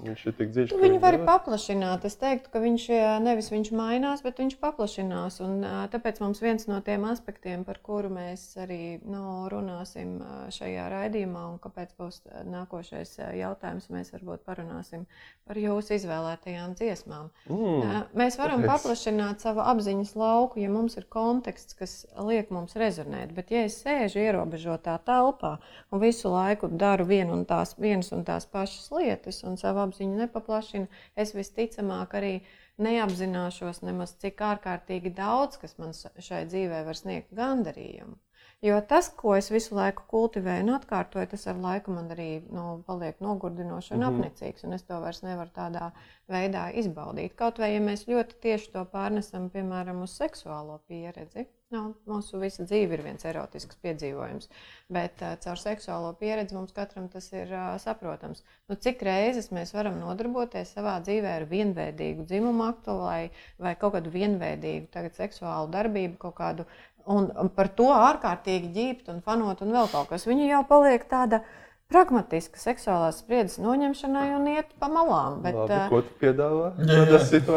Viņš 0.00 0.20
ir 0.26 0.34
tik 0.38 0.52
dziļš. 0.54 0.70
Tu 0.70 0.76
ka 0.78 0.82
viņu 0.86 0.96
nevar- 0.96 1.18
paplašināt. 1.26 2.04
Es 2.08 2.16
teiktu, 2.16 2.48
ka 2.52 2.60
viņš 2.62 2.84
ā, 2.96 3.20
nevis 3.20 3.50
viņš 3.52 3.70
mainās, 3.76 4.22
bet 4.24 4.38
viņš 4.40 4.56
paplašinās. 4.62 5.40
Un, 5.44 5.60
ā, 5.60 5.88
tāpēc 5.92 6.20
mums 6.22 6.40
viens 6.40 6.66
no 6.70 6.80
tiem 6.80 7.04
aspektiem, 7.04 7.64
par 7.64 7.78
kuru 7.84 8.08
mēs 8.08 8.56
arī 8.56 9.00
nu, 9.04 9.48
runāsim 9.52 10.22
ā, 10.24 10.48
šajā 10.54 10.86
raidījumā, 10.94 11.42
un 11.52 11.58
kāpēc 11.60 11.92
būs 11.98 12.22
nākošais 12.48 13.18
jautājums, 13.36 13.90
mēs 13.92 14.12
varbūt 14.14 14.46
parunāsim 14.46 15.04
par 15.44 15.56
jūsu 15.60 15.98
izvēlētajām 15.98 16.74
dziesmām. 16.78 17.28
Mm. 17.50 18.06
Mēs 18.14 18.38
varam 18.40 18.62
kāpēc? 18.62 18.72
paplašināt 18.72 19.44
savu 19.44 19.60
apziņas 19.60 20.14
lauku, 20.16 20.60
ja 20.62 20.70
mums 20.72 20.96
ir 20.96 21.04
konteksts, 21.12 21.76
kas 21.76 22.06
liek 22.16 22.50
mums 22.54 22.72
rezonēt. 22.78 23.34
Bet, 23.36 23.50
ja 23.50 23.66
es 23.68 23.82
sēžu 23.84 24.22
ierobežotā 24.22 24.96
telpā 25.04 25.58
un 25.90 26.00
visu 26.00 26.32
laiku 26.32 26.70
daru 26.72 27.04
vienu 27.04 27.34
un 27.36 27.44
tās, 27.44 27.76
vienas 27.76 28.12
un 28.16 28.24
tās 28.24 28.46
pašas 28.46 28.88
lietas, 28.94 29.42
un 29.44 29.58
savu 29.80 29.88
apziņu 29.88 30.16
nepaplašinu, 30.20 30.88
es 31.16 31.32
visticamāk 31.34 32.14
arī 32.18 32.32
neapzināšos 32.78 33.82
nemaz 33.82 34.12
cik 34.20 34.40
ārkārtīgi 34.40 35.12
daudz, 35.16 35.56
kas 35.60 35.78
man 35.78 35.94
šai 35.94 36.46
dzīvē 36.48 36.84
var 36.84 36.96
sniegt 36.96 37.32
gandarījumu. 37.32 38.16
Jo 38.60 38.80
tas, 38.88 39.06
ko 39.16 39.32
es 39.38 39.46
visu 39.50 39.72
laiku 39.74 40.02
kultivēju 40.10 40.66
un 40.66 40.74
atkārtoju, 40.74 41.30
tas 41.32 41.46
ar 41.48 41.56
laiku 41.62 41.94
man 41.96 42.10
arī 42.12 42.42
nu, 42.52 42.64
paliek 42.86 43.20
nogurdinoši 43.24 43.94
un 43.96 44.00
Mhm. 44.04 44.08
apnicīgs. 44.10 44.64
Un 44.64 44.74
es 44.76 44.82
to 44.82 45.00
vairs 45.00 45.22
nevaru 45.24 45.48
tādā 45.56 45.92
veidā 46.28 46.66
izbaudīt. 46.74 47.34
Kaut 47.36 47.58
vai 47.58 47.72
ja 47.74 47.80
mēs 47.80 48.04
ļoti 48.04 48.36
tieši 48.44 48.72
to 48.72 48.84
pārnesam, 48.84 49.48
piemēram, 49.50 50.02
uz 50.02 50.12
seksuālo 50.20 50.78
pieredzi. 50.88 51.46
Nu, 51.70 51.94
mūsu 52.04 52.38
visa 52.42 52.64
dzīve 52.64 52.96
ir 52.96 53.02
viens 53.02 53.24
erotisks 53.24 53.76
piedzīvojums, 53.84 54.48
bet 54.90 55.22
uh, 55.22 55.36
caur 55.38 55.54
seksuālo 55.56 56.08
pieredzi 56.18 56.52
mums 56.56 56.72
katram 56.72 57.08
tas 57.08 57.28
ir 57.32 57.46
uh, 57.54 57.78
saprotams. 57.78 58.42
Nu, 58.68 58.74
cik 58.74 59.02
reizes 59.06 59.50
mēs 59.54 59.72
varam 59.72 60.00
nodarboties 60.00 60.74
savā 60.74 60.96
dzīvē 61.00 61.36
ar 61.36 61.46
vienveidīgu 61.46 62.26
dzimumu 62.26 62.64
aktu 62.66 62.96
vai, 62.98 63.30
vai 63.58 63.76
kaut 63.76 63.94
kādu 63.94 64.10
vienveidīgu 64.10 64.90
tagad, 64.90 65.14
seksuālu 65.14 65.70
darbību, 65.70 66.18
kaut 66.18 66.34
kādu, 66.42 66.66
un, 67.06 67.30
par 67.56 67.70
to 67.76 67.88
ārkārtīgi 67.94 68.72
ģīpt 68.74 69.10
un 69.12 69.20
fanot 69.24 69.62
un 69.64 69.74
vēl 69.76 69.90
kaut 69.92 70.10
kas. 70.12 70.26
Viņa 70.28 70.48
jau 70.50 70.62
paliek 70.68 71.04
tāda 71.10 71.42
pragmatiska 71.90 72.60
seksuālās 72.60 73.20
spriedzes 73.20 73.58
noņemšanai 73.62 74.26
un 74.36 74.48
iet 74.52 74.70
pa 74.80 74.88
malām. 74.92 75.40
Bet, 75.44 75.56
Labi, 75.58 75.76
uh, 75.76 75.86
ko 75.90 76.00
tu 76.06 76.16
piedāvā? 76.22 76.70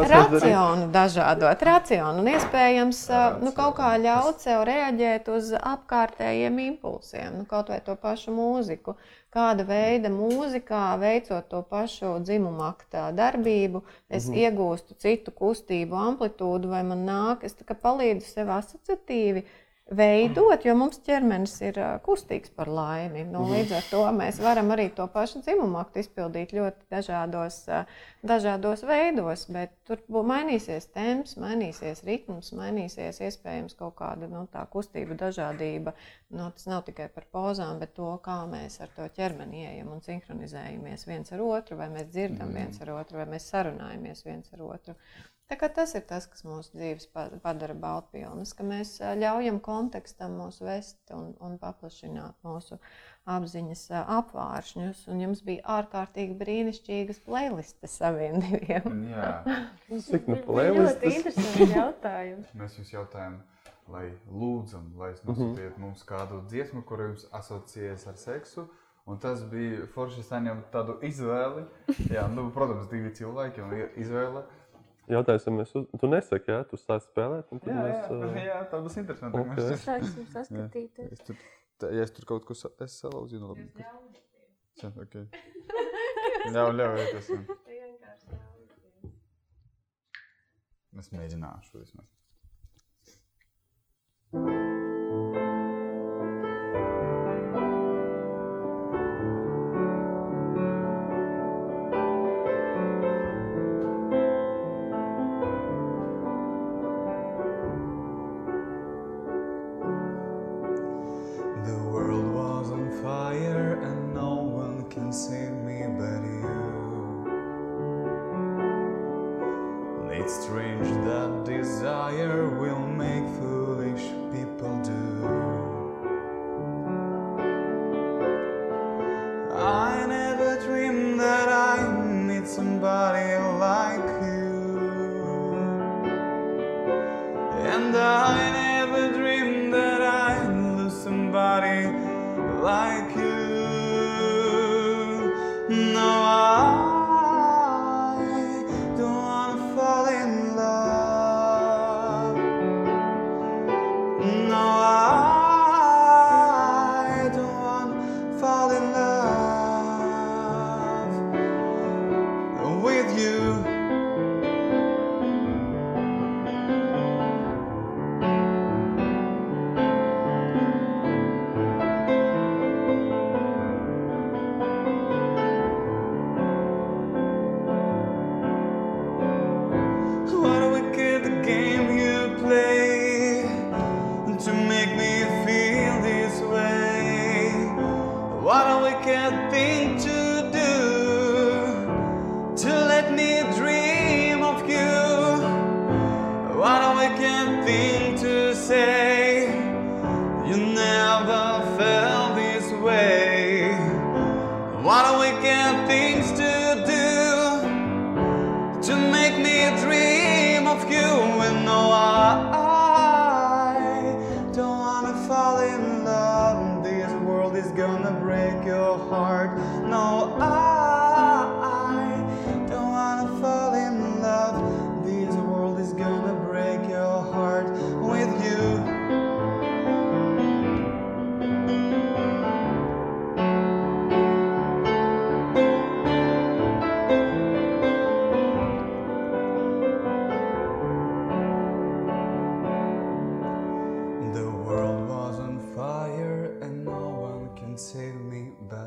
Racionu 0.09 0.89
dažādot, 0.93 1.65
racionu 1.69 2.23
un 2.23 2.31
iespējams 2.33 3.01
ā, 3.13 3.23
nu, 3.43 3.53
kaut 3.55 3.77
kā 3.79 3.93
ļaut 4.01 4.41
sev 4.43 4.65
reaģēt 4.69 5.29
uz 5.33 5.53
apkārtējiem 5.57 6.61
impulsiem, 6.67 7.41
nu, 7.41 7.47
kaut 7.49 7.69
vai 7.73 7.81
to 7.85 7.97
pašu 7.99 8.33
mūziku. 8.35 8.97
Kāda 9.33 9.63
veida 9.65 10.11
mūzikā, 10.13 10.91
veicot 11.01 11.47
to 11.49 11.63
pašu 11.65 12.19
dzimumu 12.21 12.67
aktā 12.67 13.07
darbību, 13.17 13.81
es 14.09 14.27
mm 14.27 14.33
-hmm. 14.33 14.43
iegūstu 14.43 14.97
citu 15.01 15.31
kustību 15.31 15.97
amplitūdu, 15.97 16.69
vai 16.69 16.83
man 16.83 17.01
nāk, 17.07 17.41
es 17.41 17.57
tā 17.57 17.65
kā 17.65 17.73
palīdzu 17.73 18.29
sev 18.29 18.53
asociatīvi 18.53 19.45
veidot, 19.91 20.63
jo 20.63 20.73
mums 20.79 20.99
ķermenis 21.03 21.53
ir 21.67 21.77
kustīgs 22.05 22.51
par 22.55 22.69
laimi. 22.71 23.25
Nu, 23.27 23.43
līdz 23.51 23.73
ar 23.77 23.87
to 23.91 24.03
mēs 24.15 24.39
varam 24.43 24.71
arī 24.75 24.87
to 24.95 25.05
pašu 25.11 25.41
dzimumu 25.43 25.81
aktu 25.81 25.99
izpildīt 26.03 26.53
ļoti 26.55 26.87
dažādos, 26.93 27.57
dažādos 28.23 28.85
veidos, 28.87 29.45
bet 29.51 29.75
tur 29.87 29.99
būs 30.07 30.27
mainīsies 30.29 30.87
temps, 30.95 31.35
mainīsies 31.41 32.03
ritms, 32.07 32.53
mainīsies 32.55 33.19
iespējams 33.27 33.75
kaut 33.79 33.97
kāda 33.99 34.31
nu, 34.31 34.45
tā 34.53 34.63
kustība, 34.71 35.19
dažādība. 35.19 35.95
Nu, 36.33 36.47
tas 36.55 36.65
nav 36.71 36.85
tikai 36.87 37.09
par 37.13 37.27
pozām, 37.35 37.83
bet 37.83 37.93
to, 37.99 38.07
kā 38.23 38.39
mēs 38.49 38.79
ar 38.81 38.93
to 38.95 39.09
ķermeni 39.19 39.65
ieejam 39.67 39.91
un 39.93 40.01
sinhronizējamies 40.05 41.05
viens 41.11 41.35
ar 41.35 41.43
otru, 41.45 41.77
vai 41.77 41.91
mēs 41.93 42.09
dzirdam 42.09 42.49
mm. 42.49 42.57
viens 42.57 42.81
ar 42.81 42.95
otru, 42.95 43.19
vai 43.19 43.27
mēs 43.35 43.51
sarunājamies 43.51 44.25
viens 44.25 44.55
ar 44.55 44.65
otru. 44.71 44.97
Tas 45.51 45.93
ir 45.93 46.01
tas, 46.09 46.25
kas 46.25 46.41
mūsu 46.47 46.71
dzīves 46.73 47.05
pa- 47.13 47.29
padara 47.43 47.75
baltpilnas, 47.77 48.53
ka 48.57 48.63
mēs 48.65 48.95
ļaujam 49.19 49.59
kontekstam 49.61 50.37
mūs 50.39 50.61
vest 50.65 51.11
un, 51.13 51.35
un 51.43 51.57
paplašināt 51.61 52.33
mūsu 52.47 52.79
apziņas 53.29 53.83
apvāršņus. 54.17 55.03
Un 55.13 55.21
jums 55.21 55.43
bija 55.45 55.61
ārkārtīgi 55.77 56.37
brīnišķīgas 56.39 57.21
playlistes 57.27 57.97
saviem 58.01 58.39
diviem. 58.41 59.03
Jā, 59.11 59.33
Cik 60.09 60.27
nu 60.31 60.39
Ļoti 60.39 60.45
playlistas? 60.47 61.03
interesanti 61.19 61.69
jautājumi. 61.75 62.45
mēs 62.63 62.79
jums 62.79 62.93
jautājam, 62.95 63.37
lai 63.93 64.07
lūdzam, 64.31 64.89
lai 64.97 65.11
jūs 65.13 65.21
nosūtiet 65.27 65.77
mums 65.77 66.03
kādu 66.07 66.41
dziesmu, 66.49 66.81
kur 66.87 67.03
jums 67.09 67.27
asociējas 67.35 68.07
ar 68.09 68.17
seksu. 68.17 68.65
Un 69.05 69.17
tas 69.19 69.41
bija 69.51 69.83
forši 69.91 70.21
saņemt 70.23 70.69
tādu 70.71 70.93
izvēli. 71.03 71.65
Jā, 72.09 72.23
nu, 72.31 72.47
protams, 72.55 72.87
divi 72.87 73.09
cilvēki 73.11 73.59
un 73.65 73.73
izvēle. 73.99 74.45
Jautājums, 75.11 75.45
vai 75.49 75.53
mēs, 75.57 75.71
uz... 75.75 75.87
tu 75.99 76.07
nesaki, 76.07 76.51
jā, 76.53 76.61
tu 76.69 76.77
sāc 76.79 77.03
spēlēt, 77.03 77.49
un 77.51 77.59
tad 77.59 77.73
Jā, 77.73 77.81
mēs... 77.83 77.97
jā, 78.07 78.29
ā, 78.29 78.43
jā, 78.51 78.59
tā 78.71 78.79
būs 78.85 78.95
interesanti. 79.01 79.41
Ok. 79.41 79.51
Mēs- 79.57 79.83
Sāksim 79.83 80.29
saskatīties. 80.31 81.11
Es 81.17 81.25
tur, 81.27 81.35
tā, 81.83 81.89
ja 81.97 82.05
es 82.07 82.13
tur 82.15 82.25
kaut 82.29 82.45
ko 82.47 82.55
sa- 82.55 82.71
es 82.85 82.95
salauzu, 83.03 83.41
nu 83.41 83.51
labi. 83.51 83.67
Jā, 84.79 84.89
ok. 84.95 85.17
Ļauj, 86.53 86.71
ļaujieties. 86.79 87.29
jā. 87.35 87.41
Es 91.01 91.09
mēģināšu 91.11 91.79
vismaz. 91.81 92.09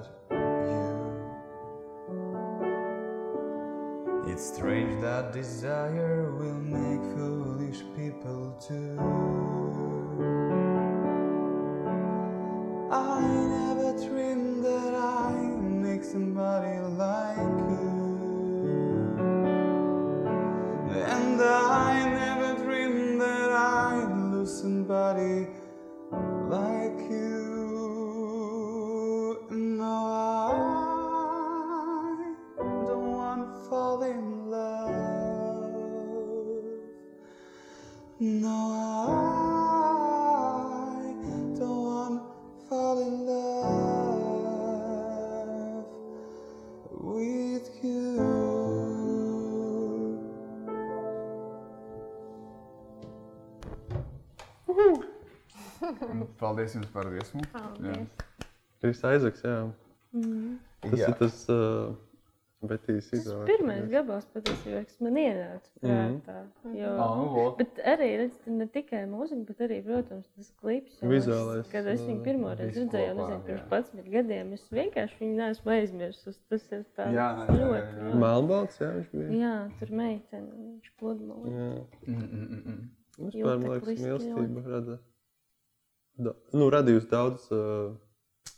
You. 0.05 0.27
It's 4.33 4.45
strange 4.55 5.01
that 5.01 5.33
desire 5.33 6.33
will 6.33 6.61
make 6.61 7.03
foolish 7.17 7.83
people 7.97 8.53
too. 8.61 9.86
Paldies 56.57 56.75
jums 56.79 56.91
par 56.97 57.05
dziesmu. 57.13 57.45
Paldies. 57.53 58.09
Kris 58.81 59.05
Aizaks, 59.05 59.43
jā. 59.45 59.61
Tas 60.81 60.99
Jā. 61.01 61.09
ir 61.13 61.15
tas, 61.21 61.39
uh, 61.53 61.95
Betijas 62.67 63.11
Tas 63.11 63.21
izvēle. 63.21 63.45
pirmais 63.47 63.83
gabals 63.93 64.25
patiesībā, 64.33 64.79
kas 64.89 64.97
man 65.05 65.15
ienāca 65.21 65.69
Mhm. 65.83 66.15
prātā. 66.25 66.37
Jo, 66.75 66.89
Ah, 66.99 67.11
nu, 67.19 67.27
vot. 67.35 67.59
Bet 67.59 67.77
arī 67.85 68.09
redz, 68.23 68.35
ne 68.47 68.67
tikai 68.67 69.03
mūzika, 69.07 69.45
bet 69.47 69.59
arī, 69.67 69.83
protams, 69.85 70.25
tas 70.35 70.49
klips. 70.63 70.97
Vizuālais, 71.03 71.61
Es, 71.67 71.71
kad 71.71 71.87
es 71.87 72.01
viņu 72.01 72.25
pirmo 72.25 72.55
reizi 72.57 72.81
redzēju, 72.81 73.13
kopā, 73.15 73.29
nezinu, 73.29 73.45
pirms 73.45 73.61
jā. 73.61 73.69
11 73.69 74.11
gadiem, 74.11 74.53
es 74.55 74.69
vienkārši 74.71 75.19
viņu 75.21 75.37
neesmu 75.37 75.71
aizmirsis. 75.77 76.39
Tas 76.49 76.73
ir 76.73 76.85
tā 76.97 77.13
Jā, 77.13 77.29
jā, 77.37 77.47
ļoti. 77.47 77.93
jā, 77.93 78.09
jā. 78.09 78.15
Melnbalts, 78.25 78.79
jā, 78.81 78.91
viņš 78.97 79.11
bija. 79.13 79.31
Jā, 79.45 79.79
tur 79.79 79.89
meitene, 79.95 80.51
viņš 80.57 80.91
pludmalo. 80.99 81.45
Jā. 81.47 81.85
Mm, 82.07 82.17
mm, 82.17 82.49
mm, 82.49 82.63
mm. 82.67 82.89
Vispār, 83.19 83.61
man 83.61 83.71
liekas, 83.71 84.01
mīlestība 84.01 84.67
rada. 84.67 84.99
Da, 86.17 86.33
nu, 86.57 86.71
radījusi 86.73 87.11
daudz, 87.11 87.51
uh, 87.53 88.55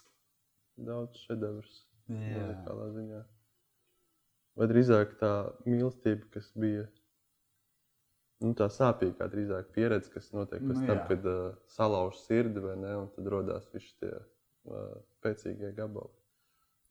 daudz 0.78 1.18
šedevrus. 1.26 1.82
Jā. 2.08 2.52
Tādā 2.64 2.86
ziņā. 2.94 3.24
Vai 4.58 4.68
drīzāk 4.70 5.18
tā 5.20 5.32
mīlestība, 5.66 6.26
kas 6.34 6.48
bija 6.58 6.86
nu, 8.44 8.54
tā 8.58 8.68
sāpīgā, 8.72 9.28
drīzāk 9.30 9.72
pieredze, 9.74 10.10
kas 10.14 10.30
notiek 10.34 10.62
pēc 10.62 10.80
Nu, 10.80 10.86
tam, 10.88 11.02
kad 11.10 11.26
uh, 11.30 11.58
salauž 11.74 12.18
sirdi, 12.24 12.62
vai 12.62 12.76
ne? 12.80 12.94
Un 13.02 13.10
tad 13.14 13.30
radās 13.34 13.68
visi 13.74 13.92
tie 14.02 14.14
uh, 14.14 14.94
pēcīgie 15.24 15.74
gabali. 15.76 16.14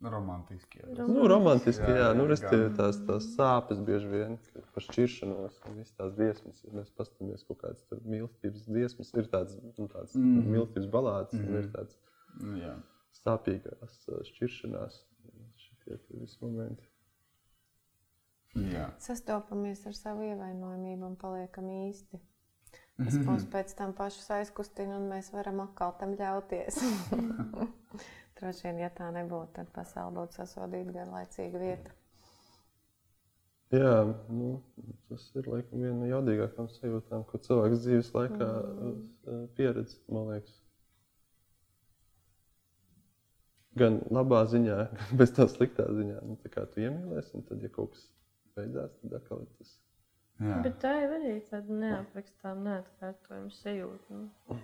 Romantiski. 0.01 0.79
jā. 0.85 1.05
Nu, 1.09 1.23
romantiski, 1.27 1.81
jā, 1.81 1.89
Jā, 1.89 1.95
jā, 1.97 2.09
jā, 2.11 2.17
nu, 2.19 2.25
respektīvi, 2.29 2.67
gan. 2.67 2.75
tās, 2.77 2.99
tās 3.07 3.29
sāpes 3.33 3.79
bieži 3.81 4.07
vien 4.11 4.35
par 4.75 4.83
šķiršanos 4.85 5.55
un 5.65 5.79
visas 5.79 5.95
tās 5.97 6.11
dziesmas. 6.13 6.59
Ja 6.67 6.73
mēs 6.77 6.91
paskatāmies 6.93 7.45
kaut 7.47 7.63
kādas 7.63 7.81
mīlestības 8.05 8.67
dziesmas, 8.69 9.09
ir 9.17 9.25
tādas 9.33 9.55
nu, 9.57 9.87
tāds, 9.89 10.13
mm. 10.13 10.27
Mhm. 10.37 10.51
mīlestības 10.53 10.91
balādes, 10.93 11.33
mm. 11.33 11.47
un 11.47 11.57
ir 11.57 11.65
Mhm. 11.65 11.73
tādas 11.73 11.97
Nu, 12.37 12.57
Jā. 12.61 12.75
sāpīgās 13.23 13.95
šķiršanās. 14.29 14.99
Šitie 15.57 15.97
tie 15.97 16.19
visi 16.21 16.37
momenti. 16.41 16.85
Jā. 18.57 18.87
sastopamies 19.01 19.83
ar 19.85 19.93
savu 19.93 20.21
ievainojamību 20.25 21.05
un 21.05 21.15
paliekam 21.15 21.65
īsti. 21.69 22.19
Tas 22.97 23.13
mums 23.21 23.43
pēc 23.45 23.73
tam 23.77 23.93
pašus 23.93 24.29
aizkustina, 24.33 24.95
un 24.97 25.09
mēs 25.11 25.31
varam 25.33 25.59
atkal 25.65 25.93
tam 25.99 26.15
ļauties. 26.17 26.77
Droši 28.37 28.67
vien, 28.67 28.83
ja 28.83 28.89
tā 28.93 29.07
nebūtu, 29.13 29.53
tad 29.55 29.69
pasaule 29.73 30.13
būtu 30.19 30.37
sasodīta 30.37 30.93
vienlaicīga 30.99 31.61
vieta. 31.61 31.95
Jā, 33.73 33.95
nu, 34.31 34.51
tas 35.09 35.25
ir 35.35 35.47
laikam 35.51 35.81
viena 35.81 35.95
no 35.97 36.05
jaudīgākajām 36.07 36.69
sajūtām, 36.71 37.25
ko 37.27 37.39
cilvēks 37.43 37.81
dzīves 37.83 38.11
laikā 38.15 38.47
mm. 38.47 39.41
pieredz, 39.57 39.97
man 40.13 40.29
liekas. 40.31 40.53
Gan 43.77 43.99
labā 44.13 44.45
ziņā, 44.53 44.77
gan 45.01 45.19
bez 45.19 45.33
tā 45.35 45.49
sliktā 45.51 45.89
ziņā. 45.97 46.21
Nu, 46.29 46.37
tā 46.45 46.53
kā 46.53 46.63
tu 46.71 46.85
iemīlēsi, 46.85 47.35
un 47.39 47.43
tad, 47.49 47.65
ja 47.65 47.73
kaut 47.73 47.97
kas 47.97 48.07
beidzās, 48.55 48.95
tad 49.01 49.19
atkal 49.19 49.43
ir 49.43 49.51
tas. 49.57 49.75
Jā. 50.37 50.61
Bet 50.63 50.79
tā 50.85 50.93
jau 51.01 51.11
arī 51.17 51.35
tāda 51.49 51.81
neaprakstām, 51.83 52.63
neatkārtojama 52.69 53.53
sajūta. 53.57 54.21
Nu. 54.21 54.61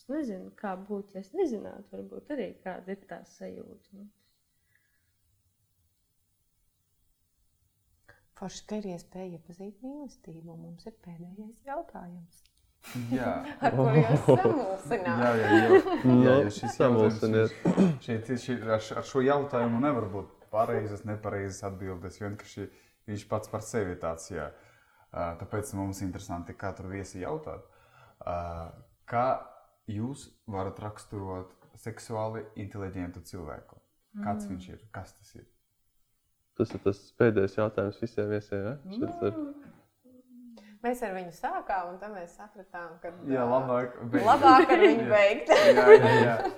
Es 0.00 0.06
nezinu, 0.08 0.48
kā 0.56 0.72
būtu, 0.88 1.12
ja 1.14 1.20
es 1.20 1.28
nezinātu, 1.36 1.84
varbūt 1.92 2.30
arī 2.32 2.46
kāda 2.64 2.94
ir 2.96 3.02
tā 3.10 3.18
sajūta. 3.28 3.98
Nu. 3.98 4.06
Forši, 8.40 8.62
ka 8.70 8.78
ir 8.80 8.86
iespēja 8.94 9.34
iepazīt 9.36 9.82
mīlestību. 9.84 10.54
Mums 10.56 10.86
ir 10.88 10.94
pēdējais 11.04 11.58
jautājums. 11.68 12.38
Jā. 13.12 13.32
Ar 13.68 13.74
kuru 13.76 14.00
jūs 14.00 14.08
Jā, 14.08 14.36
samulsināt? 14.40 15.20
jā, 15.20 15.32
jā. 15.36 15.50
jā, 15.52 15.80
Nu, 16.08 16.14
jā 16.24 16.36
šis 16.56 16.78
samulsinies. 16.80 17.52
jautājums- 17.52 17.98
Šeit, 18.06 18.30
šeit, 18.40 18.62
ar, 18.64 18.80
ar 19.02 19.04
šo 19.10 19.20
jautājumu 19.26 19.82
nevar 19.84 20.06
būt 20.14 20.46
pareizas, 20.54 21.04
nepareizas 21.04 21.60
atbildes. 21.68 22.16
Vienkārši 22.22 22.64
viņš 23.10 23.26
pats 23.28 23.52
par 23.52 23.60
sevi 23.68 23.92
ir 23.92 24.00
tāds. 24.00 24.30
Jā. 24.32 24.48
Tāpēc 25.12 25.74
mums 25.76 26.00
interesanti 26.06 26.54
katru 26.56 26.88
viesi 26.94 27.20
jautāt, 27.20 27.64
kā 29.10 29.24
jūs 29.90 30.28
varat 30.50 30.78
raksturot 30.82 31.52
seksuāli 31.80 32.44
inteliģentu 32.60 33.22
cilvēku? 33.30 33.78
Kāds 34.24 34.48
viņš 34.50 34.68
ir? 34.74 34.80
Kas 34.94 35.12
tas 35.16 35.34
ir? 35.38 35.46
Tas 36.58 36.72
ir 36.76 36.80
tas 36.84 36.98
pēdējais 37.20 37.54
jautājums 37.60 38.00
visiem 38.02 38.30
viesiem. 38.32 38.64
Ja? 38.66 39.10
Ir. 39.28 39.36
Mēs 40.80 41.02
ar 41.04 41.12
viņu 41.14 41.32
sākām, 41.36 41.90
un 41.92 41.98
tad 42.00 42.14
mēs 42.16 42.34
sapratām, 42.38 42.96
ka 43.02 43.12
Jā, 43.28 43.44
labāk. 43.48 43.98
beigt. 44.12 44.26
labāk 44.26 44.72
ar 44.74 44.80
viņu 44.82 45.06
beigt. 45.14 45.52
Jā, 45.52 45.84
jā, 45.94 46.14
jā. 46.24 46.36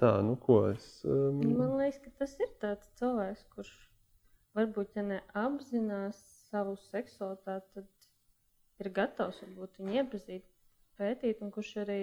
Tā, 0.00 0.10
nu 0.26 0.34
ko 0.36 0.58
es. 0.68 0.86
Um, 1.08 1.38
Man 1.56 1.78
liekas, 1.80 2.00
ka 2.04 2.10
tas 2.20 2.34
ir 2.44 2.50
tāds 2.60 2.90
cilvēks, 3.00 3.46
kurš 3.54 3.70
varbūt 4.58 4.98
ja 4.98 5.04
neapzinās 5.06 6.18
savu 6.50 6.74
seksualitāti, 6.90 7.70
tad 7.78 7.86
ir 8.84 8.90
gatavs 8.96 9.40
varbūt 9.44 9.78
viņu 9.80 9.96
iepazīt, 10.02 10.46
pētīt, 11.00 11.40
un 11.44 11.52
kurš 11.54 11.72
arī 11.84 12.00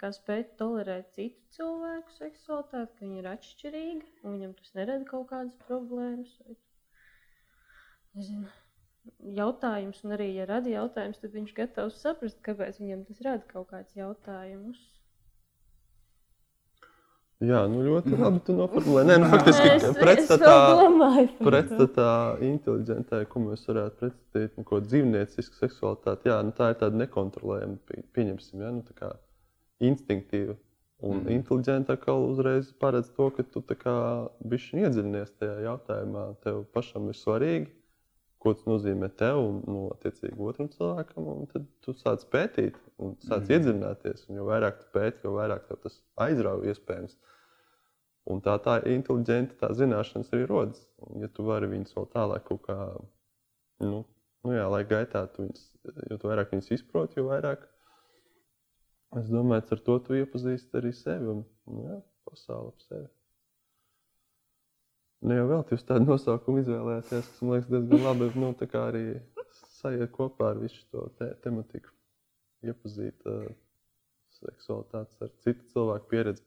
kā 0.00 0.10
spēj 0.14 0.42
tolerēt 0.58 1.12
citu 1.14 1.56
cilvēku 1.56 2.14
seksualitāti, 2.16 2.92
ka 2.96 3.04
viņi 3.04 3.20
ir 3.20 3.28
atšķirīgi, 3.32 4.12
un 4.24 4.36
viņam 4.36 4.54
tas 4.58 4.72
nerada 4.78 5.06
kaut 5.10 5.28
kādas 5.30 5.58
problēmas. 5.68 6.32
Vai, 6.46 6.56
nezinu, 8.18 8.50
jautājums, 9.38 10.02
un 10.04 10.16
arī, 10.16 10.32
ja 10.34 10.48
rada 10.50 10.72
jautājums, 10.72 11.22
tad 11.22 11.36
viņš 11.36 11.54
gatavs 11.60 12.02
saprast, 12.02 12.42
kāpēc 12.46 12.80
viņam 12.82 13.06
tas 13.10 13.22
rada 13.28 13.46
kaut 13.52 13.70
kāds 13.70 13.94
jautājumus. 13.98 14.82
Jā, 17.44 17.62
nu 17.68 17.82
ļoti 17.84 18.16
labi 18.18 18.40
tu 18.46 18.56
noformulēji. 18.56 19.08
Nē, 19.10 19.16
nu 19.22 19.30
faktiski 19.32 19.68
Es- 19.74 19.84
es 19.84 19.96
pretstatā. 19.96 20.52
to. 20.72 21.44
Pretstatā 21.44 22.10
inteliģentai, 22.40 23.26
ko 23.28 23.40
mēs 23.40 23.66
varētu 23.68 23.98
pretstatīt, 24.00 24.56
nu, 24.56 24.64
ko 24.64 24.80
dzīvniecisku 24.80 25.60
seksualitāti, 25.60 26.30
jā, 26.32 26.38
nu, 26.44 26.52
tā 26.56 26.70
ir 26.72 26.80
tāda 26.80 26.96
nekontrolējama, 27.04 27.78
pie- 27.86 28.04
pieņemsim, 28.16 28.60
ja, 28.60 28.70
nu, 28.70 28.82
tā 28.82 28.94
kā 28.96 29.12
instinktīva. 29.80 30.56
Un 31.04 31.18
mm. 31.20 31.28
inteliģenta 31.28 31.92
atkal 31.98 32.22
uzreiz 32.30 32.70
paredz 32.80 33.10
to, 33.12 33.28
ka 33.36 33.44
tu 33.44 33.60
tā 33.60 33.76
kā 33.76 33.96
bišķi 34.48 34.80
iedziļinies 34.86 35.34
tajā 35.36 35.58
jautājumā. 35.66 36.22
Tev 36.40 36.62
pašam 36.72 37.10
ir 37.12 37.18
svarīgi, 37.18 37.66
ko 38.42 38.52
tas 38.54 38.66
nozīmē 38.68 39.08
tev 39.18 39.40
un, 39.40 39.60
nu, 39.66 39.84
attiecīgi, 39.94 40.36
otram 40.50 40.68
cilvēkam, 40.72 41.28
un 41.32 41.48
tad 41.50 41.68
tu 41.84 41.94
sāc 41.96 42.24
pētīt 42.32 42.76
un 43.02 43.14
sāc 43.24 43.46
mm. 43.46 43.52
iedziļināties. 43.56 44.26
Un 44.28 44.40
jo 44.40 44.48
vairāk 44.48 44.82
tu 44.82 44.90
pēti, 44.94 45.24
jo 45.24 45.32
vairāk 45.36 45.70
tas 45.70 46.00
aizrauja 46.26 46.74
iespējams. 46.74 47.16
Un 48.32 48.42
tā 48.42 48.56
tā 48.62 48.80
inteliģenta, 48.90 49.56
tā 49.60 49.70
zināšanas 49.78 50.32
arī 50.34 50.48
rodas. 50.50 50.82
Un, 51.06 51.22
ja 51.22 51.30
tu 51.32 51.46
vari 51.46 51.70
viņus 51.70 51.94
vēl 51.96 52.08
tālāk 52.12 52.46
kaut 52.48 52.64
kā, 52.66 52.78
nu, 53.86 54.02
nu 54.46 54.54
jā, 54.56 54.66
lai 54.72 54.82
gaitā, 54.88 55.24
tu 55.32 55.46
viņus, 55.46 55.66
jo 56.10 56.18
tu 56.20 56.32
vairāk 56.32 56.54
viņus 56.54 56.72
izproti, 56.78 57.20
jo 57.20 57.28
vairāk, 57.30 57.68
es 59.22 59.30
domāju, 59.30 59.68
ar 59.78 59.84
to 59.88 60.00
tu 60.02 60.18
iepazīsti 60.18 60.80
arī 60.80 60.92
sevi 60.96 61.30
un, 61.36 61.44
nu, 61.70 61.86
jā, 61.86 62.00
pasauli 62.26 62.74
ap 62.74 62.88
sevi. 62.88 63.06
Nu, 65.26 65.34
jau 65.34 65.46
vēl 65.50 65.62
jūs 65.74 65.82
tādu 65.82 66.06
nosaukumu 66.06 66.60
izvēlējāties, 66.62 67.28
kas 67.32 67.38
man 67.42 67.56
liekas 67.56 67.70
diezgan 67.72 68.04
labi, 68.04 68.28
nu, 68.38 68.50
tā 68.54 68.68
kā 68.70 68.84
arī 68.92 69.00
sajiet 69.74 70.12
kopā 70.14 70.52
ar 70.52 70.60
visu 70.62 70.84
to 70.94 71.02
te 71.18 71.32
tematiku, 71.42 71.90
iepazīt 72.62 73.26
uh, 73.26 73.48
seksualitātes 74.38 75.26
ar 75.26 75.32
citu 75.42 75.66
cilvēku 75.72 76.12
pieredzi. 76.12 76.44